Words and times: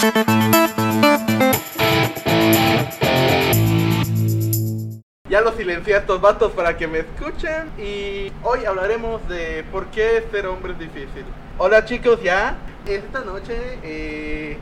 Ya 0.00 0.14
los 5.42 5.54
silencié 5.56 5.96
a 5.96 5.98
estos 5.98 6.22
vatos 6.22 6.52
para 6.52 6.78
que 6.78 6.86
me 6.86 7.00
escuchen 7.00 7.70
y 7.78 8.32
hoy 8.42 8.64
hablaremos 8.64 9.28
de 9.28 9.62
por 9.70 9.88
qué 9.88 10.24
ser 10.30 10.46
hombre 10.46 10.72
es 10.72 10.78
difícil. 10.78 11.26
Hola 11.58 11.84
chicos, 11.84 12.22
ya 12.22 12.56
esta 12.86 13.20
noche 13.20 13.78
eh, 13.82 14.56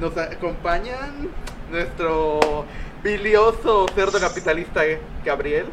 nos 0.00 0.16
acompañan 0.16 1.28
nuestro 1.72 2.64
bilioso 3.02 3.86
cerdo 3.96 4.20
capitalista 4.20 4.82
Gabriel, 5.24 5.66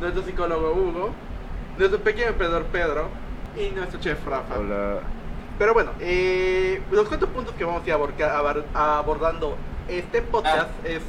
nuestro 0.00 0.22
psicólogo 0.22 0.72
Hugo, 0.72 1.10
nuestro 1.76 2.00
pequeño 2.00 2.28
emperador 2.28 2.64
Pedro 2.72 3.10
y 3.54 3.68
nuestro 3.74 4.00
chef 4.00 4.26
Rafa. 4.26 4.58
Hola. 4.58 5.15
Pero 5.58 5.72
bueno, 5.74 5.92
eh, 6.00 6.82
los 6.90 7.08
cuatro 7.08 7.28
puntos 7.28 7.54
que 7.54 7.64
vamos 7.64 7.82
a 7.82 7.86
ir 7.86 7.92
abar- 7.94 8.64
abordando 8.74 9.56
este 9.88 10.20
podcast 10.20 10.68
es 10.84 11.00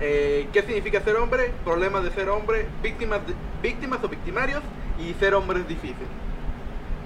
eh, 0.00 0.48
qué 0.52 0.62
significa 0.62 1.00
ser 1.00 1.16
hombre, 1.16 1.52
problemas 1.64 2.02
de 2.02 2.10
ser 2.12 2.28
hombre, 2.30 2.66
víctimas, 2.82 3.20
de- 3.26 3.34
víctimas 3.62 4.02
o 4.02 4.08
victimarios 4.08 4.62
y 4.98 5.12
ser 5.14 5.34
hombre 5.34 5.60
es 5.60 5.68
difícil. 5.68 6.06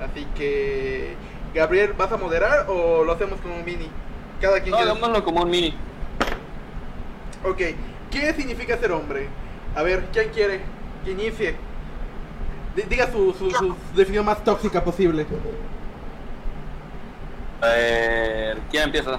Así 0.02 0.24
que, 0.36 1.14
Gabriel, 1.54 1.92
¿vas 1.98 2.12
a 2.12 2.16
moderar 2.16 2.66
o 2.68 3.02
lo 3.04 3.12
hacemos 3.12 3.40
como 3.40 3.56
un 3.56 3.64
mini? 3.64 3.88
Cada 4.40 4.60
quien 4.60 4.70
No, 4.70 4.76
quiere- 4.76 4.92
hagámoslo 4.92 5.24
como 5.24 5.42
un 5.42 5.50
mini. 5.50 5.74
Ok, 7.44 7.58
¿qué 8.10 8.32
significa 8.34 8.76
ser 8.78 8.92
hombre? 8.92 9.28
A 9.74 9.82
ver, 9.82 10.04
¿quién 10.12 10.28
quiere 10.30 10.60
que 11.04 11.10
inicie? 11.10 11.56
D- 12.76 12.86
diga 12.88 13.10
su, 13.10 13.32
su, 13.34 13.50
su 13.50 13.74
definición 13.94 14.24
más 14.24 14.42
tóxica 14.44 14.82
posible. 14.84 15.26
A 17.60 17.66
ver, 17.66 18.58
¿quién 18.70 18.84
empieza? 18.84 19.12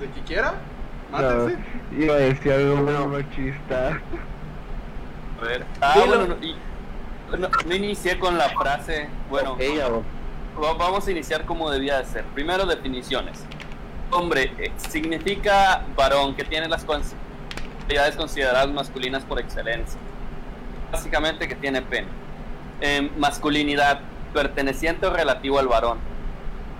¿De 0.00 0.08
que 0.14 0.20
quiera? 0.26 0.54
No, 1.12 1.18
Mátense. 1.18 1.56
iba 1.98 2.14
a 2.14 2.18
decir 2.18 2.52
algo 2.52 2.76
muy 2.76 3.22
machista. 3.22 4.00
A 5.40 5.44
ver. 5.44 5.64
Ah, 5.80 5.94
bueno, 6.06 6.26
no, 6.26 6.34
y- 6.44 6.56
no, 7.38 7.48
no 7.66 7.74
inicié 7.74 8.18
con 8.18 8.36
la 8.36 8.48
frase. 8.50 9.08
Bueno, 9.30 9.56
Ella, 9.60 9.88
va- 9.88 10.72
vamos 10.74 11.06
a 11.06 11.10
iniciar 11.10 11.44
como 11.44 11.70
debía 11.70 11.98
de 11.98 12.04
ser. 12.06 12.24
Primero, 12.34 12.66
definiciones. 12.66 13.44
Hombre 14.10 14.52
eh, 14.58 14.72
significa 14.76 15.82
varón 15.96 16.34
que 16.34 16.44
tiene 16.44 16.68
las 16.68 16.84
cualidades 16.84 18.16
consideradas 18.16 18.68
masculinas 18.72 19.24
por 19.24 19.40
excelencia. 19.40 19.98
Básicamente 20.92 21.48
que 21.48 21.54
tiene 21.54 21.82
pene. 21.82 22.08
Em, 22.80 23.10
masculinidad, 23.18 24.00
perteneciente 24.32 25.06
o 25.06 25.10
relativo 25.10 25.58
al 25.58 25.68
varón. 25.68 25.98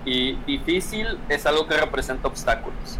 Y 0.05 0.33
difícil 0.45 1.17
es 1.29 1.45
algo 1.45 1.67
que 1.67 1.75
representa 1.77 2.27
obstáculos. 2.27 2.99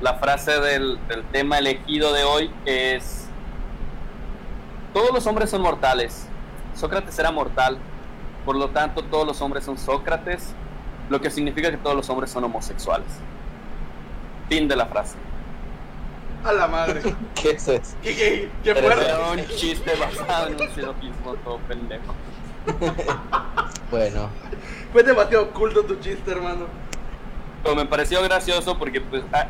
La 0.00 0.14
frase 0.14 0.60
del, 0.60 0.98
del 1.06 1.24
tema 1.24 1.58
elegido 1.58 2.12
de 2.12 2.24
hoy 2.24 2.50
es, 2.64 3.28
todos 4.92 5.12
los 5.12 5.26
hombres 5.26 5.50
son 5.50 5.62
mortales. 5.62 6.26
Sócrates 6.74 7.18
era 7.18 7.30
mortal, 7.30 7.78
por 8.44 8.56
lo 8.56 8.70
tanto 8.70 9.04
todos 9.04 9.26
los 9.26 9.40
hombres 9.40 9.64
son 9.64 9.78
Sócrates, 9.78 10.54
lo 11.08 11.20
que 11.20 11.30
significa 11.30 11.70
que 11.70 11.76
todos 11.76 11.94
los 11.94 12.08
hombres 12.08 12.30
son 12.30 12.44
homosexuales. 12.44 13.08
Fin 14.48 14.66
de 14.66 14.76
la 14.76 14.86
frase. 14.86 15.16
A 16.44 16.52
la 16.52 16.66
madre. 16.66 17.02
¿Qué 17.40 17.50
es 17.50 17.68
eso? 17.68 17.96
¿Qué, 18.02 18.16
qué, 18.16 18.50
qué 18.64 18.74
Pero 18.74 18.86
fuerte? 18.86 19.04
Era 19.04 19.30
un 19.30 19.46
chiste 19.56 19.92
basado 19.94 20.48
en 20.48 20.60
un 20.60 20.74
silogismo 20.74 21.34
todo 21.44 21.58
pendejo. 21.68 22.14
Bueno, 23.90 24.30
Fue 24.92 25.02
demasiado 25.02 25.44
oculto 25.44 25.82
tu 25.84 25.96
chiste, 25.96 26.30
hermano. 26.30 26.66
Pero 27.62 27.76
me 27.76 27.84
pareció 27.86 28.22
gracioso 28.22 28.76
porque 28.78 29.00
pues 29.00 29.22
ah, 29.32 29.46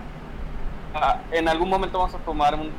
ah, 0.95 1.19
en 1.31 1.49
algún 1.49 1.69
momento 1.71 1.99
vamos 1.99 2.15
a 2.15 2.19
tomar 2.19 2.55
un, 2.55 2.71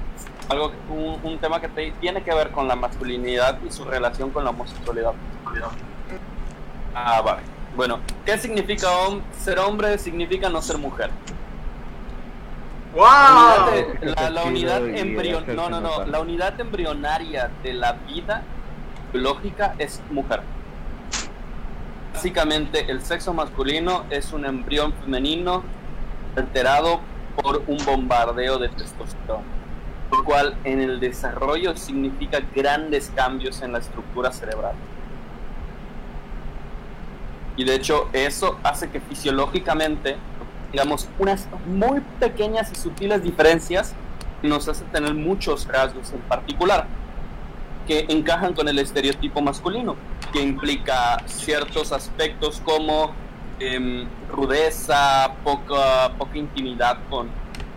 algo, 0.50 0.72
un, 0.90 1.20
un 1.24 1.38
tema 1.40 1.60
que 1.62 1.70
te- 1.70 1.92
tiene 2.02 2.22
que 2.22 2.34
ver 2.34 2.52
con 2.52 2.68
la 2.68 2.76
masculinidad 2.76 3.58
y 3.66 3.72
su 3.72 3.84
relación 3.86 4.30
con 4.32 4.44
la 4.44 4.50
homosexualidad. 4.52 5.14
Ah, 6.94 7.22
vale. 7.22 7.42
Bueno, 7.76 8.00
¿qué 8.26 8.38
significa 8.38 8.88
hom- 8.90 9.22
ser 9.40 9.58
hombre? 9.60 9.98
Significa 9.98 10.50
no 10.50 10.62
ser 10.62 10.78
mujer. 10.78 11.10
¡Wow! 12.94 13.06
La 13.06 13.64
unidad, 13.72 13.72
de- 13.72 14.06
la, 14.06 14.30
la 14.30 14.44
Sentido 14.44 14.78
unidad 14.78 14.82
y 14.82 15.00
embrion- 15.00 15.46
no, 15.56 15.70
no, 15.70 15.80
no, 15.80 16.06
la 16.06 16.20
unidad 16.20 16.60
embrionaria 16.60 17.50
de 17.64 17.74
la 17.74 17.94
vida 17.94 18.44
biológica 19.14 19.76
es 19.78 20.02
mujer. 20.12 20.42
Básicamente, 22.14 22.92
el 22.92 23.02
sexo 23.02 23.34
masculino 23.34 24.06
es 24.10 24.34
un 24.34 24.46
embrión 24.46 24.94
femenino 24.94 25.64
alterado 26.36 27.00
por 27.42 27.64
un 27.68 27.78
bombardeo 27.86 28.58
de 28.58 28.70
testosterona, 28.70 29.44
lo 30.12 30.24
cual 30.24 30.56
en 30.64 30.82
el 30.82 31.00
desarrollo 31.00 31.76
significa 31.78 32.40
grandes 32.54 33.12
cambios 33.16 33.62
en 33.62 33.74
la 33.74 33.80
estructura 33.80 34.32
cerebral. 34.32 34.76
Y 37.58 37.64
de 37.64 37.76
hecho, 37.76 38.10
eso 38.14 38.60
hace 38.64 38.90
que 38.90 39.00
fisiológicamente 39.00 40.18
digamos, 40.72 41.08
unas 41.20 41.48
muy 41.66 42.02
pequeñas 42.20 42.72
y 42.72 42.76
sutiles 42.76 43.24
diferencias 43.24 43.94
nos 44.42 44.68
hace 44.68 44.84
tener 44.86 45.14
muchos 45.14 45.68
rasgos 45.68 46.12
en 46.14 46.22
particular 46.22 46.88
que 47.88 48.06
encajan 48.10 48.54
con 48.54 48.68
el 48.68 48.80
estereotipo 48.80 49.42
masculino, 49.42 49.96
que 50.32 50.42
implica 50.42 51.22
ciertos 51.26 51.92
aspectos 51.92 52.62
como 52.64 53.12
em, 53.60 54.08
rudeza, 54.32 55.32
poca, 55.44 56.12
poca 56.18 56.38
intimidad 56.38 56.98
con 57.10 57.30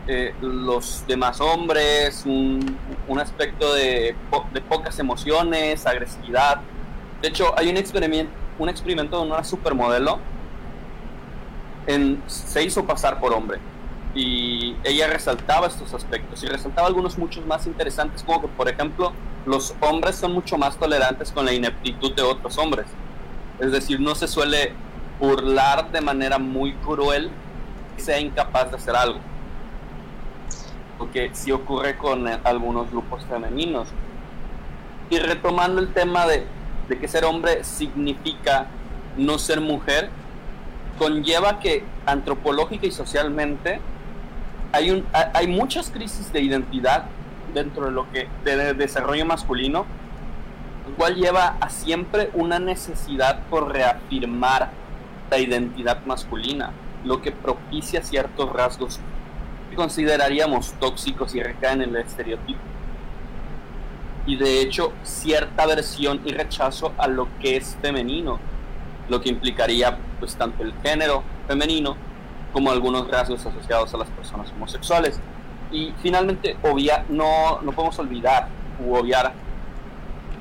eh, 0.06 0.34
los 0.40 1.04
demás 1.06 1.40
hombres, 1.40 2.22
un, 2.26 2.76
un 3.08 3.18
aspecto 3.18 3.74
de, 3.74 4.14
de 4.52 4.60
pocas 4.60 4.98
emociones, 4.98 5.86
agresividad. 5.86 6.60
De 7.22 7.28
hecho, 7.28 7.54
hay 7.58 7.68
un 7.70 7.76
experimento, 7.76 8.32
un 8.58 8.68
experimento 8.68 9.20
de 9.22 9.30
una 9.30 9.42
supermodelo 9.44 10.18
en- 11.86 12.22
se 12.26 12.62
hizo 12.62 12.84
pasar 12.84 13.18
por 13.20 13.32
hombre 13.32 13.58
y 14.14 14.76
ella 14.84 15.08
resaltaba 15.08 15.66
estos 15.66 15.92
aspectos 15.92 16.42
y 16.44 16.46
resaltaba 16.46 16.86
algunos 16.86 17.18
muchos 17.18 17.44
más 17.46 17.66
interesantes 17.66 18.22
como 18.22 18.42
que 18.42 18.48
por 18.48 18.68
ejemplo 18.68 19.12
los 19.44 19.74
hombres 19.80 20.16
son 20.16 20.32
mucho 20.32 20.56
más 20.56 20.76
tolerantes 20.76 21.32
con 21.32 21.44
la 21.44 21.52
ineptitud 21.52 22.14
de 22.14 22.22
otros 22.22 22.56
hombres. 22.58 22.86
Es 23.58 23.72
decir 23.72 24.00
no 24.00 24.14
se 24.14 24.28
suele 24.28 24.72
burlar 25.20 25.90
de 25.90 26.00
manera 26.00 26.38
muy 26.38 26.74
cruel 26.74 27.30
que 27.96 28.02
sea 28.02 28.20
incapaz 28.20 28.70
de 28.70 28.76
hacer 28.76 28.94
algo. 28.94 29.18
Porque 30.98 31.30
sí 31.32 31.50
ocurre 31.50 31.96
con 31.98 32.28
eh, 32.28 32.38
algunos 32.44 32.90
grupos 32.90 33.24
femeninos. 33.26 33.88
Y 35.10 35.18
retomando 35.18 35.80
el 35.80 35.92
tema 35.92 36.26
de, 36.26 36.46
de 36.88 36.98
que 36.98 37.08
ser 37.08 37.24
hombre 37.24 37.64
significa 37.64 38.66
no 39.16 39.38
ser 39.38 39.60
mujer 39.60 40.08
conlleva 40.98 41.58
que 41.58 41.84
antropológica 42.06 42.86
y 42.86 42.92
socialmente 42.92 43.80
hay, 44.74 45.04
hay 45.32 45.46
muchas 45.46 45.90
crisis 45.90 46.32
de 46.32 46.40
identidad 46.42 47.04
dentro 47.52 47.86
de 47.86 47.92
lo 47.92 48.10
que 48.10 48.28
de, 48.44 48.56
de 48.56 48.74
desarrollo 48.74 49.24
masculino, 49.24 49.86
lo 50.88 50.96
cual 50.96 51.14
lleva 51.14 51.56
a 51.60 51.70
siempre 51.70 52.30
una 52.34 52.58
necesidad 52.58 53.40
por 53.48 53.72
reafirmar 53.72 54.70
la 55.30 55.38
identidad 55.38 56.04
masculina, 56.04 56.72
lo 57.04 57.22
que 57.22 57.30
propicia 57.30 58.02
ciertos 58.02 58.52
rasgos 58.52 59.00
que 59.70 59.76
consideraríamos 59.76 60.72
tóxicos 60.80 61.34
y 61.34 61.42
recaen 61.42 61.82
en 61.82 61.90
el 61.90 62.02
estereotipo. 62.02 62.60
Y 64.26 64.36
de 64.36 64.60
hecho, 64.60 64.92
cierta 65.02 65.64
aversión 65.64 66.20
y 66.24 66.32
rechazo 66.32 66.92
a 66.98 67.06
lo 67.06 67.28
que 67.40 67.56
es 67.56 67.76
femenino, 67.80 68.40
lo 69.08 69.20
que 69.20 69.28
implicaría 69.28 69.98
pues 70.18 70.34
tanto 70.34 70.62
el 70.62 70.72
género 70.82 71.22
femenino 71.46 71.96
como 72.54 72.70
algunos 72.70 73.10
rasgos 73.10 73.44
asociados 73.44 73.92
a 73.92 73.98
las 73.98 74.08
personas 74.08 74.50
homosexuales. 74.52 75.18
Y 75.70 75.92
finalmente, 76.00 76.56
obvia, 76.62 77.04
no, 77.08 77.60
no 77.60 77.72
podemos 77.72 77.98
olvidar 77.98 78.48
u 78.78 78.94
obviar 78.94 79.34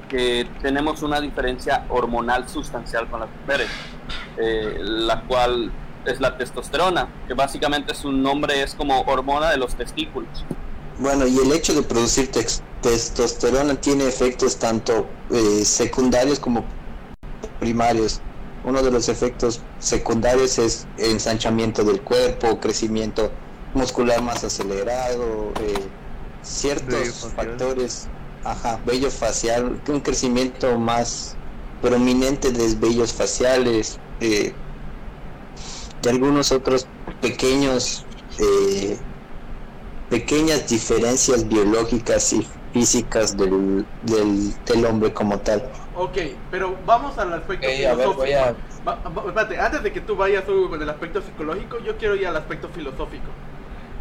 que 0.07 0.47
tenemos 0.61 1.01
una 1.01 1.19
diferencia 1.19 1.85
hormonal 1.89 2.47
sustancial 2.47 3.09
con 3.09 3.21
las 3.21 3.29
mujeres, 3.41 3.67
eh, 4.37 4.77
la 4.79 5.21
cual 5.21 5.71
es 6.05 6.21
la 6.21 6.37
testosterona, 6.37 7.07
que 7.27 7.33
básicamente 7.33 7.95
su 7.95 8.11
nombre 8.11 8.61
es 8.61 8.75
como 8.75 9.01
hormona 9.01 9.49
de 9.49 9.57
los 9.57 9.73
testículos. 9.75 10.45
bueno, 10.99 11.25
y 11.25 11.35
el 11.37 11.51
hecho 11.51 11.73
de 11.73 11.81
producir 11.81 12.29
testosterona 12.81 13.73
tiene 13.75 14.07
efectos 14.07 14.57
tanto 14.57 15.07
eh, 15.31 15.65
secundarios 15.65 16.39
como 16.39 16.63
primarios. 17.59 18.21
Uno 18.65 18.83
de 18.83 18.91
los 18.91 19.09
efectos 19.09 19.61
secundarios 19.83 20.57
es 20.59 20.87
ensanchamiento 20.97 21.83
del 21.83 22.01
cuerpo, 22.03 22.59
crecimiento 22.59 23.39
muscular 23.73 24.21
más 24.21 24.43
acelerado, 24.43 25.53
eh, 25.59 25.91
ciertos 26.41 27.33
factores, 27.35 28.11
ajá, 28.43 28.81
vello 28.85 29.11
facial, 29.11 29.81
un 29.87 30.01
crecimiento 30.01 30.79
más 30.79 31.39
prominente 31.81 32.51
de 32.51 32.75
vellos 32.75 33.13
faciales, 33.13 34.01
eh, 34.19 34.61
y 36.01 36.07
algunos 36.07 36.51
otros 36.51 36.89
pequeños 37.21 38.07
eh, 38.37 39.05
pequeñas 40.09 40.67
diferencias 40.67 41.47
biológicas 41.47 42.31
y 42.33 42.47
físicas 42.71 43.35
del, 43.37 43.87
del, 44.01 44.53
del 44.65 44.85
hombre 44.85 45.13
como 45.13 45.39
tal. 45.41 45.71
Ok, 45.93 46.17
pero 46.49 46.81
vamos 46.85 47.17
al 47.17 47.33
aspecto 47.33 47.69
Ok, 47.69 47.85
a 47.85 47.95
ver, 47.95 48.09
filosófico. 48.09 48.15
voy 48.15 48.33
a... 48.33 48.55
Va- 48.87 48.95
va- 48.95 49.23
espérate, 49.27 49.59
antes 49.59 49.83
de 49.83 49.91
que 49.93 50.01
tú 50.01 50.15
vayas 50.15 50.47
Hugo, 50.47 50.69
con 50.71 50.81
el 50.81 50.89
aspecto 50.89 51.21
psicológico, 51.21 51.79
yo 51.79 51.95
quiero 51.97 52.15
ir 52.15 52.27
al 52.27 52.35
aspecto 52.35 52.67
filosófico. 52.69 53.27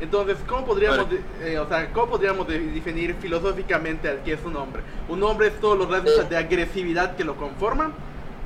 Entonces, 0.01 0.37
¿cómo 0.49 0.67
podríamos, 0.67 1.07
eh, 1.41 1.59
o 1.61 1.69
sea, 1.69 1.93
¿cómo 1.93 2.09
podríamos 2.09 2.49
de- 2.49 2.59
definir 2.59 3.15
filosóficamente 3.21 4.09
al 4.09 4.23
que 4.25 4.33
es 4.33 4.45
un 4.45 4.57
hombre? 4.57 4.83
¿Un 5.09 5.23
hombre 5.23 5.47
es 5.49 5.61
todos 5.61 5.79
los 5.79 5.89
rasgos 5.89 6.29
de 6.29 6.37
agresividad 6.37 7.15
que 7.15 7.23
lo 7.23 7.37
conforman? 7.37 7.93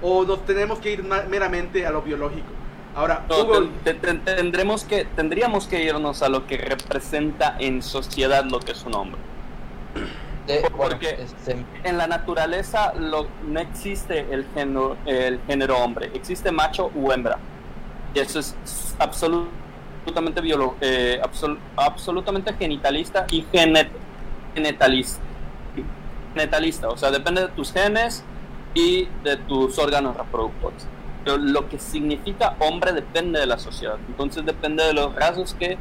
¿O 0.03 0.25
nos 0.25 0.45
tenemos 0.45 0.79
que 0.81 0.93
ir 0.93 1.03
meramente 1.03 1.87
a 1.87 1.91
lo 1.91 2.03
biológico? 2.03 2.49
Ahora, 2.95 3.25
No, 3.29 3.41
Hugo, 3.43 3.69
te- 3.85 3.95
te- 3.95 4.15
tendremos 4.15 4.85
que, 4.85 5.07
tendríamos 5.17 5.67
que 5.67 5.83
irnos 5.83 6.23
a 6.23 6.29
lo 6.29 6.47
que 6.47 6.59
representa 6.59 7.57
en 7.59 7.83
sociedad 7.83 8.45
lo 8.45 8.61
que 8.61 8.73
es 8.73 8.85
un 8.85 8.95
hombre. 8.95 9.21
De- 10.47 10.61
¿Por 10.63 10.73
bueno, 10.73 10.99
qué? 10.99 11.17
este, 11.21 11.57
En 11.85 11.99
la 11.99 12.07
naturaleza 12.07 12.93
lo- 12.95 13.27
no 13.47 13.61
existe 13.61 14.21
el 14.33 14.47
género, 14.55 14.97
el 15.07 15.41
género 15.47 15.79
hombre, 15.79 16.11
existe 16.15 16.51
macho 16.53 16.91
u 16.95 17.11
hembra. 17.13 17.39
Y 18.15 18.19
eso 18.21 18.39
es 18.39 18.55
absolutamente 18.99 20.41
biolo- 20.41 20.75
eh, 20.81 21.21
absol- 21.23 21.59
absolutamente 21.77 22.53
genitalista 22.55 23.27
y 23.31 23.45
genet 23.53 23.91
genetalista. 24.55 25.21
Genetalista, 26.35 26.89
o 26.89 26.97
sea, 26.97 27.11
depende 27.11 27.43
de 27.43 27.49
tus 27.49 27.73
genes 27.73 28.23
y 28.75 29.07
de 29.23 29.37
tus 29.37 29.79
órganos 29.79 30.17
reproductores. 30.17 30.87
Pero 31.25 31.39
lo 31.39 31.69
que 31.69 31.79
significa 31.79 32.57
hombre 32.61 32.93
depende 32.93 33.41
de 33.41 33.47
la 33.47 33.59
sociedad. 33.59 33.97
Entonces 34.07 34.45
depende 34.47 34.85
de 34.85 34.93
los 34.95 35.15
rasgos 35.15 35.55
que 35.55 35.77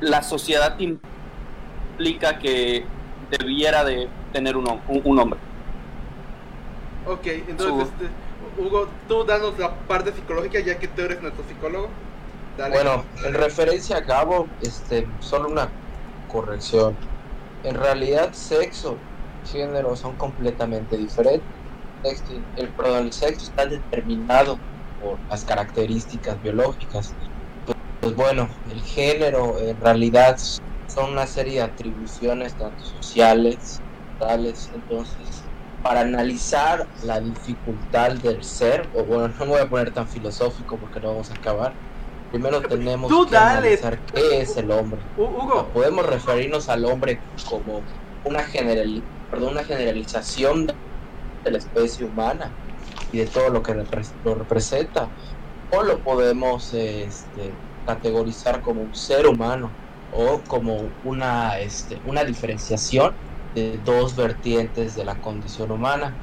la 0.00 0.22
sociedad 0.22 0.76
implica 0.78 2.38
que 2.38 2.84
debiera 3.30 3.84
de 3.84 4.08
tener 4.32 4.56
un, 4.56 4.68
un- 4.68 5.02
un 5.04 5.18
hombre. 5.18 5.38
ok, 7.06 7.26
entonces, 7.26 7.66
Su- 7.66 8.04
este, 8.04 8.08
Hugo, 8.60 8.88
tú 9.08 9.24
danos 9.24 9.58
la 9.58 9.74
parte 9.74 10.12
psicológica 10.12 10.60
ya 10.60 10.78
que 10.78 10.88
tú 10.88 11.02
eres 11.02 11.20
nuestro 11.22 11.44
psicólogo. 11.44 11.88
Dale. 12.56 12.74
Bueno, 12.74 13.04
en 13.24 13.34
referencia 13.34 13.98
a 13.98 14.00
Gabo, 14.00 14.46
este, 14.60 15.06
solo 15.20 15.48
una 15.48 15.68
corrección. 16.26 16.96
En 17.62 17.74
realidad, 17.76 18.32
sexo 18.32 18.96
y 19.44 19.48
género 19.48 19.94
son 19.96 20.16
completamente 20.16 20.96
diferentes. 20.96 21.42
El, 22.56 22.68
perdón, 22.70 23.06
el 23.06 23.12
sexo 23.12 23.46
está 23.46 23.66
determinado 23.66 24.58
por 25.00 25.18
las 25.30 25.44
características 25.44 26.40
biológicas. 26.42 27.14
Pues, 27.64 27.76
pues 28.00 28.14
bueno, 28.16 28.48
el 28.70 28.80
género 28.82 29.58
en 29.60 29.80
realidad 29.80 30.36
son 30.98 31.12
una 31.12 31.26
serie 31.26 31.54
de 31.54 31.62
atribuciones 31.62 32.56
tanto 32.56 32.82
sociales, 32.84 33.82
tales. 34.18 34.70
Entonces, 34.74 35.44
para 35.80 36.00
analizar 36.00 36.88
la 37.02 37.20
dificultad 37.20 38.12
del 38.16 38.42
ser, 38.42 38.90
o 38.94 39.04
bueno, 39.04 39.28
no 39.28 39.44
me 39.46 39.52
voy 39.52 39.60
a 39.60 39.68
poner 39.68 39.92
tan 39.92 40.08
filosófico 40.08 40.78
porque 40.80 41.00
no 41.00 41.08
vamos 41.10 41.30
a 41.30 41.34
acabar. 41.34 41.78
Primero 42.30 42.60
tenemos 42.62 43.10
Tú 43.10 43.26
que 43.26 43.36
dale. 43.36 43.68
analizar 43.68 44.02
qué 44.04 44.40
es 44.40 44.56
el 44.56 44.70
hombre. 44.70 45.06
Hugo, 45.14 45.72
podemos 45.72 46.04
referirnos 46.04 46.68
al 46.68 46.84
hombre 46.84 47.22
como 47.48 47.84
una, 48.24 48.44
generali- 48.44 49.06
perdón, 49.30 49.52
una 49.52 49.64
generalización 49.64 50.66
de 50.66 51.50
la 51.50 51.58
especie 51.58 52.04
humana 52.04 52.58
y 53.12 53.18
de 53.18 53.26
todo 53.26 53.50
lo 53.50 53.62
que 53.62 53.74
lo 53.74 54.34
representa. 54.34 55.14
O 55.70 55.82
lo 55.82 56.02
podemos 56.02 56.72
este, 56.72 57.60
categorizar 57.84 58.60
como 58.62 58.82
un 58.82 58.94
ser 58.94 59.26
humano 59.26 59.76
o 60.10 60.42
como 60.44 60.92
una, 61.02 61.58
este, 61.60 62.00
una 62.04 62.24
diferenciación 62.24 63.16
de 63.54 63.78
dos 63.78 64.16
vertientes 64.16 64.94
de 64.94 65.04
la 65.04 65.20
condición 65.20 65.70
humana. 65.72 66.18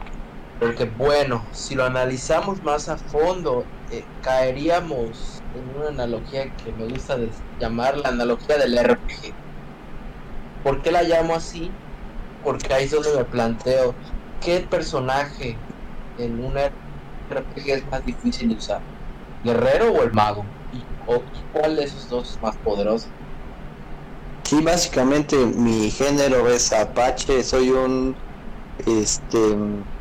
Porque 0.59 0.85
bueno, 0.85 1.47
si 1.53 1.75
lo 1.75 1.85
analizamos 1.85 2.61
más 2.63 2.87
a 2.89 2.97
fondo, 2.97 3.67
eh, 3.89 4.05
caeríamos 4.21 5.43
en 5.53 5.69
una 5.69 5.89
analogía 5.89 6.51
que 6.55 6.73
me 6.73 6.87
gusta 6.87 7.17
llamar 7.59 7.97
la 7.97 8.09
analogía 8.09 8.57
del 8.57 8.77
RPG. 8.77 9.35
¿Por 10.63 10.81
qué 10.81 10.91
la 10.91 11.03
llamo 11.03 11.35
así? 11.35 11.71
Porque 12.41 12.73
ahí 12.73 12.85
es 12.85 12.91
donde 12.91 13.15
me 13.15 13.25
planteo 13.25 13.95
qué 14.39 14.61
personaje 14.61 15.59
en 16.17 16.39
un 16.39 16.57
RPG 16.57 17.69
es 17.69 17.85
más 17.88 18.03
difícil 18.05 18.49
de 18.49 18.55
usar, 18.55 18.81
guerrero 19.43 19.91
o 19.93 20.03
el 20.03 20.13
mago, 20.13 20.45
o, 21.05 21.23
cuál 21.51 21.75
de 21.75 21.83
esos 21.83 22.07
dos 22.07 22.31
es 22.31 22.41
más 22.41 22.57
poderoso. 22.59 23.09
Sí, 24.45 24.62
básicamente 24.62 25.36
mi 25.38 25.89
género 25.89 26.47
es 26.47 26.71
Apache, 26.71 27.44
soy 27.44 27.71
un 27.71 28.15
este 28.86 29.56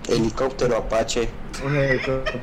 helicóptero 0.09 0.77
Apache. 0.77 1.31
Un 1.65 1.77
helicóptero. 1.77 2.41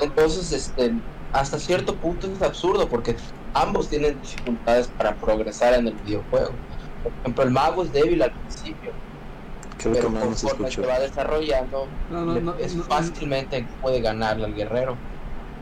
Entonces, 0.00 0.52
este, 0.52 0.92
hasta 1.32 1.58
cierto 1.58 1.96
punto 1.96 2.28
es 2.32 2.40
absurdo 2.40 2.88
porque 2.88 3.16
ambos 3.52 3.90
tienen 3.90 4.18
dificultades 4.22 4.88
para 4.88 5.14
progresar 5.16 5.74
en 5.74 5.88
el 5.88 5.94
videojuego. 5.94 6.52
Por 7.02 7.12
ejemplo, 7.20 7.44
el 7.44 7.50
mago 7.50 7.82
es 7.84 7.92
débil 7.92 8.22
al 8.22 8.32
principio, 8.32 8.92
Creo 9.76 9.92
pero 9.92 10.08
que 10.08 10.14
no 10.14 10.20
conforme 10.20 10.70
se 10.70 10.80
escuchó. 10.80 10.88
va 10.88 10.98
desarrollando, 11.00 11.86
no, 12.08 12.24
no, 12.24 12.40
no, 12.40 12.54
es 12.54 12.74
no, 12.74 12.84
fácilmente 12.84 13.66
puede 13.82 14.00
ganarle 14.00 14.46
al 14.46 14.54
guerrero. 14.54 14.96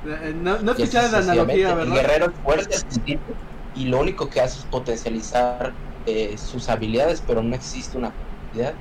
eh, 0.07 0.33
no, 0.37 0.59
no 0.61 0.75
Y 0.77 0.85
así 0.85 0.97
escuchaste 0.99 1.11
la 1.13 1.19
analogía, 1.19 1.71
sucesivamente. 1.71 1.83
El 1.83 1.91
¿verdad? 1.91 1.95
guerrero 1.95 2.27
es 2.27 2.33
fuerte 2.45 2.75
al 2.77 2.83
principio 2.83 3.37
y 3.75 3.87
lo 3.87 4.01
único 4.01 4.29
que 4.31 4.41
hace 4.41 4.59
es 4.61 4.67
potencializar 4.67 5.79
eh, 6.05 6.37
sus 6.39 6.69
habilidades, 6.69 7.23
pero 7.23 7.43
no 7.43 7.55
existe 7.55 7.99
una 7.99 8.15
habilidad. 8.53 8.75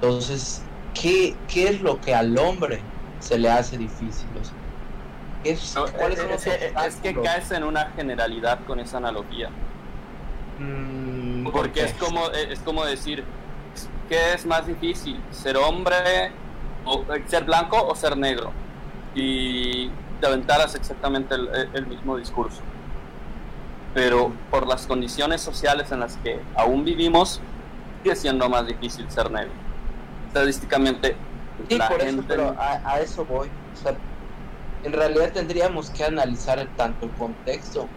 Entonces, 0.00 0.72
¿qué, 0.92 1.44
¿qué 1.46 1.68
es 1.68 1.80
lo 1.80 2.00
que 2.00 2.14
al 2.14 2.36
hombre 2.38 2.92
se 3.18 3.38
le 3.38 3.50
hace 3.50 3.78
difícil? 3.78 4.36
O 4.38 4.44
sea, 4.44 4.54
¿qué 5.42 5.52
es- 5.52 5.74
No, 5.74 5.86
¿Cuáles 5.92 6.18
eh, 6.18 6.22
son 6.22 6.30
los 6.30 6.46
eh, 6.46 6.74
es 6.86 6.96
que 6.96 7.20
caes 7.20 7.50
en 7.52 7.64
una 7.64 7.90
generalidad 7.92 8.64
con 8.64 8.80
esa 8.80 8.98
analogía. 8.98 9.50
Mm, 10.58 11.44
¿por 11.44 11.52
Porque 11.52 11.84
es 11.84 11.94
como, 11.94 12.30
es 12.30 12.60
como 12.60 12.84
decir, 12.84 13.24
¿qué 14.08 14.34
es 14.34 14.46
más 14.46 14.66
difícil? 14.66 15.28
¿Ser 15.30 15.56
hombre, 15.56 16.40
o 16.84 17.04
ser 17.26 17.44
blanco 17.44 17.76
o 17.86 17.94
ser 17.94 18.16
negro? 18.16 18.52
Y 19.14 19.88
te 20.20 20.26
aventaras 20.26 20.74
exactamente 20.74 21.34
el, 21.34 21.70
el 21.74 21.86
mismo 21.86 22.16
discurso. 22.16 22.71
Pero 23.94 24.32
por 24.50 24.66
las 24.66 24.86
condiciones 24.86 25.40
sociales 25.42 25.92
en 25.92 26.00
las 26.00 26.16
que 26.18 26.48
aún 26.54 26.84
vivimos, 26.84 27.42
sigue 28.02 28.16
siendo 28.16 28.48
más 28.48 28.66
difícil 28.66 29.10
ser 29.10 29.30
negro. 29.30 29.52
Estadísticamente, 30.28 31.16
Sí, 31.68 31.76
la 31.78 31.88
por 31.88 32.00
eso, 32.00 32.24
pero 32.26 32.54
a, 32.58 32.80
a 32.84 33.00
eso 33.00 33.24
voy. 33.24 33.48
O 33.72 33.76
sea, 33.76 34.00
en 34.82 34.92
realidad 34.92 35.32
tendríamos 35.32 35.90
que 35.90 36.04
analizar 36.04 36.66
tanto 36.76 37.06
el 37.06 37.12
contexto 37.12 37.88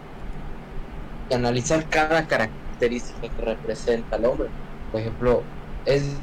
y 1.28 1.34
analizar 1.34 1.88
cada 1.88 2.26
característica 2.26 3.28
que 3.28 3.42
representa 3.42 4.16
al 4.16 4.26
hombre. 4.26 4.48
Por 4.92 5.00
ejemplo, 5.00 5.42
es 5.84 6.22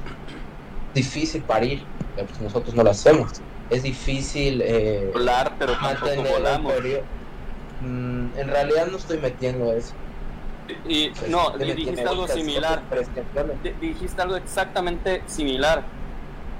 difícil 0.94 1.44
parir, 1.44 1.84
pues 2.16 2.40
nosotros 2.40 2.76
no 2.76 2.84
lo 2.84 2.92
hacemos. 2.92 3.32
Es 3.70 3.84
difícil 3.84 4.62
eh, 4.64 5.10
volar, 5.14 5.56
pero 5.58 5.76
mantener 5.80 6.20
un 6.20 6.28
volamos. 6.28 6.74
periodo. 6.74 7.04
Mm, 7.84 8.38
en 8.38 8.48
realidad 8.48 8.88
no 8.88 8.98
estoy 8.98 9.20
metiendo 9.20 9.74
eso. 9.74 9.96
Y 10.86 11.10
Pues, 11.12 11.30
no, 11.30 11.58
dijiste 11.58 12.06
algo 12.08 12.28
similar. 12.28 12.88
dijiste 13.82 14.22
algo 14.22 14.36
exactamente 14.38 15.24
similar. 15.28 15.92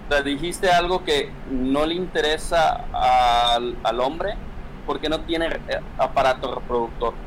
O 0.10 0.14
sea, 0.14 0.22
dijiste 0.24 0.70
algo 0.72 1.04
que 1.04 1.40
no 1.50 1.86
le 1.86 1.96
interesa 1.96 2.88
al, 2.92 3.80
al 3.84 4.00
hombre 4.02 4.44
porque 4.86 5.10
no 5.10 5.26
tiene 5.26 5.48
eh, 5.68 5.80
aparato 5.98 6.54
reproductor 6.54 7.22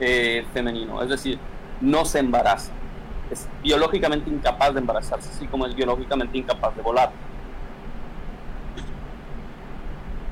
eh, 0.00 0.48
femenino. 0.52 1.02
Es 1.02 1.10
decir, 1.10 1.46
no 1.80 2.04
se 2.06 2.20
embaraza. 2.20 2.80
Es 3.28 3.52
biológicamente 3.62 4.30
incapaz 4.30 4.72
de 4.74 4.80
embarazarse, 4.80 5.30
así 5.32 5.48
como 5.48 5.66
es 5.66 5.74
biológicamente 5.74 6.38
incapaz 6.38 6.74
de 6.76 6.82
volar. 6.82 7.18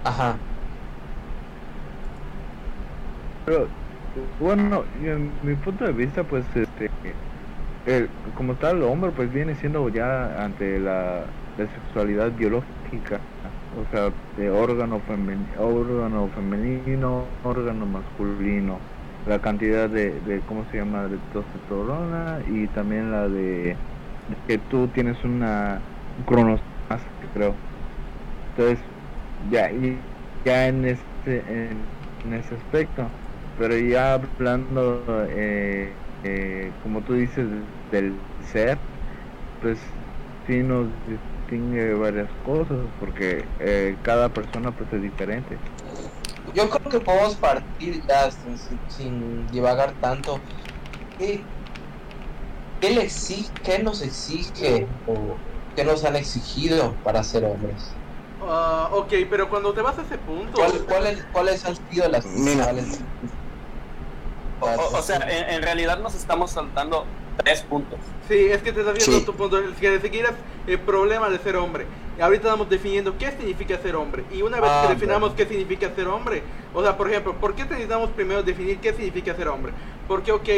Ajá. 0.04 0.46
Pero, 3.46 3.72
bueno, 4.38 4.84
mi 4.92 5.56
punto 5.56 5.84
de 5.84 5.92
vista, 5.92 6.24
pues, 6.26 6.46
este, 6.56 6.88
como 8.34 8.56
tal, 8.58 8.78
el 8.78 8.82
hombre, 8.84 9.12
pues, 9.12 9.30
viene 9.30 9.54
siendo 9.54 9.88
ya 9.88 10.44
ante 10.44 10.80
la, 10.80 11.32
sexualidad 11.56 12.32
biológica, 12.32 13.24
o 13.70 13.86
sea, 13.86 14.14
de 14.36 14.50
órgano, 14.50 15.02
femen- 15.02 15.50
órgano 15.58 16.30
femenino, 16.30 17.38
órgano 17.42 17.86
masculino, 17.86 18.84
la 19.24 19.40
cantidad 19.40 19.88
de, 19.90 20.20
de, 20.20 20.44
¿cómo 20.44 20.66
se 20.66 20.78
llama?, 20.78 21.08
de 21.08 21.20
testosterona 21.20 22.40
y 22.46 22.68
también 22.68 23.10
la 23.12 23.28
de, 23.28 23.80
que 24.46 24.58
tú 24.58 24.90
tienes 24.90 25.24
una 25.24 25.86
cronos, 26.26 26.62
creo. 27.32 27.62
Entonces, 28.54 28.86
ya, 29.38 29.70
ya 30.44 30.68
en 30.68 30.84
este, 30.86 31.70
en 31.72 32.32
ese 32.34 32.54
aspecto. 32.56 33.14
Pero 33.56 33.76
ya 33.78 34.14
hablando, 34.14 35.26
eh, 35.30 36.00
eh, 36.22 36.74
como 36.80 37.02
tú 37.04 37.14
dices, 37.14 37.46
del 37.90 38.26
ser, 38.40 38.84
pues 39.60 39.80
sí 40.46 40.62
nos 40.62 41.04
distingue 41.04 41.94
varias 41.94 42.32
cosas, 42.42 42.92
porque 42.98 43.50
eh, 43.58 43.98
cada 44.02 44.32
persona 44.34 44.72
pues 44.72 44.92
es 44.92 45.02
diferente. 45.02 45.62
Yo 46.54 46.68
creo 46.70 46.90
que 46.90 47.00
podemos 47.00 47.38
partir 47.38 48.02
ya 48.08 48.30
sin, 48.30 48.56
sin- 48.58 48.82
sin 48.86 49.46
divagar 49.46 49.96
tanto. 49.98 50.44
¿Qué, 51.18 51.50
qué, 52.80 52.90
le 52.90 53.02
exige, 53.04 53.54
¿Qué 53.62 53.82
nos 53.82 54.02
exige 54.02 54.88
o 55.04 55.42
qué 55.74 55.84
nos 55.84 56.04
han 56.04 56.16
exigido 56.16 57.00
para 57.02 57.22
ser 57.24 57.44
hombres? 57.44 58.00
Ah, 58.38 58.90
ok, 58.92 59.12
pero 59.30 59.48
cuando 59.48 59.72
te 59.74 59.80
vas 59.82 59.98
a 59.98 60.02
ese 60.02 60.18
punto... 60.18 60.58
¿Cuál, 60.58 60.84
cuál 60.86 61.06
es- 61.06 61.26
¿Cuáles 61.30 61.64
han 61.64 61.76
sido 61.76 62.08
las 62.08 62.26
Mira. 62.26 62.70
O, 64.60 64.66
o- 64.66 64.98
o 64.98 65.02
sea, 65.02 65.16
en, 65.16 65.50
en 65.54 65.62
realidad 65.62 65.98
nos 65.98 66.14
estamos 66.14 66.50
saltando 66.50 67.04
tres 67.44 67.62
puntos. 67.62 67.98
Sí, 68.28 68.34
es 68.50 68.62
que 68.62 68.72
te 68.72 68.80
estás 68.80 68.94
viendo 68.94 69.18
Sí. 69.18 69.24
tu 69.24 69.34
punto. 69.34 69.58
Que 69.80 70.00
seguir 70.00 70.26
el 70.66 70.78
problema 70.80 71.28
de 71.28 71.38
ser 71.38 71.56
hombre. 71.56 71.86
Y 72.18 72.22
ahorita 72.22 72.44
estamos 72.48 72.70
definiendo 72.70 73.16
qué 73.18 73.30
significa 73.32 73.76
ser 73.78 73.94
hombre. 73.96 74.24
Y 74.32 74.40
una 74.40 74.58
vez 74.60 74.70
Ah, 74.72 74.84
que 74.88 74.94
definamos 74.94 75.34
qué 75.34 75.44
significa 75.46 75.90
ser 75.94 76.08
hombre, 76.08 76.42
o 76.72 76.82
sea, 76.82 76.96
por 76.96 77.10
ejemplo, 77.10 77.34
¿por 77.34 77.54
qué 77.54 77.64
necesitamos 77.64 78.08
primero 78.10 78.42
definir 78.42 78.78
qué 78.78 78.94
significa 78.94 79.34
ser 79.34 79.48
hombre? 79.48 79.72
Porque, 80.08 80.32
ok, 80.32 80.48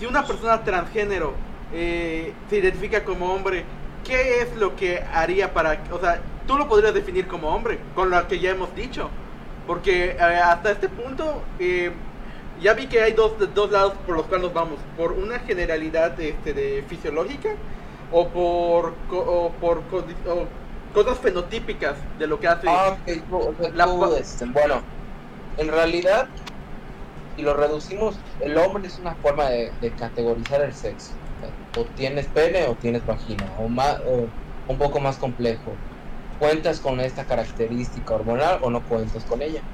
si 0.00 0.06
una 0.06 0.26
persona 0.26 0.64
transgénero 0.64 1.34
eh, 1.74 2.32
se 2.48 2.56
identifica 2.58 3.04
como 3.04 3.32
hombre, 3.32 3.64
¿qué 4.04 4.40
es 4.40 4.56
lo 4.56 4.74
que 4.74 5.00
haría 5.12 5.52
para, 5.52 5.82
o 5.92 6.00
sea, 6.00 6.20
tú 6.46 6.56
lo 6.56 6.66
podrías 6.68 6.94
definir 6.94 7.26
como 7.26 7.48
hombre, 7.54 7.78
con 7.94 8.08
lo 8.10 8.26
que 8.26 8.38
ya 8.40 8.50
hemos 8.50 8.74
dicho? 8.74 9.10
Porque 9.66 10.16
eh, 10.18 10.18
hasta 10.20 10.70
este 10.72 10.88
punto, 10.88 11.42
eh, 11.58 11.92
ya 12.62 12.74
vi 12.74 12.88
que 12.88 13.00
hay 13.02 13.12
dos, 13.12 13.36
dos 13.54 13.70
lados 13.70 13.94
por 14.06 14.16
los 14.16 14.26
cuales 14.28 14.44
nos 14.46 14.54
vamos. 14.54 14.80
Por 14.96 15.12
una 15.12 15.40
generalidad 15.40 16.18
este, 16.20 16.54
de 16.54 16.84
fisiológica 16.88 17.48
o 18.10 18.32
por, 18.32 19.06
o 19.10 19.58
por 19.58 19.88
o 20.26 20.48
cosas 20.92 21.18
fenotípicas 21.20 22.06
de 22.18 22.26
lo 22.26 22.40
que 22.40 22.48
hace. 22.48 22.66
Ah, 22.66 22.92
ok, 22.94 23.02
tú- 23.28 23.36
o 23.50 23.54
sea, 23.56 23.70
La 23.72 23.84
tú, 23.84 24.14
este, 24.14 24.46
bueno, 24.52 24.82
en 25.56 25.68
realidad, 25.68 26.30
si 27.34 27.42
lo 27.42 27.54
reducimos, 27.54 28.24
el 28.38 28.56
hombre 28.58 28.88
es 28.88 28.98
una 28.98 29.16
forma 29.16 29.48
de, 29.50 29.72
de 29.80 29.94
categorizar 29.94 30.62
el 30.62 30.74
sexo. 30.74 31.16
O 31.74 31.90
tienes 31.92 32.30
pene 32.30 32.66
o 32.68 32.76
tienes 32.76 33.04
vagina, 33.04 33.52
o, 33.56 33.68
más, 33.68 33.98
o 34.06 34.32
un 34.66 34.78
poco 34.78 35.00
más 35.00 35.18
complejo. 35.18 35.82
¿Cuentas 36.38 36.80
con 36.80 37.00
esta 37.00 37.26
característica 37.26 38.14
hormonal 38.14 38.60
o 38.62 38.70
no 38.70 38.84
cuentas 38.84 39.24
con 39.26 39.42
ella? 39.42 39.66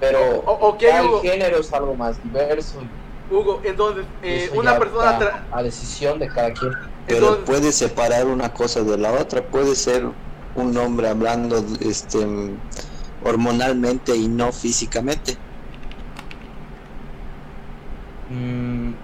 Pero 0.00 0.40
O- 0.40 0.68
ok, 0.70 0.80
ya 0.80 1.00
el 1.00 1.06
Hugo, 1.06 1.20
género 1.20 1.58
es 1.58 1.72
algo 1.72 1.96
más 1.96 2.20
diverso. 2.22 2.80
Hugo, 3.28 3.60
entonces, 3.64 4.06
eh, 4.22 4.50
una 4.54 4.78
persona... 4.78 5.18
tra- 5.20 5.46
a 5.52 5.62
decisión 5.62 6.18
de 6.18 6.26
cada 6.28 6.52
quien. 6.52 6.72
Pero 7.04 7.18
entonces- 7.18 7.44
puede 7.44 7.72
separar 7.72 8.26
una 8.26 8.52
cosa 8.52 8.82
de 8.82 8.98
la 8.98 9.12
otra, 9.12 9.42
puede 9.48 9.76
ser 9.76 10.04
un 10.54 10.76
hombre 10.76 11.08
hablando 11.08 11.64
este 11.80 12.26
hormonalmente 13.20 14.16
y 14.16 14.28
no 14.28 14.52
físicamente. 14.52 15.38
Mm, 18.28 18.94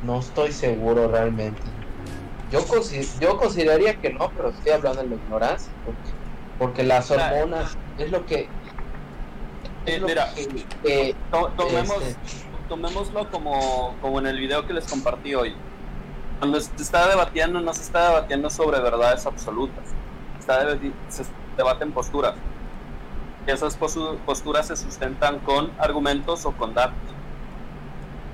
no 0.00 0.20
estoy 0.20 0.52
seguro 0.52 1.08
realmente. 1.10 1.72
Yo, 2.48 2.60
consi- 2.66 3.08
yo 3.20 3.36
consideraría 3.38 3.94
que 3.94 4.12
no, 4.12 4.32
pero 4.34 4.50
estoy 4.50 4.72
hablando 4.72 5.02
de 5.02 5.08
la 5.08 5.16
ignorancia. 5.16 5.74
Porque, 5.82 6.10
porque 6.56 6.82
las 6.84 7.10
hormonas 7.10 7.78
es 7.98 8.10
lo 8.10 8.24
que. 8.26 8.48
Es 9.86 9.94
Eh, 9.96 9.98
lo 9.98 10.06
mira, 10.06 10.32
que, 10.82 11.14
To- 11.30 11.52
tomemos, 11.56 12.02
este, 12.02 12.16
tomémoslo 12.68 13.30
como, 13.30 13.94
como 14.00 14.18
en 14.20 14.26
el 14.26 14.38
video 14.38 14.66
que 14.66 14.72
les 14.72 14.86
compartí 14.86 15.34
hoy. 15.34 15.54
Cuando 16.38 16.60
se 16.60 16.70
está 16.76 17.08
debatiendo, 17.08 17.60
no 17.60 17.72
se 17.74 17.82
está 17.82 18.08
debatiendo 18.08 18.50
sobre 18.50 18.80
verdades 18.80 19.26
absolutas. 19.26 19.84
Está 20.38 20.60
se 21.08 21.24
debaten 21.56 21.92
posturas. 21.92 22.34
Y 23.46 23.50
esas 23.50 23.76
posturas 23.76 24.66
se 24.66 24.76
sustentan 24.76 25.38
con 25.40 25.70
argumentos 25.78 26.44
o 26.46 26.52
con 26.52 26.74
datos. 26.74 26.96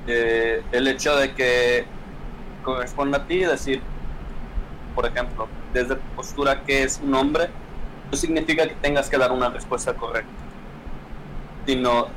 Eh, 0.06 0.62
el 0.72 0.88
hecho 0.88 1.14
de 1.16 1.34
que 1.34 1.84
corresponde 2.64 3.16
a 3.18 3.26
ti 3.26 3.38
decir, 3.40 3.82
por 4.94 5.06
ejemplo, 5.06 5.46
desde 5.72 5.96
tu 5.96 6.06
postura 6.16 6.62
que 6.62 6.84
es 6.84 7.00
un 7.02 7.14
hombre, 7.14 7.48
no 8.10 8.16
significa 8.16 8.66
que 8.66 8.74
tengas 8.74 9.08
que 9.08 9.18
dar 9.18 9.32
una 9.32 9.50
respuesta 9.50 9.94
correcta, 9.94 10.30
sino 11.66 12.08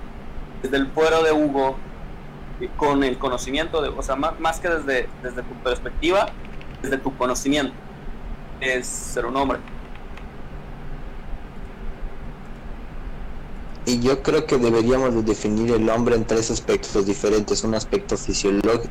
desde 0.62 0.78
el 0.78 0.88
fuero 0.88 1.24
de 1.24 1.32
Hugo, 1.32 1.76
y 2.60 2.68
con 2.68 3.04
el 3.04 3.18
conocimiento, 3.18 3.82
de, 3.82 3.90
o 3.90 4.02
sea, 4.02 4.16
más, 4.16 4.40
más 4.40 4.60
que 4.60 4.70
desde, 4.70 5.10
desde 5.22 5.44
tu 5.44 5.54
perspectiva, 5.64 6.28
desde 6.82 6.98
tu 6.98 7.16
conocimiento, 7.18 7.74
es 8.62 8.88
ser 8.88 9.26
un 9.26 9.36
hombre. 9.36 9.60
Y 13.86 14.00
yo 14.00 14.24
creo 14.24 14.46
que 14.46 14.58
deberíamos 14.58 15.14
de 15.14 15.24
definir 15.24 15.72
el 15.72 15.90
hombre 15.90 16.16
en 16.16 16.26
tres 16.26 16.50
aspectos 16.50 17.06
diferentes, 17.06 17.64
un 17.64 17.76
aspecto 17.76 18.16
fisiológico, 18.16 18.90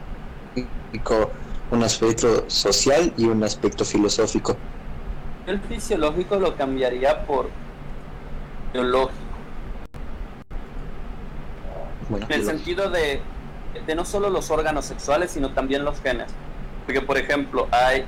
un 1.71 1.83
aspecto 1.83 2.45
social 2.49 3.15
y 3.17 3.25
un 3.25 3.43
aspecto 3.43 3.87
filosófico. 3.87 4.57
El 5.53 5.61
fisiológico 5.61 6.37
lo 6.39 6.57
cambiaría 6.57 7.27
por 7.27 7.51
biológico, 8.73 9.21
Bueno, 12.09 12.27
en 12.29 12.33
el 12.33 12.45
sentido 12.45 12.91
de, 12.91 13.29
de 13.87 13.95
no 13.95 14.05
solo 14.05 14.31
los 14.31 14.51
órganos 14.51 14.87
sexuales, 14.87 15.33
sino 15.33 15.53
también 15.55 15.85
los 15.85 16.01
genes. 16.01 16.39
Porque, 16.87 17.03
por 17.03 17.19
ejemplo, 17.19 17.69
hay 17.73 18.07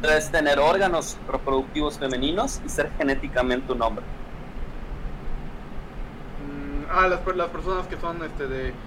puedes 0.00 0.30
tener 0.30 0.58
órganos 0.58 1.22
reproductivos 1.26 1.98
femeninos 1.98 2.60
y 2.64 2.68
ser 2.68 2.92
genéticamente 2.98 3.72
un 3.72 3.82
hombre. 3.82 4.06
Mm, 6.38 6.84
ah, 6.90 7.08
las, 7.08 7.20
per- 7.20 7.36
las 7.36 7.50
personas 7.50 7.86
que 7.88 7.96
son 7.98 8.22
este 8.24 8.46
de... 8.48 8.80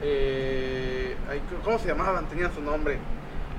eh, 0.00 1.16
¿Cómo 1.64 1.78
se 1.78 1.88
llamaban? 1.88 2.28
Tenían 2.28 2.52
su 2.54 2.62
nombre. 2.62 3.06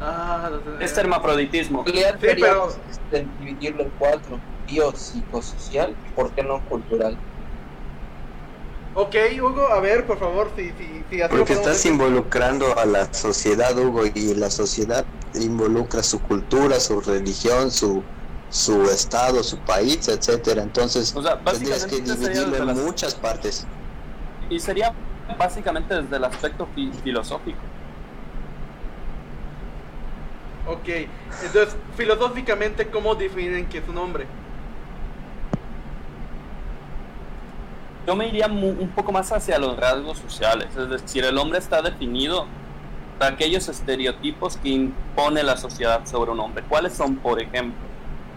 Ah, 0.02 0.50
Es 0.80 0.98
hermafroditismo. 0.98 1.84
Sí, 1.86 2.00
este, 2.00 3.28
dividirlo 3.40 3.84
en 3.84 3.90
cuatro: 4.00 4.40
biopsicosocial, 4.68 5.96
¿por 6.16 6.32
qué 6.32 6.44
no 6.44 6.60
cultural? 6.66 7.18
Ok, 8.94 9.16
Hugo, 9.42 9.68
a 9.70 9.80
ver, 9.80 10.06
por 10.06 10.20
favor, 10.20 10.52
si, 10.56 10.70
si, 10.72 11.06
si 11.10 11.22
Porque 11.30 11.54
estás 11.54 11.86
involucrando 11.86 12.78
a 12.78 12.86
la 12.86 13.14
sociedad, 13.14 13.78
Hugo, 13.78 14.04
y 14.14 14.34
la 14.36 14.50
sociedad 14.50 15.06
involucra 15.34 16.04
su 16.04 16.20
cultura, 16.22 16.80
su 16.80 17.00
religión, 17.02 17.72
su 17.72 18.04
su 18.50 18.84
estado, 18.90 19.44
su 19.44 19.58
país, 19.60 20.10
etcétera. 20.10 20.62
Entonces, 20.62 21.16
O 21.16 21.22
sea, 21.24 21.40
tendrías 21.40 21.86
que 21.86 22.02
dividirlo 22.02 22.58
en 22.58 22.66
las- 22.68 22.78
muchas 22.78 23.16
partes. 23.16 23.66
Y 24.50 24.60
sería 24.60 24.92
básicamente 25.40 26.02
desde 26.02 26.18
el 26.18 26.26
aspecto 26.26 26.68
fi- 26.76 26.92
filosófico. 27.02 27.60
Ok, 30.72 30.88
entonces, 31.44 31.76
filosóficamente, 31.98 32.90
¿cómo 32.90 33.14
definen 33.14 33.68
que 33.68 33.80
es 33.80 33.88
un 33.90 33.98
hombre? 33.98 34.26
Yo 38.08 38.16
me 38.16 38.30
iría 38.30 38.48
un 38.48 38.90
poco 38.96 39.12
más 39.12 39.30
hacia 39.34 39.60
los 39.60 39.78
rasgos 39.78 40.18
sociales, 40.20 40.70
es 40.78 40.90
decir, 40.90 41.26
el 41.26 41.38
hombre 41.38 41.60
está 41.60 41.82
definido 41.82 42.46
por 43.20 43.28
aquellos 43.28 43.68
estereotipos 43.68 44.56
que 44.58 44.70
impone 44.70 45.44
la 45.44 45.58
sociedad 45.58 46.06
sobre 46.06 46.32
un 46.32 46.40
hombre. 46.40 46.64
¿Cuáles 46.70 46.94
son, 46.94 47.18
por 47.18 47.42
ejemplo? 47.42 47.82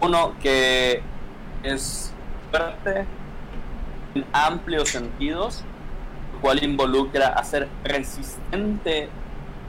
Uno 0.01 0.33
que 0.41 1.01
es 1.63 2.11
fuerte 2.51 3.05
en 4.13 4.25
amplios 4.33 4.89
sentidos, 4.89 5.63
lo 6.33 6.41
cual 6.41 6.61
involucra 6.61 7.29
a 7.29 7.43
ser 7.45 7.69
resistente 7.85 9.09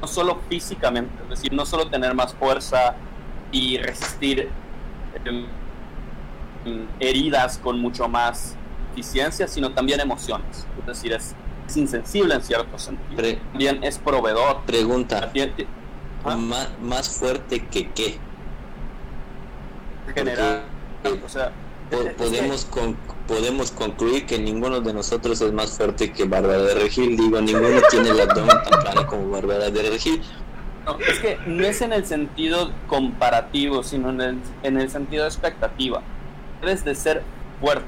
no 0.00 0.06
solo 0.06 0.40
físicamente, 0.48 1.10
es 1.24 1.28
decir, 1.30 1.52
no 1.52 1.64
solo 1.66 1.88
tener 1.88 2.14
más 2.14 2.34
fuerza 2.34 2.94
y 3.52 3.78
resistir 3.78 4.48
em, 5.24 5.46
heridas 7.00 7.58
con 7.58 7.80
mucho 7.80 8.08
más 8.08 8.56
eficiencia, 8.92 9.46
sino 9.48 9.70
también 9.72 10.00
emociones. 10.00 10.66
Es 10.80 10.86
decir, 10.86 11.12
es, 11.12 11.34
es 11.66 11.76
insensible 11.76 12.34
en 12.34 12.42
cierto 12.42 12.78
sentido. 12.78 13.16
Pre- 13.16 13.36
También 13.52 13.82
es 13.84 13.98
proveedor. 13.98 14.62
pregunta, 14.66 15.30
Ah. 16.24 16.36
¿más, 16.36 16.68
más 16.82 17.08
fuerte 17.08 17.64
que 17.66 17.90
qué? 17.90 18.18
general, 20.14 20.62
o 21.24 21.28
sea, 21.28 21.52
es- 21.90 21.98
que- 21.98 22.10
podemos 22.10 22.64
con- 22.64 22.96
podemos 23.26 23.70
concluir 23.72 24.26
que 24.26 24.38
ninguno 24.38 24.80
de 24.80 24.92
nosotros 24.92 25.40
es 25.40 25.52
más 25.52 25.76
fuerte 25.76 26.12
que 26.12 26.24
Bárbara 26.24 26.62
de 26.62 26.74
Regil. 26.74 27.16
Digo, 27.16 27.40
ninguno 27.40 27.80
tiene 27.90 28.10
el 28.10 28.20
abdomen 28.20 28.56
tan 28.62 28.80
plano 28.80 29.06
como 29.06 29.30
Bárbara 29.30 29.70
de 29.70 29.90
Regil. 29.90 30.22
No, 30.84 30.98
es 31.00 31.18
que 31.18 31.38
no 31.46 31.64
es 31.64 31.80
en 31.82 31.92
el 31.92 32.06
sentido 32.06 32.70
comparativo, 32.86 33.82
sino 33.82 34.10
en 34.10 34.20
el, 34.20 34.38
en 34.62 34.80
el 34.80 34.88
sentido 34.90 35.24
de 35.24 35.28
expectativa. 35.28 36.02
Debes 36.60 36.84
de 36.84 36.94
ser 36.94 37.22
fuerte. 37.60 37.84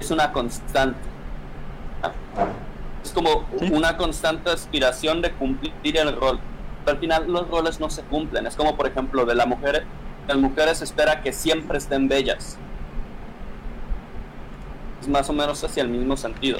es 0.00 0.10
una 0.10 0.32
constante. 0.32 0.98
Es 3.02 3.10
como 3.12 3.48
una 3.72 3.96
constante 3.96 4.50
aspiración 4.50 5.22
de 5.22 5.32
cumplir 5.32 5.96
el 5.96 6.14
rol. 6.14 6.38
Pero 6.84 6.96
al 6.96 7.00
final 7.00 7.32
los 7.32 7.48
roles 7.48 7.80
no 7.80 7.90
se 7.90 8.02
cumplen. 8.02 8.46
Es 8.46 8.54
como 8.54 8.76
por 8.76 8.86
ejemplo 8.86 9.26
de 9.26 9.34
la 9.34 9.46
mujer, 9.46 9.84
las 10.28 10.36
mujeres 10.36 10.82
espera 10.82 11.22
que 11.22 11.32
siempre 11.32 11.78
estén 11.78 12.08
bellas. 12.08 12.58
Más 15.08 15.28
o 15.30 15.32
menos 15.32 15.62
hacia 15.64 15.82
el 15.82 15.88
mismo 15.88 16.16
sentido. 16.16 16.58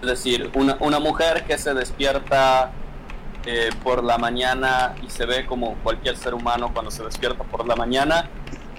Es 0.00 0.08
decir, 0.08 0.50
una, 0.54 0.76
una 0.80 1.00
mujer 1.00 1.44
que 1.44 1.58
se 1.58 1.74
despierta 1.74 2.70
eh, 3.46 3.70
por 3.82 4.04
la 4.04 4.18
mañana 4.18 4.94
y 5.02 5.10
se 5.10 5.24
ve 5.24 5.46
como 5.46 5.74
cualquier 5.76 6.16
ser 6.16 6.34
humano 6.34 6.70
cuando 6.72 6.90
se 6.90 7.02
despierta 7.02 7.44
por 7.44 7.66
la 7.66 7.76
mañana 7.76 8.28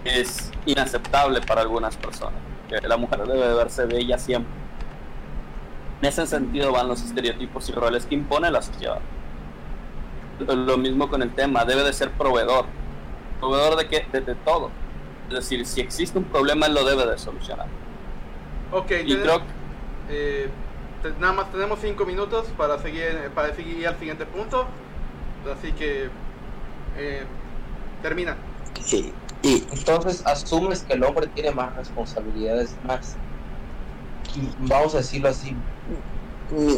es 0.05 0.51
inaceptable 0.65 1.41
para 1.41 1.61
algunas 1.61 1.97
personas. 1.97 2.39
La 2.83 2.97
mujer 2.97 3.25
debe 3.25 3.53
verse 3.53 3.85
bella 3.85 4.17
siempre. 4.17 4.53
En 6.01 6.07
ese 6.07 6.27
sentido 6.27 6.71
van 6.71 6.87
los 6.87 7.01
estereotipos 7.01 7.67
y 7.69 7.71
roles 7.71 8.05
que 8.05 8.15
impone 8.15 8.51
la 8.51 8.61
sociedad. 8.61 8.99
Lo 10.47 10.77
mismo 10.77 11.09
con 11.09 11.21
el 11.21 11.33
tema, 11.33 11.65
debe 11.65 11.83
de 11.83 11.91
ser 11.91 12.11
proveedor. 12.11 12.65
¿Proveedor 13.39 13.75
de 13.75 13.87
qué? 13.87 14.05
De, 14.11 14.35
todo. 14.35 14.69
Es 15.29 15.35
decir, 15.35 15.65
si 15.65 15.81
existe 15.81 16.17
un 16.17 16.25
problema, 16.25 16.67
lo 16.67 16.85
debe 16.85 17.05
de 17.05 17.17
solucionar. 17.17 17.67
Ok, 18.71 18.91
y 19.05 19.15
creo 19.15 19.41
eh, 20.09 20.49
nada 21.19 21.33
más 21.33 21.51
tenemos 21.51 21.79
cinco 21.81 22.05
minutos 22.05 22.47
para 22.57 22.79
seguir, 22.79 23.31
para 23.33 23.55
seguir 23.55 23.87
al 23.87 23.97
siguiente 23.97 24.25
punto. 24.25 24.65
Así 25.57 25.71
que 25.71 26.09
eh, 26.97 27.23
termina. 28.01 28.35
Sí. 28.83 29.13
Y 29.41 29.63
entonces 29.71 30.25
asumes 30.25 30.81
que 30.81 30.93
el 30.93 31.03
hombre 31.03 31.27
tiene 31.27 31.51
más 31.51 31.73
responsabilidades, 31.77 32.75
más, 32.85 33.15
vamos 34.59 34.93
a 34.95 34.97
decirlo 34.97 35.29
así. 35.29 35.55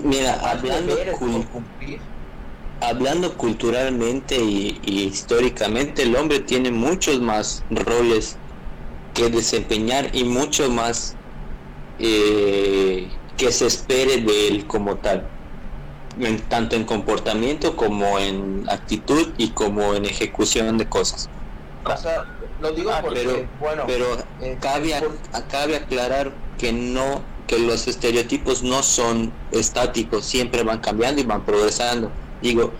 Mira, 0.03 0.39
hablando, 0.47 0.95
hablando 2.81 3.37
culturalmente 3.37 4.35
y, 4.35 4.79
históricamente, 4.83 6.03
el 6.03 6.15
hombre 6.15 6.41
tiene 6.41 6.71
muchos 6.71 7.19
más 7.19 7.63
roles 7.71 8.37
que 9.15 9.29
desempeñar 9.29 10.15
y 10.15 10.23
mucho 10.23 10.69
más 10.69 11.15
eh, 12.01 13.07
que 13.37 13.51
se 13.51 13.67
espere 13.67 14.17
de 14.17 14.47
él 14.47 14.67
como 14.67 14.95
tal, 14.97 15.27
tanto 16.49 16.75
en 16.75 16.83
comportamiento 16.83 17.75
como 17.75 18.19
en 18.19 18.65
actitud 18.69 19.33
y 19.37 19.49
como 19.49 19.93
en 19.93 20.05
ejecución 20.05 20.77
de 20.77 20.87
cosas. 20.87 21.29
O 21.85 21.97
sea, 21.97 22.25
lo 22.59 22.71
digo 22.71 22.91
ah, 22.91 23.01
pero, 23.11 23.47
bueno, 23.59 23.83
pero 23.87 24.05
eh, 24.41 24.57
cabe, 24.59 24.93
cabe 25.49 25.75
aclarar 25.75 26.31
que 26.57 26.71
no 26.71 27.23
que 27.47 27.59
los 27.59 27.87
estereotipos 27.87 28.63
no 28.63 28.81
son 28.81 29.33
estáticos, 29.51 30.25
siempre 30.25 30.63
van 30.63 30.79
cambiando 30.79 31.21
y 31.21 31.25
van 31.25 31.43
progresando. 31.43 32.09
Digo, 32.41 32.71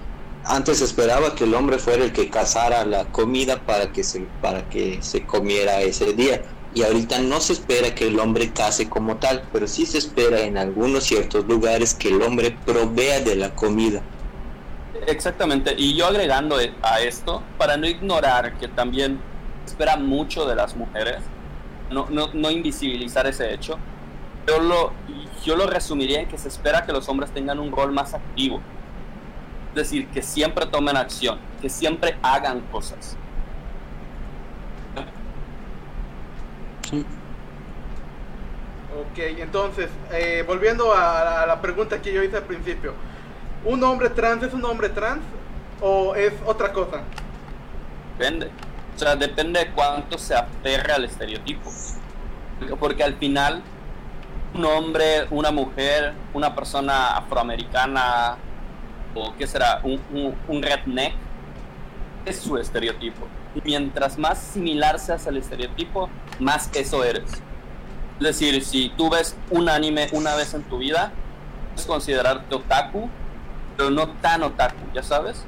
antes 0.46 0.82
esperaba 0.82 1.36
que 1.36 1.44
el 1.44 1.54
hombre 1.56 1.78
fuera 1.78 2.06
el 2.06 2.14
que 2.14 2.30
cazara 2.30 2.86
la 2.86 3.06
comida 3.06 3.60
para 3.66 3.92
que 3.92 4.04
se 4.04 4.22
para 4.42 4.70
que 4.70 5.00
se 5.02 5.26
comiera 5.26 5.82
ese 5.82 6.14
día 6.14 6.42
y 6.74 6.84
ahorita 6.84 7.20
no 7.20 7.42
se 7.42 7.54
espera 7.54 7.94
que 7.94 8.08
el 8.08 8.20
hombre 8.20 8.52
case 8.52 8.90
como 8.90 9.18
tal, 9.18 9.44
pero 9.52 9.68
sí 9.68 9.86
se 9.86 9.98
espera 9.98 10.42
en 10.42 10.58
algunos 10.58 11.04
ciertos 11.04 11.46
lugares 11.46 11.94
que 11.94 12.10
el 12.10 12.22
hombre 12.22 12.56
provea 12.66 13.20
de 13.20 13.36
la 13.36 13.54
comida. 13.54 14.02
Exactamente, 15.08 15.74
y 15.78 15.96
yo 15.96 16.08
agregando 16.08 16.58
a 16.84 17.02
esto, 17.02 17.42
para 17.58 17.76
no 17.76 17.88
ignorar 17.88 18.58
que 18.58 18.68
también 18.68 19.20
espera 19.66 19.98
mucho 19.98 20.46
de 20.46 20.56
las 20.56 20.76
mujeres, 20.76 21.18
no, 21.90 22.08
no, 22.10 22.30
no 22.34 22.52
invisibilizar 22.52 23.28
ese 23.28 23.54
hecho, 23.54 23.78
yo 24.48 24.60
lo, 24.60 24.94
yo 25.44 25.56
lo 25.56 25.68
resumiría 25.68 26.22
en 26.22 26.28
que 26.28 26.38
se 26.38 26.48
espera 26.48 26.86
que 26.86 26.94
los 26.94 27.10
hombres 27.10 27.32
tengan 27.32 27.60
un 27.60 27.72
rol 27.72 27.92
más 27.92 28.14
activo, 28.14 28.62
es 29.70 29.76
decir, 29.76 30.08
que 30.10 30.22
siempre 30.22 30.66
tomen 30.68 30.96
acción, 30.96 31.40
que 31.62 31.70
siempre 31.70 32.18
hagan 32.22 32.62
cosas 32.72 33.18
Ok, 39.00 39.18
entonces, 39.18 39.90
eh, 40.12 40.44
volviendo 40.46 40.94
a 40.94 41.46
la, 41.48 41.62
pregunta 41.62 42.02
que 42.02 42.14
yo 42.14 42.22
hice 42.24 42.38
al 42.38 42.44
principio. 42.44 42.94
¿Un 43.64 43.84
hombre 43.84 44.10
trans 44.10 44.44
es 44.44 44.54
un 44.54 44.66
hombre 44.66 44.90
trans 44.90 45.22
o 45.80 46.14
es 46.16 46.34
otra 46.46 46.74
cosa? 46.74 47.02
Depende. 48.18 48.50
O 48.96 49.00
sea, 49.00 49.16
depende 49.16 49.60
de 49.62 49.72
cuánto 49.72 50.18
se 50.18 50.36
aferra 50.36 50.96
al 50.96 51.06
estereotipo. 51.06 51.72
Porque 52.80 53.04
al 53.04 53.16
final, 53.16 53.62
un 54.54 54.66
hombre, 54.66 55.28
una 55.30 55.52
mujer, 55.52 56.14
una 56.34 56.54
persona 56.54 57.18
afroamericana, 57.18 58.36
o 59.16 59.34
qué 59.38 59.48
será, 59.48 59.80
un, 59.84 60.02
un, 60.14 60.36
un 60.48 60.62
redneck, 60.62 61.14
es 62.26 62.40
su 62.40 62.58
estereotipo. 62.58 63.28
Y 63.56 63.62
mientras 63.64 64.18
más 64.18 64.40
similar 64.40 65.00
seas 65.00 65.28
al 65.28 65.38
estereotipo, 65.38 66.10
más 66.40 66.70
eso 66.74 67.04
eres. 67.04 67.30
Es 68.20 68.28
decir, 68.28 68.64
si 68.64 68.90
tú 68.90 69.10
ves 69.10 69.36
un 69.50 69.68
anime 69.68 70.08
una 70.12 70.36
vez 70.36 70.54
en 70.54 70.64
tu 70.64 70.78
vida, 70.78 71.12
puedes 71.70 71.88
considerarte 71.88 72.54
otaku, 72.54 73.10
pero 73.76 73.90
no 73.90 74.10
tan 74.22 74.44
otaku, 74.44 74.80
¿ya 74.94 75.04
sabes? 75.04 75.44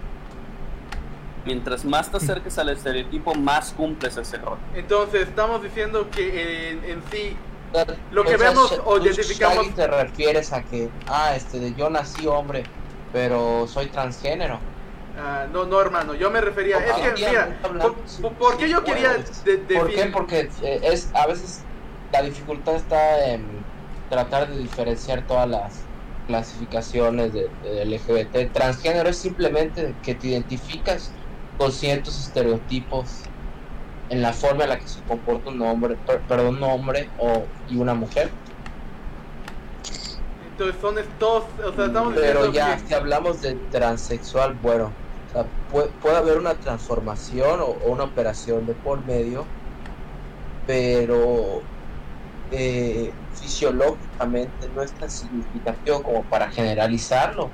Mientras 1.45 1.85
más 1.85 2.09
te 2.09 2.17
acerques 2.17 2.57
al 2.57 2.69
estereotipo, 2.69 3.35
más 3.35 3.73
cumples 3.73 4.17
ese 4.17 4.37
rol. 4.37 4.57
Entonces, 4.73 5.27
estamos 5.27 5.61
diciendo 5.61 6.09
que 6.09 6.71
en, 6.71 7.03
sí, 7.11 7.37
lo 8.11 8.23
que 8.23 8.37
vemos 8.37 8.79
o 8.85 8.97
identificamos... 8.97 9.75
te 9.75 9.85
refieres 9.87 10.53
a 10.53 10.63
que, 10.63 10.89
ah, 11.07 11.35
este, 11.35 11.73
yo 11.75 11.89
nací 11.89 12.25
hombre, 12.27 12.63
pero 13.11 13.67
soy 13.67 13.87
transgénero. 13.87 14.59
Ah, 15.15 15.47
no, 15.51 15.65
no, 15.65 15.79
hermano, 15.79 16.15
yo 16.15 16.31
me 16.31 16.41
refería. 16.41 16.77
Es 16.79 16.93
que, 16.93 17.27
mira, 17.27 17.59
por, 18.39 18.57
qué 18.57 18.69
yo 18.69 18.83
quería.? 18.83 19.23
¿Por 19.75 19.93
qué? 19.93 20.05
Porque 20.11 20.49
eh, 20.61 20.79
es, 20.83 21.11
a 21.13 21.27
veces 21.27 21.65
la 22.11 22.21
dificultad 22.23 22.75
está 22.75 23.25
en 23.29 23.63
tratar 24.09 24.49
de 24.49 24.57
diferenciar 24.57 25.25
todas 25.27 25.47
las 25.47 25.81
clasificaciones 26.27 27.33
de, 27.33 27.49
LGBT. 27.85 28.51
Transgénero 28.51 29.09
es 29.09 29.17
simplemente 29.17 29.93
que 30.01 30.15
te 30.15 30.27
identificas 30.27 31.11
con 31.57 31.71
ciertos 31.71 32.19
estereotipos 32.19 33.23
en 34.09 34.21
la 34.21 34.33
forma 34.33 34.63
en 34.63 34.69
la 34.69 34.79
que 34.79 34.87
se 34.87 35.01
comporta 35.03 35.49
un 35.49 35.61
hombre, 35.61 35.97
perdón, 36.27 36.57
un 36.57 36.63
hombre 36.63 37.09
o, 37.19 37.43
y 37.69 37.77
una 37.77 37.93
mujer. 37.93 38.31
Entonces 40.53 40.81
son 40.81 40.97
estos, 40.99 41.43
o 41.65 41.73
sea, 41.73 41.85
estamos 41.85 42.13
Pero 42.13 42.51
ya, 42.51 42.77
si 42.77 42.93
hablamos 42.93 43.41
de 43.41 43.55
transexual, 43.71 44.53
bueno, 44.61 44.93
puede, 45.71 46.15
haber 46.15 46.37
una 46.37 46.53
transformación 46.53 47.59
o, 47.61 47.73
una 47.85 48.03
operación 48.03 48.65
de 48.67 48.75
por 48.75 49.03
medio, 49.03 49.45
pero 50.65 51.61
eh, 52.51 53.11
fisiológicamente 53.31 54.69
no 54.69 54.83
es 54.83 54.93
tan 54.93 55.09
significativo 55.09 56.03
como 56.03 56.23
para 56.23 56.51
generalizarlo 56.51 57.49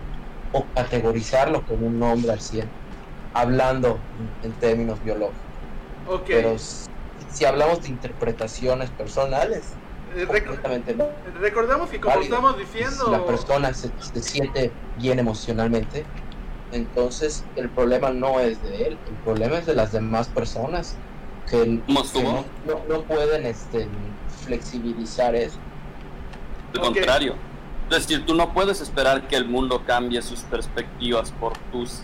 o 0.52 0.66
categorizarlo 0.74 1.64
como 1.64 1.88
un 1.88 2.00
nombre 2.00 2.32
al 2.32 2.42
100, 2.42 2.70
hablando 3.34 3.98
en 4.42 4.54
términos 4.54 5.02
biológicos. 5.02 5.50
Pero 6.26 6.58
si, 6.58 7.46
hablamos 7.46 7.84
de 7.84 7.90
interpretaciones 7.90 8.90
personales, 8.92 9.74
eh, 10.15 10.28
Recordemos 11.39 11.89
que 11.89 12.00
como 12.00 12.19
estamos 12.19 12.58
diciendo... 12.58 13.06
Si 13.06 13.12
la 13.12 13.26
persona 13.26 13.74
se 13.74 13.91
siente 14.22 14.72
bien 14.98 15.19
emocionalmente, 15.19 16.06
entonces 16.72 17.43
el 17.56 17.69
problema 17.69 18.12
no 18.12 18.39
es 18.39 18.62
de 18.63 18.88
él, 18.88 18.98
el 19.08 19.15
problema 19.24 19.58
es 19.58 19.65
de 19.65 19.76
las 19.76 19.91
demás 19.91 20.28
personas 20.28 20.95
que, 21.50 21.82
no, 21.88 23.02
pueden 23.04 23.45
este, 23.45 23.88
flexibilizar 24.45 25.36
eso. 25.36 25.58
Al 26.76 26.82
contrario, 26.82 27.36
es 27.89 28.08
decir, 28.08 28.26
tú 28.26 28.36
no 28.36 28.54
puedes 28.54 28.82
esperar 28.82 29.28
que 29.28 29.36
el 29.36 29.45
mundo 29.45 29.84
cambie 29.86 30.22
sus 30.22 30.41
perspectivas 30.41 31.32
por 31.32 31.58
tus 31.72 32.02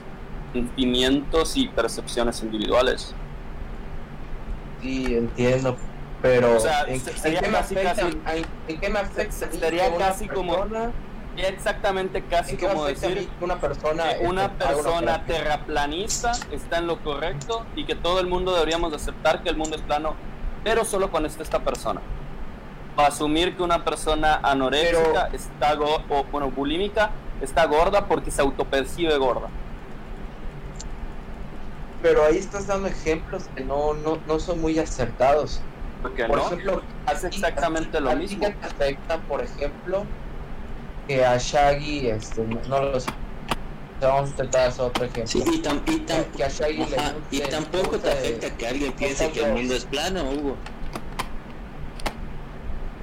sentimientos 0.51 1.55
y 1.57 1.67
percepciones 1.67 2.41
individuales. 2.41 3.13
Sí, 4.81 5.15
entiendo, 5.15 5.77
pero 6.25 6.57
¿en, 6.87 7.01
qué 7.01 7.47
me 7.49 7.57
afecta, 7.57 8.01
¿en, 8.67 8.79
qué 8.79 8.89
me 8.89 8.99
afecta? 8.99 9.51
Sería 9.51 9.95
casi 9.95 10.27
como 10.27 10.65
exactamente 11.37 12.23
casi 12.23 12.57
como 12.57 12.85
decir 12.85 13.29
una 13.41 13.59
persona 13.59 14.05
una 14.21 14.53
persona 14.53 15.25
terraplanista 15.25 16.31
está 16.51 16.77
en 16.77 16.87
lo 16.87 17.03
correcto 17.03 17.65
y 17.75 17.85
que 17.85 17.93
todo 17.93 18.21
el 18.21 18.27
mundo 18.27 18.53
deberíamos 18.53 18.93
aceptar 18.93 19.43
que 19.43 19.49
el 19.49 19.57
mundo 19.57 19.75
es 19.75 19.83
plano, 19.83 20.15
pero 20.63 20.83
solo 20.83 21.11
cuando 21.11 21.29
está 21.29 21.43
esta 21.43 21.59
persona. 21.59 22.01
O 22.97 23.01
asumir 23.01 23.55
que 23.55 23.61
una 23.61 23.83
persona 23.83 24.39
anoréxica 24.41 25.29
está 25.33 25.77
o 26.09 26.23
bueno, 26.31 26.49
bulímica 26.49 27.11
está 27.41 27.65
gorda 27.65 28.07
porque 28.07 28.31
se 28.31 28.41
autopercibe 28.41 29.15
gorda. 29.17 29.49
Pero 32.01 32.23
ahí 32.23 32.37
estás 32.37 32.65
dando 32.65 32.87
ejemplos 32.87 33.43
que 33.55 33.63
no, 33.63 33.93
no, 33.93 34.17
no 34.25 34.39
son 34.39 34.61
muy 34.61 34.79
acertados. 34.79 35.61
Porque 36.05 36.25
Por 36.25 36.37
no, 36.37 36.45
ejemplo, 36.45 36.81
hace 37.07 37.27
exactamente 37.29 37.99
lo 37.99 38.11
¿a 38.11 38.15
mismo. 38.15 38.39
qué 38.45 38.51
te 38.51 38.67
afecta, 38.67 39.17
por 39.21 39.41
ejemplo, 39.43 40.03
que 41.07 41.25
a 41.25 41.35
Shaggy, 41.39 42.09
este, 42.09 42.41
no, 42.43 42.59
no 42.67 42.79
lo 42.91 42.99
sé. 42.99 43.09
Vamos 43.99 44.25
a 44.25 44.29
intentar 44.29 44.67
hacer 44.67 44.85
otro 44.85 45.05
ejemplo. 45.05 45.25
Sí, 45.25 45.43
y, 45.51 45.61
tam- 45.63 45.81
y 45.87 45.99
tam- 46.05 46.25
que 46.37 46.43
a 46.43 46.47
Shaggy 46.49 46.85
le 46.85 46.97
y 47.31 47.39
tampoco 47.49 47.97
te 47.97 48.11
afecta 48.11 48.51
que 48.55 48.67
alguien 48.67 48.91
piense 48.93 49.31
que 49.31 49.43
el 49.45 49.53
mundo 49.53 49.73
es 49.73 49.85
plano, 49.85 50.29
Hugo. 50.29 50.55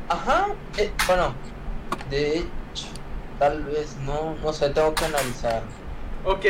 Ajá, 0.09 0.47
eh, 0.79 0.93
bueno, 1.09 1.35
de 2.09 2.39
hecho, 2.39 2.87
tal 3.41 3.65
vez 3.65 3.97
no, 4.05 4.37
no 4.45 4.53
sé, 4.53 4.71
tengo 4.71 4.95
que 4.95 5.07
analizar. 5.07 5.63
Ok, 6.25 6.45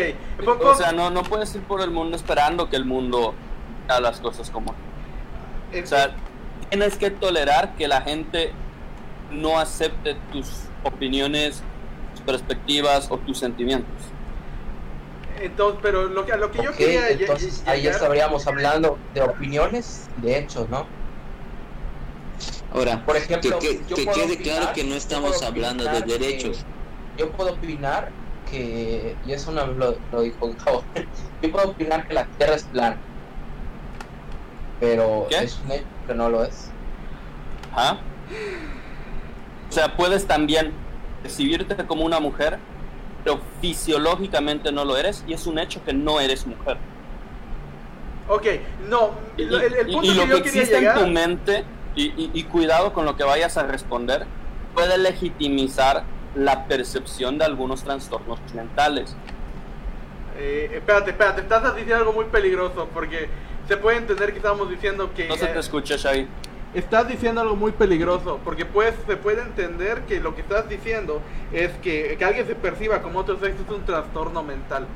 poco- 0.45 0.69
O 0.71 0.75
sea, 0.75 0.93
no, 0.93 1.09
no 1.09 1.23
puedes 1.23 1.55
ir 1.55 1.63
por 1.63 1.81
el 1.81 1.91
mundo 1.91 2.15
esperando 2.15 2.69
que 2.69 2.77
el 2.77 2.85
mundo 2.85 3.33
haga 3.89 4.01
las 4.01 4.21
cosas 4.21 4.51
como. 4.51 4.73
O 4.73 5.87
sea, 5.87 6.15
tienes 6.73 6.97
que 6.97 7.11
tolerar 7.11 7.75
que 7.77 7.87
la 7.87 8.01
gente 8.01 8.51
no 9.31 9.59
acepte 9.59 10.17
tus 10.33 10.49
opiniones, 10.85 11.63
tus 12.15 12.23
perspectivas 12.23 13.09
o 13.11 13.19
tus 13.19 13.39
sentimientos. 13.39 13.93
entonces, 15.39 15.81
pero 15.83 16.05
lo 16.09 16.25
que, 16.25 16.33
a 16.33 16.37
lo 16.39 16.51
que 16.51 16.63
yo 16.63 16.73
quería 16.73 17.11
entonces 17.11 17.63
ahí 17.67 17.87
estaríamos 17.87 18.47
hablando 18.47 18.97
de 19.13 19.21
opiniones 19.21 20.09
y 20.19 20.23
de 20.23 20.39
hechos, 20.39 20.67
¿no? 20.71 20.87
Ahora, 22.73 23.05
Por 23.05 23.17
ejemplo, 23.19 23.59
que, 23.59 23.69
que- 23.81 23.85
yo 23.87 23.97
que 23.97 24.05
puedo 24.05 24.17
quede 24.23 24.35
opinar- 24.37 24.43
claro 24.61 24.73
que 24.73 24.85
no 24.85 24.95
estamos 24.95 25.43
hablando 25.43 25.85
de 25.85 26.01
derechos. 26.01 26.65
yo 27.19 27.31
puedo 27.33 27.53
opinar 27.53 28.09
que, 28.51 29.15
y 29.27 29.33
eso 29.33 29.53
no 29.53 29.67
lo, 29.67 29.97
lo 30.11 30.21
dijo 30.23 30.51
Gabo, 30.65 30.83
yo 31.43 31.53
puedo 31.53 31.69
opinar 31.69 32.09
que 32.09 32.15
la 32.15 32.25
Tierra 32.25 32.55
es 32.55 32.63
plana, 32.65 32.97
pero 34.81 35.27
¿Qué? 35.29 35.37
es 35.45 35.61
un 35.67 35.73
hecho 35.73 35.85
que 36.07 36.15
no 36.15 36.29
lo 36.29 36.45
es. 36.45 36.71
¿Ah? 37.75 37.99
O 39.69 39.73
sea, 39.73 39.97
puedes 39.97 40.27
también 40.27 40.73
recibirte 41.23 41.75
como 41.87 42.05
una 42.05 42.21
mujer, 42.21 42.59
pero 43.25 43.41
fisiológicamente 43.61 44.73
no 44.73 44.85
lo 44.85 44.97
eres 44.97 45.25
y 45.27 45.33
es 45.33 45.47
un 45.47 45.59
hecho 45.59 45.83
que 45.85 45.93
no 45.93 46.21
eres 46.21 46.47
mujer. 46.47 46.77
Ok, 48.29 48.47
no, 48.89 49.11
Y, 49.37 49.45
lo- 49.45 49.61
el, 49.61 49.75
punto 49.87 50.03
y 50.05 50.09
que 50.11 50.15
lo 50.15 50.27
yo 50.27 50.43
que 50.43 50.49
existe 50.49 50.79
llegar... 50.81 50.99
en 50.99 51.05
tu 51.05 51.11
mente, 51.11 51.65
y, 51.95 52.05
y- 52.07 52.31
y 52.35 52.45
cuidado 52.45 52.93
con 52.93 53.05
lo 53.05 53.17
que 53.17 53.25
vayas 53.25 53.57
a 53.57 53.65
responder, 53.65 54.27
puede 54.75 54.97
legitimizar 54.99 56.05
la 56.35 56.65
percepción 56.67 57.37
de 57.39 57.45
algunos 57.45 57.83
trastornos 57.85 58.39
mentales. 58.55 59.15
Eh, 60.39 60.71
espérate, 60.75 61.11
espérate, 61.11 61.43
estás 61.43 61.63
diciendo 61.75 61.97
algo 61.97 62.13
muy 62.15 62.25
peligroso 62.27 62.89
porque 62.95 63.29
se 63.69 63.77
puede 63.77 63.99
entender 63.99 64.33
que 64.33 64.39
estamos 64.39 64.71
diciendo 64.71 65.13
que... 65.15 65.29
No 65.29 65.37
se 65.37 65.47
te 65.47 65.57
eh, 65.57 65.61
escucha, 65.61 65.97
Shai. 65.97 66.27
Estás 66.75 67.07
diciendo 67.07 67.41
algo 67.43 67.55
muy 67.55 67.73
peligroso, 67.73 68.41
porque 68.45 68.65
pues 68.65 68.95
se 69.07 69.17
puede 69.17 69.43
entender 69.43 70.03
que 70.03 70.21
lo 70.21 70.35
que 70.35 70.41
estás 70.41 70.69
diciendo 70.69 71.21
es 71.53 71.71
que, 71.83 72.17
que 72.19 72.25
alguien 72.25 72.47
se 72.47 72.55
perciba 72.55 73.03
como 73.03 73.19
otro 73.19 73.39
sexo 73.39 73.63
es 73.63 73.71
un 73.71 73.85
trastorno 73.85 74.43
mental. 74.43 74.87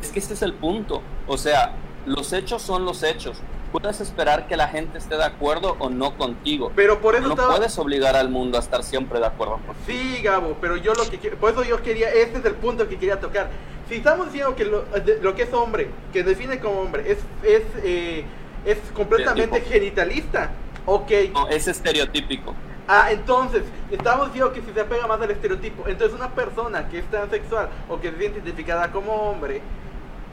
Es 0.00 0.10
que 0.10 0.20
ese 0.20 0.34
es 0.34 0.42
el 0.42 0.52
punto. 0.52 1.02
O 1.26 1.36
sea, 1.36 1.72
los 2.06 2.32
hechos 2.32 2.62
son 2.62 2.84
los 2.84 3.02
hechos. 3.02 3.38
Puedes 3.82 4.00
esperar 4.00 4.46
que 4.48 4.56
la 4.56 4.68
gente 4.68 4.96
esté 4.96 5.16
de 5.18 5.24
acuerdo 5.24 5.76
o 5.78 5.90
no 5.90 6.16
contigo. 6.16 6.72
Pero 6.74 6.98
por 6.98 7.14
eso 7.14 7.24
No 7.24 7.34
estaba... 7.34 7.56
puedes 7.56 7.78
obligar 7.78 8.16
al 8.16 8.30
mundo 8.30 8.56
a 8.56 8.60
estar 8.60 8.82
siempre 8.82 9.20
de 9.20 9.26
acuerdo 9.26 9.58
contigo. 9.66 9.74
Sí, 9.86 10.22
Gabo, 10.22 10.56
pero 10.62 10.78
yo 10.78 10.94
lo 10.94 11.04
que 11.10 11.18
quiero, 11.18 11.36
por 11.36 11.50
eso 11.50 11.62
yo 11.62 11.82
quería, 11.82 12.08
este 12.10 12.38
es 12.38 12.44
el 12.46 12.54
punto 12.54 12.88
que 12.88 12.96
quería 12.96 13.20
tocar. 13.20 13.50
Si 13.86 13.96
estamos 13.96 14.28
diciendo 14.32 14.56
que 14.56 14.64
lo, 14.64 14.80
de- 14.82 15.18
lo 15.20 15.34
que 15.34 15.42
es 15.42 15.52
hombre, 15.52 15.90
que 16.10 16.22
define 16.22 16.58
como 16.58 16.80
hombre, 16.80 17.04
es, 17.12 17.18
es, 17.42 17.62
eh, 17.84 18.24
es 18.64 18.78
completamente 18.94 19.60
genitalista, 19.60 20.52
ok. 20.86 21.10
No, 21.34 21.48
es 21.48 21.68
estereotípico. 21.68 22.54
Ah, 22.88 23.08
entonces, 23.10 23.62
estamos 23.90 24.28
diciendo 24.28 24.54
que 24.54 24.62
si 24.62 24.72
se 24.72 24.80
apega 24.80 25.06
más 25.06 25.20
al 25.20 25.30
estereotipo, 25.32 25.86
entonces 25.86 26.16
una 26.18 26.30
persona 26.30 26.88
que 26.88 27.00
es 27.00 27.10
transexual 27.10 27.68
o 27.90 28.00
que 28.00 28.10
se 28.10 28.24
identificada 28.24 28.90
como 28.90 29.12
hombre, 29.12 29.60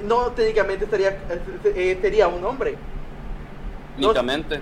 no 0.07 0.31
técnicamente 0.31 0.85
estaría, 0.85 1.09
eh, 1.09 1.41
eh, 1.75 1.97
sería 2.01 2.29
un 2.29 2.45
hombre. 2.45 2.77
No- 3.97 4.07
Únicamente. 4.07 4.61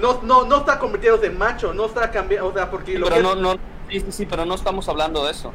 No, 0.00 0.20
no, 0.22 0.44
no 0.44 0.56
está 0.58 0.78
convirtiéndose 0.78 1.26
en 1.28 1.38
macho, 1.38 1.72
no 1.72 1.86
está 1.86 2.10
cambiando, 2.10 2.48
o 2.48 2.52
sea, 2.52 2.68
porque 2.70 2.98
lo 2.98 3.06
pero 3.06 3.16
que 3.16 3.22
no, 3.22 3.34
no, 3.36 3.52
sí, 3.88 4.00
sí, 4.00 4.06
sí, 4.10 4.26
pero 4.26 4.44
no 4.44 4.54
estamos 4.54 4.88
hablando 4.88 5.24
de 5.24 5.30
eso. 5.30 5.52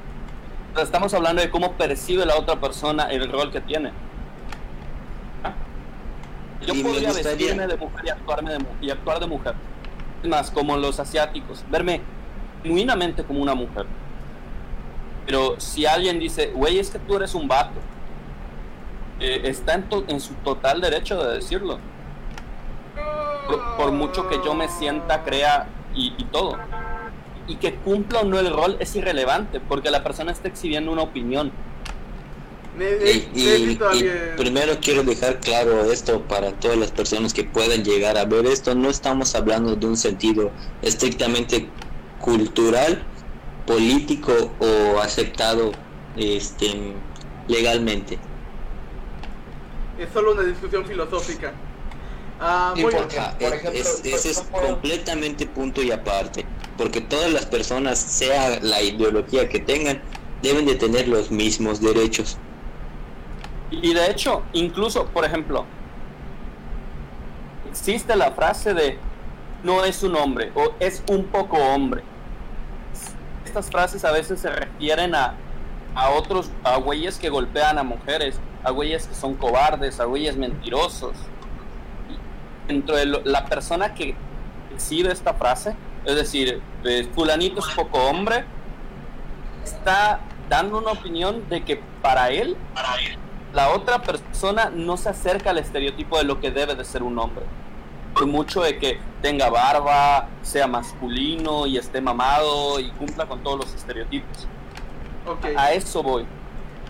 Estamos 0.81 1.13
hablando 1.13 1.41
de 1.41 1.49
cómo 1.49 1.73
percibe 1.73 2.25
la 2.25 2.37
otra 2.37 2.55
persona 2.59 3.09
el 3.11 3.29
rol 3.29 3.51
que 3.51 3.59
tiene. 3.59 3.91
¿Ah? 5.43 5.53
Yo 6.65 6.73
Y 6.73 6.83
podría 6.83 7.11
vestirme 7.11 7.67
de 7.67 7.75
mujer 7.75 8.05
y, 8.05 8.09
actuarme 8.09 8.51
de, 8.53 8.65
y 8.81 8.89
actuar 8.91 9.19
de 9.19 9.27
mujer. 9.27 9.55
Es 10.23 10.29
más, 10.29 10.51
como 10.51 10.77
los 10.77 10.99
asiáticos, 11.01 11.65
verme 11.69 12.01
genuinamente 12.63 13.23
como 13.23 13.41
una 13.41 13.55
mujer. 13.55 13.85
Pero 15.25 15.59
si 15.59 15.85
alguien 15.85 16.17
dice, 16.19 16.51
güey, 16.55 16.79
es 16.79 16.89
que 16.91 16.99
tú 16.99 17.17
eres 17.17 17.35
un 17.35 17.47
vato, 17.47 17.79
eh, 19.19 19.41
está 19.45 19.73
en, 19.73 19.83
to- 19.89 20.05
en 20.07 20.19
su 20.21 20.33
total 20.35 20.79
derecho 20.79 21.21
de 21.23 21.35
decirlo. 21.35 21.77
Por, 23.49 23.77
por 23.77 23.91
mucho 23.91 24.27
que 24.27 24.39
yo 24.43 24.53
me 24.53 24.67
sienta, 24.69 25.23
crea 25.23 25.67
y, 25.95 26.13
y 26.17 26.23
todo. 26.25 26.57
Y 27.47 27.55
que 27.55 27.75
cumpla 27.75 28.19
o 28.19 28.25
no 28.25 28.39
el 28.39 28.53
rol 28.53 28.77
es 28.79 28.95
irrelevante, 28.95 29.59
porque 29.59 29.89
la 29.89 30.03
persona 30.03 30.31
está 30.31 30.47
exhibiendo 30.47 30.91
una 30.91 31.01
opinión. 31.01 31.51
Y, 33.33 33.77
primero 34.37 34.77
quiero 34.81 35.03
dejar 35.03 35.39
claro 35.39 35.91
esto 35.91 36.21
para 36.21 36.51
todas 36.53 36.77
las 36.77 36.91
personas 36.91 37.33
que 37.33 37.43
puedan 37.43 37.83
llegar 37.83 38.17
a 38.17 38.25
ver 38.25 38.45
esto. 38.45 38.73
No 38.73 38.89
estamos 38.89 39.35
hablando 39.35 39.75
de 39.75 39.85
un 39.85 39.97
sentido 39.97 40.51
estrictamente 40.81 41.67
cultural, 42.19 43.03
político 43.65 44.51
o 44.59 44.99
aceptado 44.99 45.71
este, 46.15 46.93
legalmente. 47.47 48.17
Es 49.97 50.09
solo 50.13 50.31
una 50.31 50.43
discusión 50.43 50.85
filosófica. 50.85 51.53
Ah, 52.39 52.71
bien. 52.75 52.89
por 52.89 52.95
es- 52.95 53.13
ejemplo, 53.53 53.69
es- 53.73 54.01
ese 54.05 54.31
es 54.31 54.39
completamente 54.41 55.45
punto 55.45 55.81
y 55.81 55.91
aparte. 55.91 56.45
Porque 56.77 57.01
todas 57.01 57.31
las 57.33 57.45
personas, 57.45 57.99
sea 57.99 58.59
la 58.61 58.81
ideología 58.81 59.49
que 59.49 59.59
tengan, 59.59 60.01
deben 60.41 60.65
de 60.65 60.75
tener 60.75 61.07
los 61.07 61.31
mismos 61.31 61.81
derechos. 61.81 62.37
Y, 63.71 63.89
y 63.91 63.93
de 63.93 64.09
hecho, 64.09 64.43
incluso, 64.53 65.05
por 65.07 65.25
ejemplo, 65.25 65.65
existe 67.69 68.15
la 68.15 68.31
frase 68.31 68.73
de 68.73 68.97
no 69.63 69.83
es 69.83 70.01
un 70.03 70.15
hombre 70.15 70.51
o 70.55 70.73
es 70.79 71.03
un 71.09 71.25
poco 71.25 71.57
hombre. 71.57 72.03
Estas 73.45 73.69
frases 73.69 74.05
a 74.05 74.11
veces 74.11 74.39
se 74.39 74.49
refieren 74.49 75.13
a, 75.15 75.35
a 75.95 76.09
otros, 76.11 76.49
a 76.63 76.77
güeyes 76.77 77.17
que 77.17 77.29
golpean 77.29 77.77
a 77.77 77.83
mujeres, 77.83 78.39
a 78.63 78.71
güeyes 78.71 79.07
que 79.07 79.15
son 79.15 79.35
cobardes, 79.35 79.99
a 79.99 80.05
güeyes 80.05 80.37
mentirosos. 80.37 81.15
Dentro 82.69 82.95
de 82.95 83.07
lo- 83.07 83.21
la 83.25 83.45
persona 83.47 83.95
que 83.95 84.13
exhibe 84.71 85.11
esta 85.11 85.33
frase, 85.33 85.75
es 86.05 86.15
decir, 86.15 86.61
eh, 86.83 87.09
fulanito 87.15 87.61
es 87.61 87.73
poco 87.73 87.97
hombre, 87.97 88.45
está 89.63 90.19
dando 90.49 90.77
una 90.77 90.91
opinión 90.91 91.49
de 91.49 91.63
que 91.63 91.81
para 92.03 92.29
él, 92.29 92.55
la 93.53 93.69
otra 93.69 94.03
persona 94.03 94.69
no 94.71 94.97
se 94.97 95.09
acerca 95.09 95.49
al 95.49 95.57
estereotipo 95.57 96.19
de 96.19 96.25
lo 96.25 96.39
que 96.39 96.51
debe 96.51 96.75
de 96.75 96.85
ser 96.85 97.01
un 97.01 97.17
hombre. 97.17 97.43
Por 98.13 98.27
mucho 98.27 98.61
de 98.61 98.77
que 98.77 98.99
tenga 99.23 99.49
barba, 99.49 100.27
sea 100.43 100.67
masculino 100.67 101.65
y 101.65 101.77
esté 101.79 102.01
mamado 102.01 102.79
y 102.79 102.91
cumpla 102.91 103.25
con 103.25 103.41
todos 103.41 103.57
los 103.65 103.73
estereotipos. 103.73 104.47
Ok. 105.25 105.45
A 105.57 105.71
eso 105.73 106.03
voy. 106.03 106.23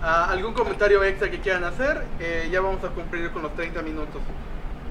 Ah, 0.04 0.28
¿Algún 0.30 0.54
comentario 0.54 1.02
extra 1.06 1.32
que 1.32 1.40
quieran 1.40 1.64
hacer? 1.64 2.06
Eh, 2.20 2.50
ya 2.52 2.60
vamos 2.60 2.84
a 2.84 2.90
cumplir 2.90 3.32
con 3.32 3.44
los 3.44 3.56
30 3.56 3.82
minutos. 3.82 4.22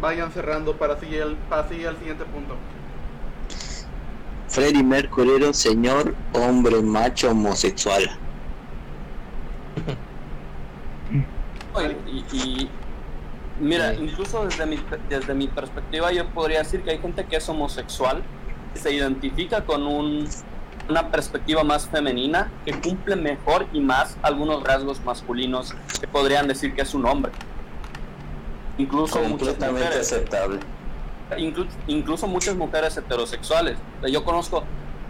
Vayan 0.00 0.30
cerrando 0.32 0.76
para 0.76 0.98
seguir, 0.98 1.22
al- 1.22 1.36
para 1.48 1.68
seguir 1.68 1.88
al 1.88 1.96
siguiente 1.98 2.24
punto. 2.24 2.54
Freddy 4.48 4.82
Mercury, 4.82 5.52
señor 5.52 6.14
hombre 6.32 6.80
macho 6.82 7.30
homosexual. 7.30 8.08
Y, 12.06 12.36
y- 12.36 12.68
mira, 13.60 13.94
incluso 13.94 14.44
desde 14.46 14.66
mi, 14.66 14.78
desde 15.08 15.34
mi 15.34 15.46
perspectiva 15.48 16.10
yo 16.12 16.26
podría 16.30 16.58
decir 16.60 16.82
que 16.82 16.90
hay 16.90 16.98
gente 16.98 17.24
que 17.26 17.36
es 17.36 17.48
homosexual, 17.48 18.22
que 18.74 18.80
se 18.80 18.92
identifica 18.92 19.64
con 19.64 19.86
un- 19.86 20.28
una 20.88 21.08
perspectiva 21.10 21.62
más 21.64 21.86
femenina, 21.88 22.50
que 22.64 22.72
cumple 22.72 23.14
mejor 23.16 23.66
y 23.72 23.80
más 23.80 24.16
algunos 24.22 24.62
rasgos 24.64 25.00
masculinos 25.04 25.74
que 26.00 26.08
podrían 26.08 26.48
decir 26.48 26.74
que 26.74 26.82
es 26.82 26.94
un 26.94 27.04
hombre. 27.06 27.30
Incluso 28.78 29.18
muchas 29.20 29.28
Completamente 29.48 29.84
mujeres, 29.84 30.12
aceptable. 30.12 30.60
inclu- 31.36 31.68
incluso 31.88 32.26
muchas 32.26 32.54
mujeres 32.56 32.96
heterosexuales. 32.96 33.76
Yo 34.08 34.24
conozco 34.24 34.62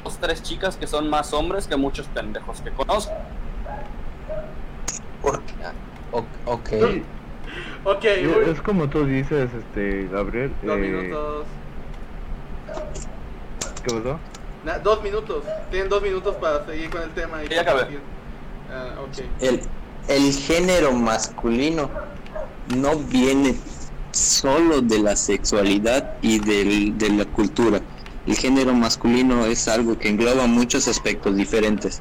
dos, 0.02 0.16
tres 0.18 0.42
chicas 0.42 0.76
que 0.76 0.86
son 0.86 1.08
más 1.10 1.32
hombres 1.34 1.66
que 1.66 1.76
muchos 1.76 2.06
pendejos 2.08 2.60
que 2.62 2.70
conozco. 2.70 3.12
O- 6.12 6.24
ok. 6.46 6.68
Ok, 7.84 8.04
Es, 8.46 8.60
como 8.62 8.88
tú 8.88 9.04
dices, 9.04 9.50
este, 9.52 10.08
Gabriel. 10.10 10.52
dos 10.62 10.76
eh, 10.76 10.80
minutos. 10.80 11.46
¿Qué 13.84 13.94
pasó? 13.94 14.18
Na- 14.64 14.78
dos 14.78 15.02
minutos. 15.02 15.44
Tienen 15.70 15.88
dos 15.88 16.02
minutos 16.02 16.34
para 16.36 16.64
seguir 16.66 16.90
con 16.90 17.02
el 17.02 17.10
tema. 17.10 17.44
Y 17.44 17.48
Ya 17.48 17.60
acabé. 17.62 17.98
Ah, 18.72 18.94
ok. 19.00 19.24
El, 19.40 19.60
el 20.08 20.32
género 20.34 20.92
masculino 20.92 21.90
no 22.76 22.96
viene 22.96 23.54
solo 24.12 24.80
de 24.80 24.98
la 24.98 25.16
sexualidad 25.16 26.16
y 26.22 26.38
del- 26.38 26.96
de 26.98 27.10
la 27.10 27.24
cultura. 27.24 27.80
El 28.26 28.36
género 28.36 28.74
masculino 28.74 29.46
es 29.46 29.68
algo 29.68 29.98
que 29.98 30.08
engloba 30.08 30.46
muchos 30.46 30.88
aspectos 30.88 31.34
diferentes. 31.36 32.00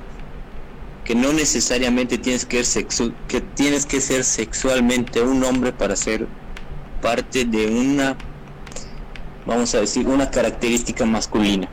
Que 1.06 1.16
no 1.16 1.32
necesariamente 1.32 2.18
tienes 2.18 2.46
que, 2.46 2.64
ser 2.66 2.86
sexu- 2.88 3.14
que 3.28 3.40
tienes 3.42 3.86
que 3.86 4.02
ser 4.02 4.24
sexualmente 4.26 5.22
un 5.22 5.44
hombre 5.44 5.72
para 5.72 5.96
ser 5.96 6.28
parte 7.02 7.46
de 7.46 7.68
una, 7.68 8.18
vamos 9.46 9.74
a 9.76 9.80
decir, 9.80 10.06
una 10.08 10.30
característica 10.30 11.06
masculina. 11.06 11.70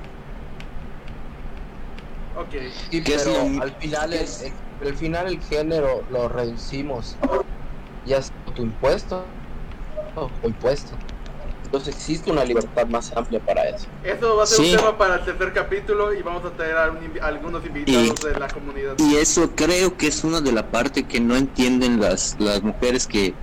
Ok. 2.37 2.54
Sí, 2.90 3.02
¿Qué 3.02 3.14
es 3.14 3.22
pero 3.24 3.62
al 3.62 3.72
final 3.76 4.12
el, 4.12 4.20
el- 4.20 4.88
al 4.88 4.94
final 4.96 5.26
el 5.28 5.40
género 5.40 6.04
lo 6.11 6.28
reducimos 6.28 7.16
ya 8.04 8.20
tu 8.55 8.62
impuesto 8.62 9.25
o 10.17 10.31
impuesto. 10.47 10.93
Entonces 11.64 11.97
existe 11.97 12.31
una 12.31 12.45
libertad 12.45 12.87
más 12.87 13.12
amplia 13.17 13.40
para 13.40 13.69
eso. 13.69 13.87
Eso 14.05 14.37
va 14.37 14.45
a 14.45 14.47
ser 14.47 14.64
Sí. 14.64 14.71
un 14.73 14.77
tema 14.79 14.97
para 14.99 15.17
el 15.17 15.25
tercer 15.25 15.53
capítulo 15.53 16.14
y 16.14 16.23
vamos 16.23 16.45
a 16.45 16.51
traer 16.51 16.77
a 16.77 16.90
un 16.90 16.99
algunos 17.21 17.67
invitados 17.67 18.21
de 18.21 18.38
la 18.38 18.49
comunidad. 18.49 18.95
Y 18.99 19.17
eso 19.17 19.51
creo 19.57 19.97
que 19.97 20.07
es 20.07 20.23
una 20.23 20.40
de 20.40 20.53
la 20.53 20.71
parte 20.71 21.05
que 21.05 21.19
no 21.21 21.35
entienden 21.37 22.01
las, 22.01 22.37
las 22.38 22.62
mujeres 22.62 23.07
que, 23.09 23.35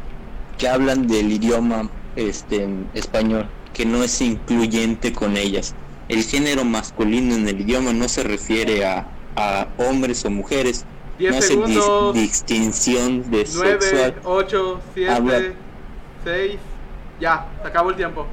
que 0.58 0.69
hablan 0.69 1.08
del 1.08 1.32
idioma 1.32 1.89
este 2.15 2.69
español, 2.93 3.47
que 3.74 3.86
no 3.86 4.02
es 4.04 4.21
incluyente 4.21 5.12
con 5.12 5.36
ellas. 5.36 5.76
El 6.08 6.24
género 6.24 6.63
masculino 6.63 7.36
en 7.36 7.47
el 7.47 7.60
idioma 7.62 7.91
no 7.91 8.08
se 8.08 8.24
refiere 8.24 8.86
a, 8.86 9.08
a 9.36 9.67
hombres 9.78 10.24
o 10.26 10.30
mujeres, 10.30 10.86
10 11.21 11.34
no 11.34 11.38
dis- 11.39 11.43
segundos. 11.47 12.13
distinción 12.13 13.29
de 13.31 13.47
9, 13.53 13.81
sexual. 13.81 14.15
8, 14.23 14.81
7, 14.93 15.12
Habla. 15.12 15.39
6. 16.23 16.60
Ya, 17.19 17.45
se 17.62 17.67
acabó 17.67 17.89
el 17.91 17.95
tiempo. 17.95 18.25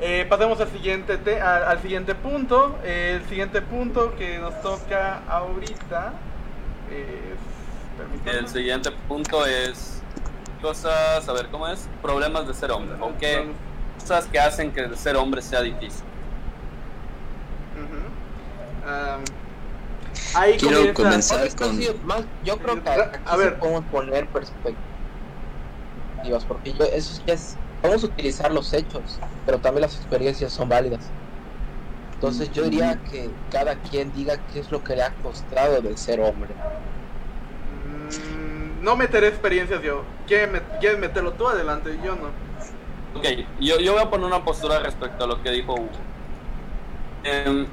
Eh, 0.00 0.26
pasemos 0.28 0.60
al 0.60 0.68
siguiente, 0.70 1.16
te- 1.18 1.40
al, 1.40 1.64
al 1.64 1.82
siguiente 1.82 2.14
punto. 2.14 2.76
Eh, 2.84 3.18
el 3.20 3.28
siguiente 3.28 3.62
punto 3.62 4.14
que 4.16 4.38
nos 4.38 4.60
toca 4.62 5.22
ahorita 5.28 6.12
es. 6.90 8.34
El 8.34 8.46
siguiente 8.48 8.90
punto 9.08 9.44
es 9.46 10.02
cosas, 10.62 11.26
a 11.28 11.32
ver 11.32 11.46
cómo 11.48 11.66
es, 11.68 11.88
problemas 12.02 12.46
de 12.46 12.54
ser 12.54 12.70
hombre. 12.70 12.96
¿O 13.00 13.10
qué 13.18 13.46
cosas 13.98 14.26
que 14.26 14.38
hacen 14.38 14.70
que 14.70 14.94
ser 14.96 15.16
hombre 15.16 15.40
sea 15.42 15.62
difícil? 15.62 16.04
Am, 18.86 19.22
ahí 20.38 20.56
Quiero 20.58 20.76
comienza. 20.76 21.02
comenzar. 21.02 21.36
Porque 21.38 21.48
esto 21.48 21.66
con- 21.66 21.76
sí, 21.78 21.88
más, 22.04 22.24
yo 22.44 22.56
creo 22.58 22.82
que 22.82 22.90
A 22.90 23.02
aquí 23.04 23.36
ver. 23.38 23.50
sí 23.54 23.56
podemos 23.60 23.84
poner 23.90 24.28
perspectivas, 24.28 24.76
porque 26.46 26.72
yo, 26.72 26.84
eso 26.84 27.22
ya 27.26 27.34
es, 27.34 27.56
vamos 27.82 28.02
a 28.04 28.06
utilizar 28.06 28.52
los 28.52 28.72
hechos, 28.72 29.18
pero 29.44 29.58
también 29.58 29.82
las 29.82 29.96
experiencias 29.96 30.52
son 30.52 30.68
válidas. 30.68 31.12
Entonces 32.14 32.50
yo 32.52 32.62
diría 32.64 32.98
que 33.10 33.30
cada 33.50 33.74
quien 33.76 34.10
diga 34.12 34.38
qué 34.52 34.60
es 34.60 34.70
lo 34.70 34.82
que 34.82 34.96
le 34.96 35.02
ha 35.02 35.12
costado 35.22 35.82
de 35.82 35.96
ser 35.98 36.20
hombre. 36.20 36.48
Mm, 37.84 38.82
no 38.82 38.96
meteré 38.96 39.28
experiencias 39.28 39.82
yo. 39.82 40.02
¿Quieres, 40.26 40.50
met- 40.50 40.78
quieres 40.80 40.98
meterlo 40.98 41.32
tú 41.32 41.46
adelante? 41.46 41.98
Yo 42.02 42.16
no. 42.16 42.28
Ok, 43.18 43.24
yo, 43.60 43.78
yo 43.80 43.92
voy 43.92 44.02
a 44.02 44.10
poner 44.10 44.26
una 44.26 44.44
postura 44.44 44.78
respecto 44.80 45.24
a 45.24 45.26
lo 45.26 45.42
que 45.42 45.50
dijo 45.50 45.74
Hugo. 45.74 45.90
Em, 47.24 47.66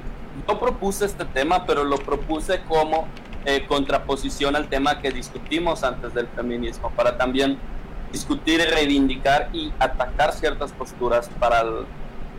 yo 0.46 0.58
propuse 0.58 1.04
este 1.04 1.24
tema, 1.24 1.66
pero 1.66 1.84
lo 1.84 1.96
propuse 1.96 2.62
como 2.62 3.06
eh, 3.46 3.66
contraposición 3.66 4.56
al 4.56 4.68
tema 4.68 5.00
que 5.00 5.10
discutimos 5.10 5.84
antes 5.84 6.14
del 6.14 6.28
feminismo, 6.28 6.90
para 6.90 7.16
también 7.16 7.58
discutir, 8.10 8.60
reivindicar 8.60 9.50
y 9.52 9.72
atacar 9.78 10.32
ciertas 10.32 10.72
posturas 10.72 11.28
para, 11.38 11.62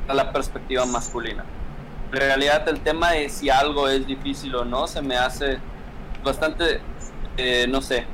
la 0.08 0.32
perspectiva 0.32 0.86
masculina. 0.86 1.44
En 2.12 2.20
realidad 2.20 2.68
el 2.70 2.80
tema 2.80 3.12
de 3.12 3.30
si 3.30 3.50
algo 3.50 3.88
es 3.88 4.06
difícil 4.06 4.56
o 4.56 4.64
no 4.64 4.88
se 4.88 5.02
me 5.02 5.16
hace 5.16 5.58
bastante, 6.24 6.80
eh, 7.38 7.68
no 7.68 7.82
sé, 7.82 8.06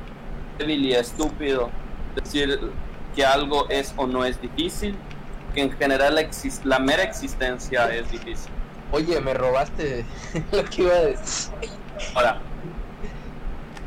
débil 0.58 0.86
y 0.86 0.92
estúpido 0.94 1.70
decir 2.14 2.58
que 3.14 3.24
algo 3.24 3.68
es 3.68 3.92
o 3.96 4.06
no 4.06 4.24
es 4.24 4.40
difícil, 4.40 4.96
que 5.54 5.62
en 5.62 5.72
general 5.72 6.14
la, 6.14 6.28
la 6.64 6.78
mera 6.78 7.02
existencia 7.02 7.94
es 7.94 8.10
difícil. 8.10 8.51
Oye, 8.92 9.18
me 9.22 9.32
robaste 9.32 10.04
lo 10.52 10.64
que 10.66 10.82
iba 10.82 10.92
a 10.92 11.00
decir. 11.00 11.54
Ahora, 12.14 12.38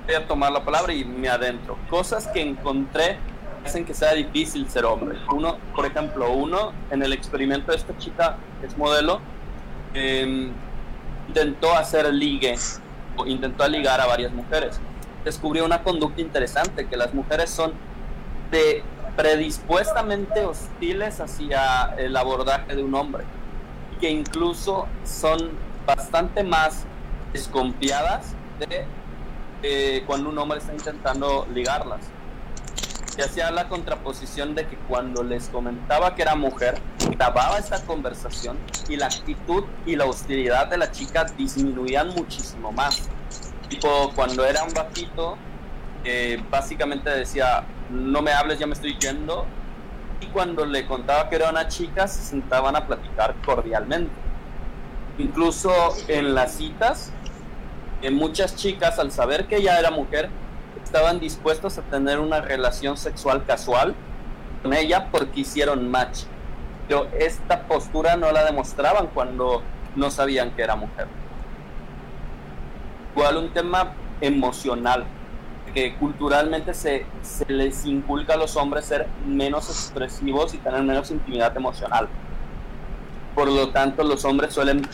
voy 0.07 0.15
a 0.15 0.27
tomar 0.27 0.51
la 0.51 0.65
palabra 0.65 0.93
y 0.93 1.05
me 1.05 1.29
adentro. 1.29 1.77
Cosas 1.91 2.27
que 2.27 2.41
encontré 2.41 3.17
hacen 3.63 3.85
que 3.85 3.93
sea 3.93 4.13
difícil 4.13 4.67
ser 4.67 4.83
hombre. 4.83 5.19
Uno, 5.31 5.57
por 5.75 5.85
ejemplo, 5.85 6.31
uno 6.31 6.73
en 6.89 7.03
el 7.03 7.13
experimento 7.13 7.71
de 7.71 7.77
esta 7.77 7.95
chica 7.99 8.37
es 8.63 8.75
modelo, 8.77 9.21
em, 9.93 10.51
intentó 11.27 11.73
hacer 11.75 12.11
ligue 12.11 12.55
o 13.15 13.27
intentó 13.27 13.67
ligar 13.67 14.01
a 14.01 14.07
varias 14.07 14.31
mujeres. 14.31 14.79
Descubrió 15.23 15.65
una 15.65 15.83
conducta 15.83 16.19
interesante, 16.19 16.87
que 16.87 16.97
las 16.97 17.13
mujeres 17.13 17.51
son 17.51 17.73
de 18.49 18.83
predispuestamente 19.15 20.45
hostiles 20.45 21.19
hacia 21.19 21.93
el 21.97 22.17
abordaje 22.17 22.75
de 22.75 22.83
un 22.83 22.95
hombre 22.95 23.23
que 23.99 24.09
incluso 24.09 24.87
son 25.03 25.51
bastante 25.85 26.43
más 26.43 26.85
desconfiadas 27.33 28.33
de 28.59 28.85
eh, 29.63 30.03
cuando 30.05 30.29
un 30.29 30.37
hombre 30.37 30.59
está 30.59 30.73
intentando 30.73 31.47
ligarlas. 31.53 32.01
Y 33.17 33.21
hacía 33.21 33.49
la 33.51 33.69
contraposición 33.69 34.55
de 34.55 34.67
que 34.67 34.75
cuando 34.75 35.23
les 35.23 35.47
comentaba 35.47 36.15
que 36.15 36.21
era 36.21 36.35
mujer, 36.35 36.79
grababa 37.17 37.57
esta 37.57 37.81
conversación 37.85 38.57
y 38.89 38.97
la 38.97 39.05
actitud 39.05 39.63
y 39.85 39.95
la 39.95 40.05
hostilidad 40.05 40.67
de 40.67 40.77
la 40.77 40.91
chica 40.91 41.23
disminuían 41.23 42.09
muchísimo 42.09 42.73
más. 42.73 43.09
Tipo, 43.69 44.11
cuando 44.13 44.45
era 44.45 44.63
un 44.63 44.73
batito, 44.73 45.37
eh, 46.03 46.43
básicamente 46.51 47.09
decía, 47.09 47.63
no 47.89 48.21
me 48.21 48.33
hables, 48.33 48.59
ya 48.59 48.67
me 48.67 48.73
estoy 48.73 48.97
yendo. 48.99 49.45
Y 50.21 50.27
cuando 50.27 50.65
le 50.65 50.85
contaba 50.85 51.29
que 51.29 51.35
era 51.35 51.49
una 51.49 51.67
chica, 51.67 52.07
se 52.07 52.21
sentaban 52.21 52.75
a 52.75 52.87
platicar 52.87 53.35
cordialmente. 53.45 54.11
Incluso 55.17 55.71
en 56.07 56.35
las 56.35 56.55
citas, 56.55 57.11
eh, 58.01 58.11
muchas 58.11 58.55
chicas, 58.55 58.99
al 58.99 59.11
saber 59.11 59.47
que 59.47 59.57
ella 59.57 59.79
era 59.79 59.91
mujer, 59.91 60.29
estaban 60.83 61.19
dispuestos 61.19 61.77
a 61.77 61.81
tener 61.81 62.19
una 62.19 62.41
relación 62.41 62.97
sexual 62.97 63.45
casual 63.45 63.95
con 64.61 64.73
ella 64.73 65.09
porque 65.11 65.41
hicieron 65.41 65.89
match. 65.89 66.23
Pero 66.87 67.07
esta 67.17 67.63
postura 67.63 68.15
no 68.15 68.31
la 68.31 68.45
demostraban 68.45 69.07
cuando 69.07 69.63
no 69.95 70.11
sabían 70.11 70.51
que 70.51 70.61
era 70.61 70.75
mujer. 70.75 71.07
Igual 73.15 73.37
un 73.37 73.53
tema 73.53 73.93
emocional, 74.21 75.05
que 75.73 75.95
culturalmente 75.95 76.73
se, 76.73 77.05
se 77.21 77.45
les 77.51 77.85
inculca 77.85 78.33
a 78.33 78.37
los 78.37 78.55
hombres 78.55 78.85
ser 78.85 79.07
menos 79.25 79.69
expresivos 79.69 80.53
y 80.53 80.57
tener 80.57 80.83
menos 80.83 81.11
intimidad 81.11 81.55
emocional. 81.55 82.07
Por 83.33 83.49
lo 83.49 83.69
tanto, 83.69 84.03
los 84.03 84.23
hombres 84.23 84.53
suelen 84.53 84.87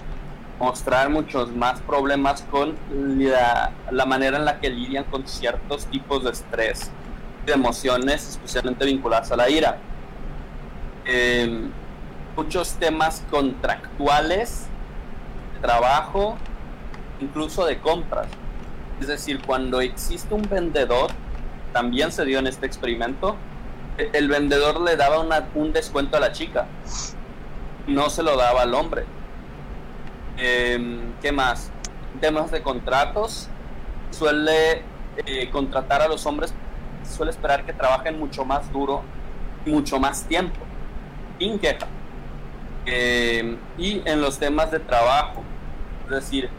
mostrar 0.60 1.10
muchos 1.10 1.52
más 1.56 1.82
problemas 1.82 2.44
con 2.50 2.76
la, 2.92 3.72
la 3.92 4.06
manera 4.06 4.38
en 4.38 4.46
la 4.46 4.60
que 4.60 4.70
lidian 4.70 5.04
con 5.06 5.28
ciertos 5.28 5.86
tipos 5.88 6.24
de 6.24 6.32
estrés, 6.32 6.92
de 7.46 7.54
emociones, 7.54 8.30
especialmente 8.30 8.86
vinculadas 8.86 9.32
a 9.32 9.36
la 9.36 9.50
ira. 9.50 9.78
Eh, 11.06 11.70
muchos 12.36 12.74
temas 12.74 13.24
contractuales, 13.30 14.68
de 15.56 15.60
trabajo, 15.62 16.38
incluso 17.20 17.66
de 17.66 17.80
compras. 17.80 18.28
Es 19.02 19.08
decir, 19.08 19.42
cuando 19.42 19.82
existe 19.82 20.32
un 20.36 20.48
vendedor, 20.48 21.10
también 21.74 22.12
se 22.12 22.24
dio 22.24 22.38
en 22.38 22.46
este 22.46 22.68
experimento, 22.68 23.36
e- 23.98 24.12
el 24.14 24.28
vendedor 24.28 24.80
le 24.80 24.96
daba 24.96 25.26
un 25.56 25.74
descuento 25.74 26.18
a 26.18 26.20
la 26.20 26.32
chica, 26.32 26.68
no 27.88 28.12
se 28.12 28.22
lo 28.22 28.38
daba 28.38 28.62
al 28.62 28.76
hombre. 28.76 29.06
Em, 30.38 31.14
¿Qué 31.20 31.32
más? 31.32 31.72
Temas 32.20 32.52
de 32.52 32.62
contratos, 32.62 33.50
suele 34.12 34.84
eh, 35.26 35.50
contratar 35.50 36.04
a 36.04 36.08
los 36.08 36.28
hombres, 36.28 36.54
suele 37.04 37.32
esperar 37.32 37.66
que 37.66 37.74
trabajen 37.74 38.20
mucho 38.20 38.46
más 38.46 38.72
duro, 38.72 39.02
mucho 39.66 40.00
más 40.00 40.26
tiempo, 40.26 40.60
sin 41.40 41.58
queja. 41.58 41.88
Em, 42.86 43.58
y 43.80 44.04
en 44.06 44.22
los 44.22 44.38
temas 44.38 44.70
de 44.70 44.80
trabajo, 44.80 45.42
es 46.06 46.12
decir, 46.12 46.52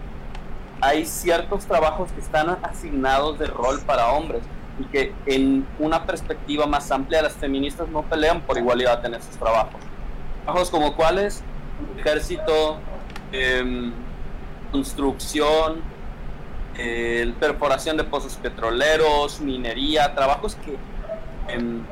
hay 0.83 1.07
ciertos 1.07 1.65
trabajos 1.65 2.11
que 2.11 2.21
están 2.21 2.59
asignados 2.63 3.39
de 3.39 3.47
rol 3.47 3.81
para 3.87 4.09
hombres 4.09 4.43
y 4.81 4.85
que 4.87 5.15
en 5.27 5.65
una 5.79 6.05
perspectiva 6.05 6.67
más 6.67 6.91
amplia 6.91 7.23
las 7.23 7.35
feministas 7.35 7.89
no 7.89 8.03
pelean 8.03 8.41
por 8.41 8.59
igualdad 8.59 9.05
en 9.07 9.15
esos 9.15 9.37
trabajos. 9.37 9.81
Trabajos 10.43 10.71
como 10.71 10.97
cuáles, 10.97 11.45
ejército, 11.97 12.79
em, 13.31 13.93
construcción, 14.73 15.83
eh, 16.77 17.33
perforación 17.39 17.97
de 17.97 18.03
pozos 18.03 18.35
petroleros, 18.35 19.41
minería, 19.41 20.13
trabajos 20.17 20.57
que, 20.57 20.77
em, 21.55 21.85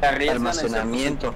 arriesgan 0.00 0.38
Almacenamiento. 0.38 1.34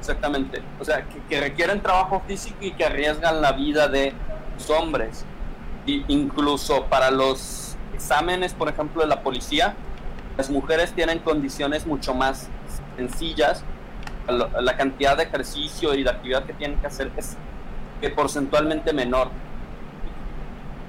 Exactamente. 0.00 0.60
O 0.80 0.84
sea, 0.84 1.04
que, 1.04 1.20
que 1.28 1.40
requieren 1.40 1.80
trabajo 1.80 2.20
físico 2.26 2.56
y 2.62 2.72
que 2.72 2.84
arriesgan 2.84 3.40
la 3.40 3.52
vida 3.52 3.86
de 3.86 4.12
los 4.56 4.70
hombres. 4.70 5.24
Incluso 5.86 6.84
para 6.84 7.10
los 7.10 7.76
exámenes, 7.94 8.54
por 8.54 8.68
ejemplo, 8.68 9.02
de 9.02 9.08
la 9.08 9.22
policía, 9.22 9.74
las 10.36 10.48
mujeres 10.50 10.92
tienen 10.92 11.18
condiciones 11.18 11.86
mucho 11.86 12.14
más 12.14 12.48
sencillas. 12.96 13.64
La, 14.28 14.76
cantidad 14.76 15.16
de 15.16 15.24
ejercicio 15.24 15.94
y 15.94 16.04
la 16.04 16.12
actividad 16.12 16.44
que 16.44 16.52
tienen 16.52 16.78
que 16.78 16.86
hacer 16.86 17.10
es 17.16 17.36
que 18.00 18.10
porcentualmente 18.10 18.92
menor. 18.92 19.28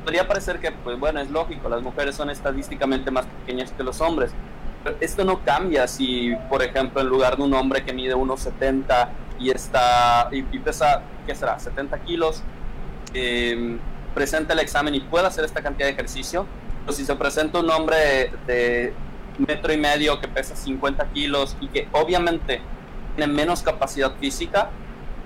Podría 0.04 0.28
parecer 0.28 0.60
que, 0.60 0.72
pues 0.72 1.00
bueno, 1.00 1.20
es 1.20 1.32
lógico, 1.32 1.68
las 1.70 1.82
mujeres 1.82 2.16
son 2.16 2.30
estadísticamente 2.30 3.10
más 3.10 3.26
pequeñas 3.26 3.72
que 3.72 3.84
los 3.84 4.02
hombres. 4.02 4.32
Pero 4.84 4.98
esto 5.00 5.24
no 5.24 5.44
cambia 5.44 5.88
si, 5.88 6.36
por 6.50 6.62
ejemplo, 6.62 7.02
en 7.02 7.08
lugar 7.08 7.38
de 7.38 7.44
un 7.44 7.54
hombre 7.54 7.84
que 7.84 7.94
mide 7.94 8.16
1,70 8.16 9.10
y 9.40 9.50
está 9.50 10.28
y 10.32 10.44
pesa, 10.60 11.02
¿qué 11.26 11.34
será? 11.34 11.58
70 11.58 11.98
kilos, 12.00 12.44
eh, 13.14 13.80
presenta 14.14 14.54
el 14.54 14.60
examen 14.60 14.96
y 14.96 15.00
puede 15.02 15.28
hacer 15.28 15.46
esta 15.46 15.62
cantidad 15.62 15.88
de 15.88 15.94
ejercicio. 15.94 16.46
O 16.88 16.92
si 16.92 17.06
se 17.06 17.16
presenta 17.16 17.60
un 17.60 17.70
hombre 17.70 18.32
de, 18.46 18.94
metro 19.38 19.74
y 19.74 19.78
medio 19.78 20.20
que 20.20 20.28
pesa 20.28 20.56
50 20.56 21.06
kilos 21.08 21.58
y 21.60 21.68
que 21.68 21.88
obviamente 21.92 22.62
tiene 23.16 23.32
menos 23.32 23.64
capacidad 23.64 24.14
física, 24.18 24.70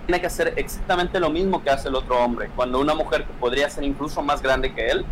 tiene 0.06 0.21
que 0.21 0.28
hacer 0.28 0.54
exactamente 0.56 1.19
lo 1.19 1.30
mismo 1.30 1.62
que 1.62 1.69
hace 1.69 1.89
el 1.89 1.95
otro 1.95 2.17
hombre. 2.23 2.50
Cuando 2.56 2.80
una 2.80 2.93
mujer 2.93 3.26
que 3.26 3.34
podría 3.34 3.69
ser 3.69 3.84
incluso 3.84 4.21
más 4.21 4.41
grande 4.41 4.73
que 4.73 4.88
él, 4.88 5.06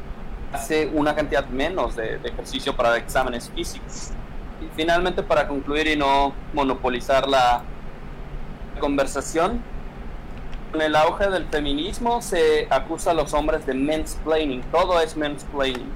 hace 0.54 0.90
una 0.94 1.14
cantidad 1.14 1.46
menos 1.48 1.96
de 1.96 2.20
ejercicio 2.24 2.76
para 2.76 2.96
exámenes 2.96 3.50
físicos. 3.54 4.12
Y 4.62 4.70
finalmente, 4.76 5.22
para 5.22 5.48
concluir 5.48 5.88
y 5.88 5.98
no 5.98 6.34
monopolizar 6.54 7.28
la 7.28 7.64
conversación, 8.80 9.62
con 10.72 10.82
el 10.82 10.96
auge 10.96 11.30
del 11.30 11.46
feminismo 11.46 12.22
se 12.22 12.68
acusa 12.70 13.12
a 13.12 13.14
los 13.14 13.34
hombres 13.34 13.66
de 13.66 13.74
mansplaining. 13.74 14.62
Todo 14.72 15.00
es 15.00 15.16
mansplaining. 15.16 15.90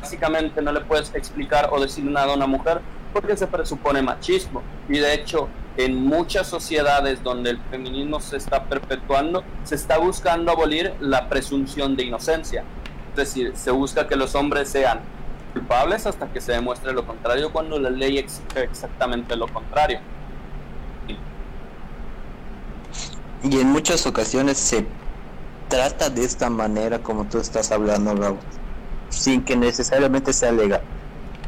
Básicamente 0.00 0.62
no 0.62 0.72
le 0.72 0.80
puedes 0.80 1.14
explicar 1.14 1.68
o 1.72 1.80
decir 1.80 2.04
nada 2.04 2.32
a 2.32 2.36
una 2.36 2.46
mujer 2.46 2.80
porque 3.12 3.36
se 3.36 3.46
presupone 3.46 4.02
machismo. 4.02 4.62
Y 4.88 4.98
de 4.98 5.14
hecho, 5.14 5.48
en 5.76 5.94
muchas 5.94 6.46
sociedades 6.46 7.22
donde 7.22 7.50
el 7.50 7.58
feminismo 7.70 8.20
se 8.20 8.36
está 8.36 8.64
perpetuando, 8.64 9.44
se 9.64 9.76
está 9.76 9.98
buscando 9.98 10.52
abolir 10.52 10.92
la 11.00 11.28
presunción 11.28 11.96
de 11.96 12.04
inocencia. 12.04 12.64
Es 13.10 13.16
decir, 13.16 13.52
se 13.56 13.70
busca 13.70 14.06
que 14.06 14.16
los 14.16 14.34
hombres 14.34 14.68
sean 14.68 15.00
culpables 15.52 16.06
hasta 16.06 16.26
que 16.28 16.40
se 16.40 16.52
demuestre 16.52 16.92
lo 16.92 17.06
contrario 17.06 17.52
cuando 17.52 17.78
la 17.78 17.90
ley 17.90 18.18
exige 18.18 18.64
exactamente 18.64 19.36
lo 19.36 19.48
contrario. 19.48 20.00
Y 23.42 23.60
en 23.60 23.68
muchas 23.68 24.04
ocasiones 24.06 24.58
se 24.58 24.84
trata 25.68 26.10
de 26.10 26.24
esta 26.24 26.50
manera 26.50 26.98
como 26.98 27.24
tú 27.26 27.38
estás 27.38 27.70
hablando, 27.70 28.14
Raúl, 28.14 28.38
sin 29.10 29.44
que 29.44 29.56
necesariamente 29.56 30.32
sea 30.32 30.50
legal. 30.50 30.80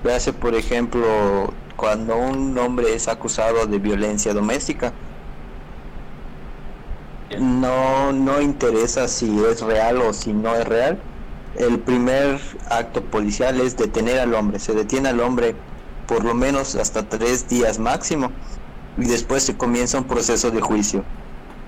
Véase, 0.04 0.32
por 0.32 0.54
ejemplo, 0.54 1.52
cuando 1.76 2.16
un 2.16 2.56
hombre 2.58 2.94
es 2.94 3.08
acusado 3.08 3.66
de 3.66 3.78
violencia 3.78 4.32
doméstica, 4.32 4.92
no, 7.38 8.12
no 8.12 8.40
interesa 8.40 9.08
si 9.08 9.42
es 9.44 9.60
real 9.60 9.98
o 9.98 10.12
si 10.12 10.32
no 10.32 10.54
es 10.54 10.66
real. 10.66 10.98
El 11.56 11.80
primer 11.80 12.40
acto 12.68 13.02
policial 13.02 13.60
es 13.60 13.76
detener 13.76 14.20
al 14.20 14.34
hombre. 14.34 14.60
Se 14.60 14.74
detiene 14.74 15.08
al 15.08 15.20
hombre 15.20 15.56
por 16.06 16.24
lo 16.24 16.34
menos 16.34 16.76
hasta 16.76 17.08
tres 17.08 17.48
días 17.48 17.78
máximo 17.78 18.30
y 18.96 19.06
después 19.06 19.42
se 19.42 19.56
comienza 19.56 19.98
un 19.98 20.04
proceso 20.04 20.50
de 20.50 20.60
juicio 20.60 21.04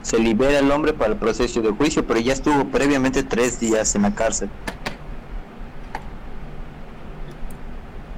se 0.02 0.18
libera 0.18 0.58
el 0.58 0.70
hombre 0.70 0.92
para 0.92 1.12
el 1.12 1.18
proceso 1.18 1.62
de 1.62 1.70
juicio, 1.70 2.06
pero 2.06 2.20
ya 2.20 2.32
estuvo 2.32 2.64
previamente 2.66 3.22
tres 3.22 3.58
días 3.60 3.94
en 3.94 4.02
la 4.02 4.14
cárcel. 4.14 4.50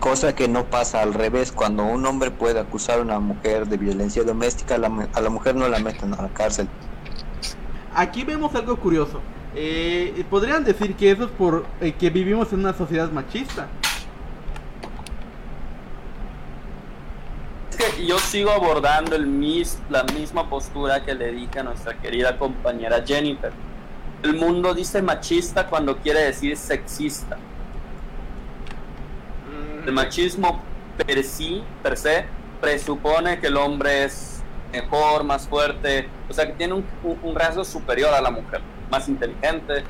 Cosa 0.00 0.34
que 0.34 0.48
no 0.48 0.64
pasa 0.64 1.02
al 1.02 1.14
revés, 1.14 1.52
cuando 1.52 1.84
un 1.84 2.04
hombre 2.04 2.30
puede 2.30 2.60
acusar 2.60 2.98
a 2.98 3.02
una 3.02 3.20
mujer 3.20 3.66
de 3.68 3.76
violencia 3.76 4.22
doméstica, 4.22 4.74
a 4.74 4.78
la, 4.78 5.30
mujer 5.30 5.54
no 5.54 5.68
la 5.68 5.78
meten 5.78 6.12
a 6.14 6.22
la 6.22 6.28
cárcel. 6.28 6.68
Aquí 7.94 8.24
vemos 8.24 8.54
algo 8.54 8.76
curioso. 8.76 9.20
Eh, 9.54 10.24
Podrían 10.28 10.64
decir 10.64 10.94
que 10.96 11.10
eso 11.10 11.24
es 11.24 11.30
por 11.30 11.64
eh, 11.80 11.92
que 11.92 12.10
vivimos 12.10 12.52
en 12.52 12.60
una 12.60 12.74
sociedad 12.74 13.10
machista. 13.12 13.68
que 17.96 18.06
yo 18.06 18.18
sigo 18.18 18.50
abordando 18.50 19.16
el 19.16 19.26
mis, 19.26 19.78
la 19.90 20.04
misma 20.04 20.48
postura 20.48 21.04
que 21.04 21.14
le 21.14 21.32
dije 21.32 21.60
a 21.60 21.62
nuestra 21.62 21.94
querida 22.00 22.38
compañera 22.38 23.02
Jennifer. 23.06 23.52
El 24.22 24.34
mundo 24.34 24.72
dice 24.74 25.02
machista 25.02 25.66
cuando 25.66 25.98
quiere 25.98 26.20
decir 26.20 26.56
sexista. 26.56 27.36
El 29.86 29.92
machismo 29.92 30.62
per 30.96 31.22
sí, 31.22 31.62
per 31.82 31.96
se, 31.96 32.24
presupone 32.60 33.38
que 33.38 33.48
el 33.48 33.56
hombre 33.58 34.04
es 34.04 34.42
mejor, 34.72 35.24
más 35.24 35.46
fuerte, 35.46 36.08
o 36.28 36.32
sea 36.32 36.46
que 36.46 36.54
tiene 36.54 36.72
un, 36.74 36.84
un- 37.02 37.18
un 37.22 37.34
rasgo 37.36 37.64
superior 37.64 38.12
a 38.14 38.20
la 38.20 38.30
mujer, 38.30 38.62
más 38.90 39.08
inteligente, 39.08 39.84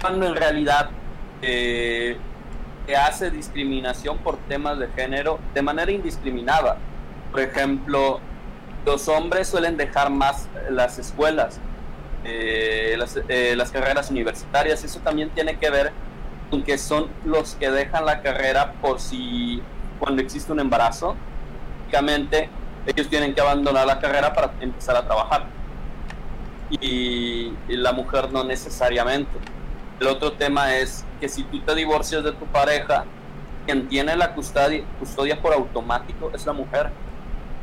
cuando 0.00 0.26
en 0.26 0.34
realidad 0.34 0.88
eh, 1.42 2.16
se 2.86 2.96
hace 2.96 3.30
discriminación 3.30 4.16
por 4.18 4.38
temas 4.48 4.78
de 4.78 4.88
género 4.88 5.38
de 5.54 5.60
manera 5.62 5.92
indiscriminada. 5.92 6.78
Por 7.30 7.40
ejemplo, 7.40 8.20
los 8.84 9.08
hombres 9.08 9.48
suelen 9.48 9.76
dejar 9.76 10.10
más 10.10 10.48
las 10.70 10.98
escuelas, 10.98 11.60
eh, 12.24 12.94
las, 12.98 13.18
eh, 13.28 13.54
las 13.56 13.70
carreras 13.70 14.10
universitarias, 14.10 14.82
eso 14.84 15.00
también 15.00 15.30
tiene 15.30 15.58
que 15.58 15.70
ver 15.70 15.92
con 16.50 16.62
que 16.62 16.78
son 16.78 17.08
los 17.24 17.54
que 17.54 17.70
dejan 17.70 18.06
la 18.06 18.22
carrera 18.22 18.72
por 18.80 19.00
si 19.00 19.62
cuando 19.98 20.22
existe 20.22 20.52
un 20.52 20.60
embarazo, 20.60 21.16
básicamente 21.80 22.48
ellos 22.86 23.08
tienen 23.08 23.34
que 23.34 23.40
abandonar 23.40 23.86
la 23.86 23.98
carrera 23.98 24.32
para 24.32 24.52
empezar 24.60 24.96
a 24.96 25.04
trabajar. 25.04 25.46
Y, 26.70 27.52
y 27.68 27.76
la 27.76 27.92
mujer 27.92 28.30
no 28.30 28.44
necesariamente. 28.44 29.32
El 30.00 30.06
otro 30.06 30.32
tema 30.32 30.76
es 30.76 31.04
que 31.20 31.28
si 31.28 31.42
tú 31.44 31.60
te 31.60 31.74
divorcias 31.74 32.22
de 32.22 32.32
tu 32.32 32.46
pareja, 32.46 33.04
quien 33.66 33.88
tiene 33.88 34.16
la 34.16 34.34
custodia, 34.34 34.84
custodia 34.98 35.40
por 35.40 35.52
automático 35.52 36.30
es 36.34 36.46
la 36.46 36.52
mujer. 36.52 36.90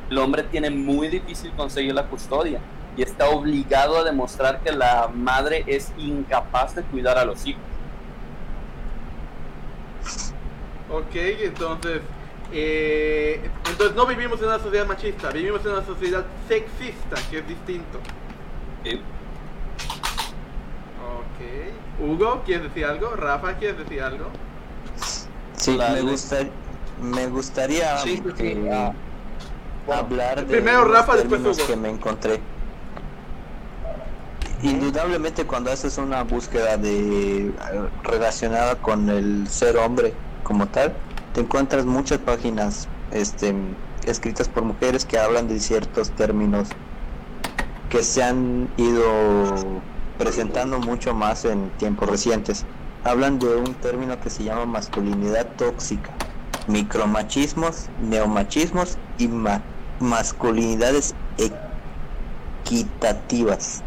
El 0.10 0.18
hombre 0.18 0.44
tiene 0.44 0.70
muy 0.70 1.08
difícil 1.08 1.52
conseguir 1.54 1.94
la 1.94 2.06
custodia 2.08 2.60
y 2.98 3.02
está 3.02 3.30
obligado 3.30 3.98
a 3.98 4.04
demostrar 4.04 4.62
que 4.62 4.72
la 4.72 5.10
madre 5.14 5.64
es 5.68 5.92
incapaz 5.98 6.76
de 6.76 6.84
cuidar 6.84 7.18
a 7.18 7.26
los 7.26 7.46
hijos. 7.46 7.62
Ok, 10.92 11.16
entonces, 11.16 12.02
eh, 12.54 13.50
entonces 13.70 13.96
no 13.96 14.06
vivimos 14.06 14.40
en 14.40 14.48
una 14.48 14.60
sociedad 14.60 14.86
machista, 14.86 15.30
vivimos 15.32 15.66
en 15.66 15.72
una 15.72 15.86
sociedad 15.86 16.26
sexista, 16.48 17.18
que 17.30 17.40
es 17.40 17.48
distinto. 17.48 18.00
¿sí? 18.84 19.02
Ok. 21.04 22.06
Hugo, 22.08 22.44
¿quieres 22.46 22.66
decir 22.66 22.86
algo? 22.86 23.16
Rafa, 23.16 23.56
¿quieres 23.56 23.80
decir 23.80 24.02
algo? 24.02 24.28
Sí, 25.56 25.78
me, 25.78 26.02
gusta, 26.02 26.38
me 27.02 27.28
gustaría 27.28 27.98
Sí, 27.98 28.22
sí, 28.24 28.32
sí. 28.38 28.68
Hablar 29.94 30.46
de 30.46 30.54
Primero 30.56 30.86
Rafa, 30.86 31.14
después 31.16 31.42
términos 31.42 31.58
Hugo. 31.58 31.68
que 31.68 31.76
me 31.76 31.90
encontré. 31.90 32.40
Indudablemente 34.64 35.46
cuando 35.46 35.72
haces 35.72 35.98
una 35.98 36.24
búsqueda 36.24 36.78
de 36.78 37.48
eh, 37.48 37.52
relacionada 38.04 38.76
con 38.76 39.10
el 39.10 39.48
ser 39.48 39.78
hombre 39.78 40.14
como 40.44 40.68
tal, 40.68 40.94
te 41.34 41.42
encuentras 41.42 41.86
muchas 41.86 42.20
páginas 42.20 42.88
este, 43.12 43.54
escritas 44.06 44.48
por 44.48 44.64
mujeres 44.64 45.06
que 45.06 45.20
hablan 45.20 45.48
de 45.48 45.60
ciertos 45.60 46.12
términos 46.12 46.70
que 47.90 48.02
se 48.02 48.24
han 48.24 48.68
ido 48.78 49.04
presentando 50.18 50.80
mucho 50.80 51.14
más 51.14 51.46
en 51.46 51.70
tiempos 51.78 52.10
recientes. 52.10 52.66
Hablan 53.04 53.38
de 53.38 53.56
un 53.58 53.74
término 53.76 54.20
que 54.20 54.30
se 54.32 54.44
llama 54.46 54.66
masculinidad 54.66 55.46
tóxica, 55.58 56.10
micromachismos, 56.68 57.88
neomachismos 58.02 58.98
y 59.20 59.28
ma- 59.28 59.62
masculinidades 60.00 61.14
equitativas. 62.64 63.84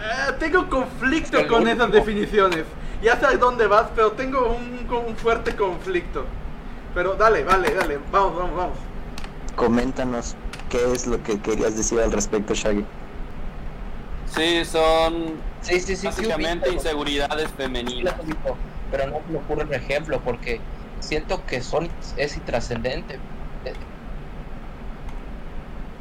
Eh, 0.00 0.32
tengo 0.38 0.68
conflicto 0.68 1.38
con 1.48 1.62
último. 1.62 1.72
esas 1.84 1.92
definiciones. 1.92 2.64
Ya 3.02 3.18
sabes 3.20 3.38
dónde 3.38 3.66
vas, 3.66 3.88
pero 3.94 4.12
tengo 4.12 4.54
un, 4.56 4.86
un 5.06 5.16
fuerte 5.16 5.54
conflicto. 5.54 6.24
Pero 6.94 7.14
dale, 7.14 7.44
dale, 7.44 7.74
dale, 7.74 7.98
vamos, 8.10 8.36
vamos, 8.36 8.56
vamos. 8.56 8.78
Coméntanos 9.56 10.36
qué 10.68 10.92
es 10.92 11.06
lo 11.06 11.22
que 11.22 11.40
querías 11.40 11.76
decir 11.76 12.00
al 12.00 12.12
respecto, 12.12 12.54
Shaggy. 12.54 12.84
Sí, 14.26 14.64
son 14.64 15.40
Sí, 15.60 15.80
sí, 15.80 15.96
sí. 15.96 16.06
Básicamente 16.06 16.70
inseguridades 16.72 17.50
femeninas. 17.56 18.14
pero 18.90 19.06
no 19.08 19.20
me 19.28 19.38
ocurre 19.38 19.64
un 19.64 19.74
ejemplo 19.74 20.20
porque 20.24 20.60
siento 21.00 21.44
que 21.46 21.62
son 21.62 21.88
es 22.16 22.36
intrascendente 22.36 23.18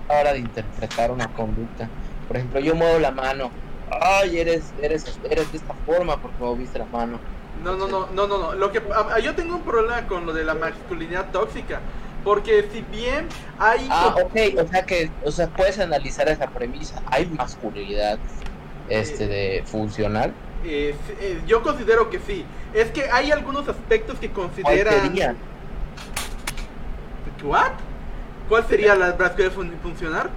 a 0.10 0.14
la 0.14 0.20
hora 0.22 0.34
de 0.34 0.40
interpretar 0.40 1.12
una 1.12 1.28
conducta. 1.34 1.88
Por 2.28 2.38
ejemplo, 2.38 2.60
yo 2.60 2.76
muevo 2.76 3.00
la 3.00 3.12
mano. 3.12 3.52
Ay, 4.02 4.40
eres, 4.40 4.74
eres, 4.82 5.18
eres 5.30 5.52
de 5.52 5.58
esta 5.60 5.74
forma 5.86 6.18
porque 6.22 6.38
moviste 6.40 6.80
la 6.80 6.86
mano. 6.86 7.20
No, 7.64 7.76
no, 7.76 7.88
no, 7.88 8.08
no, 8.14 8.28
no, 8.28 8.38
no. 8.38 8.54
Lo 8.54 8.72
que, 8.72 8.80
a- 8.94 9.16
a- 9.16 9.20
yo 9.20 9.34
tengo 9.36 9.56
un 9.56 9.62
problema 9.64 10.06
con 10.08 10.26
lo 10.26 10.34
de 10.34 10.44
la 10.44 10.54
masculinidad 10.54 11.32
tóxica. 11.32 11.80
Porque 12.24 12.68
si 12.74 12.82
bien 12.82 13.28
hay... 13.58 13.88
Ah, 13.90 14.14
ok, 14.22 14.36
o 14.62 14.68
sea 14.68 14.86
que, 14.86 15.10
o 15.24 15.32
sea, 15.32 15.48
puedes 15.48 15.80
analizar 15.80 16.28
esa 16.28 16.48
premisa. 16.48 17.02
Hay 17.06 17.26
masculinidad, 17.28 18.20
este, 18.90 19.28
de 19.28 19.64
funcional. 19.66 20.34
eh, 20.66 20.94
eh, 21.22 21.42
yo 21.48 21.64
considero 21.64 22.10
que 22.10 22.20
sí. 22.20 22.44
Es 22.74 22.92
que 22.92 23.10
hay 23.10 23.32
algunos 23.32 23.68
aspectos 23.70 24.20
que 24.20 24.30
¿Cuál 24.30 24.48
consideran... 24.50 24.94
sería? 25.06 25.36
¿What? 27.44 27.72
¿Cuál 28.48 28.66
sería 28.68 28.96
la 28.96 29.12
masculinidad 29.12 29.50
fun- 29.50 29.76
funcional? 29.82 30.30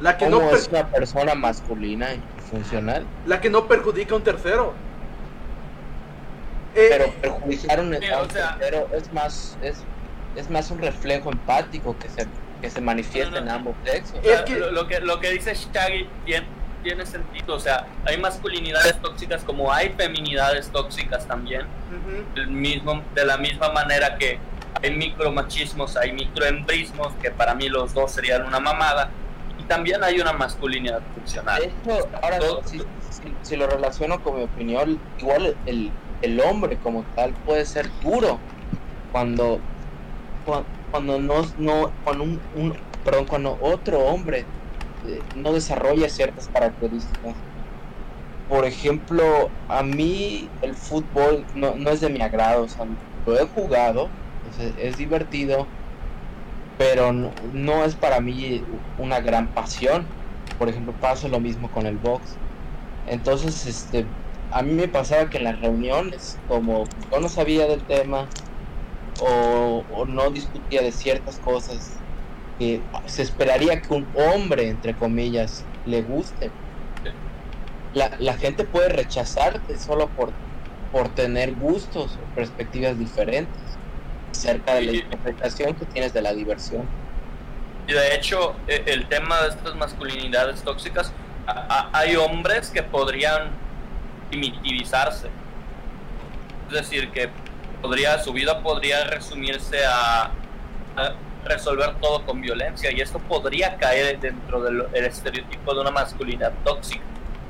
La 0.00 0.16
que, 0.16 0.26
no 0.28 0.38
¿Cómo 0.38 0.50
per- 0.50 0.58
es 0.58 0.68
una 0.68 0.86
persona 0.86 1.34
masculina 1.34 2.14
y 2.14 2.22
funcional? 2.50 3.04
la 3.26 3.40
que 3.40 3.50
no 3.50 3.66
perjudica 3.66 4.14
a 4.14 4.16
un 4.18 4.22
tercero. 4.24 4.72
Eh, 6.74 6.86
Pero 6.90 7.10
perjudicar 7.20 7.80
un, 7.80 7.94
a 7.94 8.18
o 8.20 8.22
un 8.24 8.30
sea- 8.30 8.56
tercero 8.58 8.88
es 8.94 9.12
más, 9.12 9.58
es, 9.62 9.82
es 10.36 10.50
más 10.50 10.70
un 10.70 10.78
reflejo 10.78 11.30
empático 11.30 11.96
que 11.98 12.08
se, 12.08 12.26
que 12.60 12.70
se 12.70 12.80
manifiesta 12.80 13.30
No, 13.30 13.36
no, 13.40 13.42
en 13.46 13.48
ambos 13.50 13.74
sexos. 13.84 14.18
O 14.18 14.22
sea, 14.22 14.34
Es 14.36 14.42
que- 14.42 14.56
lo, 14.56 14.70
lo 14.70 14.86
que 14.86 15.00
lo 15.00 15.18
que 15.20 15.30
dice 15.32 15.54
Shaggy 15.54 16.08
tiene, 16.24 16.46
tiene 16.84 17.04
sentido. 17.06 17.54
O 17.56 17.60
sea, 17.60 17.86
hay 18.04 18.18
masculinidades 18.18 19.00
tóxicas 19.02 19.42
como 19.42 19.72
hay 19.72 19.88
feminidades 19.90 20.68
tóxicas 20.70 21.26
también. 21.26 21.62
ujú. 21.62 22.34
del 22.34 22.48
mismo, 22.48 23.02
de 23.14 23.24
la 23.24 23.36
misma 23.38 23.70
manera 23.72 24.16
que 24.18 24.38
hay 24.82 24.96
micromachismos, 24.96 25.96
hay 25.96 26.12
microembrismos, 26.12 27.16
que 27.18 27.30
para 27.32 27.54
mí 27.54 27.68
los 27.68 27.92
dos 27.94 28.12
serían 28.14 28.46
una 28.46 28.60
mamada. 28.60 29.14
Y 29.56 29.66
también 29.66 30.04
hay 30.04 30.20
una 30.20 30.32
masculinidad 30.32 31.04
funcional. 31.12 31.62
Hecho, 31.64 32.10
ahora 32.22 32.38
Todo- 32.38 32.62
si, 32.64 32.78
si- 32.98 33.38
si 33.42 33.56
lo 33.56 33.66
relaciono 33.66 34.20
con 34.22 34.36
mi 34.36 34.44
opinión, 34.44 35.04
igual 35.16 35.60
el, 35.64 35.98
el 36.20 36.40
hombre 36.40 36.78
como 36.78 37.06
tal 37.14 37.36
puede 37.44 37.66
ser 37.66 37.98
duro 37.98 38.46
cuando 39.10 39.66
cua- 40.44 40.70
cuando 40.90 41.20
no, 41.20 41.42
no 41.56 41.98
cuando 42.02 42.24
un, 42.24 42.46
un- 42.52 42.80
perdón, 43.02 43.26
cuando 43.26 43.58
otro 43.60 44.00
hombre 44.06 44.52
eh, 45.02 45.26
no 45.32 45.52
desarrolla 45.52 46.08
ciertas 46.10 46.48
características. 46.48 47.44
Por 48.46 48.64
ejemplo, 48.64 49.56
a 49.68 49.82
mí 49.82 50.54
el 50.60 50.74
fútbol 50.76 51.46
no, 51.52 51.76
no 51.76 51.90
es 51.90 52.00
de 52.00 52.08
mi 52.10 52.22
agrado, 52.22 52.64
o 52.64 52.68
sea, 52.68 52.86
lo 53.24 53.38
he 53.38 53.46
jugado, 53.46 54.16
es, 54.78 54.96
divertido, 54.96 55.66
pero 56.76 57.12
no, 57.12 57.84
es 57.84 57.94
para 57.94 58.20
mí 58.20 58.62
una 58.98 59.20
gran 59.20 59.48
pasión. 59.48 60.06
Por 60.58 60.68
ejemplo, 60.68 60.92
pasa 61.00 61.28
lo 61.28 61.40
mismo 61.40 61.70
con 61.70 61.86
el 61.86 61.96
box. 61.96 62.36
Entonces, 63.06 63.66
este, 63.66 64.06
a 64.50 64.62
mí 64.62 64.72
me 64.72 64.88
pasaba 64.88 65.30
que 65.30 65.38
en 65.38 65.44
las 65.44 65.60
reuniones, 65.60 66.38
como 66.48 66.84
yo 67.10 67.20
no 67.20 67.28
sabía 67.28 67.66
del 67.66 67.82
tema 67.82 68.26
o, 69.20 69.84
o 69.94 70.04
no 70.06 70.30
discutía 70.30 70.82
de 70.82 70.92
ciertas 70.92 71.38
cosas 71.38 71.92
que 72.58 72.80
se 73.06 73.22
esperaría 73.22 73.80
que 73.80 73.94
un 73.94 74.06
hombre, 74.14 74.68
entre 74.68 74.94
comillas, 74.94 75.64
le 75.86 76.02
guste. 76.02 76.50
La, 77.94 78.10
la 78.18 78.34
gente 78.34 78.64
puede 78.64 78.90
rechazarte 78.90 79.78
solo 79.78 80.08
por, 80.08 80.32
por 80.92 81.08
tener 81.08 81.54
gustos 81.54 82.16
o 82.16 82.34
perspectivas 82.34 82.98
diferentes 82.98 83.77
acerca 84.30 84.74
de 84.74 84.82
la 84.82 84.92
interpretación 84.92 85.74
que 85.74 85.84
tienes 85.86 86.12
de 86.12 86.22
la 86.22 86.32
diversión. 86.32 86.86
Y 87.86 87.92
de 87.92 88.14
hecho, 88.14 88.54
e- 88.66 88.84
el 88.86 89.06
tema 89.08 89.40
de 89.42 89.48
estas 89.48 89.74
masculinidades 89.74 90.62
tóxicas, 90.62 91.12
hay 91.92 92.14
hombres 92.16 92.70
que 92.70 92.82
podrían 92.82 93.50
primitivizarse. 94.28 95.28
Es 96.68 96.74
decir, 96.74 97.10
que 97.10 97.30
podría, 97.80 98.18
su 98.18 98.32
vida 98.32 98.62
podría 98.62 99.04
resumirse 99.04 99.78
a, 99.86 100.30
resolver 101.44 101.94
todo 102.00 102.26
con 102.26 102.40
violencia 102.40 102.90
y 102.90 103.00
esto 103.00 103.20
podría 103.20 103.76
caer 103.76 104.18
dentro 104.18 104.60
del 104.60 104.84
el 104.92 105.04
estereotipo 105.04 105.72
de 105.72 105.80
una 105.80 105.92
masculinidad 105.92 106.52
tóxica. 106.64 107.04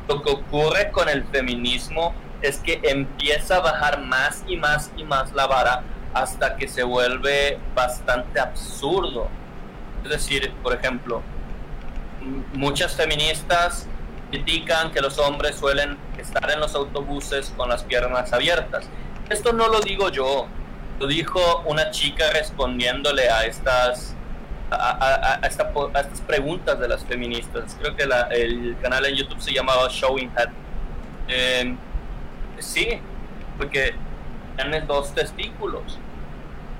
Lo 0.07 0.23
que 0.23 0.31
ocurre 0.31 0.91
con 0.93 1.09
el 1.09 1.25
feminismo 1.25 2.15
es 2.43 2.59
que 2.59 2.81
empieza 2.85 3.57
a 3.57 3.61
bajar 3.61 4.01
más 4.01 4.45
y 4.47 4.57
más 4.57 4.93
y 4.97 5.05
más 5.05 5.33
la 5.33 5.47
vara 5.47 5.83
hasta 6.15 6.57
que 6.57 6.69
se 6.69 6.83
vuelve 6.83 7.59
bastante 7.75 8.41
absurdo. 8.41 9.29
Es 10.05 10.11
decir, 10.11 10.53
por 10.63 10.75
ejemplo, 10.75 11.23
muchas 12.55 12.95
feministas 12.95 13.87
critican 14.31 14.91
que 14.91 15.01
los 15.01 15.19
hombres 15.19 15.57
suelen 15.57 15.97
estar 16.19 16.51
en 16.51 16.61
los 16.61 16.75
autobuses 16.75 17.53
con 17.57 17.69
las 17.69 17.83
piernas 17.85 18.33
abiertas. 18.33 18.89
Esto 19.29 19.53
no 19.53 19.69
lo 19.69 19.81
digo 19.81 20.11
yo, 20.11 20.47
lo 20.99 21.07
dijo 21.07 21.63
una 21.67 21.91
chica 21.91 22.31
respondiéndole 22.33 23.31
a 23.31 23.45
estas 23.45 24.15
a, 24.71 25.41
estas 25.45 26.21
preguntas 26.27 26.79
de 26.79 26.89
las 26.89 27.05
feministas. 27.05 27.77
Creo 27.81 27.97
que 27.97 28.03
el 28.03 28.77
canal 28.83 29.07
en 29.07 29.15
YouTube 29.15 29.41
se 29.41 29.53
llamaba 29.53 29.89
Showing 29.89 30.31
Head. 30.37 30.49
Eh, 31.29 31.77
sí, 32.59 33.01
porque 33.57 33.95
tienen 34.59 34.87
dos 34.89 35.15
testículos 35.15 35.99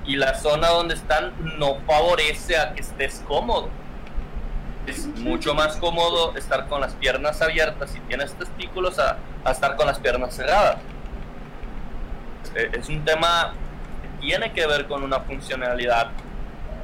y 0.05 0.17
la 0.17 0.35
zona 0.35 0.67
donde 0.67 0.95
están 0.95 1.31
no 1.57 1.79
favorece 1.87 2.57
a 2.57 2.73
que 2.73 2.81
estés 2.81 3.23
cómodo. 3.27 3.69
Es 4.85 5.05
mucho 5.05 5.53
más 5.53 5.77
cómodo 5.77 6.35
estar 6.35 6.67
con 6.67 6.81
las 6.81 6.93
piernas 6.95 7.41
abiertas 7.41 7.91
si 7.91 7.99
tienes 8.01 8.33
testículos 8.33 8.99
a, 8.99 9.17
a 9.45 9.51
estar 9.51 9.75
con 9.75 9.87
las 9.87 9.99
piernas 9.99 10.35
cerradas. 10.35 10.77
Eh, 12.55 12.71
Es 12.73 12.89
un 12.89 13.05
tema 13.05 13.53
que 14.01 14.25
tiene 14.25 14.51
que 14.51 14.65
ver 14.67 14.87
con 14.87 15.03
una 15.03 15.19
funcionalidad 15.21 16.09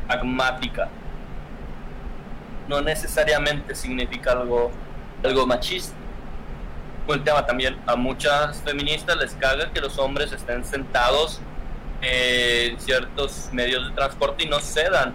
pragmática. 0.07 0.87
No 2.69 2.81
necesariamente 2.81 3.75
significa 3.75 4.31
algo, 4.31 4.71
algo 5.23 5.45
machista. 5.45 5.95
Un 7.08 7.24
tema 7.24 7.45
también, 7.45 7.78
a 7.86 7.95
muchas 7.95 8.62
feministas 8.62 9.16
les 9.18 9.34
caga 9.36 9.72
que 9.72 9.80
los 9.80 9.99
hombres 9.99 10.32
estén 10.32 10.66
sentados 10.66 11.39
en 12.01 12.80
ciertos 12.80 13.49
medios 13.51 13.88
de 13.88 13.93
transporte 13.93 14.43
y 14.43 14.47
no 14.47 14.60
cedan 14.60 15.14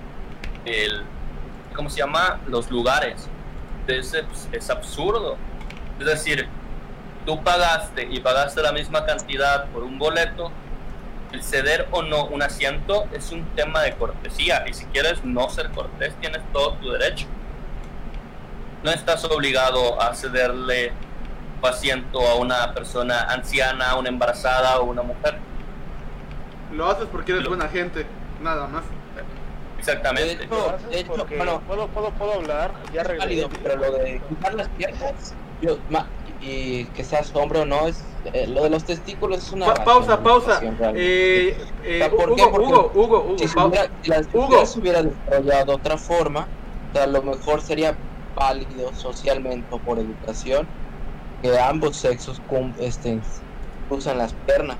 el, 0.65 1.03
¿cómo 1.75 1.91
se 1.91 1.99
llama? 1.99 2.41
Los 2.47 2.71
lugares. 2.71 3.29
Es, 3.89 4.15
es 4.53 4.71
absurdo. 4.71 5.37
Es 5.99 6.07
decir, 6.07 6.49
tú 7.27 7.43
pagaste 7.43 8.07
y 8.09 8.21
pagaste 8.21 8.63
la 8.63 8.71
misma 8.71 9.05
cantidad 9.05 9.67
por 9.67 9.83
un 9.83 9.99
boleto, 9.99 10.53
el 11.33 11.43
ceder 11.43 11.89
o 11.91 12.03
no 12.03 12.25
un 12.27 12.43
asiento 12.43 13.07
es 13.13 13.31
un 13.33 13.45
tema 13.55 13.83
de 13.83 13.95
cortesía 13.95 14.65
y 14.69 14.75
si 14.75 14.85
quieres 14.87 15.25
no 15.25 15.49
ser 15.51 15.71
cortés 15.71 16.15
tienes 16.21 16.41
todo 16.53 16.75
tu 16.75 16.91
derecho. 16.93 17.27
No 18.85 18.91
estás 18.91 19.25
obligado 19.25 20.01
a 20.01 20.15
cederle 20.15 20.93
asiento 21.67 22.21
a 22.27 22.35
una 22.37 22.73
persona 22.75 23.23
anciana, 23.25 23.91
a 23.91 23.97
una 23.97 24.09
embarazada 24.09 24.79
o 24.81 24.85
una 24.85 25.03
mujer. 25.03 25.39
Lo 26.73 26.87
haces 26.91 27.07
porque 27.11 27.33
eres 27.33 27.45
Lo- 27.45 27.51
buena 27.51 27.69
gente, 27.69 28.07
nada 28.43 28.67
más. 28.69 28.83
Exactamente. 29.79 30.37
De 30.37 30.45
hecho, 30.45 30.75
de 30.91 31.01
hecho, 31.01 31.27
bueno, 31.37 31.61
¿puedo, 31.67 31.89
puedo, 31.89 32.11
puedo 32.11 32.33
hablar? 32.35 32.73
Ya 32.93 33.01
es 33.01 33.07
regresé. 33.07 33.27
válido, 33.27 33.49
pero 33.63 33.77
lo 33.77 33.93
de 33.93 34.21
quitar 34.29 34.55
las 34.55 34.69
piernas, 34.69 35.35
yo, 35.63 35.79
ma- 35.89 36.07
y 36.43 36.85
que 36.87 37.03
seas 37.03 37.31
hombre 37.35 37.61
o 37.61 37.65
no, 37.67 37.87
es 37.87 38.05
eh, 38.35 38.47
lo 38.47 38.63
de 38.65 38.71
los 38.71 38.85
testículos 38.85 39.39
es 39.39 39.53
una 39.53 39.73
Pa- 39.73 39.85
pausa, 39.85 40.23
pausa. 40.23 40.61
Eh, 40.95 41.57
eh, 41.85 41.99
sea, 41.99 42.11
¿por 42.11 42.29
Hugo, 42.31 42.37
qué? 42.37 42.47
Porque 42.51 42.67
Hugo, 42.67 42.91
Hugo, 42.95 43.21
Hugo, 43.23 43.39
si, 43.39 43.49
se 43.49 43.59
hubiera, 43.59 43.89
si 44.03 44.11
las 44.11 44.27
Hugo. 44.35 44.67
se 44.67 44.79
hubiera 44.79 45.03
desarrollado 45.03 45.65
de 45.65 45.73
otra 45.73 45.97
forma, 45.97 46.41
o 46.41 46.95
sea, 46.95 47.05
a 47.05 47.07
lo 47.07 47.23
mejor 47.23 47.63
sería 47.63 47.95
válido 48.35 48.95
socialmente 48.95 49.67
o 49.71 49.79
por 49.79 49.99
educación 49.99 50.67
que 51.43 51.59
ambos 51.59 51.97
sexos 51.97 52.41
cum- 52.49 52.73
este, 52.79 53.21
usan 53.89 54.19
las 54.19 54.33
piernas. 54.47 54.79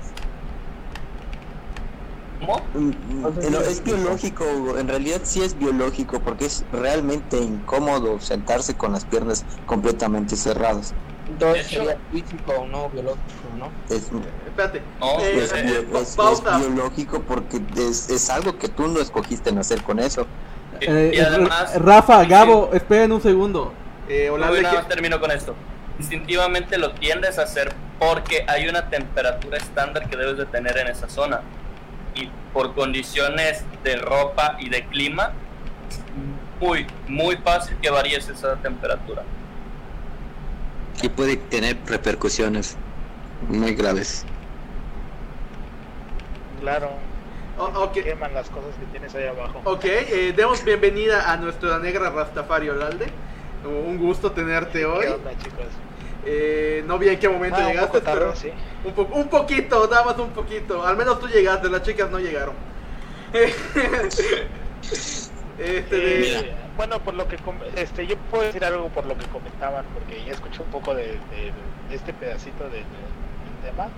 ¿Cómo? 2.39 2.59
Mm, 2.73 2.89
mm, 2.89 3.51
no, 3.51 3.59
es 3.61 3.83
biológico, 3.83 4.45
en 4.77 4.87
realidad 4.87 5.21
sí 5.23 5.43
es 5.43 5.57
biológico 5.57 6.19
porque 6.19 6.45
es 6.45 6.65
realmente 6.71 7.37
incómodo 7.37 8.19
sentarse 8.19 8.73
con 8.75 8.93
las 8.93 9.05
piernas 9.05 9.45
completamente 9.67 10.35
cerradas. 10.35 10.93
Entonces 11.29 11.67
sería 11.67 11.97
físico, 12.11 12.65
no 12.69 12.89
biológico, 12.89 13.21
¿no? 13.57 13.69
Es, 13.95 14.09
Espérate. 14.47 14.81
No, 14.99 15.19
Eh, 15.19 15.43
es, 15.43 15.53
eh, 15.53 15.63
bio- 15.63 15.91
pa- 15.93 15.99
es- 15.99 16.09
es 16.09 16.15
pausa. 16.15 16.57
biológico 16.57 17.21
porque 17.21 17.61
es, 17.77 18.09
es 18.09 18.29
algo 18.29 18.57
que 18.57 18.67
tú 18.67 18.87
no 18.87 18.99
escogiste 18.99 19.51
nacer 19.51 19.81
con 19.83 19.99
eso. 19.99 20.25
y- 20.81 20.85
Eh, 20.89 21.11
y 21.13 21.19
además, 21.19 21.79
Rafa, 21.79 22.23
Gabo, 22.25 22.71
esperen 22.73 23.11
un 23.11 23.21
segundo. 23.21 23.71
Eh, 24.09 24.29
Olave, 24.31 24.57
que- 24.57 24.63
más 24.63 24.87
termino 24.87 25.19
con 25.21 25.29
esto. 25.29 25.53
Instintivamente 26.01 26.77
lo 26.79 26.93
tiendes 26.95 27.37
a 27.37 27.43
hacer 27.43 27.73
porque 27.99 28.43
hay 28.47 28.67
una 28.67 28.89
temperatura 28.89 29.57
estándar 29.57 30.09
que 30.09 30.17
debes 30.17 30.37
de 30.37 30.45
tener 30.47 30.77
en 30.77 30.87
esa 30.87 31.07
zona. 31.07 31.41
Y 32.15 32.27
por 32.51 32.73
condiciones 32.73 33.65
de 33.83 33.95
ropa 33.97 34.57
y 34.59 34.69
de 34.69 34.87
clima, 34.87 35.31
muy, 36.59 36.87
muy 37.07 37.37
fácil 37.37 37.77
que 37.81 37.89
varíes 37.89 38.27
esa 38.27 38.55
temperatura. 38.57 39.23
Y 41.03 41.09
puede 41.09 41.37
tener 41.37 41.77
repercusiones 41.85 42.75
muy 43.47 43.75
graves. 43.75 44.25
Claro, 46.59 46.89
O- 47.57 47.83
ok, 47.83 47.93
queman 47.93 48.33
las 48.33 48.49
cosas 48.49 48.75
que 48.79 48.85
tienes 48.87 49.13
ahí 49.15 49.25
abajo. 49.27 49.61
ok, 49.65 49.85
eh, 49.85 50.33
demos 50.35 50.63
bienvenida 50.63 51.31
a 51.31 51.37
nuestra 51.37 51.79
negra 51.79 52.09
Rastafari 52.09 52.69
Olalde. 52.69 53.07
Un 53.63 53.97
gusto 53.97 54.31
tenerte 54.31 54.85
hoy. 54.85 55.05
¿Qué 55.05 55.13
onda, 55.13 55.31
chicos? 55.37 55.65
Eh, 56.25 56.83
no 56.85 56.97
vi 56.99 57.09
en 57.09 57.19
qué 57.19 57.27
momento 57.27 57.57
Ah, 57.59 57.61
un 57.61 57.67
llegaste, 57.67 57.87
poco 57.87 58.01
tarde, 58.03 58.19
pero 58.19 58.35
sí. 58.35 58.51
un, 58.85 58.93
po- 58.93 59.09
un 59.15 59.27
poquito, 59.27 59.87
nada 59.89 60.03
más 60.05 60.17
un 60.19 60.29
poquito. 60.31 60.85
Al 60.85 60.95
menos 60.97 61.19
tú 61.19 61.27
llegaste, 61.27 61.69
las 61.69 61.81
chicas 61.83 62.09
no 62.11 62.19
llegaron. 62.19 62.53
este 65.57 65.95
de- 65.95 66.39
Eh, 66.39 66.51
bueno, 66.77 66.99
por 66.99 67.13
lo 67.13 67.27
que 67.27 67.37
com- 67.37 67.57
este, 67.75 68.07
yo 68.07 68.17
puedo 68.29 68.43
decir 68.43 68.63
algo 68.65 68.87
por 68.89 69.05
lo 69.05 69.17
que 69.17 69.25
comentaban, 69.27 69.85
porque 69.93 70.23
ya 70.25 70.33
escuché 70.33 70.61
un 70.61 70.69
poco 70.69 70.93
de, 70.95 71.03
de- 71.07 71.51
de 71.89 71.95
este 71.95 72.13
pedacito 72.13 72.63
de- 72.65 72.69
de- 72.69 72.83
del 72.83 73.71
tema. 73.71 73.89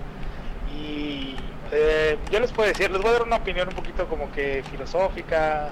Y 0.76 1.36
eh, 1.72 2.16
yo 2.30 2.40
les 2.40 2.52
puedo 2.52 2.68
decir, 2.68 2.90
les 2.90 3.00
voy 3.00 3.10
a 3.10 3.14
dar 3.14 3.22
una 3.22 3.36
opinión 3.36 3.68
un 3.68 3.74
poquito 3.74 4.06
como 4.06 4.30
que 4.32 4.62
filosófica, 4.70 5.70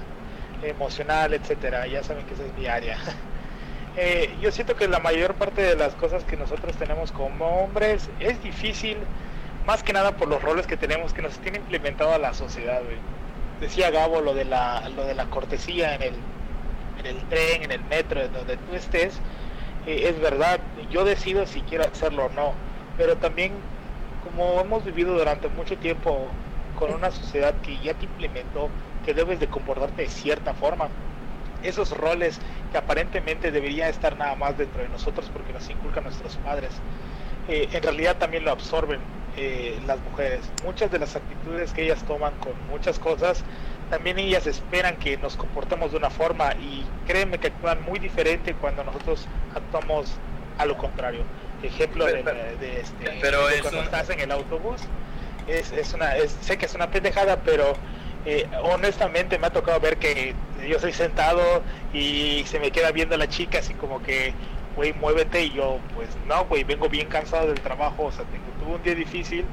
emocional, 0.62 1.34
etcétera. 1.34 1.86
Ya 1.86 2.02
saben 2.02 2.24
que 2.26 2.34
esa 2.34 2.44
es 2.44 2.54
mi 2.58 2.66
área. 2.66 2.98
Eh, 3.96 4.38
yo 4.40 4.50
siento 4.50 4.74
que 4.76 4.88
la 4.88 5.00
mayor 5.00 5.34
parte 5.34 5.62
de 5.62 5.76
las 5.76 5.94
cosas 5.94 6.24
que 6.24 6.36
nosotros 6.36 6.76
tenemos 6.76 7.12
como 7.12 7.46
hombres 7.64 8.10
es 8.20 8.42
difícil, 8.42 8.96
más 9.66 9.82
que 9.82 9.92
nada 9.92 10.16
por 10.16 10.28
los 10.28 10.42
roles 10.42 10.66
que 10.66 10.76
tenemos 10.76 11.12
que 11.12 11.22
nos 11.22 11.38
tiene 11.40 11.58
implementado 11.58 12.12
a 12.14 12.18
la 12.18 12.32
sociedad. 12.34 12.82
güey. 12.84 12.96
Decía 13.60 13.90
Gabo 13.90 14.20
lo 14.20 14.34
de 14.34 14.44
la, 14.44 14.88
lo 14.90 15.04
de 15.04 15.14
la 15.14 15.26
cortesía 15.30 15.94
en 15.94 16.02
el, 16.02 16.14
en 16.98 17.06
el 17.06 17.28
tren, 17.28 17.62
en 17.64 17.72
el 17.72 17.84
metro, 17.84 18.22
en 18.22 18.32
donde 18.32 18.56
tú 18.58 18.74
estés. 18.74 19.22
eh, 19.86 20.08
es 20.08 20.20
verdad, 20.20 20.60
yo 20.90 21.04
decido 21.04 21.46
si 21.46 21.62
quiero 21.62 21.84
hacerlo 21.84 22.26
o 22.26 22.28
no, 22.30 22.54
pero 22.96 23.18
también 23.18 23.64
como 24.20 24.60
hemos 24.60 24.84
vivido 24.84 25.14
durante 25.14 25.48
mucho 25.48 25.78
tiempo 25.78 26.36
con 26.74 26.92
una 26.92 27.10
sociedad 27.10 27.60
que 27.60 27.78
ya 27.80 27.94
te 27.94 28.06
implementó 28.06 28.72
que 29.02 29.14
debes 29.14 29.40
de 29.40 29.48
comportarte 29.48 30.02
de 30.02 30.08
cierta 30.08 30.54
forma, 30.54 30.90
esos 31.62 31.96
roles 31.96 32.38
que 32.70 32.78
aparentemente 32.78 33.50
debería 33.50 33.88
estar 33.88 34.16
nada 34.16 34.34
más 34.36 34.56
dentro 34.58 34.82
de 34.82 34.88
nosotros 34.88 35.30
porque 35.32 35.52
nos 35.52 35.68
inculcan 35.70 36.04
nuestros 36.04 36.36
padres, 36.36 36.70
eh, 37.48 37.68
en 37.72 37.82
realidad 37.82 38.16
también 38.16 38.44
lo 38.44 38.50
absorben 38.52 39.00
eh, 39.36 39.78
las 39.86 39.98
mujeres. 40.00 40.40
Muchas 40.64 40.90
de 40.90 40.98
las 40.98 41.16
actitudes 41.16 41.72
que 41.72 41.84
ellas 41.84 42.02
toman 42.06 42.34
con 42.38 42.52
muchas 42.70 42.98
cosas, 42.98 43.42
también 43.90 44.18
ellas 44.18 44.46
esperan 44.46 44.96
que 44.96 45.16
nos 45.18 45.36
comportemos 45.36 45.90
de 45.92 45.98
una 45.98 46.10
forma 46.10 46.52
y 46.54 46.84
créeme 47.06 47.38
que 47.38 47.48
actúan 47.48 47.82
muy 47.84 47.98
diferente 47.98 48.54
cuando 48.54 48.84
nosotros 48.84 49.26
actuamos 49.54 50.12
a 50.58 50.66
lo 50.66 50.76
contrario. 50.76 51.22
Ejemplo 51.62 52.04
de, 52.06 52.14
Pero- 52.24 52.58
de 52.58 52.80
este, 52.80 53.18
pero 53.20 53.46
de 53.46 53.54
es 53.56 53.62
cuando 53.62 53.82
estás 53.82 54.10
en 54.10 54.20
el 54.20 54.32
autobús, 54.32 54.80
es, 55.46 55.72
es 55.72 55.92
una, 55.94 56.16
es- 56.16 56.36
sé 56.40 56.58
que 56.58 56.66
es 56.66 56.74
una 56.74 56.90
pendejada, 56.90 57.36
pero 57.44 57.74
eh, 58.26 58.46
honestamente 58.62 59.38
me 59.38 59.46
ha 59.48 59.50
tocado 59.50 59.80
ver 59.80 59.96
que 59.98 60.34
yo 60.68 60.76
estoy 60.76 60.92
sentado 60.92 61.62
y 61.92 62.44
se 62.46 62.60
me 62.60 62.70
queda 62.70 62.92
viendo 62.92 63.16
la 63.16 63.28
chica 63.28 63.58
así 63.58 63.74
como 63.74 64.02
que, 64.02 64.32
güey, 64.76 64.92
muévete 64.94 65.44
y 65.44 65.50
yo, 65.52 65.78
pues 65.94 66.08
no, 66.26 66.44
güey, 66.46 66.64
vengo 66.64 66.88
bien 66.88 67.08
cansado 67.08 67.48
del 67.48 67.60
trabajo, 67.60 68.04
o 68.04 68.12
sea, 68.12 68.24
tengo, 68.26 68.44
tuve 68.60 68.76
un 68.76 68.82
día 68.82 68.94
difícil 68.94 69.44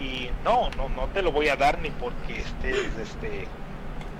y 0.00 0.30
no, 0.44 0.70
no, 0.76 0.88
no 0.88 1.06
te 1.08 1.22
lo 1.22 1.32
voy 1.32 1.48
a 1.48 1.56
dar 1.56 1.78
ni 1.80 1.90
porque 1.90 2.40
estés, 2.40 2.78
este, 3.00 3.46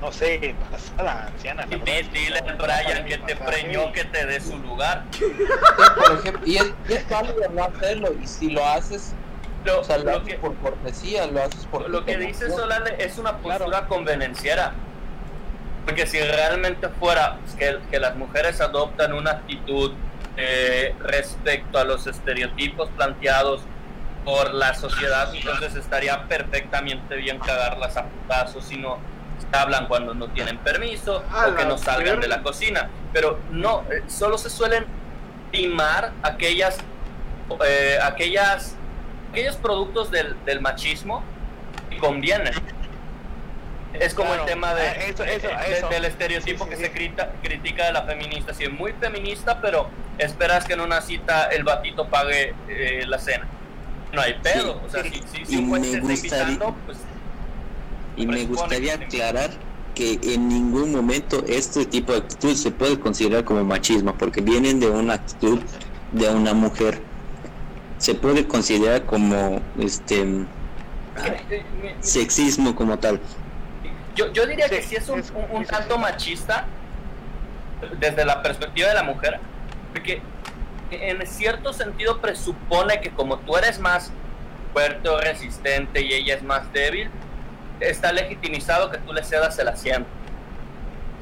no 0.00 0.10
sé, 0.12 0.34
embarazada, 0.50 1.28
anciana. 1.28 1.64
verdad, 1.66 1.84
Dile 2.12 2.38
a 2.38 2.42
no 2.42 2.56
Brian 2.58 3.04
que 3.06 3.18
te 3.18 3.36
preñó 3.36 3.88
y- 3.88 3.92
que 3.92 4.04
te 4.04 4.26
dé 4.26 4.40
su 4.40 4.58
lugar. 4.58 5.04
Por 6.06 6.18
ejemplo, 6.18 6.42
y 6.44 6.56
es, 6.56 6.72
y 6.88 6.92
es 6.94 7.08
válido 7.08 7.48
no 7.54 7.64
hacerlo, 7.64 8.12
y 8.20 8.26
si 8.26 8.50
lo 8.50 8.66
haces, 8.66 9.14
Lo, 9.64 9.80
o 9.80 9.84
sea, 9.84 9.98
lo, 9.98 10.04
lo 10.04 10.10
haces 10.18 10.28
que, 10.28 10.34
por 10.38 10.56
cortesía, 10.56 11.26
lo 11.26 11.42
haces 11.42 11.66
por 11.66 11.88
lo 11.88 12.04
que 12.04 12.16
dice. 12.18 12.50
Solane 12.50 12.96
es 12.98 13.18
una 13.18 13.38
Claro. 13.38 13.64
postura 13.66 13.86
convenenciera. 13.86 14.72
Porque 15.84 16.06
si 16.06 16.20
realmente 16.20 16.88
fuera 16.88 17.38
pues, 17.42 17.54
que, 17.56 17.78
que 17.90 17.98
las 17.98 18.14
mujeres 18.16 18.60
adoptan 18.60 19.12
una 19.12 19.32
actitud 19.32 19.92
eh, 20.36 20.94
respecto 21.00 21.78
a 21.78 21.84
los 21.84 22.06
estereotipos 22.06 22.88
planteados 22.90 23.62
por 24.24 24.54
la 24.54 24.74
sociedad, 24.74 25.34
entonces 25.34 25.74
estaría 25.74 26.22
perfectamente 26.28 27.16
bien 27.16 27.38
cagarlas 27.40 27.96
a 27.96 28.04
putazos 28.04 28.64
si 28.64 28.76
no 28.76 28.98
hablan 29.50 29.86
cuando 29.88 30.14
no 30.14 30.28
tienen 30.28 30.56
permiso 30.58 31.24
o 31.48 31.54
que 31.56 31.64
no 31.64 31.76
salgan 31.76 32.20
de 32.20 32.28
la 32.28 32.42
cocina. 32.42 32.88
Pero 33.12 33.40
no, 33.50 33.82
eh, 33.90 34.04
solo 34.06 34.38
se 34.38 34.48
suelen 34.48 34.86
primar 35.50 36.12
aquellas, 36.22 36.78
eh, 37.66 37.98
aquellas, 38.02 38.76
aquellos 39.32 39.56
productos 39.56 40.10
del, 40.10 40.36
del 40.44 40.60
machismo 40.60 41.22
convienen. 42.00 42.52
Es 43.94 44.14
como 44.14 44.28
Claro, 44.30 44.44
el 44.44 44.48
tema 44.48 44.74
de, 44.74 44.86
eh, 44.86 44.94
eso- 45.10 45.22
eso- 45.24 45.48
de- 45.48 45.76
eso. 45.78 45.88
del 45.88 46.04
estereotipo 46.06 46.64
Sí, 46.64 46.64
sí, 46.64 46.70
que 46.70 46.76
sí. 46.76 46.82
se 46.84 46.92
crita- 46.92 47.32
critica 47.42 47.84
de 47.86 47.92
la 47.92 48.02
feminista. 48.02 48.54
Si 48.54 48.64
es 48.64 48.72
muy 48.72 48.92
feminista, 48.94 49.60
pero 49.60 49.88
esperas 50.18 50.64
que 50.64 50.72
en 50.72 50.80
una 50.80 51.02
cita 51.02 51.44
el 51.48 51.62
batito 51.64 52.06
pague 52.08 52.54
eh, 52.68 53.04
la 53.06 53.18
cena. 53.18 53.46
No 54.12 54.20
hay 54.22 54.34
pedo. 54.42 54.80
O 54.86 54.90
sea, 54.90 55.02
si, 55.02 55.10
si, 55.10 55.44
si 55.44 55.54
Y 55.54 55.58
un 55.58 55.80
te 55.82 55.90
está 55.90 56.12
invitando, 56.14 56.74
pues 56.86 56.98
Y 58.16 58.26
me 58.26 58.44
gustaría 58.44 58.98
que- 58.98 59.04
aclarar 59.06 59.50
que 59.94 60.18
en 60.22 60.48
ningún 60.48 60.90
momento 60.92 61.44
este 61.46 61.84
tipo 61.84 62.12
de 62.12 62.18
actitud 62.20 62.54
se 62.54 62.70
puede 62.70 62.98
considerar 62.98 63.44
como 63.44 63.62
machismo, 63.62 64.14
porque 64.16 64.40
vienen 64.40 64.80
de 64.80 64.88
una 64.88 65.14
actitud 65.14 65.60
de 66.12 66.28
una 66.30 66.54
mujer. 66.54 66.98
Se 68.02 68.16
puede 68.16 68.48
considerar 68.48 69.04
como 69.04 69.60
este 69.78 70.26
sexismo 72.00 72.74
como 72.74 72.98
tal. 72.98 73.20
Yo, 74.16 74.32
yo 74.32 74.44
diría 74.44 74.68
que 74.68 74.82
Sí, 74.82 74.96
es 74.96 75.08
un, 75.08 75.20
es- 75.20 75.32
un- 75.52 75.64
tanto 75.64 75.96
machista 75.98 76.66
desde 78.00 78.24
la 78.24 78.42
perspectiva 78.42 78.88
de 78.88 78.94
la 78.94 79.04
mujer, 79.04 79.38
porque 79.92 80.20
en 80.90 81.24
cierto 81.28 81.72
sentido 81.72 82.20
presupone 82.20 83.00
que 83.00 83.10
como 83.10 83.38
tú 83.38 83.56
eres 83.56 83.78
más 83.78 84.10
fuerte 84.72 85.08
o 85.08 85.20
resistente 85.20 86.02
y 86.02 86.12
ella 86.12 86.34
es 86.34 86.42
más 86.42 86.72
débil, 86.72 87.08
está 87.78 88.12
legitimizado 88.12 88.90
que 88.90 88.98
tú 88.98 89.12
le 89.12 89.22
cedas 89.22 89.56
el 89.60 89.68
asiento. 89.68 90.08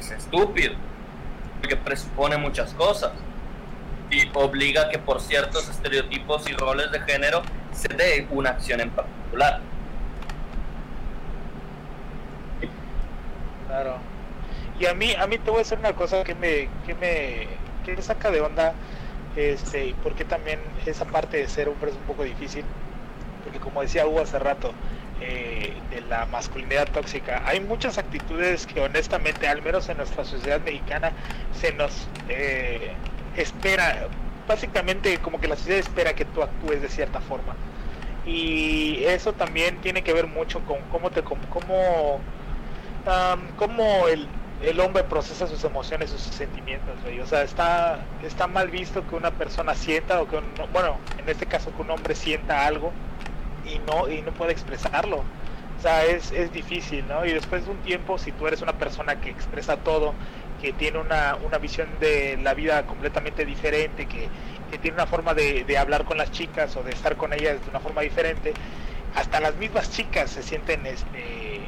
Es 0.00 0.12
estúpido, 0.12 0.72
porque 1.60 1.76
presupone 1.76 2.38
muchas 2.38 2.72
cosas 2.72 3.12
y 4.10 4.28
obliga 4.34 4.88
que 4.88 4.98
por 4.98 5.20
ciertos 5.20 5.68
estereotipos 5.68 6.48
y 6.48 6.52
roles 6.52 6.90
de 6.90 7.00
género 7.00 7.42
se 7.72 7.88
dé 7.88 8.26
una 8.30 8.50
acción 8.50 8.80
en 8.80 8.90
particular. 8.90 9.60
Claro. 13.68 13.98
Y 14.80 14.86
a 14.86 14.94
mí, 14.94 15.14
a 15.14 15.26
mí 15.26 15.38
te 15.38 15.50
voy 15.50 15.60
a 15.60 15.62
decir 15.62 15.78
una 15.78 15.92
cosa 15.92 16.24
que 16.24 16.34
me, 16.34 16.68
que 16.86 16.94
me, 16.94 17.46
que 17.84 18.02
saca 18.02 18.30
de 18.30 18.40
onda, 18.40 18.72
este, 19.36 19.86
y 19.86 19.92
porque 19.94 20.24
también 20.24 20.58
esa 20.86 21.04
parte 21.04 21.36
de 21.36 21.48
ser 21.48 21.68
hombre 21.68 21.90
es 21.90 21.96
un 21.96 22.02
poco 22.02 22.24
difícil, 22.24 22.64
porque 23.44 23.60
como 23.60 23.82
decía 23.82 24.06
Hugo 24.06 24.22
hace 24.22 24.38
rato, 24.38 24.72
eh, 25.20 25.74
de 25.90 26.00
la 26.02 26.24
masculinidad 26.26 26.88
tóxica, 26.88 27.42
hay 27.44 27.60
muchas 27.60 27.98
actitudes 27.98 28.66
que 28.66 28.80
honestamente, 28.80 29.46
al 29.46 29.62
menos 29.62 29.88
en 29.88 29.98
nuestra 29.98 30.24
sociedad 30.24 30.60
mexicana, 30.62 31.12
se 31.52 31.72
nos 31.74 32.08
eh, 32.28 32.92
espera, 33.42 34.08
básicamente 34.48 35.18
como 35.18 35.40
que 35.40 35.48
la 35.48 35.56
sociedad 35.56 35.80
espera 35.80 36.14
que 36.14 36.24
tú 36.24 36.42
actúes 36.42 36.82
de 36.82 36.88
cierta 36.88 37.20
forma. 37.20 37.54
Y 38.26 39.02
eso 39.04 39.32
también 39.32 39.80
tiene 39.80 40.02
que 40.02 40.12
ver 40.12 40.26
mucho 40.26 40.60
con 40.60 40.78
cómo 40.92 41.10
te, 41.10 41.22
cómo, 41.22 42.20
am, 43.06 43.40
cómo 43.56 44.08
el, 44.08 44.28
el 44.62 44.78
hombre 44.80 45.04
procesa 45.04 45.46
sus 45.46 45.64
emociones, 45.64 46.10
sus 46.10 46.20
sentimientos, 46.20 47.00
güey. 47.02 47.20
O 47.20 47.26
sea, 47.26 47.42
está, 47.42 48.04
está 48.22 48.46
mal 48.46 48.68
visto 48.68 49.06
que 49.08 49.16
una 49.16 49.30
persona 49.30 49.74
sienta, 49.74 50.20
o 50.20 50.28
que 50.28 50.36
un, 50.36 50.44
bueno, 50.72 50.98
en 51.18 51.28
este 51.28 51.46
caso 51.46 51.74
que 51.74 51.82
un 51.82 51.90
hombre 51.90 52.14
sienta 52.14 52.66
algo 52.66 52.92
y 53.64 53.78
no, 53.80 54.08
y 54.08 54.22
no 54.22 54.32
puede 54.32 54.52
expresarlo. 54.52 55.24
O 55.78 55.82
sea, 55.82 56.04
es, 56.04 56.30
es 56.32 56.52
difícil, 56.52 57.06
¿no? 57.08 57.24
Y 57.24 57.32
después 57.32 57.64
de 57.64 57.70
un 57.70 57.78
tiempo, 57.78 58.18
si 58.18 58.32
tú 58.32 58.46
eres 58.46 58.60
una 58.60 58.74
persona 58.74 59.20
que 59.20 59.30
expresa 59.30 59.78
todo, 59.78 60.12
que 60.60 60.72
tiene 60.72 60.98
una, 60.98 61.36
una 61.36 61.58
visión 61.58 61.88
de 62.00 62.38
la 62.42 62.54
vida 62.54 62.86
completamente 62.86 63.44
diferente, 63.44 64.06
que, 64.06 64.28
que 64.70 64.78
tiene 64.78 64.96
una 64.96 65.06
forma 65.06 65.34
de, 65.34 65.64
de 65.64 65.78
hablar 65.78 66.04
con 66.04 66.18
las 66.18 66.30
chicas 66.30 66.76
o 66.76 66.82
de 66.82 66.92
estar 66.92 67.16
con 67.16 67.32
ellas 67.32 67.62
de 67.64 67.70
una 67.70 67.80
forma 67.80 68.02
diferente, 68.02 68.52
hasta 69.14 69.40
las 69.40 69.56
mismas 69.56 69.90
chicas 69.90 70.30
se 70.30 70.42
sienten 70.42 70.86
este, 70.86 71.60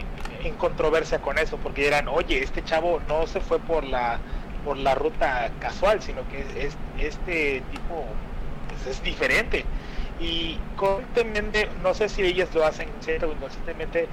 en 0.45 0.55
controversia 0.55 1.21
con 1.21 1.39
eso, 1.39 1.57
porque 1.57 1.85
dirán, 1.85 2.09
oye, 2.09 2.43
este 2.43 2.63
chavo 2.65 3.01
no 3.09 3.27
se 3.27 3.41
fue 3.41 3.59
por 3.59 3.85
la 3.85 4.19
por 4.65 4.77
la 4.77 4.95
ruta 4.95 5.51
casual, 5.61 6.01
sino 6.03 6.23
que 6.29 6.67
es, 6.67 6.77
este 6.99 7.63
tipo 7.73 8.05
pues 8.69 8.97
es 8.97 9.03
diferente. 9.03 9.65
Y 10.21 10.59
constantemente, 10.77 11.69
no 11.83 11.95
sé 11.95 12.09
si 12.09 12.23
ellas 12.23 12.49
lo 12.55 12.65
hacen 12.65 12.89
cierto 13.01 13.29
o 13.29 13.33
inconscientemente, 13.33 14.07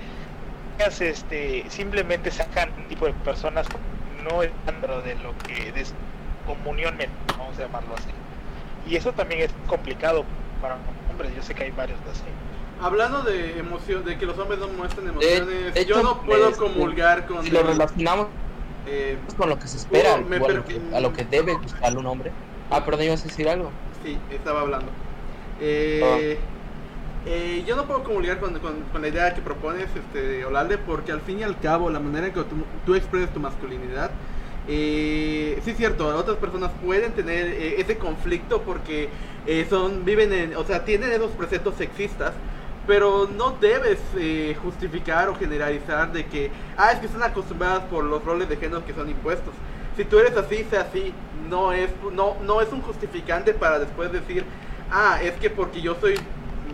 ellas 0.80 1.02
este, 1.02 1.66
simplemente 1.70 2.32
sacan 2.32 2.72
un 2.78 2.88
tipo 2.88 3.06
de 3.06 3.14
personas 3.14 3.68
no 4.24 4.42
dentro 4.42 5.02
de 5.02 5.16
lo 5.16 5.38
que 5.40 5.74
es 5.80 5.94
comunión 6.46 6.98
mental, 6.98 7.36
vamos 7.38 7.58
a 7.58 7.62
llamarlo 7.62 7.96
así. 7.96 8.10
Y 8.88 8.96
eso 8.96 9.12
también 9.14 9.42
es 9.42 9.52
complicado 9.68 10.26
para 10.62 10.78
hombres, 11.10 11.36
yo 11.36 11.44
sé 11.44 11.54
que 11.54 11.64
hay 11.66 11.72
varios 11.72 12.04
de 12.06 12.12
así. 12.12 12.24
Hablando 12.82 13.24
de 13.24 13.60
emoción, 13.60 14.06
de 14.06 14.18
que 14.18 14.26
los 14.26 14.38
hombres 14.38 14.60
no 14.60 14.68
muestran 14.70 15.08
emociones, 15.10 15.48
de 15.74 15.86
yo 15.86 15.96
hecho, 15.96 16.04
no 16.04 16.22
puedo 16.22 16.50
este, 16.50 16.60
comulgar 16.64 17.26
con 17.28 17.44
Si 17.44 17.52
lo 17.52 17.60
el- 17.60 17.68
relacionamos 17.68 18.28
eh, 18.88 19.18
con 19.38 19.50
lo 19.50 19.60
que 19.60 19.68
se 19.68 19.78
espera, 19.78 20.14
o 20.14 20.16
a, 20.16 20.50
lo 20.50 20.66
que, 20.66 20.82
a 20.96 21.00
lo 21.02 21.14
que 21.14 21.26
debe 21.26 21.54
gustarle 21.56 22.00
un 22.00 22.06
hombre. 22.08 22.32
Ah, 22.72 22.86
perdón, 22.86 23.04
ibas 23.06 23.22
a 23.22 23.26
decir 23.26 23.50
algo. 23.50 23.70
Sí, 24.04 24.18
estaba 24.32 24.62
hablando. 24.62 24.88
Eh, 25.60 26.40
eh, 27.26 27.64
yo 27.68 27.76
no 27.76 27.86
puedo 27.86 28.04
comulgar 28.04 28.40
con, 28.40 28.58
con- 28.60 28.82
con 28.92 29.02
la 29.02 29.08
idea 29.10 29.34
que 29.34 29.42
propones, 29.42 29.88
este, 29.96 30.46
Olalde, 30.46 30.78
porque 30.78 31.12
al 31.12 31.22
fin 31.22 31.40
y 31.40 31.44
al 31.44 31.60
cabo, 31.60 31.90
la 31.90 32.00
manera 32.00 32.28
en 32.28 32.34
que 32.34 32.44
tú, 32.86 32.96
expresas 32.96 33.34
tu 33.34 33.40
masculinidad, 33.40 34.12
eh, 34.68 35.60
sí 35.64 35.72
es 35.72 35.78
cierto, 35.78 36.08
otras 36.16 36.38
personas 36.38 36.72
pueden 36.84 37.12
tener 37.14 37.48
eh, 37.48 37.82
ese 37.82 37.98
conflicto 37.98 38.62
porque 38.62 39.10
eh, 39.48 39.66
son, 39.70 40.06
viven 40.06 40.32
en, 40.34 40.56
o 40.56 40.64
sea, 40.64 40.86
tienen 40.86 41.12
esos 41.12 41.32
preceptos 41.32 41.76
sexistas, 41.76 42.34
pero 42.88 43.30
no 43.38 43.52
debes 43.62 44.00
justificar 44.64 45.30
o 45.30 45.36
generalizar 45.36 46.12
de 46.12 46.26
que, 46.26 46.50
ah, 46.76 46.92
es 46.92 47.00
que 47.00 47.06
están 47.06 47.22
acostumbradas 47.22 47.82
por 47.84 48.04
los 48.04 48.24
roles 48.24 48.50
de 48.50 48.58
género 48.58 48.84
que 48.84 48.94
son 48.94 49.10
impuestos. 49.10 49.54
Si 49.96 50.06
tú 50.06 50.18
eres 50.18 50.36
así, 50.38 50.66
sea 50.72 50.82
así, 50.82 51.14
no 51.50 51.72
es, 51.72 51.90
no, 52.14 52.36
no 52.44 52.62
es 52.62 52.72
un 52.72 52.82
justificante 52.82 53.54
para 53.54 53.78
después 53.80 54.12
decir, 54.12 54.44
ah, 54.92 55.20
es 55.22 55.34
que 55.34 55.50
porque 55.52 55.82
yo 55.82 55.96
soy, 56.02 56.16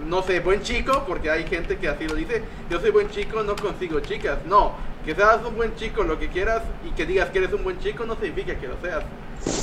no 0.06 0.22
sé, 0.24 0.40
buen 0.40 0.62
chico, 0.62 1.04
porque 1.08 1.30
hay 1.30 1.46
gente 1.48 1.78
que 1.78 1.88
así 1.90 2.06
lo 2.08 2.16
dice, 2.16 2.44
yo 2.70 2.80
soy 2.80 2.92
buen 2.92 3.10
chico, 3.10 3.44
no 3.44 3.56
consigo 3.56 4.00
chicas. 4.00 4.38
No, 4.46 4.74
que 5.06 5.14
seas 5.16 5.40
un 5.46 5.56
buen 5.56 5.76
chico, 5.76 6.04
lo 6.04 6.18
que 6.20 6.30
quieras, 6.30 6.62
y 6.86 6.92
que 6.92 7.06
digas 7.06 7.30
que 7.30 7.40
eres 7.40 7.54
un 7.54 7.64
buen 7.64 7.80
chico, 7.80 8.06
no 8.06 8.16
significa 8.16 8.56
que 8.56 8.68
lo 8.68 8.76
seas. 8.82 9.04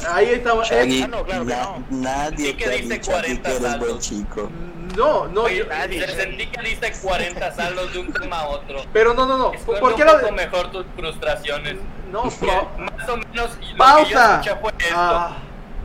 Ahí 0.09 0.29
estamos. 0.31 0.69
Shaggy, 0.69 1.03
Ah, 1.03 1.09
no, 1.09 1.25
claro 1.25 1.45
que 1.47 1.53
na- 1.55 1.63
no. 1.65 1.85
nadie 1.91 2.57
que 2.57 2.69
dice 2.69 2.95
dicho 2.95 3.11
a 3.17 3.23
ti 3.23 3.37
40 3.39 3.51
que 3.51 3.57
eres 3.57 3.79
buen 3.79 3.99
chico. 3.99 4.51
No, 4.97 5.27
no, 5.27 5.43
Oye, 5.45 5.59
yo- 5.59 5.67
nadie. 5.67 6.07
sentí 6.07 6.47
que 6.49 6.63
diste 6.63 6.93
40 7.03 7.53
saldos 7.55 7.93
de 7.93 7.99
un 8.01 8.13
tema 8.13 8.41
a 8.41 8.49
otro. 8.49 8.83
pero 8.93 9.15
no, 9.15 9.25
no, 9.27 9.39
no. 9.39 9.53
Esconde 9.55 9.81
¿Por 9.81 9.93
un 9.93 9.99
qué 9.99 10.05
lo 10.05 10.21
poco 10.21 10.33
mejor 10.33 10.71
tus 10.71 10.85
frustraciones. 10.97 11.77
No, 12.13 12.23
pa- 12.41 12.69
más 12.79 13.09
o 13.09 13.17
menos 13.17 13.51
y 13.61 13.65
lo 13.65 13.69
que 13.71 13.71
yo 13.71 13.77
pausa. 13.79 14.43
fue 14.61 14.71
esto. 14.79 14.95
Ah, 14.95 15.37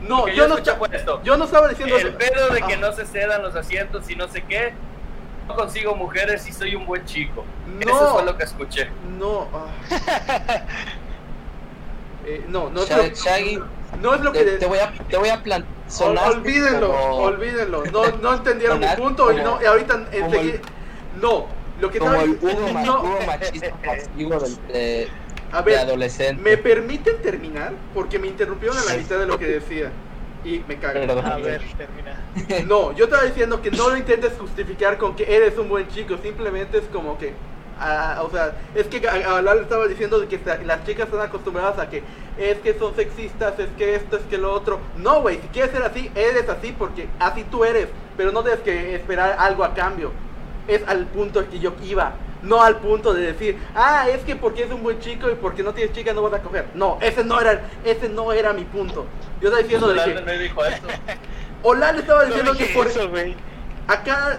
no, 0.02 0.24
que 0.24 0.34
yo 0.36 0.46
no, 0.48 0.54
escuché 0.54 0.70
esta- 0.72 0.78
fue 0.86 0.88
esto. 0.96 1.20
yo 1.24 1.36
no 1.36 1.44
estaba 1.44 1.68
diciendo 1.68 1.96
El 1.96 2.08
eso. 2.08 2.18
pedo 2.18 2.48
de 2.50 2.62
que 2.62 2.76
no 2.76 2.92
se 2.92 3.06
cedan 3.06 3.42
los 3.42 3.54
asientos 3.56 4.08
y 4.10 4.16
no 4.16 4.28
sé 4.28 4.42
qué. 4.42 4.72
No 5.48 5.54
consigo 5.54 5.94
mujeres 5.94 6.46
y 6.46 6.52
soy 6.52 6.74
un 6.74 6.84
buen 6.86 7.04
chico. 7.06 7.44
No. 7.66 7.80
Eso 7.80 8.12
fue 8.12 8.24
lo 8.24 8.36
que 8.36 8.44
escuché. 8.44 8.88
No. 9.18 9.48
ah. 9.54 9.66
Eh, 12.26 12.44
no, 12.48 12.68
no 12.68 12.82
es 12.82 12.90
Shag- 12.90 13.08
lo, 13.10 13.14
Shaggy, 13.16 13.62
no 14.02 14.14
es 14.14 14.20
lo 14.20 14.32
que 14.32 14.44
te, 14.44 14.58
te 14.58 14.66
voy 14.66 14.78
a, 14.80 14.92
te 14.92 15.16
voy 15.16 15.28
a 15.30 15.42
plantear. 15.42 15.72
Ol- 16.02 16.18
olvídenlo, 16.18 16.92
olvídenlo. 17.16 17.84
No, 17.86 18.04
no 18.20 18.34
entendieron 18.34 18.80
mi 18.80 18.86
punto 18.88 19.32
y 19.32 19.36
como- 19.38 19.56
no 19.56 19.62
y 19.62 19.64
ahorita 19.64 19.94
como 19.94 20.06
enseguida. 20.12 20.58
No, 21.22 21.46
lo 21.80 21.90
que 21.90 21.98
Como 21.98 22.12
estaba 22.12 22.24
el 22.24 22.38
Hugo, 22.42 22.80
no, 22.84 23.00
Hugo 23.02 23.18
machista 23.26 23.66
del- 24.16 24.66
de, 24.68 25.08
a 25.52 25.62
de 25.62 25.70
ver, 25.70 25.78
adolescente. 25.80 26.42
¿me 26.42 26.56
permiten 26.56 27.20
terminar? 27.22 27.72
Porque 27.94 28.18
me 28.18 28.26
interrumpieron 28.26 28.76
a 28.78 28.84
la 28.84 28.94
mitad 28.96 29.18
de 29.18 29.26
lo 29.26 29.38
que 29.38 29.46
decía 29.46 29.90
y 30.44 30.62
me 30.68 30.76
cago. 30.76 31.00
Perdón. 31.00 31.26
A 31.26 31.36
ver, 31.36 31.62
termina. 31.76 32.64
No, 32.66 32.92
yo 32.92 33.04
estaba 33.06 33.24
diciendo 33.24 33.60
que 33.62 33.70
no 33.70 33.88
lo 33.90 33.96
intentes 33.96 34.32
justificar 34.38 34.96
con 34.98 35.16
que 35.16 35.24
eres 35.34 35.58
un 35.58 35.68
buen 35.68 35.88
chico, 35.88 36.16
simplemente 36.22 36.78
es 36.78 36.84
como 36.92 37.18
que, 37.18 37.32
ah, 37.80 38.22
o 38.24 38.30
sea, 38.30 38.52
es 38.74 38.86
que 38.86 39.06
a- 39.08 39.36
a 39.38 39.42
Lalo 39.42 39.62
estaba 39.62 39.86
diciendo 39.88 40.20
de 40.20 40.28
que 40.28 40.38
las 40.64 40.84
chicas 40.84 41.06
están 41.06 41.22
acostumbradas 41.22 41.78
a 41.78 41.88
que 41.90 42.02
es 42.38 42.58
que 42.58 42.74
son 42.78 42.94
sexistas, 42.94 43.58
es 43.58 43.68
que 43.76 43.96
esto, 43.96 44.16
es 44.16 44.22
que 44.24 44.38
lo 44.38 44.52
otro. 44.52 44.78
No, 44.96 45.22
güey, 45.22 45.40
si 45.40 45.48
quieres 45.48 45.72
ser 45.72 45.82
así, 45.82 46.10
eres 46.14 46.48
así 46.48 46.72
porque 46.78 47.08
así 47.18 47.42
tú 47.50 47.64
eres, 47.64 47.88
pero 48.16 48.30
no 48.30 48.42
debes 48.42 48.60
que 48.60 48.94
esperar 48.94 49.34
algo 49.38 49.64
a 49.64 49.74
cambio. 49.74 50.12
Es 50.68 50.82
al 50.86 51.06
punto 51.06 51.40
al 51.40 51.46
que 51.48 51.58
yo 51.58 51.72
iba. 51.82 52.12
No 52.42 52.62
al 52.62 52.76
punto 52.76 53.12
de 53.14 53.32
decir, 53.32 53.58
ah, 53.74 54.08
es 54.08 54.20
que 54.22 54.36
porque 54.36 54.62
es 54.62 54.70
un 54.70 54.82
buen 54.82 55.00
chico 55.00 55.28
y 55.28 55.34
porque 55.34 55.62
no 55.62 55.74
tienes 55.74 55.94
chica 55.94 56.12
no 56.12 56.22
vas 56.22 56.34
a 56.34 56.42
coger. 56.42 56.66
No, 56.74 56.98
ese 57.00 57.24
no 57.24 57.40
era, 57.40 57.62
ese 57.84 58.08
no 58.08 58.32
era 58.32 58.52
mi 58.52 58.64
punto. 58.64 59.06
Yo 59.40 59.48
estaba 59.48 59.62
diciendo 59.62 59.88
de 59.88 60.02
que, 60.04 60.20
me 60.22 60.38
dijo 60.38 60.64
estaba 62.00 62.22
No 62.22 62.26
diciendo 62.28 62.52
que 62.52 62.62
dije 62.64 62.74
por, 62.74 62.86
eso, 62.86 63.08
güey. 63.08 63.34
Acá, 63.88 64.38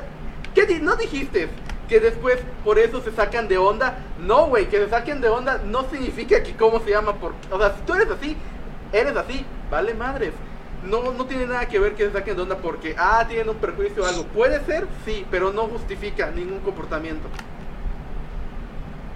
¿qué 0.56 0.66
di- 0.66 0.80
no 0.80 0.96
dijiste? 0.96 1.50
Que 1.90 2.00
después 2.00 2.40
por 2.64 2.80
eso 2.80 3.02
se 3.02 3.12
sacan 3.12 3.48
de 3.48 3.58
onda. 3.58 3.98
No, 4.20 4.46
güey, 4.48 4.70
que 4.70 4.78
se 4.78 4.90
saquen 4.90 5.20
de 5.22 5.28
onda 5.28 5.60
no 5.66 5.90
significa 5.90 6.42
que 6.44 6.56
cómo 6.56 6.80
se 6.80 6.92
llama. 6.92 7.16
Por... 7.16 7.34
O 7.52 7.60
sea, 7.60 7.76
si 7.76 7.82
tú 7.82 7.96
eres 7.96 8.10
así, 8.10 8.38
eres 8.94 9.18
así, 9.18 9.46
vale 9.70 9.94
madres. 9.94 10.34
No, 10.86 11.12
no 11.12 11.26
tiene 11.26 11.48
nada 11.48 11.68
que 11.68 11.80
ver 11.80 11.96
que 11.96 12.06
se 12.06 12.14
saquen 12.14 12.38
de 12.38 12.44
onda 12.44 12.58
porque, 12.58 12.96
ah, 12.98 13.26
tienen 13.28 13.50
un 13.50 13.58
perjuicio 13.58 14.04
o 14.04 14.06
algo. 14.06 14.24
Puede 14.26 14.64
ser, 14.66 14.88
sí, 15.04 15.26
pero 15.30 15.52
no 15.52 15.64
justifica 15.64 16.32
ningún 16.32 16.60
comportamiento. 16.60 17.28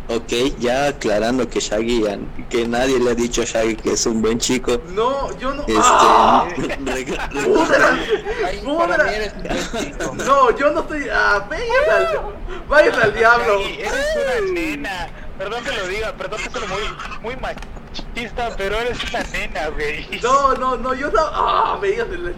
Ok, 0.09 0.33
ya 0.59 0.87
aclarando 0.87 1.47
que 1.49 1.61
Shaggy, 1.61 2.03
que 2.49 2.67
nadie 2.67 2.99
le 2.99 3.11
ha 3.11 3.15
dicho 3.15 3.41
a 3.41 3.45
Shaggy 3.45 3.75
que 3.77 3.93
es 3.93 4.05
un 4.05 4.21
buen 4.21 4.37
chico. 4.37 4.81
No, 4.89 5.37
yo 5.39 5.53
no. 5.53 5.61
Este, 5.61 5.73
¡Ah! 5.81 6.45
eres 6.57 6.77
un 6.77 8.73
buen 8.73 9.57
chico. 9.79 10.13
No, 10.25 10.55
yo 10.57 10.71
no 10.71 10.81
estoy. 10.81 11.07
¡Ah, 11.09 11.47
al, 11.49 12.67
váyase 12.67 13.01
al 13.01 13.13
diablo! 13.13 13.59
Shaggy, 13.59 13.79
eres 13.79 14.05
una 14.15 14.51
nena. 14.53 15.09
Perdón 15.37 15.63
que 15.63 15.71
lo 15.71 15.87
diga, 15.87 16.13
perdón 16.13 16.41
que 16.43 16.49
soy 16.49 16.67
muy, 16.67 16.81
muy 17.21 17.35
machista, 17.37 18.53
pero 18.57 18.77
eres 18.77 18.97
una 19.09 19.23
nena, 19.23 19.67
güey. 19.69 20.19
No, 20.21 20.53
no, 20.55 20.77
no, 20.77 20.93
yo 20.93 21.09
no. 21.11 21.21
¡Ah! 21.21 21.77
Me 21.81 21.87
digas 21.87 22.07
el. 22.11 22.35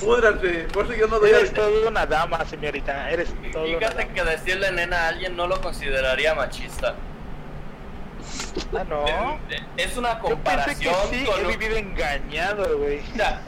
Púdranse. 0.00 0.68
Por 0.72 0.84
eso 0.84 0.94
yo 0.94 1.08
no 1.08 1.18
doy 1.18 1.30
Eres 1.30 1.52
toda 1.52 1.88
una 1.88 2.06
dama, 2.06 2.44
señorita. 2.44 3.10
Eres 3.10 3.30
toda 3.52 3.64
una 3.64 3.78
Fíjate 3.78 4.02
dama. 4.02 4.14
que 4.14 4.24
decirle 4.24 4.70
nena 4.70 4.96
a 4.96 5.08
alguien 5.08 5.36
no 5.36 5.48
lo 5.48 5.60
consideraría 5.60 6.36
machista. 6.36 6.94
Ah, 8.76 8.84
no. 8.88 9.06
Eh, 9.06 9.60
Es 9.76 9.96
una 9.96 10.20
Yo 10.20 10.22
pensé 10.22 10.28
que 10.28 10.34
comparación 10.34 10.94
sí, 11.10 11.24
con 11.24 11.40
he 11.40 11.42
lo- 11.42 11.48
vivido 11.48 11.76
engañado, 11.76 12.78
güey. 12.78 13.00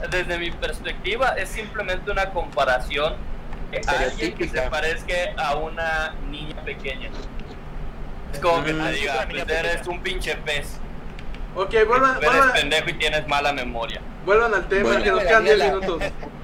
Desde 0.09 0.37
mi 0.37 0.51
perspectiva 0.51 1.29
es 1.37 1.49
simplemente 1.49 2.09
una 2.11 2.29
comparación 2.31 3.15
de 3.71 3.81
alguien 3.87 4.33
que 4.35 4.47
se 4.49 4.61
parezca 4.63 5.13
a 5.37 5.55
una 5.55 6.15
niña 6.29 6.55
pequeña. 6.63 7.09
Es 8.33 8.39
como 8.39 8.63
que 8.63 8.71
Ah, 8.71 8.85
te 8.87 8.91
diga, 8.93 9.27
pues 9.29 9.49
eres 9.49 9.87
un 9.87 10.01
pinche 10.01 10.35
pez, 10.37 10.77
Ok, 11.53 11.73
vuelvan, 11.85 12.15
eres 12.17 12.29
vuelvan, 12.29 12.53
pendejo 12.53 12.89
y 12.89 12.93
tienes 12.93 13.27
mala 13.27 13.51
memoria. 13.51 13.99
vuelvan 14.25 14.53
al 14.53 14.67
tema, 14.69 14.83
Bueno. 14.89 15.03
que 15.03 15.11
nos 15.11 15.23
quedan 15.23 15.43
10 15.43 15.57
minutos. 15.65 16.01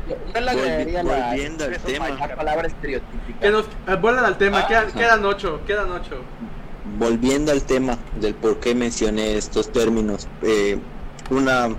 Yo, 0.09 0.15
yo 0.33 0.33
le 0.33 0.41
la, 0.41 1.03
volviendo 1.03 1.65
al 1.65 1.77
tema, 1.79 2.09
la 2.09 2.35
palabra 2.35 2.67
estereotípica. 2.67 3.39
Que 3.39 3.49
nos 3.49 3.65
eh, 3.65 3.95
vuelvan 3.99 4.25
al 4.25 4.37
tema, 4.37 4.59
Ah, 4.59 4.67
quedan, 4.67 4.87
ajá. 4.87 4.97
quedan 4.99 5.25
8, 5.25 5.61
quedan 5.67 5.91
8. 5.91 6.23
Volviendo 6.99 7.51
al 7.51 7.63
tema 7.63 7.97
del 8.19 8.33
por 8.35 8.59
qué 8.59 8.73
mencioné 8.75 9.37
estos 9.37 9.71
términos, 9.71 10.27
eh, 10.41 10.79
una 11.29 11.69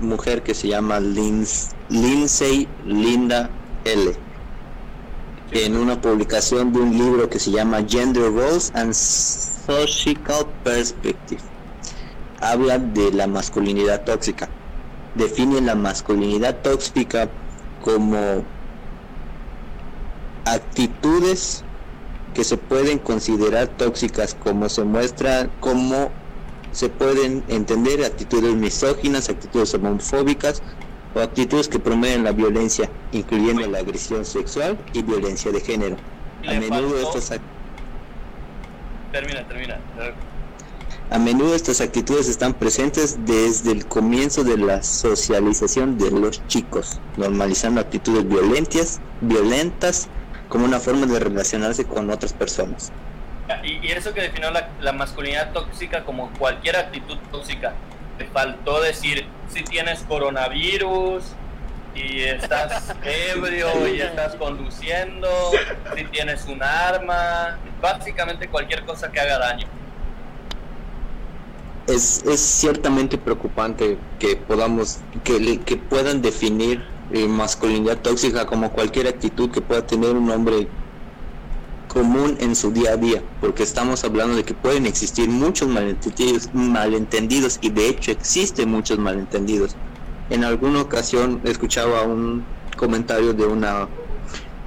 mujer 0.00 0.42
que 0.42 0.54
se 0.54 0.68
llama 0.68 0.98
Lins- 1.00 1.70
Lindsay 1.88 2.68
Linda 2.86 3.50
L. 3.84 4.14
En 5.52 5.76
una 5.76 6.00
publicación 6.00 6.72
de 6.72 6.80
un 6.80 6.98
libro 6.98 7.28
que 7.28 7.38
se 7.38 7.50
llama 7.50 7.84
Gender 7.86 8.24
Roles 8.32 8.72
and 8.74 8.92
Social 8.92 10.18
Perspective, 10.64 11.40
habla 12.40 12.78
de 12.78 13.12
la 13.12 13.26
masculinidad 13.26 14.04
tóxica. 14.04 14.48
Define 15.14 15.60
la 15.60 15.74
masculinidad 15.76 16.56
tóxica 16.62 17.28
como 17.82 18.44
actitudes 20.44 21.63
que 22.34 22.44
se 22.44 22.56
pueden 22.56 22.98
considerar 22.98 23.68
tóxicas 23.68 24.34
como 24.34 24.68
se 24.68 24.84
muestra 24.84 25.48
como 25.60 26.10
se 26.72 26.88
pueden 26.88 27.44
entender 27.48 28.04
actitudes 28.04 28.54
misóginas, 28.56 29.28
actitudes 29.28 29.72
homofóbicas 29.74 30.60
o 31.14 31.20
actitudes 31.20 31.68
que 31.68 31.78
promueven 31.78 32.24
la 32.24 32.32
violencia, 32.32 32.90
incluyendo 33.12 33.64
la 33.68 33.78
agresión 33.78 34.24
sexual 34.24 34.76
y 34.92 35.02
violencia 35.02 35.52
de 35.52 35.60
género. 35.60 35.96
A 36.46 36.52
menudo 36.54 36.98
estas 36.98 37.40
termina. 39.12 39.46
a 41.10 41.18
menudo 41.20 41.54
estas 41.54 41.80
actitudes 41.80 42.28
están 42.28 42.54
presentes 42.54 43.18
desde 43.24 43.70
el 43.70 43.86
comienzo 43.86 44.42
de 44.42 44.58
la 44.58 44.82
socialización 44.82 45.96
de 45.96 46.10
los 46.10 46.44
chicos, 46.48 47.00
normalizando 47.16 47.80
actitudes 47.80 48.28
violentas, 48.28 49.00
violentas 49.20 50.08
como 50.48 50.64
una 50.64 50.80
forma 50.80 51.06
de 51.06 51.18
relacionarse 51.18 51.84
con 51.84 52.10
otras 52.10 52.32
personas. 52.32 52.92
Y, 53.62 53.86
y 53.86 53.92
eso 53.92 54.14
que 54.14 54.22
definió 54.22 54.50
la, 54.50 54.70
la 54.80 54.92
masculinidad 54.92 55.52
tóxica 55.52 56.04
como 56.04 56.30
cualquier 56.38 56.76
actitud 56.76 57.18
tóxica. 57.30 57.74
Te 58.18 58.26
faltó 58.26 58.80
decir 58.80 59.26
si 59.48 59.62
tienes 59.64 60.02
coronavirus, 60.02 61.24
y 61.94 62.22
estás 62.22 62.94
ebrio 63.34 63.88
y 63.88 64.00
estás 64.00 64.34
conduciendo, 64.36 65.28
si 65.96 66.04
tienes 66.04 66.44
un 66.46 66.62
arma, 66.62 67.58
básicamente 67.80 68.48
cualquier 68.48 68.84
cosa 68.84 69.10
que 69.10 69.20
haga 69.20 69.38
daño. 69.38 69.66
Es, 71.86 72.24
es 72.24 72.40
ciertamente 72.40 73.18
preocupante 73.18 73.98
que 74.18 74.36
podamos, 74.36 75.00
que, 75.22 75.60
que 75.60 75.76
puedan 75.76 76.22
definir 76.22 76.82
masculinidad 77.28 77.98
tóxica 78.00 78.46
como 78.46 78.70
cualquier 78.72 79.06
actitud 79.08 79.50
que 79.50 79.60
pueda 79.60 79.86
tener 79.86 80.16
un 80.16 80.30
hombre 80.30 80.68
común 81.88 82.36
en 82.40 82.56
su 82.56 82.72
día 82.72 82.92
a 82.92 82.96
día, 82.96 83.22
porque 83.40 83.62
estamos 83.62 84.02
hablando 84.04 84.34
de 84.34 84.44
que 84.44 84.54
pueden 84.54 84.84
existir 84.86 85.28
muchos 85.28 85.68
malentendidos, 85.68 86.50
malentendidos 86.52 87.58
y 87.60 87.70
de 87.70 87.88
hecho 87.88 88.10
existen 88.10 88.70
muchos 88.70 88.98
malentendidos. 88.98 89.76
En 90.30 90.42
alguna 90.44 90.80
ocasión 90.82 91.40
escuchaba 91.44 92.02
un 92.02 92.44
comentario 92.76 93.32
de 93.32 93.44
una 93.46 93.86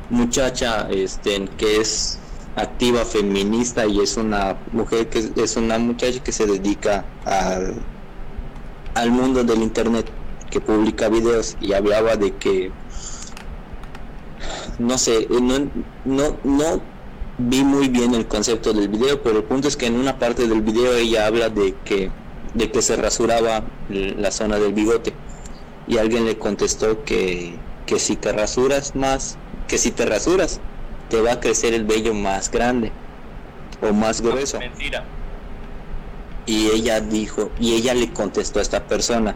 muchacha 0.10 0.88
este, 0.90 1.50
que 1.58 1.82
es 1.82 2.20
activa 2.56 3.04
feminista 3.04 3.86
y 3.86 4.00
es 4.00 4.16
una 4.16 4.56
mujer 4.72 5.10
que 5.10 5.20
es- 5.20 5.32
es 5.36 5.58
una 5.58 5.78
muchacha 5.80 6.24
que 6.24 6.32
se 6.32 6.46
dedica 6.46 7.04
al, 7.26 7.76
al 8.96 9.12
mundo 9.12 9.44
del 9.44 9.62
internet 9.64 10.08
que 10.50 10.62
publica 10.62 11.10
videos 11.10 11.58
y 11.62 11.74
hablaba 11.74 12.16
de 12.16 12.36
que 12.36 12.72
no 14.80 14.98
sé 14.98 15.28
no, 15.30 15.70
no, 16.06 16.38
no 16.44 16.82
vi 17.38 17.64
muy 17.64 17.88
bien 17.88 18.14
el 18.16 18.28
concepto 18.28 18.74
del 18.74 18.88
video 18.90 19.22
pero 19.22 19.40
el 19.40 19.44
punto 19.44 19.68
es 19.68 19.78
que 19.78 19.88
en 19.88 19.96
una 19.96 20.18
parte 20.20 20.48
del 20.48 20.62
video 20.62 20.94
ella 20.96 21.28
habla 21.28 21.50
de 21.50 21.76
que 21.86 22.12
de 22.54 22.72
que 22.72 22.82
se 22.82 22.96
rasuraba 22.96 23.64
la 23.90 24.32
zona 24.32 24.58
del 24.58 24.74
bigote 24.74 25.14
y 25.88 25.98
alguien 25.98 26.26
le 26.26 26.38
contestó 26.38 27.04
que, 27.04 27.56
que 27.86 28.00
si 28.00 28.16
te 28.16 28.32
rasuras 28.32 28.96
más 28.96 29.38
que 29.68 29.78
si 29.78 29.92
te 29.92 30.06
rasuras 30.06 30.60
te 31.10 31.22
va 31.22 31.34
a 31.34 31.40
crecer 31.40 31.74
el 31.74 31.86
vello 31.86 32.14
más 32.14 32.50
grande 32.52 32.92
o 33.82 33.94
más 33.94 34.22
grueso 34.22 34.60
Mentira. 34.60 35.04
y 36.46 36.68
ella 36.68 37.00
dijo 37.02 37.52
y 37.60 37.74
ella 37.76 37.94
le 37.94 38.12
contestó 38.12 38.60
a 38.60 38.62
esta 38.62 38.84
persona 38.86 39.36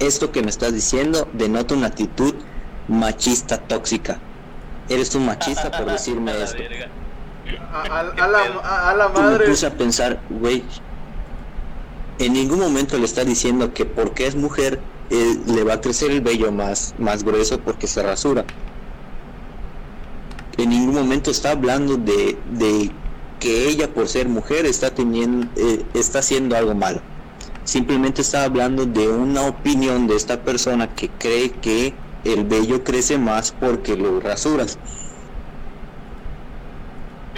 esto 0.00 0.32
que 0.32 0.42
me 0.42 0.50
estás 0.50 0.72
diciendo 0.74 1.28
denota 1.32 1.74
una 1.74 1.86
actitud 1.88 2.34
machista 2.88 3.58
tóxica. 3.58 4.18
Eres 4.88 5.14
un 5.14 5.26
machista 5.26 5.70
por 5.70 5.86
decirme 5.92 6.32
A 6.32 6.34
la 6.34 6.44
esto. 6.44 6.62
A, 7.72 7.82
a- 7.82 8.00
a 8.00 8.28
la, 8.28 8.38
a- 8.62 8.90
a 8.90 8.94
la 8.96 9.06
y 9.06 9.08
me 9.08 9.20
madre. 9.20 9.46
puse 9.46 9.66
a 9.66 9.76
pensar 9.76 10.20
güey 10.28 10.64
en 12.18 12.32
ningún 12.34 12.58
momento 12.60 12.98
le 12.98 13.04
está 13.06 13.24
diciendo 13.24 13.72
que 13.72 13.84
porque 13.86 14.26
es 14.26 14.34
mujer 14.36 14.78
eh, 15.10 15.36
le 15.46 15.64
va 15.64 15.74
a 15.74 15.80
crecer 15.80 16.10
el 16.10 16.20
vello 16.20 16.52
más 16.52 16.94
más 16.98 17.24
grueso 17.24 17.58
porque 17.60 17.86
se 17.86 18.02
rasura. 18.02 18.44
En 20.58 20.68
ningún 20.70 20.94
momento 20.94 21.30
está 21.30 21.52
hablando 21.52 21.96
de, 21.96 22.36
de 22.52 22.90
que 23.38 23.68
ella 23.68 23.88
por 23.92 24.06
ser 24.08 24.28
mujer 24.28 24.66
está 24.66 24.94
teniendo 24.94 25.46
eh, 25.56 25.82
está 25.94 26.18
haciendo 26.18 26.56
algo 26.56 26.74
malo 26.74 27.00
simplemente 27.70 28.22
está 28.22 28.42
hablando 28.42 28.84
de 28.84 29.06
una 29.08 29.42
opinión 29.46 30.08
de 30.08 30.16
esta 30.16 30.40
persona 30.40 30.92
que 30.92 31.08
cree 31.08 31.52
que 31.52 31.94
el 32.24 32.42
vello 32.44 32.82
crece 32.82 33.16
más 33.16 33.52
porque 33.52 33.96
lo 33.96 34.18
rasuras 34.18 34.76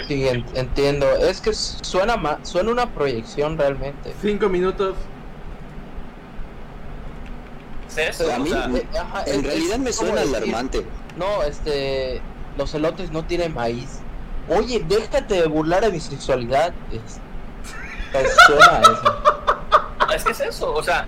Sí, 0.07 0.27
en- 0.27 0.43
entiendo. 0.55 1.05
Es 1.17 1.39
que 1.39 1.53
suena 1.53 2.17
ma- 2.17 2.39
suena 2.43 2.71
una 2.71 2.89
proyección 2.89 3.57
realmente. 3.57 4.13
Cinco 4.21 4.49
minutos. 4.49 4.95
¿Es 7.89 8.19
eso? 8.19 8.33
a 8.33 8.39
mí 8.39 8.49
O 8.49 8.53
sea, 8.53 8.69
Eh, 8.75 8.87
ajá, 8.99 9.23
en 9.27 9.39
es- 9.39 9.43
realidad 9.45 9.75
es 9.75 9.79
me 9.79 9.93
suena 9.93 10.21
decir, 10.21 10.35
alarmante 10.35 10.85
No, 11.15 11.43
este, 11.43 12.21
los 12.57 12.73
elotes 12.73 13.11
no 13.11 13.23
tienen 13.23 13.53
maíz. 13.53 13.99
Oye, 14.49 14.83
déjate 14.89 15.35
de 15.35 15.47
burlar 15.47 15.81
de 15.85 15.91
mi 15.91 15.99
sexualidad. 16.01 16.73
Es, 16.91 17.19
pues, 18.11 18.27
suena 18.47 18.81
eso. 18.81 19.52
Es 20.15 20.23
que 20.23 20.31
es 20.31 20.39
eso, 20.39 20.73
o 20.73 20.83
sea, 20.83 21.07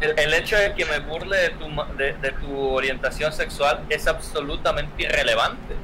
el, 0.00 0.18
el 0.18 0.34
hecho 0.34 0.56
de 0.56 0.74
que 0.74 0.84
me 0.86 0.98
burle 1.00 1.36
de 1.36 1.48
tu, 1.50 1.68
ma- 1.68 1.88
de, 1.96 2.12
de 2.14 2.32
tu 2.32 2.56
orientación 2.70 3.32
sexual 3.32 3.84
es 3.88 4.06
absolutamente 4.06 5.02
irrelevante. 5.02 5.74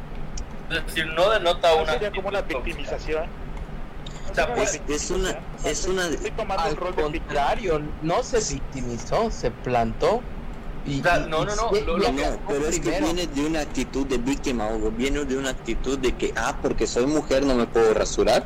Es 0.71 0.85
decir, 0.87 1.07
no 1.07 1.31
denota 1.31 1.71
No 1.75 1.83
una... 1.83 1.93
sería 1.93 2.11
como 2.11 2.31
tóxica. 2.33 2.59
victimización. 2.61 3.27
O 4.31 4.35
sea, 4.35 4.55
pues, 4.55 4.81
es 4.89 5.11
una- 5.11 5.39
es 5.65 5.85
una- 5.87 6.07
Estoy 6.09 6.31
tomando 6.33 6.63
Al 6.65 6.71
el 6.71 6.77
rol 6.77 6.97
de 6.97 7.03
víctima. 7.05 7.25
contrario, 7.27 7.83
no 8.03 8.23
se 8.23 8.41
victimizó, 8.55 9.31
se 9.31 9.51
plantó. 9.51 10.21
Y, 10.85 11.01
O 11.01 11.03
sea, 11.03 11.19
y- 11.19 11.31
no, 11.31 11.45
no, 11.45 11.55
no, 11.57 11.71
lo- 11.73 11.99
No, 12.13 12.39
pero 12.49 12.67
es 12.69 12.81
que 12.81 13.01
viene 13.01 13.27
de 13.27 13.47
una 13.47 13.61
actitud 13.61 14.07
de 14.07 14.19
víctima 14.19 14.69
o 14.69 14.91
viene 14.91 15.25
de 15.25 15.37
una 15.37 15.51
actitud 15.51 15.99
de 15.99 16.13
que, 16.17 16.33
ah, 16.37 16.57
porque 16.61 16.87
soy 16.87 17.07
mujer 17.07 17.45
no 17.45 17.55
me 17.55 17.67
puedo 17.67 17.95
rasurar. 17.95 18.45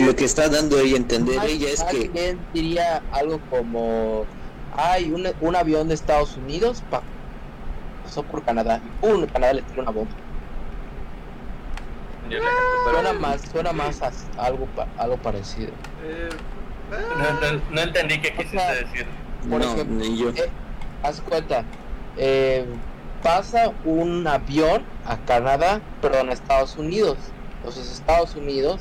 Lo 0.00 0.16
que 0.16 0.24
está 0.24 0.48
dando 0.48 0.78
ella 0.80 0.94
a 0.94 0.96
entender 0.98 1.36
Más- 1.36 1.46
ella 1.46 1.68
es 1.70 1.84
que, 1.84 2.36
diría 2.52 3.02
algo 3.12 3.40
como 3.50 4.24
hay 4.76 5.10
un, 5.12 5.26
un 5.40 5.56
avión 5.56 5.88
de 5.88 5.94
Estados 5.94 6.36
Unidos 6.36 6.82
pa- 6.90 7.02
pasó 8.04 8.22
por 8.24 8.42
Canadá 8.42 8.80
y 8.84 9.06
¡pum! 9.06 9.24
Canadá 9.26 9.52
le 9.54 9.62
tiró 9.62 9.82
una 9.82 9.90
bomba 9.92 10.10
pero- 12.28 12.42
suena 12.92 13.12
más 13.12 13.40
suena 13.50 13.72
más 13.72 14.02
a 14.02 14.10
algo 14.38 14.66
pa- 14.74 14.88
algo 14.98 15.16
parecido 15.18 15.70
eh, 16.04 16.28
No, 16.90 17.52
no- 17.52 17.60
no 17.70 17.80
entendí 17.80 18.20
qué 18.20 18.30
quisiste 18.32 18.58
sea, 18.58 18.74
decir. 18.74 19.06
por 19.48 19.60
no, 19.60 19.72
ejemplo, 19.72 19.96
ni 19.96 20.16
yo. 20.18 20.30
eh, 20.30 20.50
haz 21.02 21.20
cuenta 21.20 21.64
eh, 22.16 22.64
pasa 23.22 23.72
un 23.84 24.26
avión 24.26 24.82
a 25.04 25.16
Canadá 25.18 25.80
perdón 26.02 26.30
a 26.30 26.32
Estados 26.32 26.76
Unidos 26.76 27.16
entonces 27.58 27.90
Estados 27.92 28.34
Unidos 28.34 28.80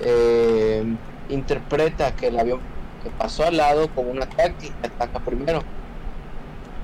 eh, 0.00 0.84
interpreta 1.28 2.14
que 2.14 2.28
el 2.28 2.38
avión 2.38 2.60
que 3.02 3.10
pasó 3.10 3.44
al 3.44 3.56
lado 3.56 3.88
como 3.94 4.10
un 4.10 4.22
ataque 4.22 4.66
y 4.82 4.86
ataca 4.86 5.18
primero 5.20 5.62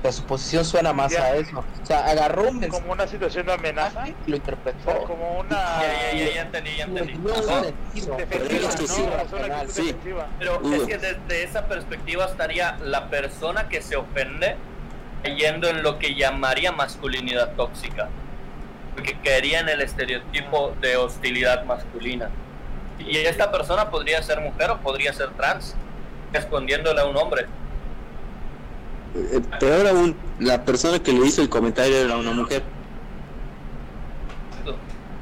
la 0.03 0.11
suposición 0.11 0.65
suena 0.65 0.93
más 0.93 1.13
Ya. 1.13 1.23
a 1.25 1.37
eso 1.37 1.59
o 1.61 1.87
sea 1.87 2.07
agarró 2.07 2.49
un 2.51 2.59
mensaje 2.59 2.81
Como 2.83 2.93
una 2.93 3.07
situación 3.07 3.47
de 3.47 3.53
amenaza. 3.53 4.05
y 4.09 4.31
lo 4.31 4.35
O 4.35 4.37
interpretó 4.37 4.85
sea, 4.91 4.99
como 5.05 5.39
una 5.39 5.49
Ya, 5.51 6.13
ya, 6.13 6.19
ya, 6.27 6.35
ya 6.35 6.43
entendí, 6.43 6.71
ya 6.77 6.85
entendí. 6.85 7.13
defensiva, 7.13 8.69
¿no? 8.69 8.87
sí, 8.87 9.03
O 9.03 9.29
sea, 9.29 9.47
una 9.47 9.57
actitud 9.59 9.73
sí. 9.73 9.83
defensiva. 9.87 10.27
Pero 10.41 10.59
Hugo. 10.61 10.75
es 10.75 10.83
que 10.85 10.99
desde 10.99 11.45
esa 11.45 11.67
perspectiva 11.69 12.25
estaría 12.25 12.77
la 12.83 13.09
persona 13.11 13.69
que 13.69 13.81
se 13.81 13.95
ofende 13.95 14.57
cayendo 15.23 15.69
en 15.69 15.85
lo 15.85 16.01
que 16.01 16.17
llamaría 16.17 16.73
masculinidad 16.73 17.53
tóxica. 17.55 18.09
Porque 18.97 19.17
caería 19.25 19.61
en 19.61 19.69
el 19.69 19.83
estereotipo 19.83 20.75
de 20.81 20.97
hostilidad 20.97 21.65
masculina. 21.65 22.29
Y 23.07 23.16
esta 23.18 23.50
persona 23.50 23.90
podría 23.90 24.22
ser 24.22 24.40
mujer 24.40 24.70
o 24.70 24.78
podría 24.80 25.12
ser 25.12 25.30
trans, 25.30 25.74
respondiéndole 26.32 27.00
a 27.00 27.05
un 27.07 27.16
hombre. 27.16 27.46
Eh, 29.14 29.40
Peor 29.61 29.86
aún, 29.86 30.16
la 30.38 30.64
persona 30.64 30.98
que 31.03 31.12
le 31.12 31.26
hizo 31.26 31.42
el 31.42 31.48
comentario 31.48 31.96
era 31.96 32.16
una 32.16 32.32
mujer. 32.32 32.62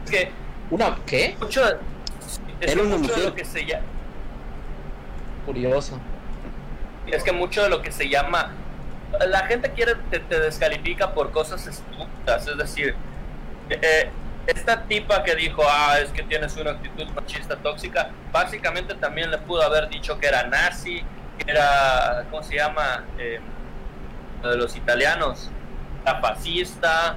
Es 0.04 0.10
que 0.10 0.30
una 0.70 0.96
qué 1.06 1.36
mucho, 1.40 1.62
es 2.60 2.72
Era 2.72 2.82
una 2.82 2.96
mucho 2.96 3.12
de 3.14 3.16
mujer. 3.16 3.24
lo 3.30 3.34
que 3.34 3.44
se 3.44 3.64
llama 3.66 3.82
curioso 5.46 5.98
es 7.06 7.24
que 7.24 7.32
mucho 7.32 7.62
de 7.62 7.70
lo 7.70 7.82
que 7.82 7.90
se 7.90 8.08
llama 8.08 8.52
la 9.26 9.46
gente 9.46 9.70
quiere 9.72 9.96
te, 10.10 10.20
te 10.20 10.38
descalifica 10.38 11.12
por 11.12 11.32
cosas 11.32 11.66
estúpidas 11.66 12.46
es 12.46 12.56
decir 12.56 12.94
eh, 13.70 14.10
esta 14.46 14.82
tipa 14.84 15.22
que 15.22 15.34
dijo 15.36 15.62
ah 15.68 15.98
es 16.02 16.10
que 16.10 16.22
tienes 16.22 16.56
una 16.56 16.72
actitud 16.72 17.06
machista 17.10 17.56
tóxica 17.56 18.10
básicamente 18.32 18.94
también 18.94 19.30
le 19.30 19.38
pudo 19.38 19.62
haber 19.62 19.88
dicho 19.88 20.18
que 20.18 20.26
era 20.26 20.44
nazi 20.44 21.02
que 21.38 21.50
era 21.52 22.24
cómo 22.30 22.42
se 22.42 22.56
llama 22.56 23.04
Eh, 23.18 23.38
lo 24.42 24.50
de 24.50 24.56
los 24.56 24.74
italianos 24.76 25.50
era 26.02 26.20
fascista 26.20 27.16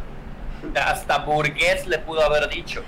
hasta 0.75 1.17
burgués 1.19 1.87
le 1.87 1.99
pudo 1.99 2.21
haber 2.23 2.47
dicho. 2.49 2.83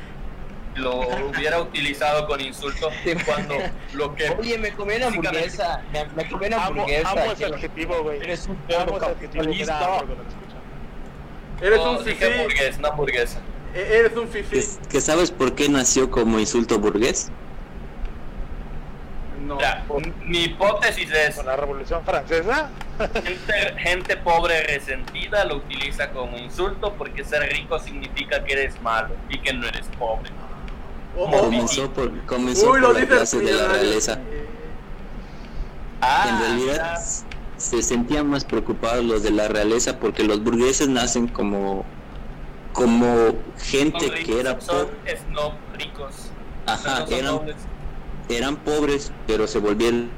Lo 0.76 1.00
hubiera 1.30 1.60
utilizado 1.62 2.28
con 2.28 2.42
insulto 2.42 2.90
cuando 3.26 3.56
lo 3.94 4.14
que 4.14 4.30
oye 4.32 4.58
me 4.58 4.74
comí 4.74 4.96
una 4.96 5.08
hamburguesa 5.08 5.82
me, 5.94 6.04
me 6.16 6.30
comí 6.30 6.48
una 6.48 6.58
Amo, 6.58 6.66
hamburguesa 6.82 7.10
amo 7.12 7.22
ese 7.22 7.36
quiero- 7.36 7.56
adjetivo, 7.56 8.04
güey. 8.04 8.20
eres 8.22 8.46
un 8.48 8.58
Amo 8.58 8.68
perro 8.68 8.98
ese 8.98 9.06
capitalista. 9.06 9.90
eres 11.62 11.80
un 11.80 12.04
dije 12.04 12.26
fifí. 12.26 12.44
burgués 12.44 12.80
no 12.80 12.88
hamburguesa 12.90 13.40
Eres 13.76 14.16
un 14.16 14.28
fifí. 14.30 14.62
¿Que, 14.90 15.02
sabes 15.02 15.32
por 15.32 15.54
qué 15.54 15.68
nació 15.70 16.10
como 16.10 16.40
insulto 16.40 16.80
burgués? 16.80 17.30
No. 19.46 19.58
Mira, 19.58 19.84
mi 20.26 20.46
hipótesis 20.46 21.12
es 21.12 21.36
Con 21.36 21.46
la 21.46 21.56
Revolución 21.56 22.04
Francesa. 22.04 22.70
gente, 23.14 23.76
gente 23.78 24.18
pobre 24.18 24.64
resentida 24.64 25.44
lo 25.46 25.58
utiliza 25.58 26.10
como 26.12 26.38
insulto 26.38 26.94
porque 26.98 27.24
ser 27.26 27.44
rico 27.52 27.78
significa 27.80 28.44
que 28.44 28.54
eres 28.54 28.82
malo 28.82 29.14
y 29.30 29.38
que 29.40 29.54
no 29.54 29.68
eres 29.68 29.86
pobre. 30.00 30.32
Oh, 31.18 31.26
oh, 31.32 31.42
Comenzó 31.42 31.92
por, 31.92 32.26
comenzó 32.26 32.72
Uy, 32.72 32.82
por 32.82 33.00
la 33.00 33.06
clase 33.06 33.40
de 33.40 33.52
la 33.54 33.68
realeza. 33.68 34.14
Eh, 34.14 34.46
Ah, 36.02 36.28
En 36.30 36.40
realidad, 36.40 37.00
se 37.58 37.82
sentían 37.82 38.28
más 38.28 38.44
preocupados 38.46 39.04
los 39.04 39.24
de 39.24 39.32
la 39.32 39.48
realeza 39.48 40.00
porque 40.00 40.24
los 40.24 40.44
burgueses 40.44 40.88
nacen 40.88 41.28
como 41.28 41.86
como 42.76 43.34
gente 43.58 44.12
que 44.12 44.40
era 44.42 44.60
son 44.60 44.88
pobre. 44.88 45.18
snob 45.18 45.54
ricos. 45.78 46.16
Ajá, 46.66 47.06
No 47.06 47.16
eran, 47.16 47.36
nobles. 47.36 47.56
eran 48.28 48.58
pobres, 48.58 49.14
pero 49.26 49.48
se 49.48 49.60
volvieron 49.60 50.12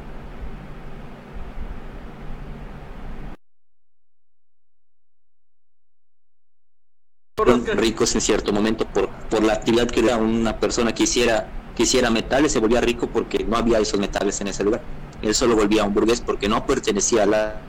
ricos 7.76 8.16
en 8.16 8.22
cierto 8.22 8.52
momento 8.52 8.86
por, 8.88 9.10
por 9.30 9.44
la 9.44 9.54
actividad 9.54 9.88
que 9.88 10.00
era 10.00 10.18
una 10.18 10.60
persona 10.60 10.94
que 10.96 11.04
hiciera, 11.04 11.48
que 11.76 11.84
hiciera 11.84 12.10
metales, 12.10 12.52
se 12.54 12.60
volvía 12.60 12.82
rico 12.82 13.08
porque 13.08 13.44
no 13.44 13.56
había 13.56 13.78
esos 13.78 14.00
metales 14.00 14.42
en 14.42 14.48
ese 14.48 14.64
lugar. 14.64 14.82
Él 15.22 15.36
solo 15.36 15.56
volvía 15.56 15.84
un 15.84 15.94
burgués 15.94 16.22
porque 16.22 16.50
no 16.50 16.66
pertenecía 16.66 17.24
a 17.24 17.26
la... 17.28 17.62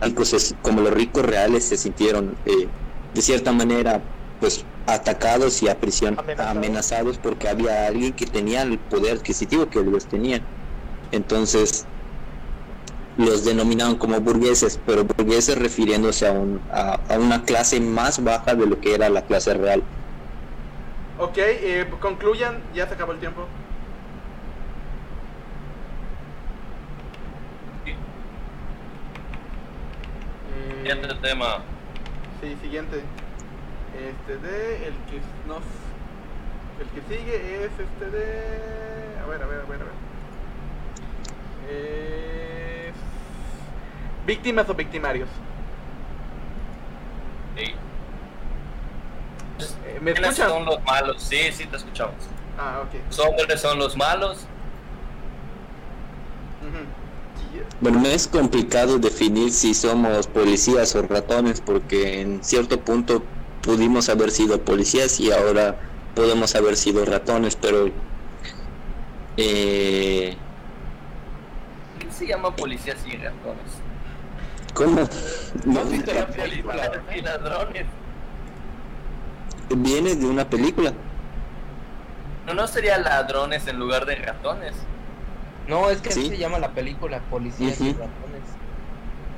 Ricos 0.00 0.32
es- 0.34 0.56
como 0.60 0.80
los 0.82 0.92
ricos 0.92 1.24
reales 1.24 1.68
se 1.68 1.76
sintieron 1.76 2.38
eh, 2.44 2.72
de 3.12 3.22
cierta 3.22 3.52
manera 3.52 4.08
pues 4.38 4.66
atacados 4.86 5.62
y 5.62 5.68
a 5.68 5.80
prisión 5.80 6.14
Amenazados. 6.18 6.56
amenazados 6.56 7.18
porque 7.18 7.48
había 7.48 7.86
alguien 7.86 8.14
que 8.14 8.26
tenía 8.26 8.62
el 8.62 8.80
poder 8.80 9.16
adquisitivo 9.16 9.68
que 9.70 9.80
ellos 9.80 10.08
tenían. 10.08 10.46
Entonces 11.10 11.88
los 13.16 13.44
denominaban 13.44 13.96
como 13.98 14.20
burgueses, 14.20 14.78
pero 14.78 15.04
burgueses 15.18 15.58
refiriéndose 15.58 16.26
a, 16.28 16.32
un, 16.32 16.62
a, 16.68 16.94
a 17.08 17.18
una 17.18 17.42
clase 17.44 17.80
más 17.80 18.22
baja 18.22 18.54
de 18.54 18.66
lo 18.66 18.80
que 18.80 18.94
era 18.94 19.08
la 19.08 19.22
clase 19.26 19.54
real. 19.54 19.88
Ok, 21.16 21.38
eh, 21.38 21.90
concluyan, 22.00 22.72
ya 22.72 22.86
se 22.86 22.94
acabó 22.94 23.12
el 23.12 23.18
tiempo. 23.18 23.42
Eh, 30.44 30.75
Siguiente 30.86 31.14
tema. 31.16 31.58
Sí, 32.40 32.56
siguiente. 32.62 33.02
Este 33.98 34.36
de 34.38 34.86
el 34.86 34.94
que 35.10 35.20
nos 35.48 35.62
el 36.78 36.86
que 36.94 37.00
sigue 37.12 37.64
es 37.64 37.72
este 37.72 38.10
de 38.10 39.18
a 39.20 39.26
ver, 39.26 39.42
a 39.42 39.46
ver, 39.46 39.60
a 39.62 39.64
ver, 39.64 39.80
a 39.80 39.84
ver. 39.84 39.92
Es 41.68 42.94
víctimas 44.26 44.70
o 44.70 44.74
victimarios. 44.74 45.28
Sí. 47.56 47.74
Eh, 49.86 49.98
¿Me 50.00 50.32
son 50.34 50.66
los 50.66 50.80
malos? 50.84 51.20
Sí, 51.20 51.50
sí, 51.50 51.66
te 51.66 51.78
escuchamos. 51.78 52.14
Ah, 52.56 52.84
ok. 52.84 52.94
Los 53.08 53.18
hombres 53.18 53.60
son 53.60 53.80
los 53.80 53.96
malos. 53.96 54.46
Ujú. 56.62 56.84
Sí, 57.40 57.60
Bueno, 57.80 58.00
no 58.00 58.08
es 58.08 58.26
complicado 58.26 58.98
definir 58.98 59.52
si 59.52 59.74
somos 59.74 60.26
policías 60.28 60.94
o 60.96 61.02
ratones 61.02 61.60
porque 61.60 62.20
en 62.22 62.42
cierto 62.42 62.80
punto 62.80 63.22
pudimos 63.62 64.08
haber 64.08 64.30
sido 64.30 64.60
policías 64.62 65.20
y 65.20 65.30
ahora 65.30 65.76
podemos 66.14 66.54
haber 66.54 66.76
sido 66.76 67.04
ratones, 67.04 67.56
pero 67.56 67.90
eh, 69.36 70.34
¿Qué 71.98 72.10
se 72.10 72.26
llama 72.26 72.56
policías 72.56 72.96
y 73.06 73.16
ratones? 73.16 73.86
¿cómo? 74.76 75.08
¿No 75.64 75.80
has 75.80 75.90
visto 75.90 76.12
la 76.12 76.26
película? 76.28 76.90
Ladrones. 77.22 77.86
Viene 79.70 80.14
de 80.14 80.26
una 80.26 80.48
película. 80.48 80.92
No, 82.46 82.54
no 82.54 82.68
sería 82.68 82.98
ladrones 82.98 83.66
en 83.66 83.78
lugar 83.78 84.06
de 84.06 84.14
ratones. 84.16 84.74
No, 85.68 85.90
es 85.90 86.00
que 86.00 86.10
así 86.10 86.22
Sí. 86.22 86.28
se 86.30 86.38
llama 86.38 86.58
la 86.58 86.70
película, 86.72 87.20
Policías 87.30 87.80
y. 87.80 87.92
Ratones. 87.92 88.42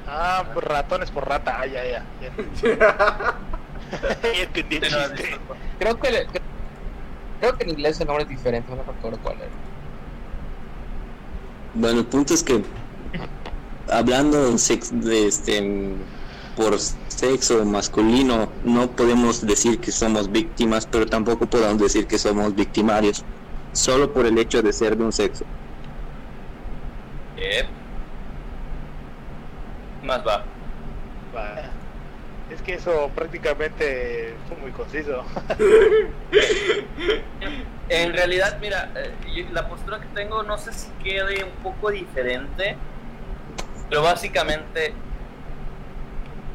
Ah, 0.07 0.45
por 0.55 0.67
ratones 0.69 1.11
por 1.11 1.27
rata. 1.29 1.59
Ah, 1.61 1.67
ya, 1.67 1.83
ya. 1.87 2.05
Entendí 4.43 4.77
el 4.77 4.83
chiste. 4.83 5.37
Creo 5.79 5.99
que, 6.01 6.11
le- 6.11 6.27
creo 7.41 7.57
que 7.57 7.65
en 7.65 7.71
inglés 7.71 8.01
el 8.01 8.07
nombre 8.07 8.25
es 8.25 8.29
diferente, 8.29 8.71
no 8.75 8.83
recuerdo 8.83 9.19
cuál 9.23 9.37
era. 9.37 9.49
Bueno, 11.75 12.01
el 12.01 12.07
punto 12.07 12.35
es 12.35 12.43
que 12.43 12.63
hablando 13.91 14.49
en 14.49 14.59
sex- 14.59 14.91
de 14.93 15.29
este 15.29 15.95
por 16.57 16.79
sexo 16.79 17.65
masculino 17.65 18.49
no 18.65 18.91
podemos 18.91 19.47
decir 19.47 19.79
que 19.79 19.93
somos 19.93 20.31
víctimas, 20.31 20.87
pero 20.91 21.07
tampoco 21.07 21.47
podemos 21.47 21.79
decir 21.79 22.07
que 22.07 22.19
somos 22.19 22.55
victimarios, 22.55 23.25
solo 23.73 24.13
por 24.13 24.27
el 24.27 24.37
hecho 24.39 24.61
de 24.63 24.73
ser 24.73 24.97
de 24.97 25.05
un 25.05 25.13
sexo. 25.13 25.45
Más 30.03 30.27
va. 30.27 30.45
Vaya. 31.35 31.71
Es 32.51 32.63
que 32.63 32.75
eso 32.75 33.11
prácticamente 33.15 34.35
fue 34.49 34.57
muy 34.57 34.73
conciso. 34.73 35.25
En 37.91 38.13
realidad, 38.13 38.59
mira, 38.61 38.91
eh, 38.97 39.47
la 39.51 39.67
postura 39.67 39.99
que 39.99 40.07
tengo 40.09 40.43
no 40.43 40.59
sé 40.59 40.75
si 40.75 40.91
quede 41.03 41.43
un 41.43 41.53
poco 41.63 41.91
diferente, 41.91 42.77
pero 43.89 44.03
básicamente 44.03 44.93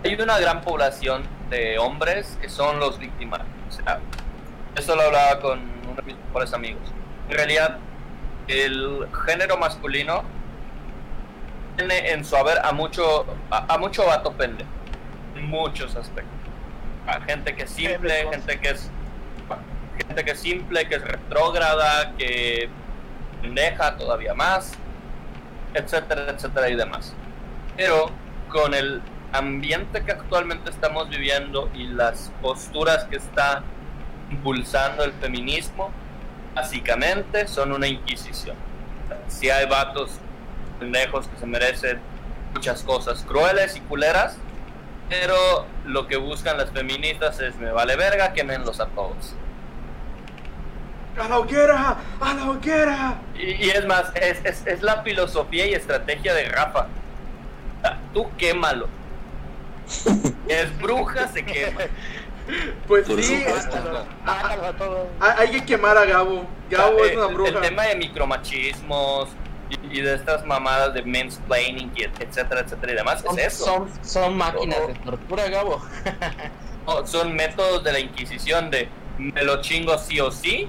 hay 0.03 0.13
una 0.13 0.37
gran 0.39 0.61
población 0.61 1.23
de 1.49 1.79
hombres 1.79 2.37
que 2.39 2.49
son 2.49 2.79
los 2.79 2.99
victimarios. 2.99 3.47
O 3.67 3.71
sea, 3.71 3.99
eso 4.75 4.95
lo 4.95 5.01
hablaba 5.01 5.39
con 5.39 5.59
uno 5.59 5.95
de 5.95 6.03
mis 6.03 6.15
mejores 6.27 6.53
amigos. 6.53 6.83
En 7.29 7.35
realidad, 7.35 7.79
el 8.47 9.07
género 9.25 9.57
masculino 9.57 10.23
tiene 11.75 12.11
en 12.11 12.23
su 12.23 12.35
haber 12.35 12.59
a 12.63 12.71
mucho, 12.71 13.25
a, 13.49 13.73
a 13.73 13.77
mucho 13.77 14.05
vato 14.05 14.31
pendejo, 14.33 14.69
en 15.35 15.49
muchos 15.49 15.95
aspectos. 15.95 16.33
A 17.07 17.21
gente 17.21 17.55
que 17.55 17.63
es 17.63 17.69
simple, 17.69 18.27
gente 18.31 18.59
que 18.59 18.69
es 18.69 18.89
gente 19.97 20.25
que 20.25 20.31
es 20.31 20.39
simple, 20.39 20.87
que 20.87 20.95
es 20.95 21.01
retrógrada, 21.03 22.13
que 22.17 22.69
pendeja 23.41 23.95
todavía 23.97 24.33
más, 24.33 24.73
etcétera, 25.73 26.31
etcétera 26.31 26.69
y 26.69 26.75
demás. 26.75 27.13
Pero 27.77 28.09
con 28.49 28.73
el 28.73 29.01
ambiente 29.31 30.03
que 30.03 30.11
actualmente 30.11 30.69
estamos 30.69 31.09
viviendo 31.09 31.69
y 31.73 31.87
las 31.87 32.31
posturas 32.41 33.05
que 33.05 33.17
está 33.17 33.63
impulsando 34.29 35.03
el 35.03 35.13
feminismo, 35.13 35.91
básicamente 36.53 37.47
son 37.47 37.71
una 37.71 37.87
inquisición. 37.87 38.55
Si 39.27 39.49
hay 39.49 39.65
vatos 39.67 40.19
pendejos 40.73 41.27
que 41.27 41.37
se 41.37 41.45
merecen 41.45 41.99
muchas 42.53 42.83
cosas 42.83 43.23
crueles 43.27 43.75
y 43.75 43.81
culeras, 43.81 44.37
pero 45.09 45.65
lo 45.85 46.07
que 46.07 46.17
buscan 46.17 46.57
las 46.57 46.71
feministas 46.71 47.39
es 47.39 47.55
me 47.57 47.71
vale 47.71 47.95
verga, 47.95 48.33
quemenlos 48.33 48.79
a 48.79 48.87
todos. 48.87 49.35
¡A 51.19 51.27
la 51.27 51.39
hoguera! 51.39 51.97
¡A 52.19 52.33
la 52.33 52.49
hoguera! 52.49 53.17
Y, 53.35 53.65
y 53.65 53.69
es 53.69 53.85
más, 53.85 54.11
es, 54.15 54.43
es, 54.43 54.65
es 54.65 54.81
la 54.81 55.03
filosofía 55.03 55.67
y 55.67 55.73
estrategia 55.73 56.33
de 56.33 56.49
Rafa. 56.49 56.87
Tú 58.13 58.27
quémalo. 58.37 58.87
Es 60.47 60.77
bruja, 60.79 61.27
se 61.27 61.43
quema. 61.43 61.81
Pues 62.87 63.07
Por 63.07 63.23
sí, 63.23 63.43
hay 65.19 65.51
que 65.51 65.65
quemar 65.65 65.97
a 65.97 66.05
Gabo. 66.05 66.45
Gabo 66.69 67.05
es 67.05 67.15
una 67.15 67.27
bruja. 67.27 67.49
El 67.49 67.61
tema 67.61 67.83
de 67.83 67.95
micromachismos 67.95 69.29
y, 69.91 70.01
de 70.01 70.15
estas 70.15 70.45
mamadas 70.45 70.93
de 70.93 71.03
mansplaining, 71.03 71.91
y 71.95 72.03
et- 72.03 72.21
etcétera, 72.21 72.61
etcétera 72.61 72.93
y 72.93 72.95
demás, 72.95 73.21
Son, 73.21 73.37
es 73.39 73.47
eso. 73.53 73.65
son, 73.65 73.89
son 74.03 74.37
máquinas 74.37 74.79
Oh. 74.83 74.87
de 74.87 74.93
tortura, 74.95 75.49
Gabo. 75.49 75.81
No, 76.85 77.07
son 77.07 77.33
métodos 77.33 77.81
de 77.85 77.93
la 77.93 77.99
Inquisición 78.01 78.69
de 78.69 78.89
me 79.17 79.41
lo 79.43 79.61
chingo 79.61 79.97
sí 79.97 80.19
o 80.19 80.31
sí 80.31 80.67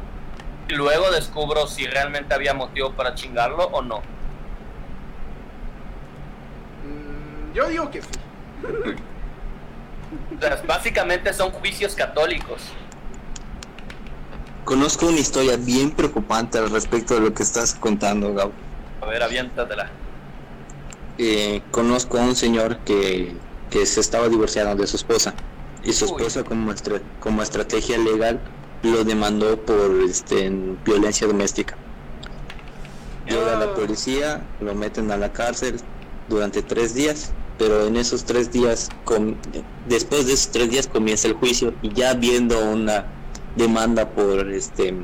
y 0.68 0.72
luego 0.74 1.10
descubro 1.10 1.66
si 1.66 1.86
realmente 1.86 2.32
había 2.32 2.54
motivo 2.54 2.92
para 2.92 3.16
chingarlo 3.16 3.64
o 3.64 3.82
no. 3.82 3.98
Mm, 6.84 7.52
yo 7.54 7.68
digo 7.68 7.90
que 7.90 8.00
sí. 8.02 8.08
O 10.36 10.40
sea, 10.40 10.62
básicamente 10.66 11.32
son 11.32 11.50
juicios 11.50 11.94
católicos. 11.94 12.62
Conozco 14.64 15.06
una 15.06 15.18
historia 15.18 15.56
bien 15.56 15.90
preocupante 15.90 16.58
al 16.58 16.70
respecto 16.70 17.14
de 17.14 17.20
lo 17.20 17.34
que 17.34 17.42
estás 17.42 17.74
contando, 17.74 18.32
Gabo. 18.34 18.52
A 19.04 19.10
ver, 19.10 19.22
aviéntatela. 19.22 19.90
Eh, 21.18 21.60
conozco 21.70 22.18
a 22.18 22.22
un 22.22 22.34
señor 22.34 22.78
que, 22.78 23.34
que 23.70 23.84
se 23.86 24.00
estaba 24.00 24.28
divorciando 24.28 24.74
de 24.80 24.86
su 24.86 24.96
esposa 24.96 25.34
y 25.84 25.92
su 25.92 26.06
Uy. 26.06 26.10
esposa 26.12 26.42
como, 26.42 26.72
estra- 26.72 27.00
como 27.20 27.42
estrategia 27.42 27.98
legal 27.98 28.40
lo 28.82 29.04
demandó 29.04 29.60
por 29.60 29.90
este, 30.08 30.46
en 30.46 30.78
violencia 30.84 31.26
doméstica. 31.26 31.76
Llega 33.28 33.58
la 33.58 33.66
Ah. 33.66 33.74
policía, 33.74 34.42
lo 34.60 34.74
meten 34.74 35.10
a 35.10 35.16
la 35.16 35.32
cárcel 35.32 35.76
durante 36.28 36.62
tres 36.62 36.94
días, 36.94 37.32
pero 37.58 37.86
en 37.86 37.96
esos 37.96 38.24
tres 38.24 38.50
días, 38.52 38.88
después 39.86 40.26
de 40.26 40.32
esos 40.32 40.48
tres 40.50 40.70
días 40.70 40.86
comienza 40.86 41.28
el 41.28 41.34
juicio 41.34 41.74
y 41.82 41.90
ya 41.92 42.14
viendo 42.14 42.58
una 42.70 43.04
demanda 43.56 44.08
por 44.10 44.48
este 44.50 44.94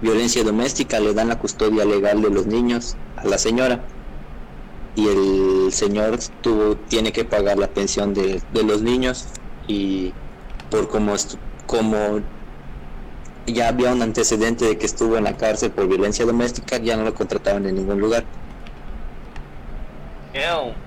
violencia 0.00 0.44
doméstica, 0.44 1.00
le 1.00 1.14
dan 1.14 1.28
la 1.28 1.38
custodia 1.38 1.84
legal 1.84 2.22
de 2.22 2.30
los 2.30 2.46
niños 2.46 2.98
a 3.16 3.26
la 3.26 3.38
señora 3.38 3.90
y 4.94 5.08
el 5.08 5.72
señor 5.72 6.18
tuvo, 6.40 6.78
tiene 6.78 7.12
que 7.12 7.24
pagar 7.24 7.58
la 7.58 7.72
pensión 7.72 8.14
de, 8.14 8.44
de 8.48 8.62
los 8.64 8.82
niños 8.82 9.40
y 9.66 10.18
por 10.68 10.88
como, 10.88 11.14
como 11.66 12.30
ya 13.46 13.68
había 13.68 13.92
un 13.92 14.02
antecedente 14.02 14.64
de 14.66 14.78
que 14.78 14.86
estuvo 14.86 15.16
en 15.16 15.24
la 15.24 15.36
cárcel 15.36 15.72
por 15.72 15.88
violencia 15.88 16.24
doméstica, 16.26 16.78
ya 16.78 16.96
no 16.96 17.04
lo 17.04 17.14
contrataban 17.14 17.66
en 17.66 17.76
ningún 17.76 18.00
lugar. 18.00 18.30
Ew. 20.32 20.80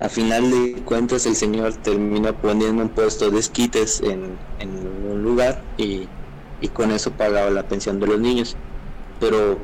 A 0.00 0.08
final 0.08 0.50
de 0.50 0.82
cuentas 0.84 1.26
el 1.26 1.36
señor 1.36 1.76
terminó 1.76 2.40
poniendo 2.40 2.82
un 2.82 2.94
puesto 2.94 3.30
de 3.30 3.38
esquites 3.40 4.00
en, 4.00 4.42
en 4.58 4.86
un 4.86 5.22
lugar 5.22 5.66
y, 5.76 6.10
y 6.60 6.68
con 6.68 6.90
eso 6.90 7.10
pagaba 7.12 7.50
la 7.50 7.62
pensión 7.62 8.00
de 8.00 8.06
los 8.06 8.20
niños. 8.20 8.56
Pero 9.18 9.58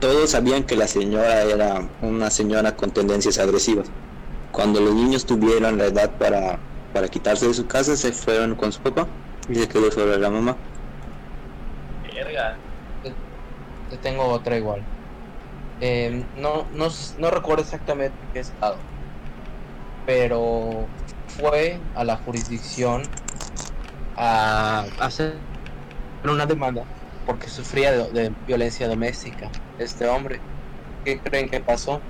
todos 0.00 0.30
sabían 0.30 0.64
que 0.64 0.76
la 0.76 0.86
señora 0.86 1.42
era 1.42 1.88
una 2.00 2.30
señora 2.30 2.76
con 2.76 2.90
tendencias 2.90 3.38
agresivas. 3.38 3.86
Cuando 4.50 4.80
los 4.80 4.94
niños 4.94 5.24
tuvieron 5.24 5.78
la 5.78 5.86
edad 5.86 6.10
para, 6.18 6.58
para 6.92 7.08
quitarse 7.08 7.46
de 7.48 7.54
su 7.54 7.66
casa, 7.66 7.96
se 7.96 8.12
fueron 8.12 8.54
con 8.54 8.72
su 8.72 8.80
papá 8.80 9.06
y 9.48 9.54
se 9.54 9.68
quedó 9.68 9.90
sobre 9.90 10.18
la 10.18 10.30
mamá. 10.30 10.56
Verga. 12.14 12.56
Te 13.90 13.96
tengo 13.98 14.24
otra 14.24 14.56
igual. 14.56 14.82
Eh, 15.80 16.24
no, 16.36 16.66
no, 16.74 16.88
no 17.18 17.30
recuerdo 17.30 17.62
exactamente 17.62 18.16
qué 18.32 18.40
estado, 18.40 18.76
pero 20.06 20.86
fue 21.26 21.80
a 21.96 22.04
la 22.04 22.16
jurisdicción 22.18 23.02
a 24.16 24.84
hacer 25.00 25.34
una 26.30 26.46
demanda 26.46 26.84
porque 27.26 27.48
sufría 27.48 27.92
de, 27.92 28.10
de 28.10 28.32
violencia 28.46 28.86
doméstica 28.88 29.48
este 29.78 30.06
hombre. 30.06 30.40
¿Qué 31.04 31.18
creen 31.18 31.48
que 31.48 31.60
pasó? 31.60 32.00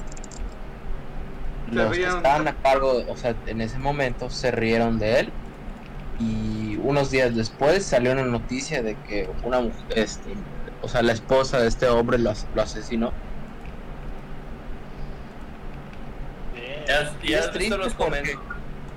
Los 1.71 1.97
que 1.97 2.05
estaban 2.05 2.47
a 2.49 2.55
cargo, 2.57 3.03
o 3.09 3.17
sea, 3.17 3.35
en 3.47 3.61
ese 3.63 3.79
momento 3.79 4.29
se 4.29 4.51
rieron 4.51 4.99
de 4.99 5.21
él 5.21 5.33
y 6.21 6.77
unos 6.83 7.11
días 7.11 7.35
después 7.35 7.85
salió 7.87 8.13
una 8.13 8.25
noticia 8.25 8.83
de 8.83 8.95
que 9.09 9.31
una 9.43 9.61
mujer, 9.61 9.99
este, 9.99 10.35
o 10.83 10.89
sea, 10.89 11.01
la 11.03 11.13
esposa 11.13 11.59
de 11.61 11.69
este 11.69 11.89
hombre 11.89 12.19
lo, 12.19 12.33
lo 12.55 12.63
asesinó. 12.63 13.13
¿Y 16.55 16.91
has, 16.91 17.13
y 17.23 17.35
has 17.35 17.41
visto 17.47 17.53
triste 17.53 17.79
los 17.79 17.95
porque- 17.95 18.23
comen- 18.23 18.39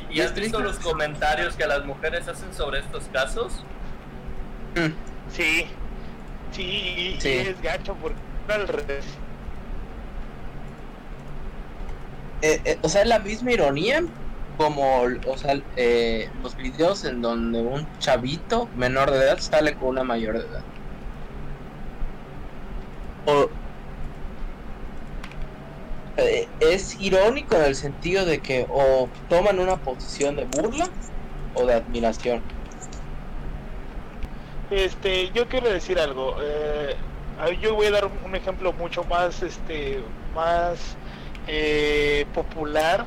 y 0.09 0.17
¿Y 0.17 0.21
es 0.21 0.27
has 0.27 0.35
visto 0.35 0.57
triste. 0.59 0.63
los 0.63 0.79
comentarios 0.79 1.55
que 1.55 1.65
las 1.67 1.85
mujeres 1.85 2.27
hacen 2.27 2.53
sobre 2.53 2.79
estos 2.79 3.05
casos? 3.13 3.63
Sí, 5.27 5.65
sí, 6.51 7.19
Sí. 7.21 7.29
es 7.29 7.61
gacho 7.61 7.97
porque 7.97 8.21
al 8.47 8.67
revés. 8.67 9.23
Eh, 12.41 12.61
eh, 12.65 12.79
o 12.83 12.89
sea, 12.89 13.01
es 13.01 13.07
la 13.07 13.19
misma 13.19 13.51
ironía 13.53 14.01
como, 14.55 15.03
o 15.25 15.37
sea, 15.37 15.55
eh, 15.75 16.29
los 16.33 16.55
videos 16.55 17.03
en 17.03 17.21
donde 17.21 17.61
un 17.61 17.91
chavito 17.97 18.69
menor 18.73 19.11
de 19.11 19.17
edad 19.19 19.39
sale 19.39 19.75
con 19.75 19.89
una 19.89 20.03
mayor 20.03 20.37
de 20.39 20.45
edad. 20.45 20.65
O- 23.27 23.55
es 26.59 26.95
irónico 26.99 27.55
en 27.55 27.63
el 27.63 27.75
sentido 27.75 28.25
de 28.25 28.41
que 28.41 28.65
o 28.69 29.11
toman 29.27 29.59
una 29.59 29.77
posición 29.77 30.35
de 30.35 30.45
burla 30.45 30.91
o 31.53 31.65
de 31.65 31.73
admiración. 31.75 32.45
Este, 34.69 35.31
yo 35.31 35.47
quiero 35.47 35.69
decir 35.69 35.99
algo. 35.99 36.35
eh, 36.41 36.95
yo 37.61 37.75
voy 37.75 37.87
a 37.87 37.91
dar 37.91 38.05
un 38.25 38.35
ejemplo 38.35 38.73
mucho 38.73 39.03
más, 39.05 39.41
este, 39.43 39.99
más 40.33 40.95
eh, 41.47 42.25
popular. 42.33 43.05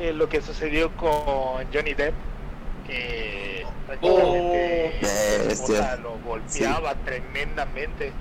eh, 0.00 0.12
lo 0.12 0.28
que 0.28 0.42
sucedió 0.42 0.90
con 0.96 1.64
Johnny 1.72 1.94
Depp, 1.94 2.14
que 2.86 3.64
prácticamente 3.86 4.98
Oh, 5.02 5.48
bestia. 5.48 5.96
lo 5.96 6.18
golpeaba 6.18 6.94
tremendamente. 6.96 8.12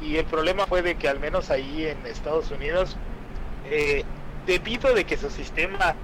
Y 0.00 0.16
el 0.16 0.24
problema 0.24 0.66
fue 0.66 0.80
de 0.82 0.96
que 0.96 1.08
al 1.08 1.20
menos 1.20 1.50
ahí 1.50 1.84
en 1.86 2.06
Estados 2.06 2.50
Unidos, 2.50 2.96
eh, 3.66 4.04
debido 4.46 4.94
de 4.94 5.04
que 5.04 5.16
su 5.18 5.28
sistema 5.30 5.94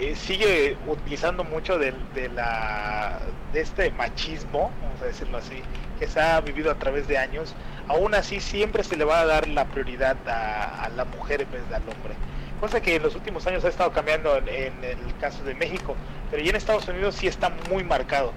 eh, 0.00 0.14
sigue 0.16 0.76
utilizando 0.86 1.44
mucho 1.44 1.78
del- 1.78 2.12
de, 2.14 2.28
la 2.30 3.20
de 3.52 3.60
este 3.60 3.90
machismo, 3.92 4.78
vamos 4.82 5.00
a 5.02 5.06
decirlo 5.06 5.38
así, 5.38 5.62
que 5.98 6.06
se 6.08 6.20
ha 6.20 6.40
vivido 6.40 6.70
a 6.70 6.78
través 6.78 7.06
de 7.08 7.18
años, 7.18 7.56
aún 7.88 8.14
así 8.14 8.40
siempre 8.40 8.84
se 8.84 8.96
le 8.96 9.04
va 9.04 9.20
a 9.20 9.26
dar 9.26 9.48
la 9.48 9.66
prioridad 9.66 10.16
a, 10.28 10.84
a 10.84 10.88
la 10.90 11.04
mujer 11.04 11.42
en 11.42 11.50
vez 11.50 11.68
del 11.68 11.88
hombre. 11.88 12.18
Cosa 12.60 12.80
que 12.80 12.96
en 12.96 13.02
los 13.02 13.14
últimos 13.14 13.46
años 13.46 13.64
ha 13.64 13.68
estado 13.68 13.92
cambiando 13.92 14.36
en, 14.38 14.48
en 14.48 14.84
el 14.84 15.16
caso 15.18 15.44
de 15.44 15.54
México, 15.54 15.98
pero 16.30 16.42
ya 16.42 16.50
en 16.50 16.56
Estados 16.56 16.88
Unidos 16.88 17.16
sí 17.16 17.26
está 17.26 17.50
muy 17.50 17.84
marcado. 17.84 18.34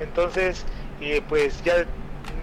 Entonces, 0.00 0.66
eh, 1.00 1.22
pues 1.28 1.62
ya 1.62 1.86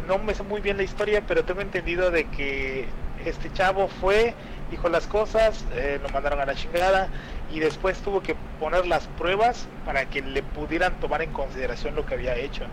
no 0.07 0.17
me 0.19 0.33
sé 0.33 0.43
muy 0.43 0.61
bien 0.61 0.77
la 0.77 0.83
historia, 0.83 1.25
pero 1.27 1.45
tengo 1.45 1.61
entendido 1.61 2.11
de 2.11 2.29
que 2.29 2.95
este 3.17 3.51
chavo 3.51 3.87
fue, 3.87 4.35
dijo 4.71 4.89
las 4.89 5.07
cosas, 5.07 5.65
eh, 5.73 5.99
lo 6.01 6.09
mandaron 6.09 6.39
a 6.39 6.45
la 6.45 6.55
chingada 6.55 7.09
y 7.51 7.59
después 7.59 7.97
tuvo 7.99 8.21
que 8.21 8.35
poner 8.59 8.85
las 8.85 9.07
pruebas 9.07 9.67
para 9.85 10.05
que 10.09 10.21
le 10.21 10.43
pudieran 10.43 10.99
tomar 10.99 11.21
en 11.21 11.31
consideración 11.31 11.95
lo 11.95 12.05
que 12.05 12.13
había 12.15 12.35
hecho. 12.35 12.63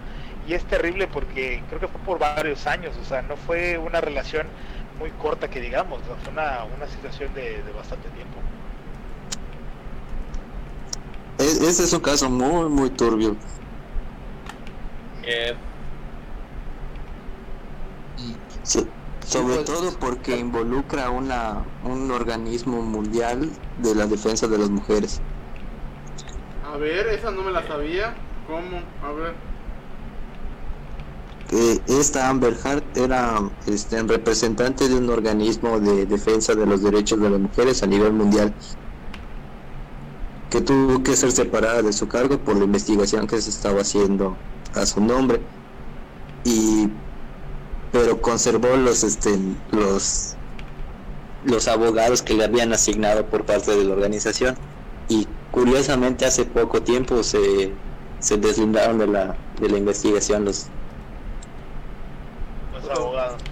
Y 0.47 0.55
es 0.55 0.64
terrible 0.64 1.07
porque 1.09 1.62
creo 1.68 1.80
que 1.80 1.88
fue 1.88 2.01
por 2.03 2.18
varios 2.18 2.66
años, 2.66 2.94
o 3.01 3.05
sea, 3.05 3.22
no 3.22 3.36
fue 3.36 3.78
una 3.78 4.01
relación 4.01 4.47
muy 4.99 5.11
corta 5.11 5.49
que 5.49 5.61
digamos, 5.61 6.01
¿no? 6.09 6.14
fue 6.22 6.32
una, 6.32 6.64
una 6.76 6.86
situación 6.86 7.32
de, 7.34 7.62
de 7.62 7.72
bastante 7.72 8.09
tiempo. 8.11 8.36
Es- 11.38 11.61
Este 11.61 11.82
es 11.84 11.92
un 11.92 12.01
caso 12.01 12.30
muy, 12.30 12.68
muy 12.68 12.90
turbio. 12.90 13.36
Eh, 15.24 15.55
Y 18.18 18.34
So- 18.62 18.86
sobre 19.26 19.56
pues, 19.56 19.66
todo 19.66 19.92
porque 19.98 20.38
involucra 20.38 21.10
una, 21.10 21.64
un 21.84 22.10
organismo 22.10 22.82
mundial 22.82 23.50
de 23.82 23.94
la 23.94 24.06
defensa 24.06 24.46
de 24.46 24.58
las 24.58 24.70
mujeres. 24.70 25.20
A 26.64 26.76
ver, 26.76 27.08
esa 27.08 27.30
no 27.30 27.42
me 27.42 27.50
la 27.50 27.66
sabía. 27.66 28.14
¿Cómo? 28.46 28.80
A 29.02 29.12
ver. 29.12 29.34
Eh, 31.50 31.80
esta 31.86 32.28
Amber 32.28 32.56
Heard 32.64 32.82
era 32.96 33.40
este, 33.66 34.02
representante 34.02 34.88
de 34.88 34.96
un 34.96 35.10
organismo 35.10 35.78
de 35.80 36.06
defensa 36.06 36.54
de 36.54 36.66
los 36.66 36.82
derechos 36.82 37.20
de 37.20 37.30
las 37.30 37.40
mujeres 37.40 37.82
a 37.82 37.86
nivel 37.86 38.12
mundial 38.12 38.52
que 40.50 40.60
tuvo 40.60 41.02
que 41.02 41.16
ser 41.16 41.32
separada 41.32 41.82
de 41.82 41.92
su 41.92 42.08
cargo 42.08 42.38
por 42.38 42.56
la 42.56 42.64
investigación 42.64 43.26
que 43.26 43.40
se 43.40 43.50
estaba 43.50 43.82
haciendo 43.82 44.36
a 44.74 44.86
su 44.86 45.00
nombre 45.00 45.40
y 46.44 46.88
pero 47.93 48.20
conservó 48.20 48.76
los 48.76 49.03
este 49.05 49.39
los 49.70 50.37
los 51.45 51.68
abogados 51.68 52.22
que 52.22 52.34
le 52.34 52.45
habían 52.45 52.72
asignado 52.72 53.26
por 53.26 53.45
parte 53.47 53.70
de 53.76 53.84
la 53.84 53.95
organización 53.95 54.57
y 55.09 55.28
curiosamente 55.51 56.24
hace 56.26 56.45
poco 56.45 56.82
tiempo 56.82 57.22
se, 57.22 57.72
se 58.18 58.37
deslindaron 58.39 58.99
de 58.99 59.07
la 59.07 59.37
de 59.61 59.68
la 59.68 59.78
investigación 59.78 60.45
los 60.45 60.72
Los 62.72 62.89
abogados. 62.91 63.43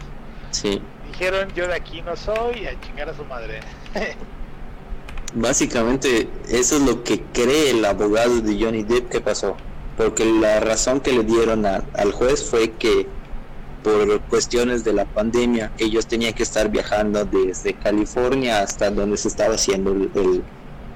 sí 0.50 0.82
Dijeron, 1.02 1.52
yo 1.54 1.68
de 1.68 1.74
aquí 1.74 2.02
no 2.02 2.16
soy, 2.16 2.66
a 2.66 2.80
chingar 2.80 3.08
a 3.08 3.14
su 3.14 3.24
madre. 3.24 3.60
Básicamente 5.34 6.28
eso 6.48 6.76
es 6.76 6.82
lo 6.82 7.02
que 7.02 7.22
cree 7.32 7.70
el 7.70 7.84
abogado 7.84 8.40
de 8.40 8.58
Johnny 8.62 8.82
Depp 8.84 9.10
que 9.10 9.20
pasó, 9.20 9.56
porque 9.96 10.24
la 10.24 10.60
razón 10.60 11.00
que 11.00 11.12
le 11.12 11.24
dieron 11.24 11.66
a- 11.66 11.84
al 11.94 12.12
juez 12.12 12.48
fue 12.48 12.72
que 12.72 13.08
por 13.84 14.20
cuestiones 14.22 14.82
de 14.82 14.92
la 14.94 15.04
pandemia 15.04 15.70
ellos 15.78 16.06
tenían 16.08 16.32
que 16.34 16.42
estar 16.42 16.68
viajando 16.70 17.24
desde 17.24 17.74
California 17.74 18.60
hasta 18.62 18.90
donde 18.90 19.16
se 19.16 19.28
estaba 19.28 19.54
haciendo 19.54 19.92
el, 19.92 20.10
el- 20.14 20.42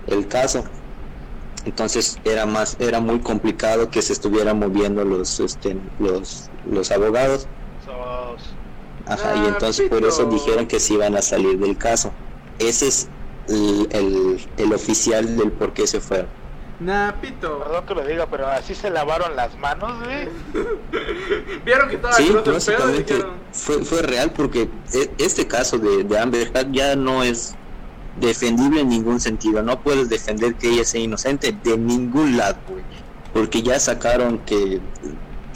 el 0.09 0.27
caso. 0.27 0.65
Entonces 1.65 2.19
era 2.25 2.47
más 2.47 2.77
era 2.81 3.01
muy 3.01 3.21
complicado 3.21 3.91
que 3.91 4.01
se 4.03 4.13
estuvieran 4.15 4.59
moviendo 4.59 5.05
los 5.05 5.39
este, 5.41 5.77
los 5.99 6.51
los 6.65 6.91
abogados. 6.91 7.47
Ajá, 9.07 9.37
y 9.37 9.41
Ah, 9.41 9.49
entonces 9.49 9.89
por 9.89 10.05
eso 10.05 10.25
dijeron 10.27 10.67
que 10.67 10.81
se 10.81 10.95
iban 10.95 11.17
a 11.17 11.23
salir 11.23 11.59
del 11.59 11.77
caso. 11.77 12.13
Ese 12.59 12.89
es 12.89 13.09
el, 13.49 13.89
el- 13.93 14.49
el 14.57 14.73
oficial 14.73 15.37
del 15.37 15.53
por 15.53 15.73
qué 15.75 15.87
se 15.87 16.01
fueron. 16.01 16.29
Napito. 16.81 17.59
Perdón 17.59 17.87
que 17.87 17.95
lo 17.95 18.05
diga, 18.07 18.27
pero 18.27 18.47
así 18.47 18.75
se 18.75 18.89
lavaron 18.91 19.35
las 19.37 19.57
manos, 19.59 19.99
güey. 20.05 20.29
Vieron 21.65 21.89
que 21.89 21.97
estaba 21.97 22.15
Sí, 22.15 22.29
pedo 22.31 22.53
básicamente 22.53 23.25
fue, 23.53 23.85
fue 23.85 24.03
real 24.03 24.33
porque 24.33 24.69
e- 24.93 25.11
este 25.19 25.47
caso 25.47 25.79
de, 25.79 26.05
de 26.05 26.19
Amber 26.19 26.51
Heard 26.55 26.71
ya 26.73 26.95
no 26.97 27.23
es 27.25 27.55
defendible 28.21 28.81
en 28.83 28.89
ningún 28.91 29.21
sentido. 29.21 29.63
No 29.63 29.81
puedes 29.81 30.09
defender 30.09 30.55
que 30.55 30.71
ella 30.71 30.85
sea 30.85 31.01
inocente 31.01 31.53
de 31.65 31.77
ningún 31.77 32.37
lado, 32.37 32.59
güey. 32.69 32.83
Porque 33.33 33.63
ya 33.63 33.79
sacaron 33.81 34.39
que 34.47 34.81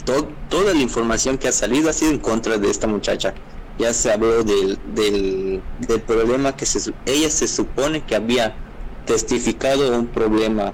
to- 0.05 0.27
toda 0.49 0.73
la 0.73 0.79
información 0.81 1.37
que 1.37 1.47
ha 1.47 1.51
salido 1.53 1.89
ha 1.89 1.93
sido 1.93 2.11
en 2.11 2.19
contra 2.19 2.57
de 2.57 2.69
esta 2.69 2.85
muchacha. 2.87 3.33
ya 3.79 3.91
se 3.93 4.11
habló 4.11 4.43
del, 4.43 4.77
del, 4.93 5.61
del 5.79 6.01
problema 6.01 6.55
que 6.55 6.65
se, 6.65 6.79
su- 6.79 6.93
ella 7.05 7.29
se 7.29 7.47
supone 7.47 8.03
que 8.05 8.15
había 8.15 8.55
testificado 9.05 9.97
un 9.97 10.05
problema 10.07 10.73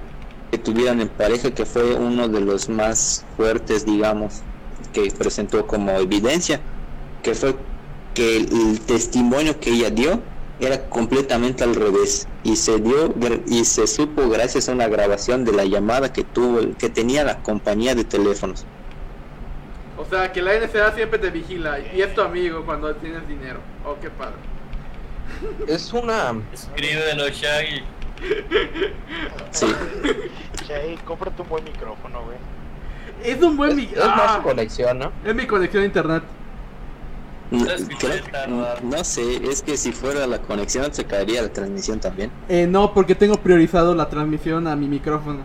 que 0.50 0.58
tuvieron 0.58 1.00
en 1.00 1.08
pareja 1.08 1.50
que 1.52 1.64
fue 1.64 1.94
uno 1.94 2.28
de 2.28 2.40
los 2.40 2.68
más 2.68 3.24
fuertes 3.36 3.86
digamos 3.86 4.42
que 4.92 5.10
presentó 5.10 5.66
como 5.66 5.92
evidencia 5.92 6.60
que 7.22 7.34
fue 7.34 7.54
que 8.14 8.36
el, 8.36 8.48
el 8.52 8.80
testimonio 8.80 9.60
que 9.60 9.70
ella 9.70 9.90
dio 9.90 10.20
era 10.60 10.88
completamente 10.88 11.64
al 11.64 11.74
revés 11.74 12.28
y 12.44 12.56
se 12.56 12.78
dio 12.78 13.14
y 13.46 13.64
se 13.64 13.86
supo 13.86 14.28
gracias 14.28 14.68
a 14.68 14.72
una 14.72 14.88
grabación 14.88 15.44
de 15.44 15.52
la 15.52 15.64
llamada 15.64 16.12
que 16.12 16.22
tuvo 16.22 16.76
que 16.76 16.90
tenía 16.90 17.24
la 17.24 17.42
compañía 17.42 17.94
de 17.94 18.04
teléfonos 18.04 18.66
O 19.96 20.04
sea, 20.04 20.32
que 20.32 20.42
la 20.42 20.52
NSA 20.58 20.94
siempre 20.94 21.18
te 21.18 21.30
vigila 21.30 21.78
y 21.94 22.02
es 22.02 22.14
tu 22.14 22.20
amigo 22.20 22.64
cuando 22.64 22.94
tienes 22.96 23.26
dinero. 23.28 23.60
Oh, 23.84 23.96
qué 24.00 24.10
padre. 24.10 24.36
Es 25.66 25.92
una. 25.92 26.34
Escríbelo, 26.52 27.28
Shaggy. 27.28 27.82
sí 29.50 29.66
Che, 30.66 30.98
cómprate 31.04 31.42
un 31.42 31.48
buen 31.48 31.64
micrófono, 31.64 32.22
güey. 32.24 32.36
Es 33.24 33.42
un 33.42 33.56
buen 33.56 33.70
Es, 33.70 33.76
mi- 33.76 33.84
es 33.84 33.96
más 33.96 34.20
ah, 34.20 34.36
su 34.36 34.42
conexión, 34.42 34.98
¿no? 34.98 35.12
es 35.24 35.34
mi 35.34 35.46
conexión 35.46 35.82
a 35.82 35.86
internet. 35.86 36.22
No, 37.50 37.66
creo- 37.98 38.76
no 38.82 39.02
sé, 39.04 39.44
es 39.50 39.62
que 39.62 39.76
si 39.76 39.90
fuera 39.92 40.26
la 40.28 40.38
conexión 40.38 40.94
se 40.94 41.04
caería 41.04 41.42
la 41.42 41.52
transmisión 41.52 41.98
también. 41.98 42.30
Eh, 42.48 42.66
no, 42.68 42.94
porque 42.94 43.14
tengo 43.16 43.36
priorizado 43.38 43.94
la 43.94 44.08
transmisión 44.08 44.68
a 44.68 44.76
mi 44.76 44.86
micrófono. 44.86 45.40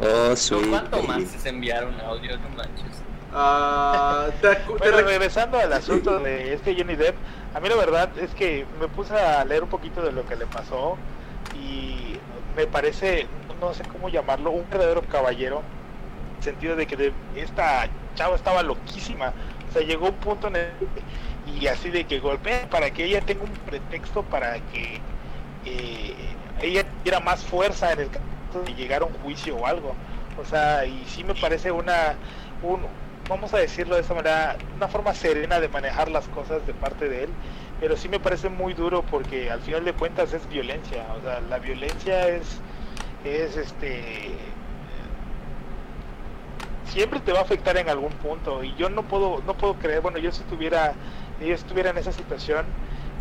Oh, 0.00 0.28
¿Con 0.28 0.36
sweet. 0.36 0.68
cuánto 0.70 0.96
baby. 0.98 1.08
más 1.24 1.34
es 1.34 1.44
enviar 1.46 1.86
un 1.86 2.00
audio? 2.00 2.36
No 2.38 2.48
manches. 2.56 3.02
Ah, 3.34 4.28
te 4.40 4.48
Bueno, 4.78 4.96
regresando 5.02 5.58
al 5.58 5.72
asunto 5.72 6.18
de 6.20 6.54
este 6.54 6.74
Johnny 6.76 6.94
Depp, 6.96 7.16
a 7.54 7.60
mí 7.60 7.68
la 7.68 7.76
verdad 7.76 8.08
es 8.18 8.30
que 8.34 8.64
me 8.80 8.86
puse 8.88 9.14
a 9.14 9.44
leer 9.44 9.62
un 9.64 9.68
poquito 9.68 10.02
de 10.02 10.12
lo 10.12 10.24
que 10.26 10.36
le 10.36 10.46
pasó 10.46 10.96
y 11.70 12.20
me 12.56 12.66
parece, 12.66 13.28
no 13.60 13.74
sé 13.74 13.84
cómo 13.84 14.08
llamarlo, 14.08 14.50
un 14.52 14.68
verdadero 14.70 15.02
caballero, 15.08 15.58
en 16.32 16.36
el 16.38 16.42
sentido 16.44 16.76
de 16.76 16.86
que 16.86 16.96
de- 16.96 17.14
esta 17.34 17.88
chava 18.14 18.36
estaba 18.36 18.62
loquísima, 18.62 19.34
o 19.68 19.72
sea, 19.72 19.82
llegó 19.82 20.08
un 20.08 20.20
punto 20.20 20.48
en 20.48 20.56
el 20.56 20.72
y 21.46 21.66
así 21.68 21.90
de 21.90 22.06
que 22.06 22.20
golpea 22.20 22.68
para 22.70 22.92
que 22.92 23.04
ella 23.04 23.24
tenga 23.24 23.44
un 23.44 23.58
pretexto 23.64 24.24
para 24.28 24.60
que 24.66 25.02
eh, 25.64 26.36
ella 26.60 26.84
tuviera 26.90 27.20
más 27.20 27.44
fuerza 27.44 27.92
en 27.92 28.00
el 28.00 28.10
caso 28.10 28.62
de 28.64 28.74
llegar 28.74 29.02
a 29.02 29.06
un 29.06 29.14
juicio 29.14 29.56
o 29.56 29.66
algo, 29.66 29.98
o 30.36 30.44
sea, 30.44 30.84
y 30.86 31.04
sí 31.06 31.24
me 31.24 31.34
parece 31.34 31.70
una 31.72 32.18
un, 32.62 32.86
vamos 33.28 33.54
a 33.54 33.58
decirlo 33.58 33.94
de 33.94 34.02
esta 34.02 34.14
manera, 34.14 34.56
una 34.76 34.88
forma 34.88 35.14
serena 35.14 35.60
de 35.60 35.68
manejar 35.68 36.10
las 36.10 36.28
cosas 36.28 36.66
de 36.66 36.74
parte 36.74 37.08
de 37.08 37.24
él, 37.24 37.36
pero 37.80 37.96
sí 37.96 38.08
me 38.08 38.20
parece 38.20 38.48
muy 38.48 38.74
duro 38.74 39.02
porque 39.10 39.50
al 39.50 39.60
final 39.60 39.84
de 39.84 39.92
cuentas 39.94 40.32
es 40.32 40.48
violencia, 40.48 41.06
o 41.18 41.22
sea, 41.22 41.40
la 41.40 41.58
violencia 41.58 42.28
es, 42.28 42.60
es 43.24 43.56
este, 43.56 44.32
siempre 46.84 47.20
te 47.20 47.32
va 47.32 47.40
a 47.40 47.42
afectar 47.42 47.76
en 47.78 47.88
algún 47.88 48.12
punto 48.12 48.62
y 48.62 48.74
yo 48.76 48.90
no 48.90 49.02
puedo, 49.02 49.42
no 49.46 49.54
puedo 49.54 49.74
creer, 49.74 50.00
bueno, 50.00 50.18
yo 50.18 50.30
si 50.32 50.42
tuviera, 50.44 50.92
yo 51.40 51.54
estuviera 51.54 51.90
en 51.90 51.98
esa 51.98 52.12
situación, 52.12 52.66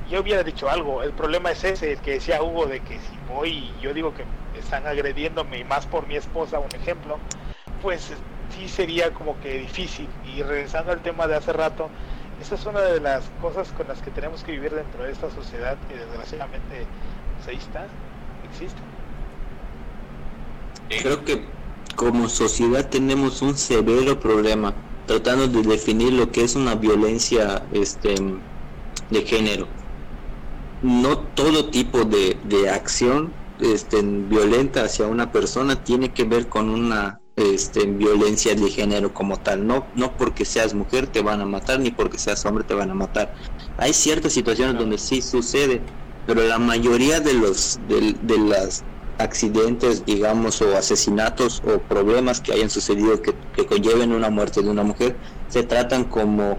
yo 0.10 0.22
hubiera 0.22 0.43
dicho 0.43 0.70
algo, 0.70 1.03
el 1.03 1.14
problema 1.14 1.51
es 1.51 1.64
ese, 1.64 1.93
el 1.93 1.99
que 1.99 2.12
decía 2.14 2.41
Hugo, 2.41 2.66
de 2.66 2.82
que 2.82 2.99
si 2.99 3.18
voy 3.30 3.49
y 3.49 3.74
yo 3.82 3.93
digo 3.93 4.14
que 4.14 4.26
están 4.57 4.88
agrediéndome 4.88 5.60
y 5.60 5.64
más 5.64 5.86
por 5.86 6.07
mi 6.07 6.16
esposa, 6.16 6.60
un 6.60 6.74
ejemplo, 6.76 7.20
pues 7.82 8.12
sí 8.49 8.68
sería 8.68 9.14
como 9.14 9.39
que 9.39 9.60
difícil. 9.60 10.07
Y 10.26 10.41
regresando 10.43 10.91
al 10.91 11.01
tema 11.01 11.28
de 11.28 11.36
hace 11.36 11.53
rato, 11.53 11.89
esa 12.41 12.55
es 12.55 12.65
una 12.65 12.81
de 12.81 12.99
las 12.99 13.23
cosas 13.41 13.69
con 13.73 13.87
las 13.87 14.01
que 14.01 14.11
tenemos 14.11 14.43
que 14.43 14.53
vivir 14.53 14.73
dentro 14.73 15.03
de 15.03 15.11
esta 15.11 15.29
sociedad 15.31 15.77
que 15.87 15.95
desgraciadamente 15.97 16.85
ahí 17.47 17.55
está, 17.55 17.87
existe. 18.51 18.79
Creo 21.01 21.23
que 21.23 21.45
como 21.95 22.29
sociedad 22.29 22.89
tenemos 22.89 23.41
un 23.41 23.57
severo 23.57 24.19
problema 24.19 24.73
tratando 25.05 25.47
de 25.47 25.63
definir 25.63 26.13
lo 26.13 26.31
que 26.31 26.43
es 26.43 26.55
una 26.55 26.75
violencia 26.75 27.63
este, 27.71 28.15
de 29.09 29.21
género. 29.23 29.67
No 30.81 31.19
todo 31.19 31.69
tipo 31.69 32.05
de, 32.05 32.37
de 32.43 32.69
acción 32.69 33.33
este, 33.59 34.01
violenta 34.01 34.83
hacia 34.83 35.07
una 35.07 35.31
persona 35.31 35.83
tiene 35.83 36.13
que 36.13 36.23
ver 36.23 36.47
con 36.47 36.69
una 36.69 37.19
este, 37.39 37.85
violencia 37.85 38.55
de 38.55 38.69
género 38.69 39.13
como 39.13 39.37
tal. 39.37 39.65
No, 39.65 39.85
no 39.95 40.15
porque 40.17 40.45
seas 40.45 40.73
mujer 40.73 41.07
te 41.07 41.21
van 41.21 41.41
a 41.41 41.45
matar, 41.45 41.79
ni 41.79 41.91
porque 41.91 42.17
seas 42.17 42.45
hombre 42.45 42.63
te 42.63 42.73
van 42.73 42.91
a 42.91 42.95
matar. 42.95 43.33
Hay 43.77 43.93
ciertas 43.93 44.33
situaciones 44.33 44.77
donde 44.77 44.97
sí 44.97 45.21
sucede, 45.21 45.81
pero 46.27 46.43
la 46.43 46.59
mayoría 46.59 47.19
de 47.19 47.33
los 47.33 47.79
de, 47.87 48.15
de 48.21 48.37
las 48.37 48.83
accidentes, 49.17 50.05
digamos, 50.05 50.61
o 50.61 50.75
asesinatos 50.77 51.61
o 51.65 51.79
problemas 51.79 52.39
que 52.41 52.53
hayan 52.53 52.69
sucedido 52.69 53.21
que, 53.21 53.33
que 53.55 53.65
conlleven 53.65 54.13
una 54.13 54.29
muerte 54.29 54.61
de 54.61 54.69
una 54.69 54.83
mujer, 54.83 55.15
se 55.49 55.63
tratan 55.63 56.05
como 56.05 56.57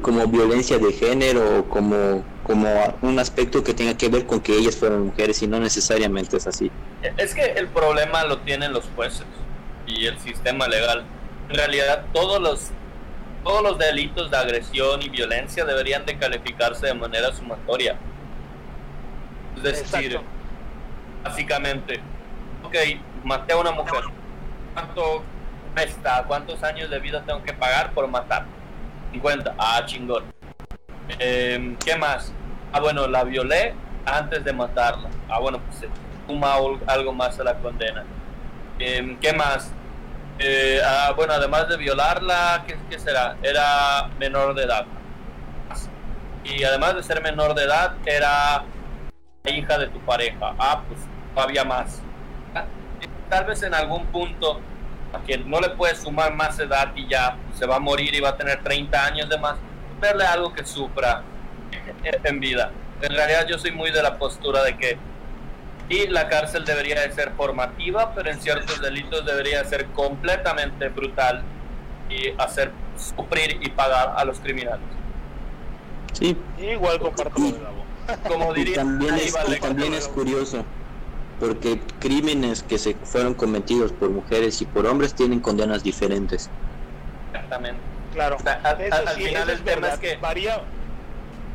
como 0.00 0.26
violencia 0.26 0.78
de 0.78 0.92
género 0.92 1.60
o 1.60 1.64
como 1.68 2.24
como 2.50 2.98
un 3.02 3.16
aspecto 3.20 3.62
que 3.62 3.74
tenga 3.74 3.96
que 3.96 4.08
ver 4.08 4.26
con 4.26 4.40
que 4.40 4.56
ellas 4.56 4.74
fueron 4.74 5.06
mujeres 5.06 5.40
y 5.40 5.46
no 5.46 5.60
necesariamente 5.60 6.36
es 6.36 6.48
así. 6.48 6.68
Es 7.16 7.32
que 7.32 7.44
el 7.44 7.68
problema 7.68 8.24
lo 8.24 8.38
tienen 8.38 8.72
los 8.72 8.86
jueces 8.96 9.24
y 9.86 10.06
el 10.06 10.18
sistema 10.18 10.66
legal. 10.66 11.04
En 11.48 11.54
realidad 11.54 12.06
todos 12.12 12.40
los 12.40 12.70
todos 13.44 13.62
los 13.62 13.78
delitos 13.78 14.32
de 14.32 14.36
agresión 14.36 15.00
y 15.00 15.08
violencia 15.08 15.64
deberían 15.64 16.04
de 16.04 16.18
calificarse 16.18 16.88
de 16.88 16.94
manera 16.94 17.32
sumatoria. 17.32 17.96
Es 19.56 19.62
decir, 19.62 20.06
Exacto. 20.06 20.22
básicamente, 21.22 22.00
ok, 22.64 22.74
maté 23.22 23.52
a 23.52 23.58
una 23.58 23.70
mujer. 23.70 24.02
¿Cuánto 24.74 25.22
está? 25.76 26.24
¿Cuántos 26.24 26.64
años 26.64 26.90
de 26.90 26.98
vida 26.98 27.22
tengo 27.24 27.44
que 27.44 27.52
pagar 27.52 27.92
por 27.92 28.08
matar? 28.08 28.44
50. 29.12 29.54
Ah, 29.56 29.84
chingón. 29.86 30.24
Em, 31.20 31.76
¿Qué 31.76 31.94
más? 31.94 32.32
Ah, 32.72 32.80
bueno, 32.80 33.06
la 33.08 33.24
violé 33.24 33.74
antes 34.06 34.44
de 34.44 34.52
matarla. 34.52 35.08
Ah, 35.28 35.38
bueno, 35.40 35.58
pues 35.60 35.78
se 35.80 35.88
suma 36.26 36.54
al- 36.54 36.80
algo 36.86 37.12
más 37.12 37.38
a 37.40 37.44
la 37.44 37.54
condena. 37.58 38.04
Em, 38.78 39.18
¿Qué 39.18 39.32
más? 39.32 39.72
Eh, 40.38 40.80
ah, 40.84 41.12
bueno, 41.16 41.32
además 41.34 41.68
de 41.68 41.76
violarla, 41.76 42.64
¿qué, 42.66 42.98
será? 42.98 43.36
Era 43.42 44.08
menor 44.18 44.54
de 44.54 44.64
edad. 44.64 44.86
Y 46.44 46.64
además 46.64 46.94
de 46.96 47.02
ser 47.02 47.22
menor 47.22 47.54
de 47.54 47.64
edad, 47.64 47.94
era 48.06 48.62
la 49.44 49.50
hija 49.50 49.78
de 49.78 49.88
tu 49.88 50.00
pareja. 50.00 50.54
Ah, 50.58 50.82
pues 50.88 51.00
todavía 51.34 51.64
más. 51.64 52.00
Tal 53.28 53.44
vez 53.44 53.62
en 53.62 53.74
algún 53.74 54.06
punto 54.06 54.60
a 55.12 55.18
quien 55.20 55.48
no 55.48 55.60
le 55.60 55.70
puedes 55.70 55.98
sumar 55.98 56.34
más 56.34 56.58
edad 56.58 56.90
y 56.96 57.06
ya 57.08 57.36
se 57.54 57.66
va 57.66 57.76
a 57.76 57.78
morir 57.78 58.14
y 58.14 58.20
va 58.20 58.30
a 58.30 58.36
tener 58.36 58.62
30 58.62 59.04
años 59.06 59.28
de 59.28 59.38
más, 59.38 59.56
verle 60.00 60.24
algo 60.24 60.52
que 60.52 60.64
sufra 60.64 61.22
en 62.24 62.40
vida. 62.40 62.70
En 63.02 63.12
realidad 63.14 63.46
yo 63.48 63.58
soy 63.58 63.72
muy 63.72 63.90
de 63.90 64.02
la 64.02 64.18
postura 64.18 64.62
de 64.62 64.76
que 64.76 64.98
y 65.88 66.06
la 66.06 66.28
cárcel 66.28 66.64
debería 66.64 67.00
de 67.00 67.10
ser 67.12 67.32
formativa, 67.36 68.14
pero 68.14 68.30
en 68.30 68.40
ciertos 68.40 68.80
delitos 68.80 69.26
debería 69.26 69.64
ser 69.64 69.86
completamente 69.86 70.88
brutal 70.88 71.42
y 72.08 72.28
hacer 72.38 72.70
sufrir 72.96 73.58
y 73.60 73.70
pagar 73.70 74.14
a 74.16 74.24
los 74.24 74.38
criminales. 74.38 74.84
Sí, 76.12 76.36
Igual 76.60 76.98
comparto 77.00 77.40
Gabo. 77.40 77.84
Como 78.28 78.52
y 78.52 78.58
diría 78.60 78.76
también 78.76 79.14
es, 79.14 79.34
Aníbal 79.34 79.56
y 79.56 79.60
también 79.60 79.94
es 79.94 80.08
curioso 80.08 80.64
porque 81.40 81.80
crímenes 82.00 82.62
que 82.62 82.78
se 82.78 82.94
fueron 82.94 83.34
cometidos 83.34 83.92
por 83.92 84.10
mujeres 84.10 84.60
y 84.60 84.66
por 84.66 84.86
hombres 84.86 85.14
tienen 85.14 85.40
condenas 85.40 85.82
diferentes. 85.82 86.50
Exactamente. 87.32 87.80
Claro, 88.12 88.36
O 88.36 88.42
sea, 88.42 88.60
al- 88.64 88.92
al- 88.92 89.08
al 89.08 89.14
sí, 89.16 89.22
final 89.24 89.48
el 89.48 89.56
es 89.56 89.64
tema 89.64 89.80
verdad. 89.88 89.94
es 89.94 89.98
que- 90.00 90.16
varía, 90.18 90.60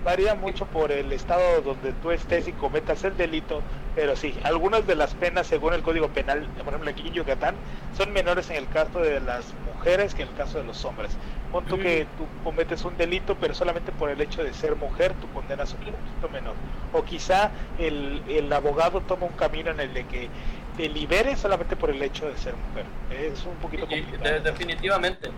varía 0.05 0.35
mucho 0.35 0.65
por 0.67 0.91
el 0.91 1.11
estado 1.11 1.61
donde 1.61 1.91
tú 1.93 2.11
estés 2.11 2.47
y 2.47 2.53
cometas 2.53 3.03
el 3.03 3.17
delito, 3.17 3.61
pero 3.95 4.15
sí, 4.15 4.33
algunas 4.43 4.85
de 4.87 4.95
las 4.95 5.13
penas 5.15 5.47
según 5.47 5.73
el 5.73 5.81
Código 5.81 6.07
Penal, 6.09 6.47
por 6.59 6.67
ejemplo 6.69 6.89
aquí 6.91 7.07
en 7.07 7.13
Yucatán, 7.13 7.55
son 7.97 8.13
menores 8.13 8.49
en 8.51 8.57
el 8.57 8.69
caso 8.69 8.99
de 8.99 9.19
las 9.19 9.45
mujeres 9.73 10.13
que 10.13 10.21
en 10.23 10.29
el 10.29 10.35
caso 10.35 10.59
de 10.59 10.63
los 10.63 10.85
hombres. 10.85 11.11
Pon 11.51 11.65
tú 11.65 11.77
que 11.79 12.05
tú 12.17 12.25
cometes 12.43 12.83
un 12.85 12.95
delito, 12.97 13.35
pero 13.39 13.53
solamente 13.55 13.91
por 13.91 14.09
el 14.09 14.19
hecho 14.21 14.43
de 14.43 14.53
ser 14.53 14.75
mujer, 14.75 15.13
tu 15.13 15.27
condena 15.31 15.63
es 15.63 15.71
un 15.73 15.79
poquito 15.79 16.29
menor. 16.31 16.53
O 16.93 17.03
quizá 17.03 17.49
el, 17.79 18.21
el 18.27 18.51
abogado 18.53 19.01
toma 19.01 19.25
un 19.25 19.33
camino 19.33 19.71
en 19.71 19.79
el 19.79 19.93
de 19.93 20.05
que 20.05 20.29
te 20.77 20.89
libere 20.89 21.35
solamente 21.37 21.75
por 21.77 21.89
el 21.89 22.01
hecho 22.01 22.27
de 22.29 22.37
ser 22.37 22.53
mujer. 22.55 22.85
Es 23.31 23.45
un 23.45 23.55
poquito 23.55 23.87
complicado. 23.87 24.23
de- 24.35 24.39
definitivamente. 24.41 25.29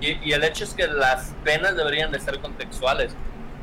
Y, 0.00 0.18
y 0.28 0.32
el 0.32 0.44
hecho 0.44 0.64
es 0.64 0.74
que 0.74 0.86
las 0.86 1.32
penas 1.44 1.74
deberían 1.76 2.12
de 2.12 2.20
ser 2.20 2.38
contextuales. 2.40 3.16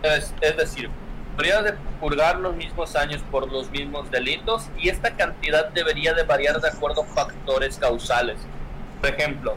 Es, 0.04 0.34
decir, 0.58 0.90
deberías 1.38 1.64
de 1.64 1.74
purgar 2.00 2.40
los 2.40 2.56
mismos 2.56 2.96
años 2.96 3.22
por 3.30 3.52
los 3.52 3.70
mismos 3.70 4.10
delitos 4.10 4.70
y 4.78 4.90
esta 4.90 5.16
cantidad 5.16 5.70
debería 5.70 6.14
de 6.14 6.24
variar 6.24 6.60
de 6.60 6.70
acuerdo 6.70 7.04
a 7.04 7.06
factores 7.06 7.78
causales. 7.78 8.38
Por 9.00 9.12
ejemplo, 9.12 9.56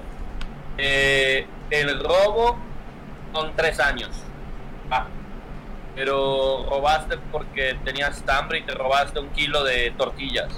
eh, 0.77 1.47
el 1.71 1.99
robo 2.01 2.59
son 3.33 3.57
tres 3.57 3.81
años. 3.81 4.11
Ah, 4.91 5.07
pero 5.95 6.67
robaste 6.69 7.19
porque 7.33 7.79
tenías 7.85 8.23
hambre 8.29 8.59
y 8.59 8.63
te 8.63 8.75
robaste 8.75 9.21
un 9.21 9.31
kilo 9.31 9.65
de 9.65 9.93
tortillas. 9.97 10.53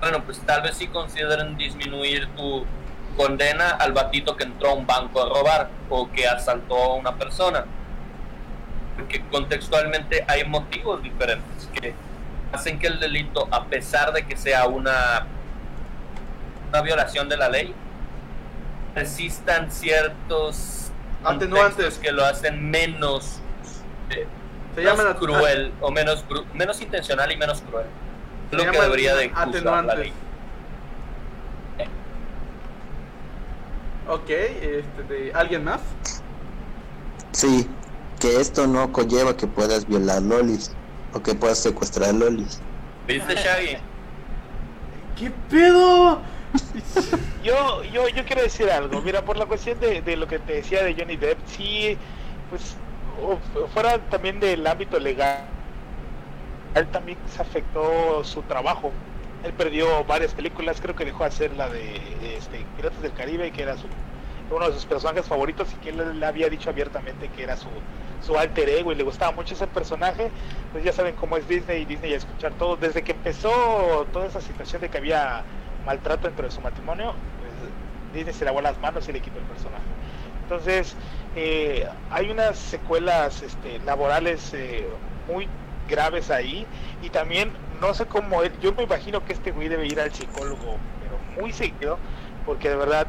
Bueno, 0.00 0.24
pues 0.24 0.40
tal 0.40 0.62
vez 0.62 0.76
sí 0.76 0.88
consideren 0.88 1.56
disminuir 1.56 2.28
tu 2.34 2.64
condena 3.16 3.70
al 3.70 3.92
batito 3.92 4.36
que 4.36 4.44
entró 4.44 4.70
a 4.70 4.74
un 4.74 4.86
banco 4.86 5.22
a 5.22 5.28
robar 5.28 5.70
o 5.90 6.10
que 6.10 6.26
asaltó 6.26 6.76
a 6.76 6.94
una 6.94 7.14
persona. 7.16 7.64
Porque 8.96 9.22
contextualmente 9.30 10.24
hay 10.28 10.44
motivos 10.44 11.02
diferentes 11.02 11.68
que 11.74 11.94
hacen 12.52 12.78
que 12.78 12.86
el 12.88 13.00
delito, 13.00 13.48
a 13.50 13.64
pesar 13.64 14.12
de 14.12 14.24
que 14.26 14.36
sea 14.36 14.66
una, 14.66 15.26
una 16.68 16.82
violación 16.82 17.28
de 17.28 17.36
la 17.36 17.48
ley, 17.48 17.74
existan 18.94 19.70
ciertos 19.72 20.90
Atenuantes. 21.24 21.74
contextos 21.76 21.98
que 21.98 22.12
lo 22.12 22.24
hacen 22.24 22.70
menos, 22.70 23.38
eh, 24.10 24.26
Se 24.74 24.80
menos 24.82 24.98
llaman 24.98 25.12
at- 25.14 25.18
cruel 25.18 25.72
o 25.80 25.90
menos 25.90 26.24
menos 26.52 26.80
intencional 26.82 27.32
y 27.32 27.36
menos 27.36 27.62
cruel. 27.62 27.86
Se 28.50 28.56
lo 28.56 28.70
que 28.70 28.78
debería 28.80 29.14
de 29.14 29.30
juzgar 29.30 29.84
la 29.86 29.94
ley. 29.94 30.12
Ok, 34.08 34.28
este, 34.28 35.02
de, 35.08 35.32
¿alguien 35.32 35.64
más? 35.64 35.80
Sí, 37.30 37.68
que 38.22 38.40
esto 38.40 38.68
no 38.68 38.92
conlleva 38.92 39.36
que 39.36 39.48
puedas 39.48 39.84
violar 39.86 40.22
lolis 40.22 40.70
o 41.12 41.20
que 41.20 41.34
puedas 41.34 41.58
secuestrar 41.58 42.14
lolis. 42.14 42.60
¿Viste, 43.08 43.34
Shaggy? 43.34 43.76
¿Qué 45.18 45.30
pedo? 45.50 46.20
Yo, 47.42 47.82
yo, 47.82 48.08
yo 48.08 48.24
quiero 48.24 48.42
decir 48.42 48.70
algo. 48.70 49.02
Mira, 49.02 49.22
por 49.24 49.36
la 49.36 49.46
cuestión 49.46 49.80
de, 49.80 50.02
de 50.02 50.16
lo 50.16 50.28
que 50.28 50.38
te 50.38 50.52
decía 50.54 50.84
de 50.84 50.94
Johnny 50.94 51.16
Depp, 51.16 51.38
sí, 51.46 51.98
pues 52.48 52.76
o- 53.20 53.66
fuera 53.68 53.98
también 54.08 54.38
del 54.38 54.64
ámbito 54.66 55.00
legal, 55.00 55.44
él 56.76 56.86
también 56.88 57.18
se 57.34 57.42
afectó 57.42 58.22
su 58.22 58.42
trabajo. 58.42 58.92
Él 59.42 59.52
perdió 59.54 60.04
varias 60.04 60.32
películas, 60.32 60.80
creo 60.80 60.94
que 60.94 61.04
dejó 61.04 61.24
de 61.24 61.28
hacer 61.30 61.52
la 61.56 61.68
de 61.68 61.96
este, 62.38 62.64
Piratas 62.76 63.02
del 63.02 63.12
Caribe, 63.14 63.50
que 63.50 63.62
era 63.62 63.76
su, 63.76 63.86
uno 64.52 64.66
de 64.68 64.74
sus 64.74 64.86
personajes 64.86 65.26
favoritos 65.26 65.68
y 65.72 65.76
que 65.76 65.90
él 65.90 66.20
le 66.20 66.26
había 66.26 66.48
dicho 66.48 66.70
abiertamente 66.70 67.28
que 67.28 67.42
era 67.42 67.56
su, 67.56 67.68
su 68.24 68.36
alter 68.36 68.68
ego 68.68 68.92
y 68.92 68.94
le 68.94 69.02
gustaba 69.02 69.32
mucho 69.32 69.54
ese 69.54 69.66
personaje. 69.66 70.30
Pues 70.72 70.84
ya 70.84 70.92
saben 70.92 71.14
cómo 71.16 71.36
es 71.36 71.48
Disney 71.48 71.82
y 71.82 71.84
Disney 71.84 72.14
a 72.14 72.16
escuchar 72.16 72.52
todo. 72.54 72.76
Desde 72.76 73.02
que 73.02 73.12
empezó 73.12 74.06
toda 74.12 74.26
esa 74.26 74.40
situación 74.40 74.82
de 74.82 74.88
que 74.88 74.98
había 74.98 75.42
maltrato 75.84 76.26
dentro 76.26 76.44
de 76.46 76.50
su 76.50 76.60
matrimonio, 76.60 77.14
pues 77.40 78.14
Disney 78.14 78.34
se 78.34 78.44
lavó 78.44 78.60
las 78.60 78.78
manos 78.78 79.08
y 79.08 79.12
le 79.12 79.20
quitó 79.20 79.38
el 79.38 79.44
personaje. 79.44 79.84
Entonces, 80.42 80.96
eh, 81.34 81.88
hay 82.10 82.30
unas 82.30 82.58
secuelas 82.58 83.42
este, 83.42 83.78
laborales 83.80 84.52
eh, 84.54 84.86
muy 85.26 85.48
graves 85.88 86.30
ahí 86.30 86.66
y 87.02 87.10
también 87.10 87.52
no 87.80 87.94
sé 87.94 88.06
cómo 88.06 88.42
él, 88.42 88.52
yo 88.60 88.72
me 88.74 88.84
imagino 88.84 89.24
que 89.24 89.32
este 89.32 89.50
güey 89.50 89.68
debe 89.68 89.86
ir 89.86 89.98
al 90.00 90.12
psicólogo, 90.12 90.76
pero 91.00 91.18
muy 91.40 91.52
seguido, 91.52 91.98
porque 92.46 92.68
de 92.68 92.76
verdad 92.76 93.06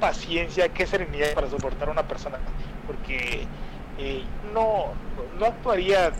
paciencia, 0.00 0.68
qué 0.68 0.86
serenidad 0.86 1.34
para 1.34 1.48
soportar 1.48 1.88
a 1.88 1.92
una 1.92 2.06
persona, 2.06 2.38
porque 2.86 3.46
eh, 3.98 4.22
no, 4.52 4.92
no 5.38 5.46
actuaría 5.46 6.12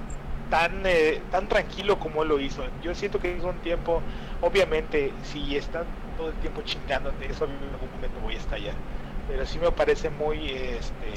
tan, 0.50 0.82
eh, 0.84 1.20
tan 1.30 1.48
tranquilo 1.48 1.98
como 1.98 2.22
él 2.22 2.28
lo 2.28 2.40
hizo. 2.40 2.62
Yo 2.82 2.94
siento 2.94 3.18
que 3.18 3.36
hizo 3.36 3.48
un 3.48 3.58
tiempo, 3.58 4.02
obviamente, 4.40 5.12
si 5.22 5.56
están 5.56 5.84
todo 6.16 6.28
el 6.28 6.34
tiempo 6.34 6.62
chingándote, 6.62 7.26
eso 7.26 7.44
en 7.44 7.52
algún 7.52 7.90
momento 7.94 8.20
voy 8.22 8.34
a 8.34 8.38
estallar. 8.38 8.74
Pero 9.28 9.46
sí 9.46 9.58
me 9.58 9.70
parece 9.72 10.10
muy, 10.10 10.50
este, 10.50 11.12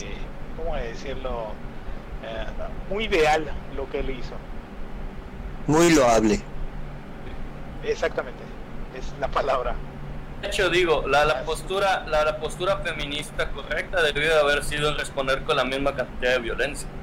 ¿cómo 0.55 0.75
decirlo? 0.75 1.47
Eh, 2.23 2.45
muy 2.89 3.05
ideal 3.05 3.45
lo 3.75 3.89
que 3.89 3.99
él 3.99 4.09
hizo. 4.11 4.33
Muy 5.67 5.93
loable. 5.93 6.41
Exactamente, 7.83 8.41
es 8.97 9.13
la 9.19 9.27
palabra. 9.27 9.75
De 10.41 10.47
hecho, 10.47 10.69
digo, 10.69 11.07
la, 11.07 11.25
la 11.25 11.43
postura, 11.43 12.05
la, 12.05 12.23
la 12.23 12.39
postura 12.39 12.81
feminista 12.83 13.51
correcta 13.51 14.03
debió 14.03 14.29
de 14.29 14.39
haber 14.39 14.63
sido 14.63 14.95
responder 14.95 15.43
con 15.43 15.57
la 15.57 15.65
misma 15.65 15.95
cantidad 15.95 16.33
de 16.33 16.39
violencia. 16.39 16.93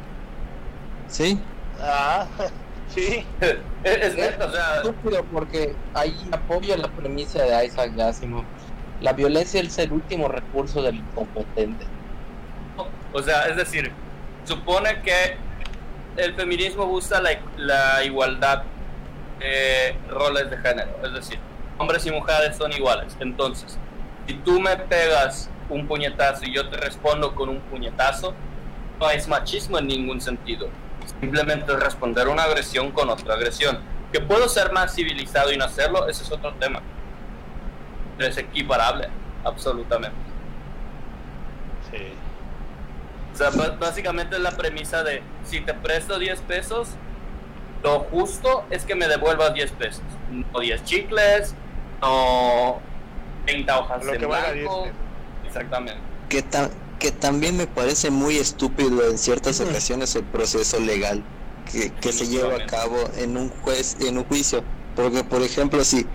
¿Sí? 1.07 1.51
Ah, 1.79 2.29
sí. 2.87 3.27
es, 3.41 3.59
es 3.83 4.17
neta, 4.17 4.47
o 4.47 4.51
sea, 4.51 4.77
estúpido 4.77 5.29
porque 5.31 5.81
ahí 5.95 6.29
apoyo 6.33 6.77
la 6.77 6.95
premisa 6.95 7.43
de 7.43 7.67
Isaac 7.67 7.99
Asimov. 7.99 8.47
La 9.01 9.13
violencia 9.13 9.61
es 9.61 9.79
el 9.79 9.93
último 9.93 10.29
recurso 10.29 10.83
del 10.83 10.97
incompetente. 10.97 11.93
o 13.13 13.23
sea, 13.23 13.49
es 13.49 13.57
decir, 13.57 14.01
supone 14.45 15.03
que 15.03 15.43
el 16.17 16.35
feminismo 16.35 16.87
busca 16.87 17.21
la, 17.21 17.31
la 17.57 18.05
igualdad 18.05 18.71
de 19.39 20.03
roles 20.09 20.51
de 20.51 20.59
género, 20.59 20.97
es 21.05 21.13
decir, 21.13 21.44
hombres 21.79 22.07
y 22.07 22.11
mujeres 22.11 22.57
son 22.57 22.73
iguales. 22.73 23.17
Entonces, 23.21 23.79
si 24.27 24.35
tú 24.35 24.61
me 24.61 24.77
pegas 24.77 25.51
un 25.69 25.87
puñetazo 25.87 26.45
y 26.45 26.55
yo 26.55 26.69
te 26.69 26.77
respondo 26.77 27.35
con 27.35 27.49
un 27.49 27.61
puñetazo, 27.61 28.35
no 29.01 29.11
es 29.11 29.29
machismo 29.29 29.79
en 29.79 29.87
ningún 29.87 30.21
sentido. 30.21 30.69
Simplemente 31.21 31.73
es 31.73 31.81
responder 31.81 32.29
una 32.29 32.45
agresión 32.45 32.91
con 32.91 33.11
otra 33.11 33.35
agresión. 33.35 33.79
Que 34.13 34.21
puedo 34.21 34.49
ser 34.49 34.73
más 34.73 34.95
civilizado 34.95 35.53
y 35.53 35.57
no 35.57 35.65
hacerlo, 35.65 36.09
ese 36.09 36.23
es 36.23 36.31
otro 36.31 36.53
tema. 36.55 36.81
Pero 38.17 38.31
es 38.31 38.39
equiparable, 38.39 39.09
absolutamente. 39.45 40.17
Sí. 41.91 42.13
O 43.33 43.37
sea, 43.37 43.51
básicamente 43.81 44.37
es 44.37 44.43
la 44.43 44.53
premisa 44.53 45.03
de 45.03 45.23
si 45.45 45.61
te 45.61 45.75
presto 45.75 46.19
10 46.19 46.41
pesos, 46.43 46.91
lo 47.83 48.01
justo 48.01 48.65
es 48.71 48.85
que 48.85 48.95
me 48.95 49.09
devuelvas 49.09 49.53
10 49.53 49.73
pesos. 49.73 50.05
No 50.31 50.61
10 50.61 50.85
chicles, 50.85 51.55
no 52.01 52.79
30 53.47 53.79
hojas 53.79 54.05
Lo 54.05 54.15
en 54.15 54.21
que 54.21 54.27
valga 54.27 54.53
10 54.53 54.65
blanco. 54.65 54.87
Exactamente. 55.47 56.01
Que, 56.29 56.43
ta- 56.43 56.71
que 56.99 57.11
también 57.13 57.57
me 57.57 57.67
parece 57.67 58.11
muy 58.11 58.37
estúpido 58.39 59.09
en 59.09 59.19
ciertas 59.19 59.61
ocasiones 59.61 60.15
el 60.17 60.25
proceso 60.25 60.81
legal 60.81 61.23
que, 61.71 61.93
que 61.93 62.13
se 62.13 62.27
lleva 62.27 62.57
a 62.57 62.67
cabo 62.67 62.97
en 63.17 63.37
un 63.37 63.51
juez, 63.51 63.97
en 64.01 64.19
un 64.19 64.25
juicio. 64.25 64.63
Porque, 64.97 65.25
por 65.25 65.43
ejemplo, 65.43 65.85
si 65.85 66.07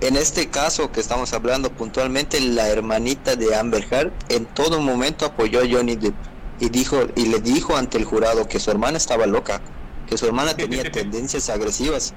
en 0.00 0.16
este 0.16 0.48
caso 0.48 0.90
que 0.90 1.00
estamos 1.00 1.32
hablando 1.32 1.70
puntualmente, 1.72 2.40
la 2.40 2.68
hermanita 2.68 3.36
de 3.36 3.54
Amber 3.54 3.86
Heard 3.90 4.12
en 4.30 4.46
todo 4.46 4.80
momento 4.80 5.26
apoyó 5.26 5.60
a 5.60 5.64
Johnny 5.70 5.96
Depp 5.96 6.14
y 6.58 6.68
dijo 6.68 6.96
y 7.14 7.26
le 7.26 7.40
dijo 7.40 7.76
ante 7.76 7.98
el 7.98 8.04
jurado 8.04 8.48
que 8.48 8.58
su 8.58 8.70
hermana 8.70 8.96
estaba 8.98 9.26
loca, 9.26 9.60
que 10.08 10.16
su 10.18 10.26
hermana 10.26 10.54
tenía 10.56 10.82
tendencias 10.90 11.48
agresivas. 11.50 12.14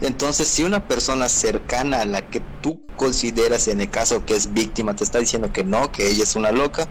Entonces, 0.00 0.48
si 0.48 0.64
una 0.64 0.86
persona 0.86 1.28
cercana 1.28 2.00
a 2.00 2.04
la 2.06 2.22
que 2.22 2.40
tú 2.62 2.80
consideras 2.96 3.68
en 3.68 3.80
el 3.80 3.90
caso 3.90 4.24
que 4.24 4.34
es 4.34 4.52
víctima 4.52 4.96
te 4.96 5.04
está 5.04 5.18
diciendo 5.18 5.52
que 5.52 5.64
no, 5.64 5.92
que 5.92 6.08
ella 6.08 6.22
es 6.22 6.36
una 6.36 6.52
loca, 6.52 6.88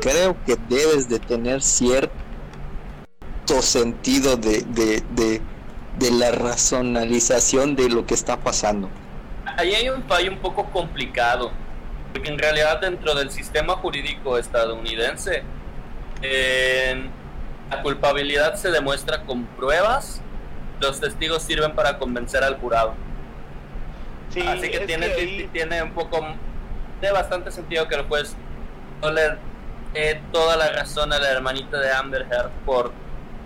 creo 0.00 0.36
que 0.46 0.56
debes 0.68 1.08
de 1.08 1.18
tener 1.18 1.62
cierto 1.62 2.12
sentido 3.60 4.36
de, 4.36 4.62
de, 4.62 5.02
de, 5.98 6.10
la 6.10 6.30
razonalización 6.30 7.76
de 7.76 7.88
lo 7.90 8.06
que 8.06 8.14
está 8.14 8.38
pasando. 8.38 8.88
Ahí 9.56 9.74
hay 9.74 9.88
un 9.88 10.02
fallo 10.04 10.30
un 10.32 10.38
poco 10.38 10.70
complicado, 10.70 11.50
porque 12.12 12.28
en 12.28 12.38
realidad 12.38 12.80
dentro 12.80 13.14
del 13.14 13.30
sistema 13.30 13.74
jurídico 13.74 14.38
estadounidense, 14.38 15.42
eh, 16.22 17.08
la 17.70 17.82
culpabilidad 17.82 18.54
se 18.54 18.70
demuestra 18.70 19.24
con 19.24 19.44
pruebas, 19.44 20.22
los 20.80 21.00
testigos 21.00 21.42
sirven 21.42 21.74
para 21.74 21.98
convencer 21.98 22.42
al 22.44 22.56
jurado. 22.58 22.94
Sí, 24.32 24.40
Así 24.46 24.70
que 24.70 24.80
tiene, 24.80 25.06
ahí- 25.06 25.48
tiene 25.52 25.82
un 25.82 25.92
poco, 25.92 26.20
tiene 27.00 27.12
bastante 27.14 27.50
sentido 27.50 27.88
que 27.88 27.94
el 27.94 28.02
juez 28.06 28.34
no 29.00 29.10
le 29.10 29.22
dé 29.94 30.20
toda 30.32 30.56
la 30.56 30.70
razón 30.72 31.12
a 31.12 31.18
la 31.18 31.30
hermanita 31.30 31.78
de 31.78 31.90
Amber 31.92 32.26
Heard 32.30 32.50
por, 32.66 32.92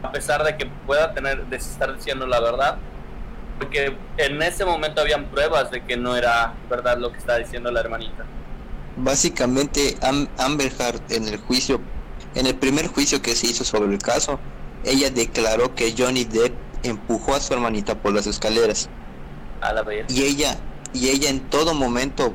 a 0.02 0.10
pesar 0.10 0.42
de 0.44 0.56
que 0.56 0.66
pueda 0.86 1.14
tener, 1.14 1.44
de 1.46 1.56
estar 1.56 1.94
diciendo 1.94 2.26
la 2.26 2.40
verdad, 2.40 2.76
porque 3.58 3.96
en 4.16 4.42
ese 4.42 4.64
momento 4.64 5.00
habían 5.00 5.26
pruebas 5.26 5.70
de 5.70 5.84
que 5.84 5.96
no 5.96 6.16
era 6.16 6.52
verdad 6.68 6.98
lo 6.98 7.12
que 7.12 7.18
estaba 7.18 7.38
diciendo 7.38 7.70
la 7.70 7.80
hermanita. 7.80 8.24
Básicamente, 8.96 9.96
Am- 10.02 10.28
Amber 10.38 10.72
Heard 10.78 11.00
en 11.10 11.28
el 11.28 11.38
juicio, 11.38 11.80
en 12.34 12.46
el 12.46 12.56
primer 12.56 12.88
juicio 12.88 13.22
que 13.22 13.34
se 13.36 13.46
hizo 13.46 13.64
sobre 13.64 13.92
el 13.92 13.98
caso, 14.02 14.38
ella 14.84 15.10
declaró 15.10 15.74
que 15.74 15.94
Johnny 15.96 16.24
Depp 16.24 16.52
empujó 16.82 17.34
a 17.34 17.40
su 17.40 17.52
hermanita 17.54 18.00
por 18.00 18.12
las 18.14 18.26
escaleras 18.26 18.88
A 19.60 19.72
la 19.72 19.82
vez. 19.82 20.06
y 20.08 20.22
ella 20.24 20.58
y 20.92 21.08
ella 21.08 21.30
en 21.30 21.48
todo 21.48 21.74
momento 21.74 22.34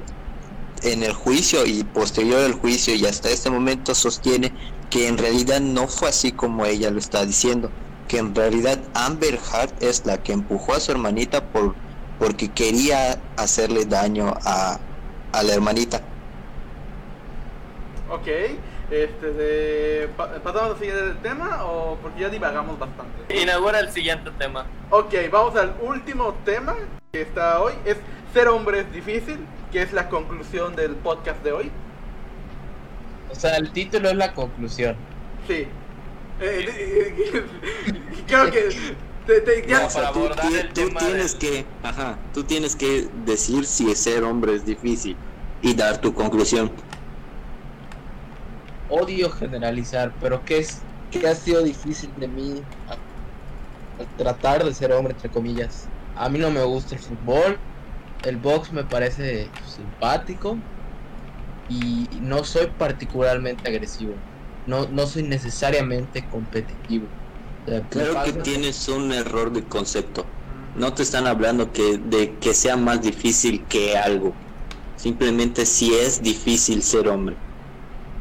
en 0.84 1.04
el 1.04 1.14
juicio 1.14 1.66
y 1.66 1.84
posterior 1.84 2.42
al 2.42 2.54
juicio 2.54 2.96
y 2.96 3.06
hasta 3.06 3.30
este 3.30 3.50
momento 3.50 3.96
sostiene 3.96 4.54
que 4.90 5.08
en 5.08 5.18
realidad 5.18 5.60
no 5.62 5.88
fue 5.88 6.10
así 6.10 6.32
como 6.32 6.66
ella 6.66 6.92
lo 6.92 7.00
está 7.00 7.26
diciendo, 7.26 7.72
que 8.08 8.20
en 8.20 8.34
realidad 8.36 8.80
Amber 8.94 9.36
Heard 9.36 9.74
es 9.82 10.06
la 10.06 10.22
que 10.24 10.34
empujó 10.34 10.74
a 10.74 10.80
su 10.80 10.92
hermanita 10.92 11.52
por 11.52 11.76
porque 12.20 12.54
quería 12.54 13.22
hacerle 13.36 13.86
daño 13.86 14.34
a, 14.44 14.80
a 15.32 15.44
la 15.44 15.54
hermanita. 15.54 16.02
Ok. 18.08 18.28
Este, 18.90 19.32
de, 19.34 20.08
pa- 20.16 20.30
¿Pasamos 20.42 20.72
al 20.72 20.80
siguiente 20.80 21.20
tema 21.22 21.66
o 21.66 21.98
porque 22.02 22.22
ya 22.22 22.30
divagamos 22.30 22.80
bastante? 22.80 23.38
Inaugura 23.42 23.80
el 23.82 23.92
siguiente 23.92 24.32
tema. 24.38 24.66
Ok, 24.90 25.14
vamos 25.32 25.56
al 25.58 25.76
último 25.82 26.34
tema 26.46 26.76
que 27.12 27.22
está 27.22 27.62
hoy. 27.62 27.74
Es 27.86 27.98
ser 28.34 28.48
hombre 28.48 28.80
es 28.82 28.92
difícil, 28.94 29.40
que 29.72 29.82
es 29.82 29.92
la 29.92 30.08
conclusión 30.08 30.76
del 30.76 30.92
podcast 30.96 31.44
de 31.44 31.52
hoy. 31.52 31.72
O 33.30 33.36
sea, 33.36 33.58
el 33.58 33.72
título 33.72 34.10
es 34.10 34.16
la 34.16 34.34
conclusión. 34.34 34.96
Sí. 35.48 35.68
Eh, 36.40 36.66
eh, 37.20 37.46
creo 38.28 38.50
que... 38.52 38.70
te- 39.26 39.42
te- 39.42 39.68
ya- 39.68 39.80
No, 39.82 39.88
O 39.88 39.90
sea, 39.90 40.12
tú, 40.14 40.30
tienes 40.98 41.38
del- 41.38 41.40
que, 41.40 41.66
ajá, 41.84 42.18
tú 42.34 42.44
tienes 42.46 42.76
que 42.78 43.10
decir 43.26 43.66
si 43.66 43.94
ser 43.96 44.24
hombre 44.24 44.56
es 44.56 44.66
difícil 44.66 45.18
y 45.62 45.74
dar 45.74 45.98
tu 46.00 46.14
conclusión. 46.14 46.72
Odio 48.88 49.30
generalizar, 49.32 50.16
pero 50.20 50.44
¿qué 50.44 50.60
es 50.60 50.88
qué 51.10 51.28
ha 51.28 51.36
sido 51.36 51.64
difícil 51.64 52.14
de 52.16 52.28
mí 52.28 52.70
a- 52.88 53.02
tratar 54.16 54.64
de 54.66 54.74
ser 54.74 54.92
hombre 54.92 55.14
entre 55.14 55.30
comillas? 55.30 55.92
A 56.14 56.30
mí 56.30 56.40
no 56.40 56.52
me 56.52 56.64
gusta 56.64 56.96
el 56.96 57.02
fútbol, 57.02 57.60
el 58.24 58.38
box 58.38 58.72
me 58.72 58.86
parece 58.86 59.52
simpático 59.62 60.64
y 61.68 62.20
no 62.22 62.44
soy 62.44 62.68
particularmente 62.78 63.70
agresivo. 63.70 64.24
No, 64.66 64.88
no 64.90 65.08
soy 65.08 65.24
necesariamente 65.24 66.28
competitivo. 66.28 67.08
O 67.08 67.70
sea, 67.70 68.24
que 68.24 68.34
tienes 68.34 68.88
un 68.88 69.12
error 69.12 69.52
de 69.52 69.68
concepto. 69.68 70.26
No 70.76 70.94
te 70.94 71.04
están 71.04 71.28
hablando 71.28 71.72
que 71.72 71.98
de 71.98 72.38
que 72.40 72.54
sea 72.54 72.78
más 72.78 73.02
difícil 73.02 73.66
que 73.68 73.98
algo. 73.98 74.36
Simplemente 74.96 75.66
si 75.66 75.94
es 75.94 76.22
difícil 76.22 76.84
ser 76.84 77.08
hombre. 77.08 77.38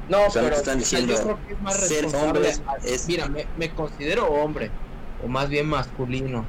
No, 0.09 0.27
O 0.27 0.31
sea, 0.31 0.43
no 0.43 0.49
pero 0.49 0.57
te 0.57 0.61
están 0.61 0.79
diciendo 0.79 1.13
yo 1.15 1.23
creo 1.23 1.41
que 1.45 1.53
es 1.55 1.61
más 1.61 1.77
ser 1.81 2.03
responsable. 2.03 2.39
hombre 2.39 2.51
es- 2.83 3.07
Mira, 3.07 3.29
me, 3.29 3.47
me 3.55 3.75
considero 3.75 4.27
hombre, 4.29 4.75
o 5.17 5.29
más 5.29 5.49
bien 5.49 5.67
masculino. 5.69 6.47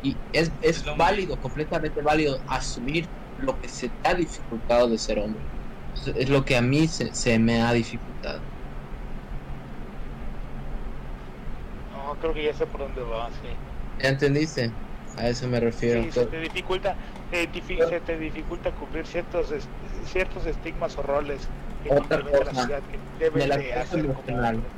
Y 0.00 0.22
es, 0.32 0.52
es 0.60 0.84
válido, 0.96 1.38
completamente 1.38 2.00
válido, 2.02 2.42
asumir 2.46 3.10
lo 3.36 3.58
que 3.58 3.68
se 3.68 3.90
te 3.90 4.08
ha 4.08 4.14
dificultado 4.14 4.88
de 4.90 4.98
ser 4.98 5.18
hombre. 5.18 5.46
Es, 5.94 6.06
es 6.14 6.28
lo 6.28 6.44
que 6.44 6.56
a 6.56 6.62
mí 6.62 6.88
se, 6.88 7.12
se 7.14 7.38
me 7.38 7.60
ha 7.62 7.72
dificultado. 7.72 8.46
No, 11.90 12.16
creo 12.18 12.32
que 12.34 12.44
ya 12.44 12.54
sé 12.54 12.66
por 12.68 12.80
dónde 12.82 13.02
va, 13.02 13.30
sí. 13.32 13.48
¿Ya 13.98 14.08
entendiste? 14.10 14.78
A 15.16 15.28
eso 15.28 15.48
me 15.48 15.60
refiero. 15.60 16.02
Sí, 16.02 16.10
se 16.12 16.26
te 16.26 16.40
dificulta, 16.40 16.96
eh, 17.30 17.48
difi- 17.50 17.82
se 17.84 18.00
te 18.00 18.18
dificulta 18.18 18.72
cumplir 18.72 19.06
ciertos 19.06 19.50
est- 19.52 19.72
ciertos 20.04 20.46
estigmas 20.46 20.96
o 20.98 21.02
roles 21.02 21.52
que 21.94 22.00
Otra 22.00 22.26
cosa, 22.28 22.72
que 23.18 23.30
de 23.32 23.46
la 23.48 23.58
de 23.58 23.72
cosa 23.72 23.96
hacer 23.98 24.10
como 24.12 24.34
emocional. 24.34 24.56
hombre. 24.56 24.70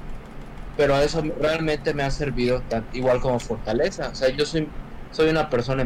pero 0.74 0.98
eso 0.98 1.22
realmente 1.40 1.94
me 1.94 2.02
ha 2.04 2.10
servido 2.10 2.64
tan- 2.64 2.88
igual 2.92 3.20
como 3.20 3.40
fortaleza. 3.40 4.10
O 4.10 4.14
sea, 4.14 4.30
yo 4.30 4.46
soy, 4.46 4.74
soy 5.10 5.30
una 5.30 5.48
persona 5.50 5.82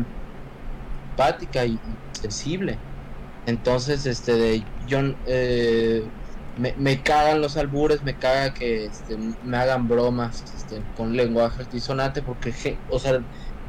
empática 1.17 1.67
y 1.67 1.81
sensible. 2.13 2.85
Entonces, 3.47 4.07
este, 4.07 4.35
de, 4.37 4.65
yo, 4.79 5.01
eh, 5.27 6.13
me, 6.57 6.75
me 6.79 7.03
cagan 7.03 7.41
los 7.43 7.57
albures, 7.57 8.03
me 8.05 8.17
caga 8.19 8.53
que 8.55 8.87
este, 8.87 9.17
me 9.43 9.59
hagan 9.59 9.89
bromas 9.89 10.43
este, 10.55 10.87
con 10.95 11.17
lenguaje 11.17 11.65
disonante, 11.71 12.23
porque, 12.23 12.53
o 12.89 13.01
sea, 13.01 13.21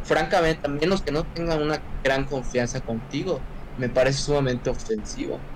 francamente, 0.01 0.61
a 0.65 0.69
menos 0.69 1.03
que 1.03 1.11
no 1.13 1.25
tengan 1.27 1.61
una 1.63 1.79
gran 2.03 2.25
confianza 2.25 2.81
contigo, 2.81 3.47
me 3.75 3.89
parece 3.89 4.19
sumamente 4.21 4.69
ofensivo. 4.69 5.47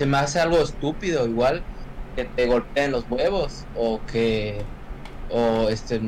Se 0.00 0.06
me 0.06 0.16
hace 0.18 0.40
algo 0.40 0.58
estúpido, 0.62 1.28
igual 1.28 1.66
que 2.16 2.24
te 2.26 2.46
golpeen 2.46 2.92
los 2.92 3.06
huevos 3.08 3.68
o 3.72 4.04
que 4.06 4.70
o 5.28 5.68
este 5.70 6.00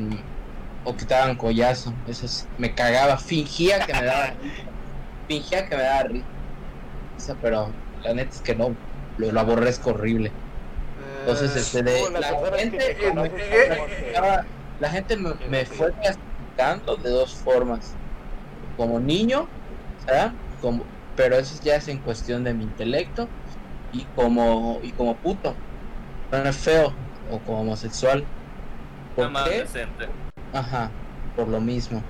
o 0.83 0.97
que 0.97 1.05
te 1.05 1.15
hagan 1.15 1.37
collazo. 1.37 1.95
Eso 2.05 2.27
sí, 2.27 2.45
me 2.57 2.73
cagaba. 2.75 3.17
Fingía 3.19 3.85
que 3.85 3.93
me 3.93 4.05
daba 4.05 4.35
fingía 5.27 5.67
que 5.67 5.75
me 5.77 5.83
daba 5.83 6.03
risa 6.05 7.37
pero 7.41 7.77
la 8.03 8.13
neta 8.13 8.29
es 8.31 8.41
que 8.41 8.55
no. 8.55 8.79
Lo, 9.15 9.31
lo 9.31 9.39
aborrezco 9.39 9.91
horrible. 9.91 10.37
Entonces 11.25 11.55
Eh, 11.55 11.59
este 11.61 11.83
de 11.83 12.19
la 12.19 12.33
que 12.33 12.59
gente 12.59 12.77
te 12.95 13.13
me- 13.13 13.29
la 14.77 14.89
gente 14.89 15.17
me, 15.17 15.31
me 15.45 15.65
fue 15.65 15.91
castigando 16.01 16.97
de 16.97 17.09
dos 17.09 17.41
formas. 17.43 17.99
Como 18.75 18.99
niño 18.99 19.53
¿verdad? 20.07 20.33
como 20.59 20.91
pero 21.15 21.37
eso 21.37 21.55
ya 21.63 21.75
es 21.77 21.87
en 21.89 22.01
cuestión 22.01 22.43
de 22.43 22.53
mi 22.55 22.65
intelecto 22.65 23.33
y 23.93 24.09
como 24.11 24.81
y 24.83 24.93
como 24.93 25.21
puto 25.21 25.63
no 26.31 26.39
es 26.49 26.57
feo 26.57 26.97
o 27.23 27.43
como 27.43 27.61
homosexual 27.61 28.31
¿Por 29.15 29.35
qué? 29.35 29.69
Ajá, 30.51 30.97
por 31.35 31.49
lo 31.49 31.61
mismo. 31.61 32.09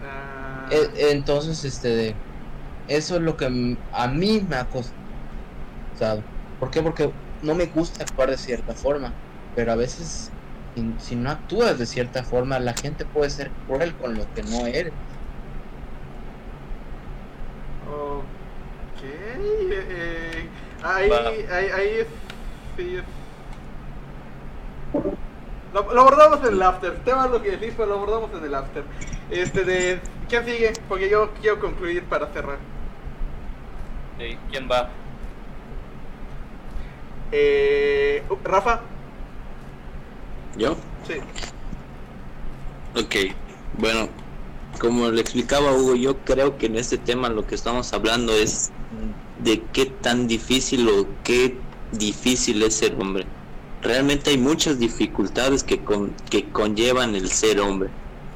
ah, 0.00 0.64
E- 0.66 1.10
entonces, 1.12 1.64
este, 1.64 2.20
eso 2.86 3.16
es 3.16 3.22
lo 3.22 3.36
que 3.36 3.46
a 3.92 4.08
mí 4.08 4.40
me 4.48 4.56
ha 4.56 4.68
costado. 4.68 6.28
¿Por 6.58 6.70
qué? 6.70 6.82
Porque 6.82 7.14
no 7.40 7.54
me 7.54 7.66
gusta 7.66 8.04
actuar 8.04 8.30
de 8.30 8.38
cierta 8.38 8.74
forma, 8.74 9.18
pero 9.54 9.72
a 9.72 9.76
veces, 9.76 10.36
si, 10.74 10.98
si 10.98 11.16
no 11.16 11.30
actúas 11.30 11.78
de 11.78 11.86
cierta 11.86 12.24
forma, 12.24 12.60
la 12.60 12.74
gente 12.74 13.06
puede 13.06 13.30
ser 13.30 13.54
cruel 13.66 13.96
con 13.96 14.14
lo 14.16 14.28
que 14.30 14.42
no 14.42 14.66
eres. 14.66 14.94
Ok. 19.00 19.06
eh, 19.06 19.86
eh, 19.88 20.48
ahí, 20.82 21.10
ahí, 21.50 21.70
ahí. 21.70 22.06
Sí, 22.76 22.98
lo 25.72 26.00
abordamos 26.00 26.40
en 26.40 26.54
el 26.54 26.62
after. 26.62 26.96
Tema 27.04 27.26
lo 27.28 27.42
que 27.42 27.52
decís, 27.52 27.74
pero 27.76 27.88
lo 27.88 27.94
abordamos 27.94 28.30
en 28.34 28.44
el 28.44 28.54
after. 28.54 28.84
Este 29.30 29.64
de. 29.64 30.00
¿Quién 30.28 30.44
sigue? 30.44 30.72
Porque 30.88 31.08
yo 31.08 31.30
quiero 31.40 31.60
concluir 31.60 32.04
para 32.04 32.26
cerrar. 32.32 32.58
Sí, 34.18 34.36
¿Quién 34.50 34.68
va? 34.70 34.90
Eh, 37.32 38.22
uh, 38.28 38.36
Rafa. 38.44 38.80
¿Yo? 40.56 40.76
Sí. 41.06 41.14
Ok, 42.96 43.34
bueno, 43.78 44.08
como 44.80 45.08
le 45.10 45.20
explicaba 45.20 45.72
Hugo, 45.72 45.94
yo 45.94 46.18
creo 46.18 46.58
que 46.58 46.66
en 46.66 46.76
este 46.76 46.98
tema 46.98 47.28
lo 47.28 47.46
que 47.46 47.54
estamos 47.54 47.92
hablando 47.92 48.32
es 48.32 48.72
de 49.42 49.62
qué 49.72 49.86
tan 49.86 50.26
difícil 50.26 50.88
o 50.88 51.06
qué 51.24 51.66
difícil 51.92 52.62
es 52.62 52.74
ser 52.74 52.94
hombre. 53.00 53.26
Realmente 53.82 54.30
hay 54.30 54.38
muchas 54.38 54.78
dificultades 54.78 55.64
que, 55.64 55.82
con- 55.84 56.14
que 56.30 56.50
conllevan 56.50 57.14
el 57.14 57.30
ser 57.30 57.60
hombre 57.60 57.90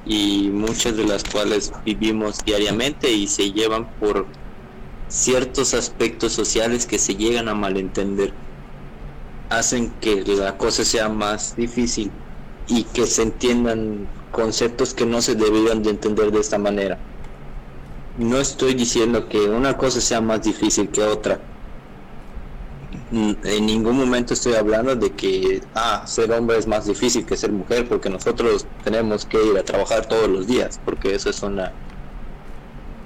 y 0.04 0.50
muchas 0.50 0.96
de 0.96 1.04
las 1.04 1.24
cuales 1.24 1.72
vivimos 1.84 2.44
diariamente 2.44 3.12
y 3.12 3.26
se 3.26 3.52
llevan 3.52 3.94
por 3.98 4.26
ciertos 5.08 5.74
aspectos 5.74 6.32
sociales 6.32 6.86
que 6.86 6.98
se 6.98 7.16
llegan 7.16 7.48
a 7.48 7.54
malentender. 7.54 8.32
Hacen 9.50 9.90
que 10.00 10.22
la 10.24 10.56
cosa 10.56 10.84
sea 10.84 11.08
más 11.08 11.54
difícil 11.56 12.10
y 12.66 12.84
que 12.84 13.06
se 13.06 13.22
entiendan 13.22 14.08
conceptos 14.30 14.94
que 14.94 15.06
no 15.06 15.20
se 15.22 15.34
deberían 15.34 15.82
de 15.82 15.90
entender 15.90 16.30
de 16.32 16.40
esta 16.40 16.58
manera. 16.58 16.98
No 18.16 18.38
estoy 18.40 18.74
diciendo 18.74 19.28
que 19.28 19.38
una 19.48 19.76
cosa 19.76 20.00
sea 20.00 20.20
más 20.20 20.42
difícil 20.42 20.90
que 20.90 21.02
otra. 21.04 21.46
Mm, 23.10 23.32
En 23.44 23.66
ningún 23.66 23.96
momento 23.96 24.34
estoy 24.34 24.54
hablando 24.54 24.94
de 24.96 25.14
que 25.14 25.60
ah, 25.74 26.04
ser 26.06 26.30
hombre 26.32 26.58
es 26.58 26.66
más 26.66 26.86
difícil 26.86 27.26
que 27.26 27.36
ser 27.36 27.52
mujer 27.52 27.88
porque 27.88 28.08
nosotros 28.10 28.68
tenemos 28.82 29.26
que 29.26 29.42
ir 29.44 29.58
a 29.58 29.64
trabajar 29.64 30.06
todos 30.06 30.28
los 30.28 30.46
días, 30.46 30.78
porque 30.84 31.14
eso 31.14 31.30
es 31.30 31.42
una 31.42 31.76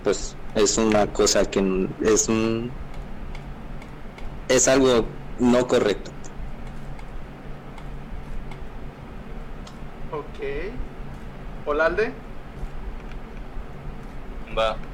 pues 0.02 0.38
es 0.54 0.76
una 0.78 1.12
cosa 1.12 1.44
que 1.50 1.60
es 2.00 2.28
un 2.28 2.76
es 4.48 4.68
algo 4.68 5.22
no 5.38 5.66
correcto. 5.66 6.12
Ok. 10.10 10.38
Olalde. 11.64 12.24
Va. 14.58 14.87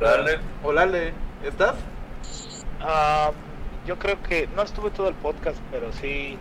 Dale. 0.00 0.38
Olalde. 0.62 1.12
¿Estás? 1.44 1.74
Ah, 2.80 3.32
yo 3.86 3.98
creo 3.98 4.22
que 4.22 4.48
no 4.56 4.62
estuve 4.62 4.90
todo 4.90 5.08
el 5.08 5.14
podcast, 5.14 5.58
pero 5.70 5.92
sí 5.92 6.38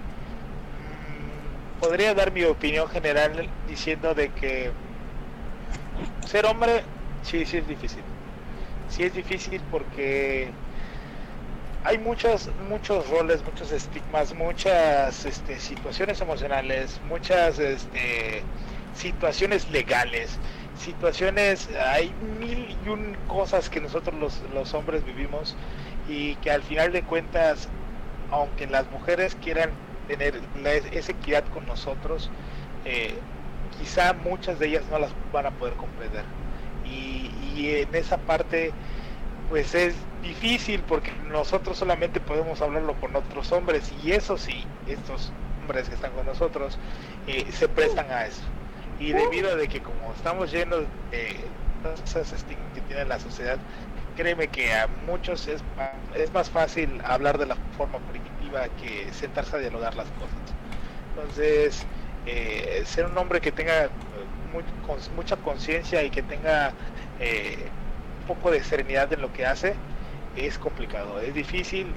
mm, 1.77 1.81
podría 1.81 2.13
dar 2.13 2.31
mi 2.31 2.45
opinión 2.45 2.87
general 2.87 3.49
diciendo 3.67 4.13
de 4.13 4.29
que 4.29 4.71
ser 6.25 6.45
hombre 6.45 6.83
sí, 7.23 7.45
sí 7.45 7.57
es 7.57 7.67
difícil. 7.67 8.03
Sí 8.87 9.03
es 9.03 9.13
difícil 9.13 9.61
porque 9.71 10.49
hay 11.83 11.97
muchos, 11.97 12.49
muchos 12.69 13.09
roles, 13.09 13.43
muchos 13.43 13.71
estigmas, 13.71 14.33
muchas 14.33 15.25
este, 15.25 15.59
situaciones 15.59 16.21
emocionales, 16.21 16.99
muchas 17.09 17.59
este, 17.59 18.41
situaciones 18.95 19.69
legales, 19.69 20.37
situaciones, 20.79 21.69
hay 21.69 22.13
mil 22.15 22.77
y 22.83 22.89
un 22.89 23.15
cosas 23.27 23.69
que 23.69 23.81
nosotros 23.81 24.15
los, 24.19 24.41
los 24.51 24.73
hombres 24.73 25.03
vivimos 25.03 25.57
y 26.07 26.37
que 26.37 26.51
al 26.51 26.63
final 26.63 26.91
de 26.91 27.05
cuentas, 27.05 27.73
aunque 28.29 28.67
las 28.67 28.89
mujeres 28.89 29.35
quieran 29.35 29.81
tener 30.07 30.49
la- 30.55 30.73
esa 30.75 31.11
equidad 31.11 31.45
con 31.47 31.65
nosotros, 31.65 32.33
eh, 32.83 33.27
quizá 33.69 34.13
muchas 34.13 34.59
de 34.59 34.67
ellas 34.67 34.87
no 34.89 34.99
las 34.99 35.15
van 35.31 35.45
a 35.47 35.57
poder 35.57 35.75
comprender. 35.75 36.25
Y, 36.83 37.37
y 37.39 37.75
en 37.81 37.95
esa 37.95 38.25
parte, 38.25 38.77
pues 39.47 39.75
es 39.75 40.09
difícil 40.21 40.85
porque 40.85 41.13
nosotros 41.13 41.77
solamente 41.77 42.21
podemos 42.21 42.61
hablarlo 42.61 42.97
con 42.99 43.15
otros 43.15 43.51
hombres 43.51 43.91
y 43.91 44.11
eso 44.13 44.37
sí, 44.37 44.75
estos 44.85 45.35
hombres 45.61 45.89
que 45.89 45.95
están 45.95 46.13
con 46.13 46.25
nosotros 46.25 46.79
eh, 47.25 47.51
se 47.51 47.69
prestan 47.69 48.11
a 48.11 48.25
eso. 48.27 48.58
Y 48.99 49.13
debido 49.13 49.53
a 49.53 49.67
que 49.67 49.79
como 49.81 50.13
estamos 50.13 50.51
llenos 50.51 50.81
de 51.11 51.27
estigmas 52.33 52.73
que 52.73 52.81
tiene 52.81 53.05
la 53.05 53.19
sociedad, 53.19 53.57
créeme 54.17 54.47
que 54.47 54.73
a 54.73 54.87
muchos 55.07 55.47
es, 55.47 55.63
es 56.15 56.33
más 56.33 56.49
fácil 56.49 57.01
hablar 57.05 57.37
de 57.37 57.45
la 57.45 57.55
forma 57.77 57.99
primitiva 57.99 58.67
que 58.81 59.11
sentarse 59.13 59.55
a 59.55 59.59
dialogar 59.59 59.95
las 59.95 60.07
cosas. 60.11 60.35
Entonces, 61.15 61.85
eh, 62.25 62.83
ser 62.85 63.05
un 63.05 63.17
hombre 63.17 63.39
que 63.39 63.51
tenga 63.51 63.85
eh, 63.85 63.89
mucha 65.15 65.37
conciencia 65.37 66.03
y 66.03 66.09
que 66.09 66.21
tenga 66.21 66.73
eh, 67.19 67.69
un 68.19 68.25
poco 68.25 68.51
de 68.51 68.61
serenidad 68.63 69.11
en 69.13 69.21
lo 69.21 69.31
que 69.31 69.45
hace 69.45 69.73
es 70.35 70.57
complicado, 70.57 71.19
es 71.19 71.33
difícil 71.33 71.93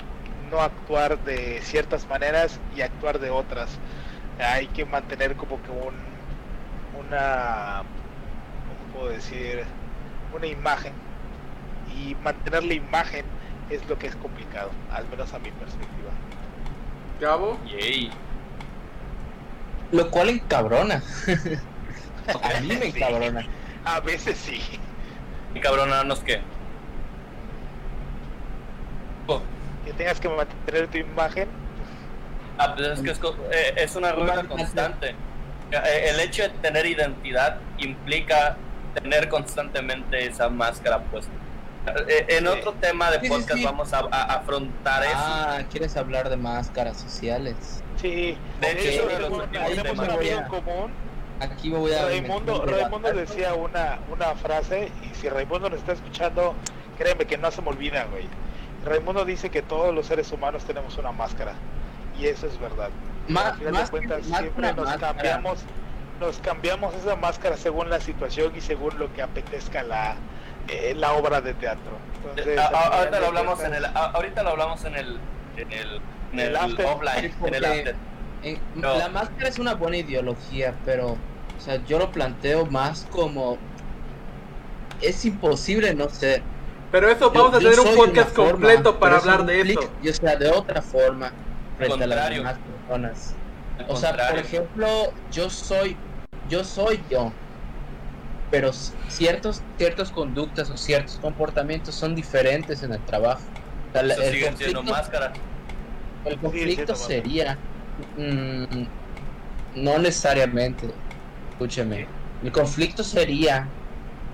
no 0.50 0.60
actuar 0.60 1.18
de 1.24 1.60
ciertas 1.62 2.08
maneras 2.08 2.60
y 2.76 2.82
actuar 2.82 3.18
de 3.18 3.30
otras. 3.30 3.80
Hay 4.38 4.68
que 4.68 4.84
mantener 4.84 5.36
como 5.36 5.60
que 5.62 5.70
un 5.70 6.11
una 6.98 7.82
¿cómo 8.68 9.00
puedo 9.00 9.08
decir? 9.12 9.64
una 10.34 10.46
imagen 10.46 10.92
y 11.94 12.14
mantener 12.24 12.64
la 12.64 12.74
imagen 12.74 13.24
es 13.70 13.86
lo 13.88 13.98
que 13.98 14.06
es 14.06 14.16
complicado, 14.16 14.70
al 14.90 15.06
menos 15.08 15.32
a 15.34 15.38
mi 15.38 15.50
perspectiva. 15.50 16.10
Gabo, 17.20 17.58
Yay. 17.66 18.10
Lo 19.92 20.10
cual 20.10 20.30
encabrona. 20.30 21.02
A 22.42 22.60
mí 22.60 22.68
me 22.68 22.90
Sí. 22.92 22.98
encabrona. 22.98 23.46
A 23.84 24.00
veces 24.00 24.38
sí. 24.38 24.60
Y 25.54 25.60
cabronarnos 25.60 26.20
qué. 26.20 26.40
Oh, 29.26 29.40
Que 29.84 29.92
tengas 29.92 30.18
que 30.20 30.28
mantener 30.28 30.88
tu 30.88 30.98
imagen. 30.98 31.48
ah, 32.58 32.74
pues 32.74 32.88
es 32.88 33.00
que 33.00 33.10
es, 33.10 33.20
eh, 33.52 33.74
es 33.76 33.96
una 33.96 34.12
rueda 34.12 34.44
constante. 34.44 35.14
Eh, 35.72 36.10
El 36.10 36.20
hecho 36.20 36.42
de 36.42 36.48
tener 36.50 36.86
identidad 36.86 37.56
implica 37.78 38.56
tener 38.94 39.28
constantemente 39.28 40.26
esa 40.26 40.48
máscara 40.48 40.98
puesta. 41.04 41.32
Eh, 42.08 42.26
En 42.28 42.44
Sí. 42.44 42.46
otro 42.46 42.72
tema 42.74 43.10
de 43.10 43.18
Sí, 43.20 43.26
sí, 43.26 43.28
podcast 43.32 43.58
sí. 43.58 43.64
vamos 43.64 43.92
a, 43.92 43.98
a 44.10 44.22
afrontar 44.34 45.02
eso. 45.04 45.12
Ah, 45.16 45.58
¿quieres 45.70 45.96
hablar 45.96 46.28
de 46.28 46.36
máscaras 46.36 46.98
sociales? 47.00 47.82
Sí, 47.96 48.36
De 48.60 48.72
hecho, 48.72 49.06
tenemos- 49.08 49.38
últimos 49.42 49.68
tenemos 49.70 49.82
temas. 49.92 50.08
un 50.08 50.14
amigo 50.14 50.38
en 50.38 50.44
común. 50.48 50.92
Aquí 51.40 51.70
me 51.70 51.78
voy 51.78 51.92
a... 51.92 52.04
Raimundo, 52.04 52.64
Raimundo 52.64 53.12
decía 53.12 53.54
una, 53.54 53.98
una 54.12 54.26
frase 54.36 54.92
y 55.02 55.14
si 55.16 55.28
Raimundo 55.28 55.70
nos 55.70 55.80
está 55.80 55.92
escuchando, 55.92 56.54
créeme 56.98 57.24
que 57.24 57.36
no 57.36 57.50
se 57.50 57.62
me 57.62 57.68
olvida, 57.70 58.04
güey. 58.04 58.28
Raimundo 58.84 59.24
dice 59.24 59.50
que 59.50 59.60
todos 59.62 59.92
los 59.92 60.06
seres 60.06 60.30
humanos 60.30 60.64
tenemos 60.64 60.96
una 60.98 61.10
máscara 61.10 61.54
y 62.18 62.26
eso 62.26 62.46
es 62.46 62.60
verdad. 62.60 62.90
Al 63.52 63.54
final 63.58 63.72
más 63.72 63.84
de 63.84 63.90
cuentas 63.90 64.26
más 64.26 64.38
siempre 64.40 64.72
nos 64.74 64.86
máscara. 64.86 65.12
cambiamos, 65.14 65.58
nos 66.20 66.38
cambiamos 66.38 66.94
esa 66.94 67.16
máscara 67.16 67.56
según 67.56 67.90
la 67.90 68.00
situación 68.00 68.52
y 68.56 68.60
según 68.60 68.98
lo 68.98 69.12
que 69.12 69.22
apetezca 69.22 69.82
la, 69.82 70.16
eh, 70.68 70.94
la 70.96 71.12
obra 71.12 71.40
de 71.40 71.54
teatro. 71.54 71.98
Entonces, 72.24 72.58
A- 72.58 72.62
a- 72.62 72.68
final 72.68 72.92
ahorita 72.98 73.20
lo 73.20 73.26
hablamos 73.26 73.60
en 73.60 73.66
cuentas- 73.70 73.78
el 73.90 73.96
a- 73.96 74.10
ahorita 74.10 74.42
lo 74.42 74.50
hablamos 74.50 74.84
en 74.84 74.94
el 74.96 75.18
en 75.56 75.70
el, 75.72 76.00
en 76.32 76.38
El 76.40 76.48
el 76.48 76.56
after. 76.56 76.86
offline 76.86 77.34
en 77.44 77.54
el 77.54 77.64
after 77.64 77.96
Eh, 78.44 78.58
No. 78.74 78.96
La 78.96 79.08
máscara 79.08 79.48
es 79.48 79.58
una 79.58 79.74
buena 79.74 79.98
ideología, 79.98 80.74
pero 80.84 81.10
o 81.10 81.60
sea, 81.60 81.76
yo 81.86 81.98
lo 81.98 82.10
planteo 82.10 82.66
más 82.66 83.06
como 83.10 83.56
es 85.00 85.24
imposible 85.24 85.94
no 85.94 86.08
ser. 86.08 86.42
pero 86.90 87.08
eso 87.08 87.32
Yo- 87.32 87.40
vamos 87.42 87.54
a 87.56 87.60
yo 87.60 87.70
tener 87.70 87.80
un 87.88 87.96
podcast 87.96 88.34
forma, 88.34 88.50
completo 88.52 88.98
para 88.98 89.16
pero 89.20 89.22
eso 89.22 89.30
hablar 89.30 89.46
de 89.46 89.60
eso. 89.72 89.90
y, 90.02 90.08
o 90.08 90.14
sea, 90.14 90.36
de 90.36 90.50
otra 90.50 90.82
forma 90.82 91.32
frente 91.78 91.94
a 92.04 92.06
las 92.06 92.18
contrario. 92.18 92.42
Personas. 92.86 93.40
al 93.78 93.86
O 93.88 93.96
sea, 93.96 94.10
por 94.16 94.38
ejemplo, 94.38 95.14
yo 95.30 95.50
soy 95.50 96.02
yo 96.44 96.64
soy 96.64 97.06
yo, 97.08 97.38
pero 98.50 98.72
ciertos 98.72 99.64
ciertas 99.76 100.10
conductas 100.10 100.70
o 100.70 100.76
ciertos 100.76 101.18
comportamientos 101.18 101.96
son 101.96 102.14
diferentes 102.14 102.82
en 102.82 102.92
el 102.92 103.04
trabajo. 103.04 103.42
O 103.88 103.92
sea, 103.92 104.02
la- 104.02 104.14
Eso 104.14 104.22
el 104.24 104.56
siendo 104.56 104.80
conflicto- 104.80 104.94
El 106.24 106.38
conflicto 106.40 106.94
sería 106.96 107.60
mm, 108.16 108.84
no 109.74 109.98
necesariamente, 109.98 110.88
escúcheme. 111.50 112.10
El 112.40 112.52
conflicto 112.52 113.04
sería 113.04 113.74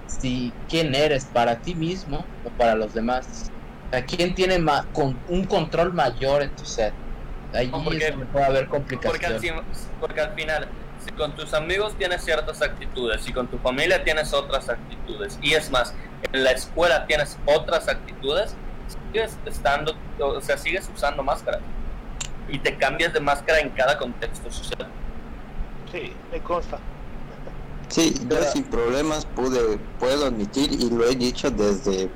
si 0.06 0.58
quién 0.66 0.94
eres 0.94 1.26
para 1.26 1.60
ti 1.60 1.74
mismo 1.74 2.32
o 2.42 2.50
para 2.54 2.74
los 2.74 2.92
demás. 2.94 3.52
O 3.90 3.96
sea, 3.96 4.04
quién 4.06 4.34
tiene 4.34 4.58
ma- 4.58 4.88
con 4.92 5.22
un 5.26 5.44
control 5.46 5.92
mayor 5.94 6.42
en 6.42 6.54
tu 6.54 6.64
ser. 6.64 6.98
No, 7.52 7.84
porque- 7.84 8.04
es 8.06 8.10
donde 8.10 8.26
puede 8.26 8.44
haber 8.44 8.68
porque 8.68 8.94
al, 8.96 9.00
complicaciones. 9.02 9.88
porque 10.00 10.20
al 10.20 10.34
final 10.34 10.68
si 11.04 11.12
con 11.12 11.34
tus 11.34 11.54
amigos 11.54 11.94
tienes 11.96 12.22
ciertas 12.24 12.60
actitudes 12.60 13.26
y 13.28 13.32
con 13.32 13.46
tu 13.46 13.58
familia 13.58 14.02
tienes 14.04 14.32
otras 14.34 14.68
actitudes 14.68 15.38
y 15.40 15.54
es 15.54 15.70
más 15.70 15.94
en 16.32 16.44
la 16.44 16.50
escuela 16.50 17.06
tienes 17.06 17.38
otras 17.46 17.88
actitudes 17.88 18.54
sigues 19.06 19.36
estando 19.46 19.94
o 20.18 20.40
sea 20.40 20.58
sigues 20.58 20.90
usando 20.94 21.22
máscaras 21.22 21.60
y 22.48 22.58
te 22.58 22.76
cambias 22.76 23.12
de 23.12 23.20
máscara 23.20 23.60
en 23.60 23.70
cada 23.70 23.96
contexto 23.96 24.50
social 24.50 24.88
Sí, 25.90 26.12
me 26.30 26.38
consta. 26.40 26.78
Sí, 27.88 28.14
yo 28.28 28.42
sin 28.52 28.64
problemas 28.64 29.24
pude, 29.24 29.78
puedo 29.98 30.26
admitir 30.26 30.70
y 30.72 30.90
lo 30.90 31.06
he 31.06 31.14
dicho 31.16 31.50
desde 31.50 32.10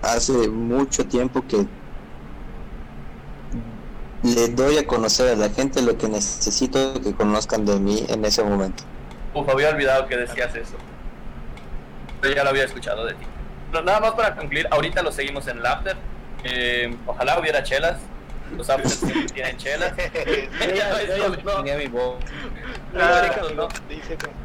hace 0.00 0.48
mucho 0.48 1.06
tiempo 1.06 1.44
que 1.46 1.66
le 4.24 4.48
doy 4.48 4.78
a 4.78 4.86
conocer 4.86 5.28
a 5.32 5.36
la 5.36 5.50
gente 5.50 5.82
lo 5.82 5.96
que 5.98 6.08
necesito 6.08 7.00
que 7.02 7.14
conozcan 7.14 7.64
de 7.66 7.78
mí 7.78 8.04
en 8.08 8.24
ese 8.24 8.42
momento. 8.42 8.82
Uf, 9.34 9.48
había 9.48 9.68
olvidado 9.68 10.06
que 10.06 10.16
decías 10.16 10.54
eso. 10.54 10.74
Pero 12.20 12.34
ya 12.34 12.42
lo 12.42 12.50
había 12.50 12.64
escuchado 12.64 13.04
de 13.04 13.14
ti. 13.14 13.24
Pero 13.70 13.84
nada 13.84 14.00
más 14.00 14.12
para 14.12 14.34
concluir, 14.34 14.66
ahorita 14.70 15.02
lo 15.02 15.12
seguimos 15.12 15.46
en 15.46 15.58
el 15.58 15.66
after. 15.66 15.96
Eh, 16.44 16.96
ojalá 17.06 17.38
hubiera 17.38 17.62
chelas. 17.62 17.98
Los 18.56 18.70
afters 18.70 18.94
siempre 19.00 19.26
tienen 19.26 19.56
chelas. 19.56 19.92
Yo 19.98 21.16
yo 21.16 21.28
No, 21.44 21.56
chingué 21.56 21.76
mi 21.76 21.86
voz. 21.86 22.16
Ah, 22.96 23.28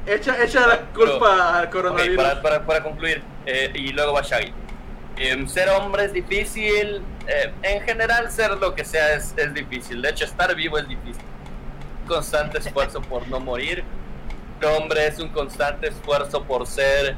Echa, 0.07 0.43
echa 0.43 0.65
la 0.67 0.79
culpa 0.93 1.59
al 1.59 1.69
coronavirus. 1.69 2.17
para, 2.17 2.41
para, 2.41 2.65
para 2.65 2.83
concluir, 2.83 3.21
eh, 3.45 3.71
y 3.75 3.91
luego 3.91 4.13
va 4.13 4.21
Shaggy. 4.23 4.51
Em, 5.19 5.47
ser 5.49 5.69
hombre 5.69 6.05
es 6.05 6.13
difícil. 6.13 7.01
eh, 7.27 7.53
en 7.61 7.81
general, 7.83 8.31
ser 8.31 8.51
lo 8.57 8.73
que 8.73 8.85
sea 8.85 9.13
es, 9.15 9.33
es 9.37 9.53
difícil. 9.53 10.01
De 10.01 10.09
hecho, 10.09 10.23
estar 10.25 10.55
vivo 10.55 10.77
es 10.79 10.87
difícil. 10.87 11.21
Constante 12.07 12.57
esfuerzo 12.59 13.01
por 13.01 13.27
no 13.27 13.39
morir. 13.41 13.83
Ser 14.59 14.69
hombre 14.69 15.07
es 15.07 15.19
un 15.19 15.29
constante 15.29 15.89
esfuerzo 15.89 16.43
por 16.45 16.65
ser 16.65 17.15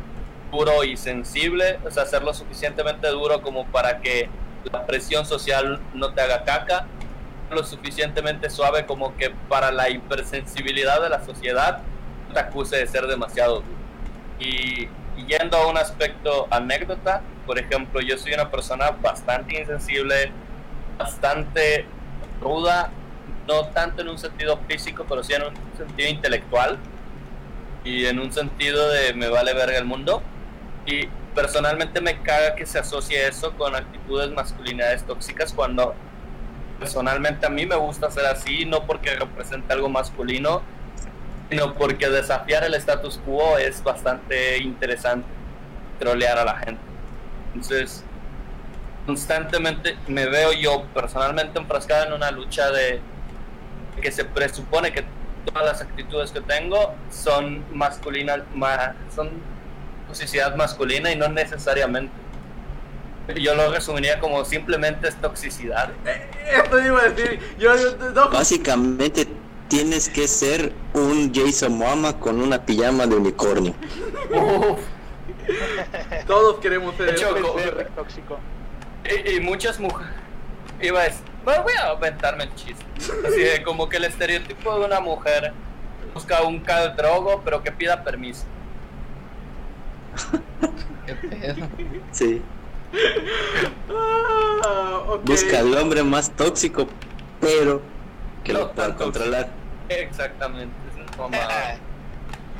duro 0.51 0.83
y 0.83 0.97
sensible. 0.97 1.79
O 1.85 1.91
sea, 1.91 2.05
ser 2.05 2.23
lo 2.23 2.33
suficientemente 2.33 3.07
duro 3.09 3.41
como 3.43 3.67
para 3.67 4.01
que 4.01 4.29
la 4.71 4.85
presión 4.87 5.25
social 5.25 5.79
no 5.93 6.13
te 6.13 6.21
haga 6.21 6.43
caca. 6.43 6.87
Lo 7.51 7.63
suficientemente 7.63 8.49
suave 8.49 8.85
como 8.87 9.15
que 9.15 9.29
para 9.47 9.71
la 9.71 9.89
hipersensibilidad 9.89 11.01
de 11.01 11.09
la 11.09 11.23
sociedad 11.23 11.83
no 12.27 12.33
te 12.33 12.39
acuse 12.39 12.77
de 12.77 12.87
ser 12.87 13.05
demasiado 13.07 13.61
duro. 13.61 13.77
Y, 14.39 14.89
yendo 15.27 15.57
a 15.57 15.67
un 15.67 15.77
aspecto 15.77 16.47
anécdota, 16.49 17.21
por 17.45 17.59
ejemplo, 17.59 18.01
yo 18.01 18.17
soy 18.17 18.33
una 18.33 18.49
persona 18.49 18.91
bastante 18.91 19.59
insensible, 19.59 20.31
bastante 20.97 21.85
ruda, 22.41 22.91
no 23.47 23.65
tanto 23.67 24.01
en 24.01 24.09
un 24.09 24.17
sentido 24.17 24.59
físico, 24.67 25.05
pero 25.07 25.23
sí 25.23 25.33
en 25.33 25.43
un 25.43 25.53
sentido 25.77 26.09
intelectual 26.09 26.77
y 27.83 28.05
en 28.05 28.19
un 28.19 28.31
sentido 28.31 28.89
de 28.89 29.13
me 29.13 29.29
vale 29.29 29.53
verga 29.53 29.77
el 29.77 29.85
mundo. 29.85 30.21
Y 30.85 31.07
personalmente 31.35 32.01
me 32.01 32.21
caga 32.21 32.55
que 32.55 32.65
se 32.65 32.79
asocie 32.79 33.27
eso 33.27 33.53
con 33.53 33.75
actitudes 33.75 34.31
masculinidades 34.31 35.03
tóxicas 35.05 35.53
cuando 35.53 35.95
personalmente 36.79 37.45
a 37.45 37.49
mí 37.49 37.65
me 37.65 37.75
gusta 37.75 38.09
ser 38.09 38.25
así, 38.25 38.65
no 38.65 38.85
porque 38.85 39.15
represente 39.15 39.71
algo 39.73 39.87
masculino, 39.87 40.61
sino 41.51 41.73
porque 41.75 42.07
desafiar 42.09 42.63
el 42.63 42.73
status 42.75 43.19
quo 43.25 43.57
es 43.57 43.83
bastante 43.83 44.57
interesante, 44.59 45.27
trolear 45.99 46.39
a 46.39 46.45
la 46.45 46.55
gente. 46.57 46.81
Entonces, 47.53 48.05
constantemente 49.05 49.97
me 50.07 50.27
veo 50.27 50.53
yo 50.53 50.85
personalmente 50.93 51.59
enfrascado 51.59 52.05
en 52.07 52.13
una 52.13 52.31
lucha 52.31 52.71
de 52.71 53.01
que 54.01 54.11
se 54.13 54.23
presupone 54.23 54.93
que 54.93 55.03
todas 55.45 55.65
las 55.65 55.81
actitudes 55.81 56.31
que 56.31 56.39
tengo 56.39 56.95
son 57.11 57.65
masculinas, 57.75 58.39
ma- 58.55 58.95
son 59.13 59.29
toxicidad 60.07 60.55
masculina 60.55 61.11
y 61.11 61.17
no 61.17 61.27
necesariamente. 61.27 62.13
Yo 63.41 63.55
lo 63.55 63.71
resumiría 63.71 64.19
como 64.21 64.45
simplemente 64.45 65.09
es 65.09 65.15
toxicidad. 65.17 65.89
Esto 66.55 66.79
iba 66.79 67.01
a 67.01 67.09
decir. 67.09 67.39
Yo, 67.59 67.75
yo- 67.75 68.11
no, 68.13 68.29
Básicamente 68.29 69.27
tienes 69.71 70.09
que 70.09 70.27
ser 70.27 70.73
un 70.93 71.31
Jason 71.33 71.77
Momoa 71.77 72.19
con 72.19 72.41
una 72.41 72.65
pijama 72.65 73.07
de 73.07 73.15
unicornio. 73.15 73.73
Todos 76.27 76.57
queremos 76.59 76.93
ser 76.97 77.05
De 77.05 77.11
hecho, 77.13 77.37
eso. 77.37 77.53
co- 77.53 77.59
Ser 77.59 77.89
tóxico. 77.95 78.37
Y, 79.25 79.37
y 79.37 79.39
muchas 79.39 79.79
mujeres. 79.79 80.11
Iba 80.81 80.99
a 80.99 81.03
decir, 81.05 81.21
bueno, 81.45 81.63
voy 81.63 81.73
a 81.79 81.87
aventarme 81.91 82.43
el 82.43 82.55
chiste. 82.55 82.83
Así 83.25 83.39
de 83.39 83.63
como 83.63 83.87
que 83.87 83.95
el 83.95 84.03
estereotipo 84.03 84.77
de 84.77 84.85
una 84.85 84.99
mujer 84.99 85.53
busca 86.13 86.41
un 86.43 86.61
drogo, 86.97 87.41
pero 87.45 87.63
que 87.63 87.71
pida 87.71 88.03
permiso. 88.03 88.43
¿Qué 91.05 91.15
pedo? 91.15 91.67
Sí. 92.11 92.41
Ah. 93.89 95.17
Busca 95.23 95.59
al 95.59 95.73
hombre 95.77 96.03
más 96.03 96.29
tóxico, 96.31 96.87
pero 97.39 97.81
que 98.43 98.51
No 98.51 98.59
lo 98.59 98.71
pueda 98.73 98.95
controlar. 98.97 99.60
Exactamente. 99.99 100.73
eh, 101.33 101.77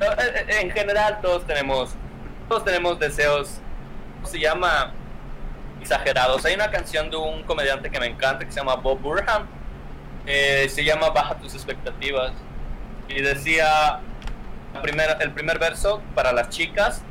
eh, 0.01 0.45
En 0.61 0.71
general 0.71 1.19
todos 1.21 1.45
tenemos, 1.45 1.91
todos 2.49 2.63
tenemos 2.65 2.99
deseos, 2.99 3.59
¿cómo 4.15 4.27
se 4.27 4.39
llama? 4.39 4.93
Exagerados. 5.81 6.45
Hay 6.45 6.53
una 6.53 6.69
canción 6.69 7.09
de 7.09 7.17
un 7.17 7.43
comediante 7.43 7.89
que 7.89 7.99
me 7.99 8.05
encanta 8.07 8.45
que 8.45 8.51
se 8.51 8.59
llama 8.59 8.75
Bob 8.75 8.99
Burham. 8.99 9.47
eh, 10.27 10.67
se 10.69 10.83
llama 10.83 11.09
Baja 11.09 11.35
tus 11.35 11.55
expectativas. 11.55 12.33
Y 13.07 13.21
decía 13.21 13.99
el 15.19 15.31
primer 15.31 15.59
verso 15.59 16.01
para 16.15 16.31
las 16.31 16.49
chicas. 16.49 17.01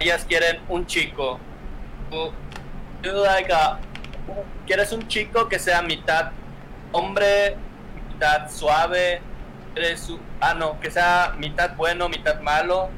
Ellas 0.00 0.24
quieren 0.28 0.60
un 0.68 0.86
chico. 0.86 1.38
Quieres 4.66 4.92
un 4.92 5.06
chico 5.08 5.48
que 5.48 5.58
sea 5.58 5.82
mitad 5.82 6.32
hombre, 6.92 7.56
mitad 8.12 8.50
suave, 8.50 9.20
ah 10.40 10.54
no, 10.54 10.80
que 10.80 10.90
sea 10.90 11.34
mitad 11.38 11.76
bueno, 11.76 12.08
mitad 12.08 12.40
malo, 12.40 12.88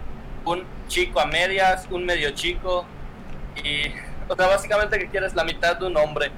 un 0.44 0.64
chico 0.88 1.20
a 1.20 1.26
medias, 1.26 1.86
un 1.90 2.05
medio 2.05 2.30
chico 2.30 2.86
y 3.62 3.88
o 4.28 4.36
básicamente 4.36 4.98
que 4.98 5.09
quieres 5.09 5.34
la 5.34 5.44
mitad 5.44 5.76
de 5.76 5.86
un 5.86 5.96
hombre, 5.96 6.30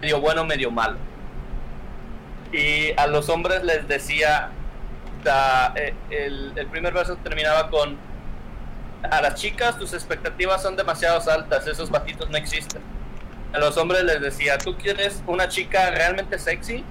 medio 0.00 0.20
bueno, 0.20 0.44
medio 0.44 0.70
malo. 0.70 0.98
Y 2.52 2.92
a 2.98 3.06
los 3.06 3.28
hombres 3.30 3.64
les 3.64 3.88
decía, 3.88 4.50
eh, 5.74 5.94
el, 6.10 6.52
el 6.56 6.66
primer 6.66 6.92
verso 6.92 7.16
terminaba 7.16 7.70
con, 7.70 7.96
a 9.10 9.22
las 9.22 9.34
chicas 9.34 9.78
tus 9.78 9.94
expectativas 9.94 10.62
son 10.62 10.76
demasiado 10.76 11.18
altas, 11.30 11.66
esos 11.66 11.90
batitos 11.90 12.28
no 12.28 12.36
existen. 12.36 12.82
A 13.54 13.58
los 13.58 13.76
hombres 13.76 14.04
les 14.04 14.20
decía, 14.20 14.58
tú 14.58 14.76
quieres 14.76 15.22
una 15.26 15.48
chica 15.48 15.90
realmente 15.90 16.38
sexy, 16.38 16.84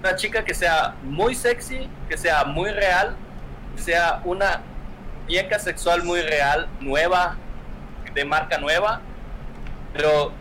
una 0.00 0.16
chica 0.16 0.44
que 0.44 0.54
sea 0.54 0.94
muy 1.02 1.34
sexy, 1.34 1.88
que 2.08 2.16
sea 2.16 2.44
muy 2.44 2.70
real, 2.70 3.16
que 3.76 3.82
sea 3.82 4.20
una 4.24 4.62
muñeca 5.24 5.58
sexual 5.58 6.04
muy 6.04 6.20
real, 6.22 6.68
nueva, 6.80 7.36
de 8.14 8.24
marca 8.24 8.58
nueva, 8.58 9.00
pero 9.92 10.32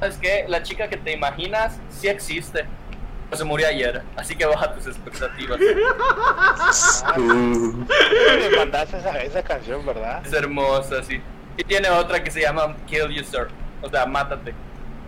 ¿sabes 0.00 0.18
qué? 0.18 0.44
La 0.48 0.62
chica 0.62 0.88
que 0.88 0.96
te 0.96 1.12
imaginas 1.12 1.78
sí 1.90 2.08
existe, 2.08 2.64
pero 3.26 3.36
se 3.36 3.44
murió 3.44 3.68
ayer, 3.68 4.02
así 4.16 4.34
que 4.36 4.46
baja 4.46 4.72
tus 4.74 4.86
expectativas. 4.86 5.58
Uh, 7.16 7.84
Me 8.38 8.56
mandaste 8.56 8.96
esa, 8.98 9.22
esa 9.22 9.42
canción, 9.42 9.84
¿verdad? 9.84 10.24
Es 10.24 10.32
hermosa, 10.32 11.02
sí. 11.02 11.20
Y 11.56 11.64
tiene 11.64 11.90
otra 11.90 12.22
que 12.22 12.30
se 12.30 12.40
llama 12.40 12.74
Kill 12.86 13.08
You 13.10 13.24
Sir, 13.24 13.48
o 13.82 13.90
sea, 13.90 14.06
mátate. 14.06 14.54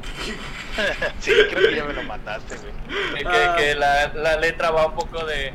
Sí, 1.20 1.32
creo 1.50 1.68
que 1.70 1.76
ya 1.76 1.84
me 1.84 1.92
lo 1.92 2.02
mandaste, 2.02 2.56
güey. 2.56 3.22
Que, 3.22 3.28
Ah. 3.28 3.54
que 3.56 3.74
la, 3.74 4.08
la 4.14 4.36
letra 4.36 4.70
va 4.70 4.86
un 4.86 4.94
poco 4.94 5.24
de 5.24 5.52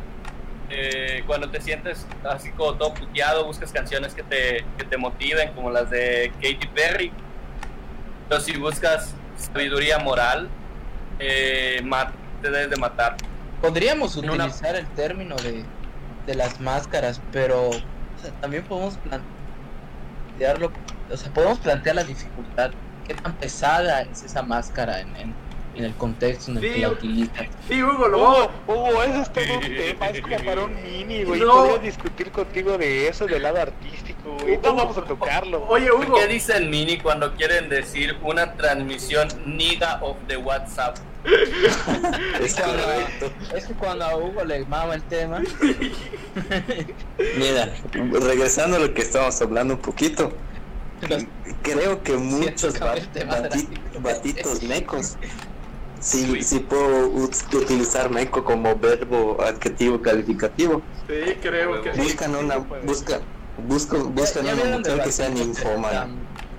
eh, 0.69 1.23
cuando 1.27 1.49
te 1.49 1.59
sientes 1.61 2.05
así 2.29 2.51
como 2.51 2.75
todo 2.75 2.93
puteado, 2.93 3.45
buscas 3.45 3.71
canciones 3.71 4.13
que 4.13 4.23
te, 4.23 4.63
que 4.77 4.83
te 4.85 4.97
motiven, 4.97 5.51
como 5.53 5.71
las 5.71 5.89
de 5.89 6.31
Katy 6.35 6.67
Perry. 6.73 7.11
Pero 8.29 8.39
si 8.41 8.55
buscas 8.57 9.15
sabiduría 9.37 9.97
moral, 9.99 10.47
eh, 11.19 11.81
te 12.41 12.51
debes 12.51 12.69
de 12.69 12.75
matar. 12.77 13.15
Podríamos 13.61 14.15
En 14.17 14.29
una- 14.29 14.45
utilizar 14.45 14.75
el 14.75 14.87
término 14.89 15.35
de, 15.37 15.65
de 16.27 16.35
las 16.35 16.59
máscaras, 16.61 17.19
pero 17.31 17.69
o 17.69 18.21
sea, 18.21 18.31
también 18.39 18.63
podemos 18.63 18.97
plantearlo, 20.37 20.71
o 21.11 21.17
sea, 21.17 21.33
podemos 21.33 21.57
plantear 21.59 21.95
la 21.95 22.03
dificultad. 22.03 22.71
¿Qué 23.09 23.15
tan 23.15 23.33
pesada 23.37 24.03
es 24.03 24.21
esa 24.21 24.43
máscara 24.43 25.01
en, 25.01 25.15
en, 25.15 25.33
en 25.73 25.83
el 25.83 25.95
contexto 25.95 26.51
en 26.51 26.57
el 26.57 26.63
Sí, 26.63 26.69
que 26.69 26.79
la 26.81 26.89
utilizan? 26.89 27.47
Sí, 27.67 27.81
Hugo, 27.81 28.07
lo. 28.07 28.19
Hugo, 28.19 28.51
Hugo, 28.67 29.01
eso 29.01 29.21
es 29.23 29.33
todo 29.33 29.45
un 29.55 29.61
tema, 29.61 30.09
es 30.09 30.21
como 30.21 30.37
para 30.37 30.63
un 30.65 30.75
mini, 30.83 31.23
güey. 31.23 31.39
No. 31.39 31.53
Podría 31.55 31.79
discutir 31.79 32.29
contigo 32.29 32.77
de 32.77 33.07
eso, 33.07 33.25
del 33.25 33.41
lado 33.41 33.61
artístico, 33.61 34.37
güey. 34.43 34.59
No 34.61 34.75
vamos 34.75 34.95
a 34.95 35.05
tocarlo. 35.05 35.65
Oye, 35.69 35.91
Hugo. 35.91 36.17
¿Qué 36.17 36.27
dicen 36.27 36.69
mini 36.69 36.99
cuando 36.99 37.33
quieren 37.33 37.67
decir 37.67 38.15
una 38.21 38.53
transmisión 38.53 39.27
niga 39.43 39.97
of 40.03 40.17
the 40.27 40.37
WhatsApp? 40.37 40.95
es. 42.39 42.55
Es 43.55 43.65
que 43.65 43.73
cuando 43.73 44.05
a 44.05 44.15
Hugo 44.17 44.45
le 44.45 44.63
mama 44.65 44.93
el 44.93 45.01
tema, 45.01 45.41
Mira, 47.37 47.73
regresando 47.91 48.77
a 48.77 48.79
lo 48.79 48.93
que 48.93 49.01
estábamos 49.01 49.41
hablando 49.41 49.73
un 49.73 49.81
poquito, 49.81 50.31
los- 51.07 51.25
creo 51.61 52.01
que 52.03 52.13
muchos 52.17 52.75
batitos 54.01 54.63
mecos, 54.63 55.17
sí, 55.99 56.25
Sí. 56.25 56.43
sí 56.43 56.59
puedo 56.59 57.09
ut- 57.11 57.53
utilizar 57.55 58.09
meco 58.09 58.43
como 58.43 58.75
verbo 58.75 59.37
adjetivo 59.41 60.01
calificativo. 60.01 60.81
Sí, 61.07 61.35
creo 61.41 61.81
que 61.81 61.93
sí. 61.93 62.01
Buscan 62.01 62.35
una, 62.35 62.57
buscan, 62.57 63.21
buscan, 63.67 64.15
buscan 64.15 64.45
ya 64.45 64.53
una 64.53 64.77
mujer 64.77 65.01
que 65.03 65.11
sea 65.11 65.29
ninfómana. 65.29 66.07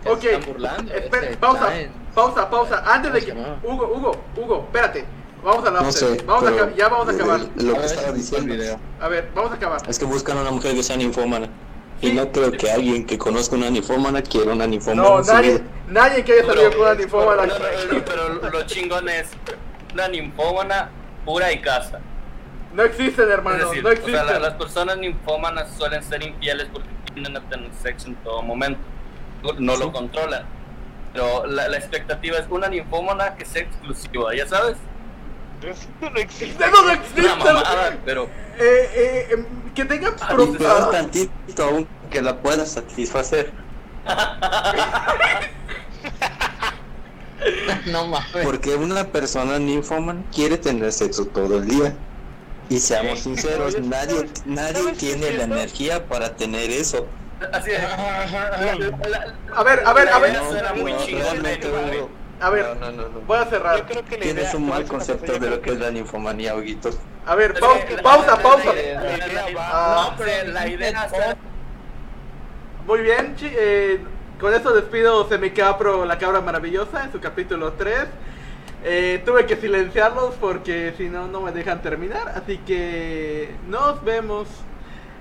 Ok, 0.06 0.20
se 0.20 0.32
están 0.34 0.52
burlando, 0.52 0.94
espera, 0.94 1.26
ese 1.28 1.36
pausa, 1.36 1.72
pausa, 2.14 2.50
pausa. 2.50 2.82
Antes 2.86 3.12
de 3.12 3.32
¿Cómo 3.34 3.60
que. 3.60 3.66
Hugo, 3.66 3.92
Hugo, 3.94 4.12
Hugo, 4.36 4.64
espérate. 4.66 5.04
Vamos 5.42 5.66
a 5.66 5.70
la 5.70 5.80
No 5.80 5.90
sé, 5.90 6.22
vamos 6.26 6.44
a 6.50 6.74
Ya 6.76 6.88
vamos 6.88 7.08
a 7.08 7.12
acabar. 7.12 7.40
Lo 7.56 7.74
que 7.74 7.84
estaba 7.86 8.12
diciendo 8.12 8.52
video. 8.54 8.78
A 9.00 9.08
ver, 9.08 9.30
vamos 9.34 9.52
a 9.52 9.54
acabar. 9.54 9.80
es 9.88 9.98
que 9.98 10.04
buscan 10.04 10.36
una 10.36 10.50
mujer 10.50 10.74
que 10.74 10.82
sea 10.82 10.96
ninfómana. 10.98 11.48
Y 12.02 12.12
no 12.12 12.32
creo 12.32 12.52
que 12.52 12.70
alguien 12.70 13.04
que 13.06 13.18
conozca 13.18 13.56
una 13.56 13.68
ninfómana 13.70 14.22
quiera 14.22 14.52
una 14.52 14.66
ninfómana 14.66 15.02
No, 15.08 15.20
nadie, 15.22 15.62
nadie 15.88 16.24
que 16.24 16.32
haya 16.32 16.46
salido 16.46 16.70
con 16.70 16.80
una 16.80 16.88
pero, 16.90 17.00
ninfómana. 17.00 17.46
no, 17.46 17.58
no, 17.58 17.92
no, 17.98 18.04
pero 18.04 18.50
lo 18.50 18.62
chingón 18.66 19.08
es 19.08 19.28
una 19.92 20.08
ninfómana 20.08 20.90
pura 21.24 21.52
y 21.52 21.60
casa. 21.60 22.00
No 22.74 22.84
existen, 22.84 23.28
hermano, 23.30 23.66
decir, 23.68 23.82
no 23.82 23.88
o 23.88 23.92
sea, 23.92 24.00
existen. 24.00 24.26
la- 24.26 24.38
las 24.38 24.54
personas 24.54 24.96
ninfómanas 24.96 25.68
suelen 25.76 26.02
ser 26.02 26.22
infieles 26.22 26.68
porque 26.72 26.88
tienden 27.12 27.36
a 27.36 27.40
tener 27.48 27.70
sexo 27.82 28.08
en 28.08 28.14
todo 28.16 28.40
momento. 28.42 28.80
No, 29.42 29.52
no 29.58 29.76
lo 29.76 29.92
controlan. 29.92 30.44
Pero 31.12 31.44
la, 31.46 31.66
la 31.68 31.76
expectativa 31.76 32.38
es 32.38 32.46
una 32.48 32.68
ninfómana 32.68 33.34
que 33.34 33.44
sea 33.44 33.62
exclusiva, 33.62 34.34
ya 34.34 34.46
sabes. 34.46 34.76
Eso 35.62 35.86
no 36.00 36.16
existe. 36.18 36.64
Eso 36.64 36.82
no 36.82 36.90
existe. 36.90 37.22
mamada, 37.22 37.98
pero 38.04 38.24
Eh, 38.58 38.90
eh, 38.94 39.28
em, 39.32 39.44
que 39.74 39.84
tengan 39.84 40.14
Ah, 40.20 40.28
pro- 40.28 40.44
Y 40.44 40.56
peor 40.56 40.82
ah, 40.82 40.90
tantito 40.90 41.64
aún 41.64 41.86
que 42.10 42.20
la 42.22 42.36
pueda 42.38 42.66
satisfacer. 42.66 43.52
No 47.86 48.06
mames. 48.06 48.44
Porque 48.44 48.74
una 48.74 49.04
persona 49.08 49.58
ninfómana 49.58 50.22
quiere 50.34 50.58
tener 50.58 50.92
sexo 50.92 51.24
todo 51.26 51.56
el 51.58 51.66
día. 51.66 51.94
Y 52.68 52.78
seamos 52.78 53.20
sinceros, 53.20 53.80
nadie, 53.80 54.16
¿sabes- 54.16 54.42
nadie 54.46 54.92
tiene 54.92 55.32
la 55.32 55.44
energía 55.44 56.06
para 56.06 56.36
tener 56.36 56.70
eso. 56.70 57.06
así 57.52 57.70
es. 57.70 57.80
La- 57.82 59.34
A 59.56 59.62
ver, 59.64 59.82
a 59.86 59.92
ver, 59.94 60.08
a 60.10 60.18
ver. 60.18 60.32
No, 60.34 61.04
chingona, 61.04 61.32
realmente, 61.32 61.68
A 62.40 62.50
ver, 62.50 62.76
no, 62.76 62.90
no, 62.90 63.02
no, 63.02 63.08
no. 63.08 63.20
voy 63.26 63.38
a 63.38 63.44
cerrar. 63.46 63.76
Yo 63.78 63.86
creo 63.86 64.04
que 64.04 64.16
la 64.16 64.22
Tienes 64.22 64.44
idea- 64.44 64.56
un 64.56 64.68
mal 64.68 64.84
concepto 64.86 65.38
de 65.38 65.50
lo 65.50 65.60
que 65.60 65.70
es 65.70 65.78
la 65.80 65.90
ninfomanía, 65.90 66.54
Huguitos. 66.54 66.98
A 67.26 67.34
ver, 67.34 67.54
la- 67.54 67.60
pausa, 68.02 68.26
la- 68.36 68.42
pausa. 68.42 68.72
la- 68.72 69.46
Ah, 69.58 70.14
pero 70.16 70.52
la 70.52 70.66
idea 70.68 71.04
es 71.06 71.36
Muy 72.86 73.00
bien, 73.02 73.36
chi- 73.36 73.52
eh, 73.52 74.00
con 74.40 74.54
eso 74.54 74.72
despido 74.72 75.28
Semicapro, 75.28 76.04
la 76.06 76.16
cabra 76.18 76.40
maravillosa, 76.40 77.04
en 77.04 77.12
su 77.12 77.20
capítulo 77.20 77.74
3. 77.74 78.06
Eh, 78.82 79.22
tuve 79.26 79.44
que 79.44 79.56
silenciarlos 79.56 80.34
porque 80.40 80.94
si 80.96 81.10
no, 81.10 81.28
no 81.28 81.42
me 81.42 81.52
dejan 81.52 81.82
terminar. 81.82 82.28
Así 82.34 82.56
que 82.58 83.54
nos 83.68 84.02
vemos. 84.02 84.48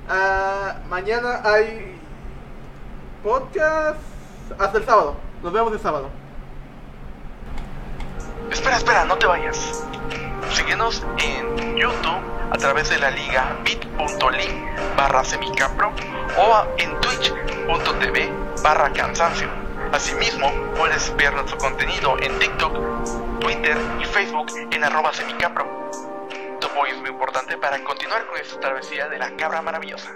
Ah, 0.08 0.78
mañana 0.88 1.42
hay 1.44 1.96
podcast. 3.24 4.00
Hasta 4.58 4.78
el 4.78 4.86
sábado. 4.86 5.16
Nos 5.44 5.52
vemos 5.54 5.74
el 5.74 5.80
sábado. 5.80 6.10
Espera, 8.52 8.78
espera, 8.78 9.06
no 9.06 9.18
te 9.18 9.28
vayas. 9.28 9.86
Síguenos 10.52 11.06
en 11.18 11.78
YouTube 11.78 12.22
a 12.52 12.58
través 12.58 12.90
de 12.90 12.98
la 12.98 13.12
liga 13.12 13.58
bit.ly 13.64 14.66
barra 14.98 15.24
semicapro 15.24 15.92
o 16.38 16.66
en 16.78 17.00
twitch.tv 17.00 18.32
barra 18.64 18.92
cansancio. 18.92 19.48
Asimismo, 19.92 20.52
puedes 20.76 21.16
ver 21.16 21.34
nuestro 21.34 21.58
contenido 21.58 22.18
en 22.20 22.38
TikTok, 22.40 23.40
Twitter 23.40 23.78
y 24.00 24.06
Facebook 24.06 24.48
en 24.72 24.84
arroba 24.84 25.14
semicapro. 25.14 25.90
Tu 26.60 26.68
es 26.86 26.98
muy 26.98 27.10
importante 27.10 27.58
para 27.58 27.84
continuar 27.84 28.26
con 28.28 28.38
esta 28.38 28.60
travesía 28.60 29.08
de 29.08 29.20
la 29.20 29.36
cabra 29.36 29.62
maravillosa. 29.62 30.12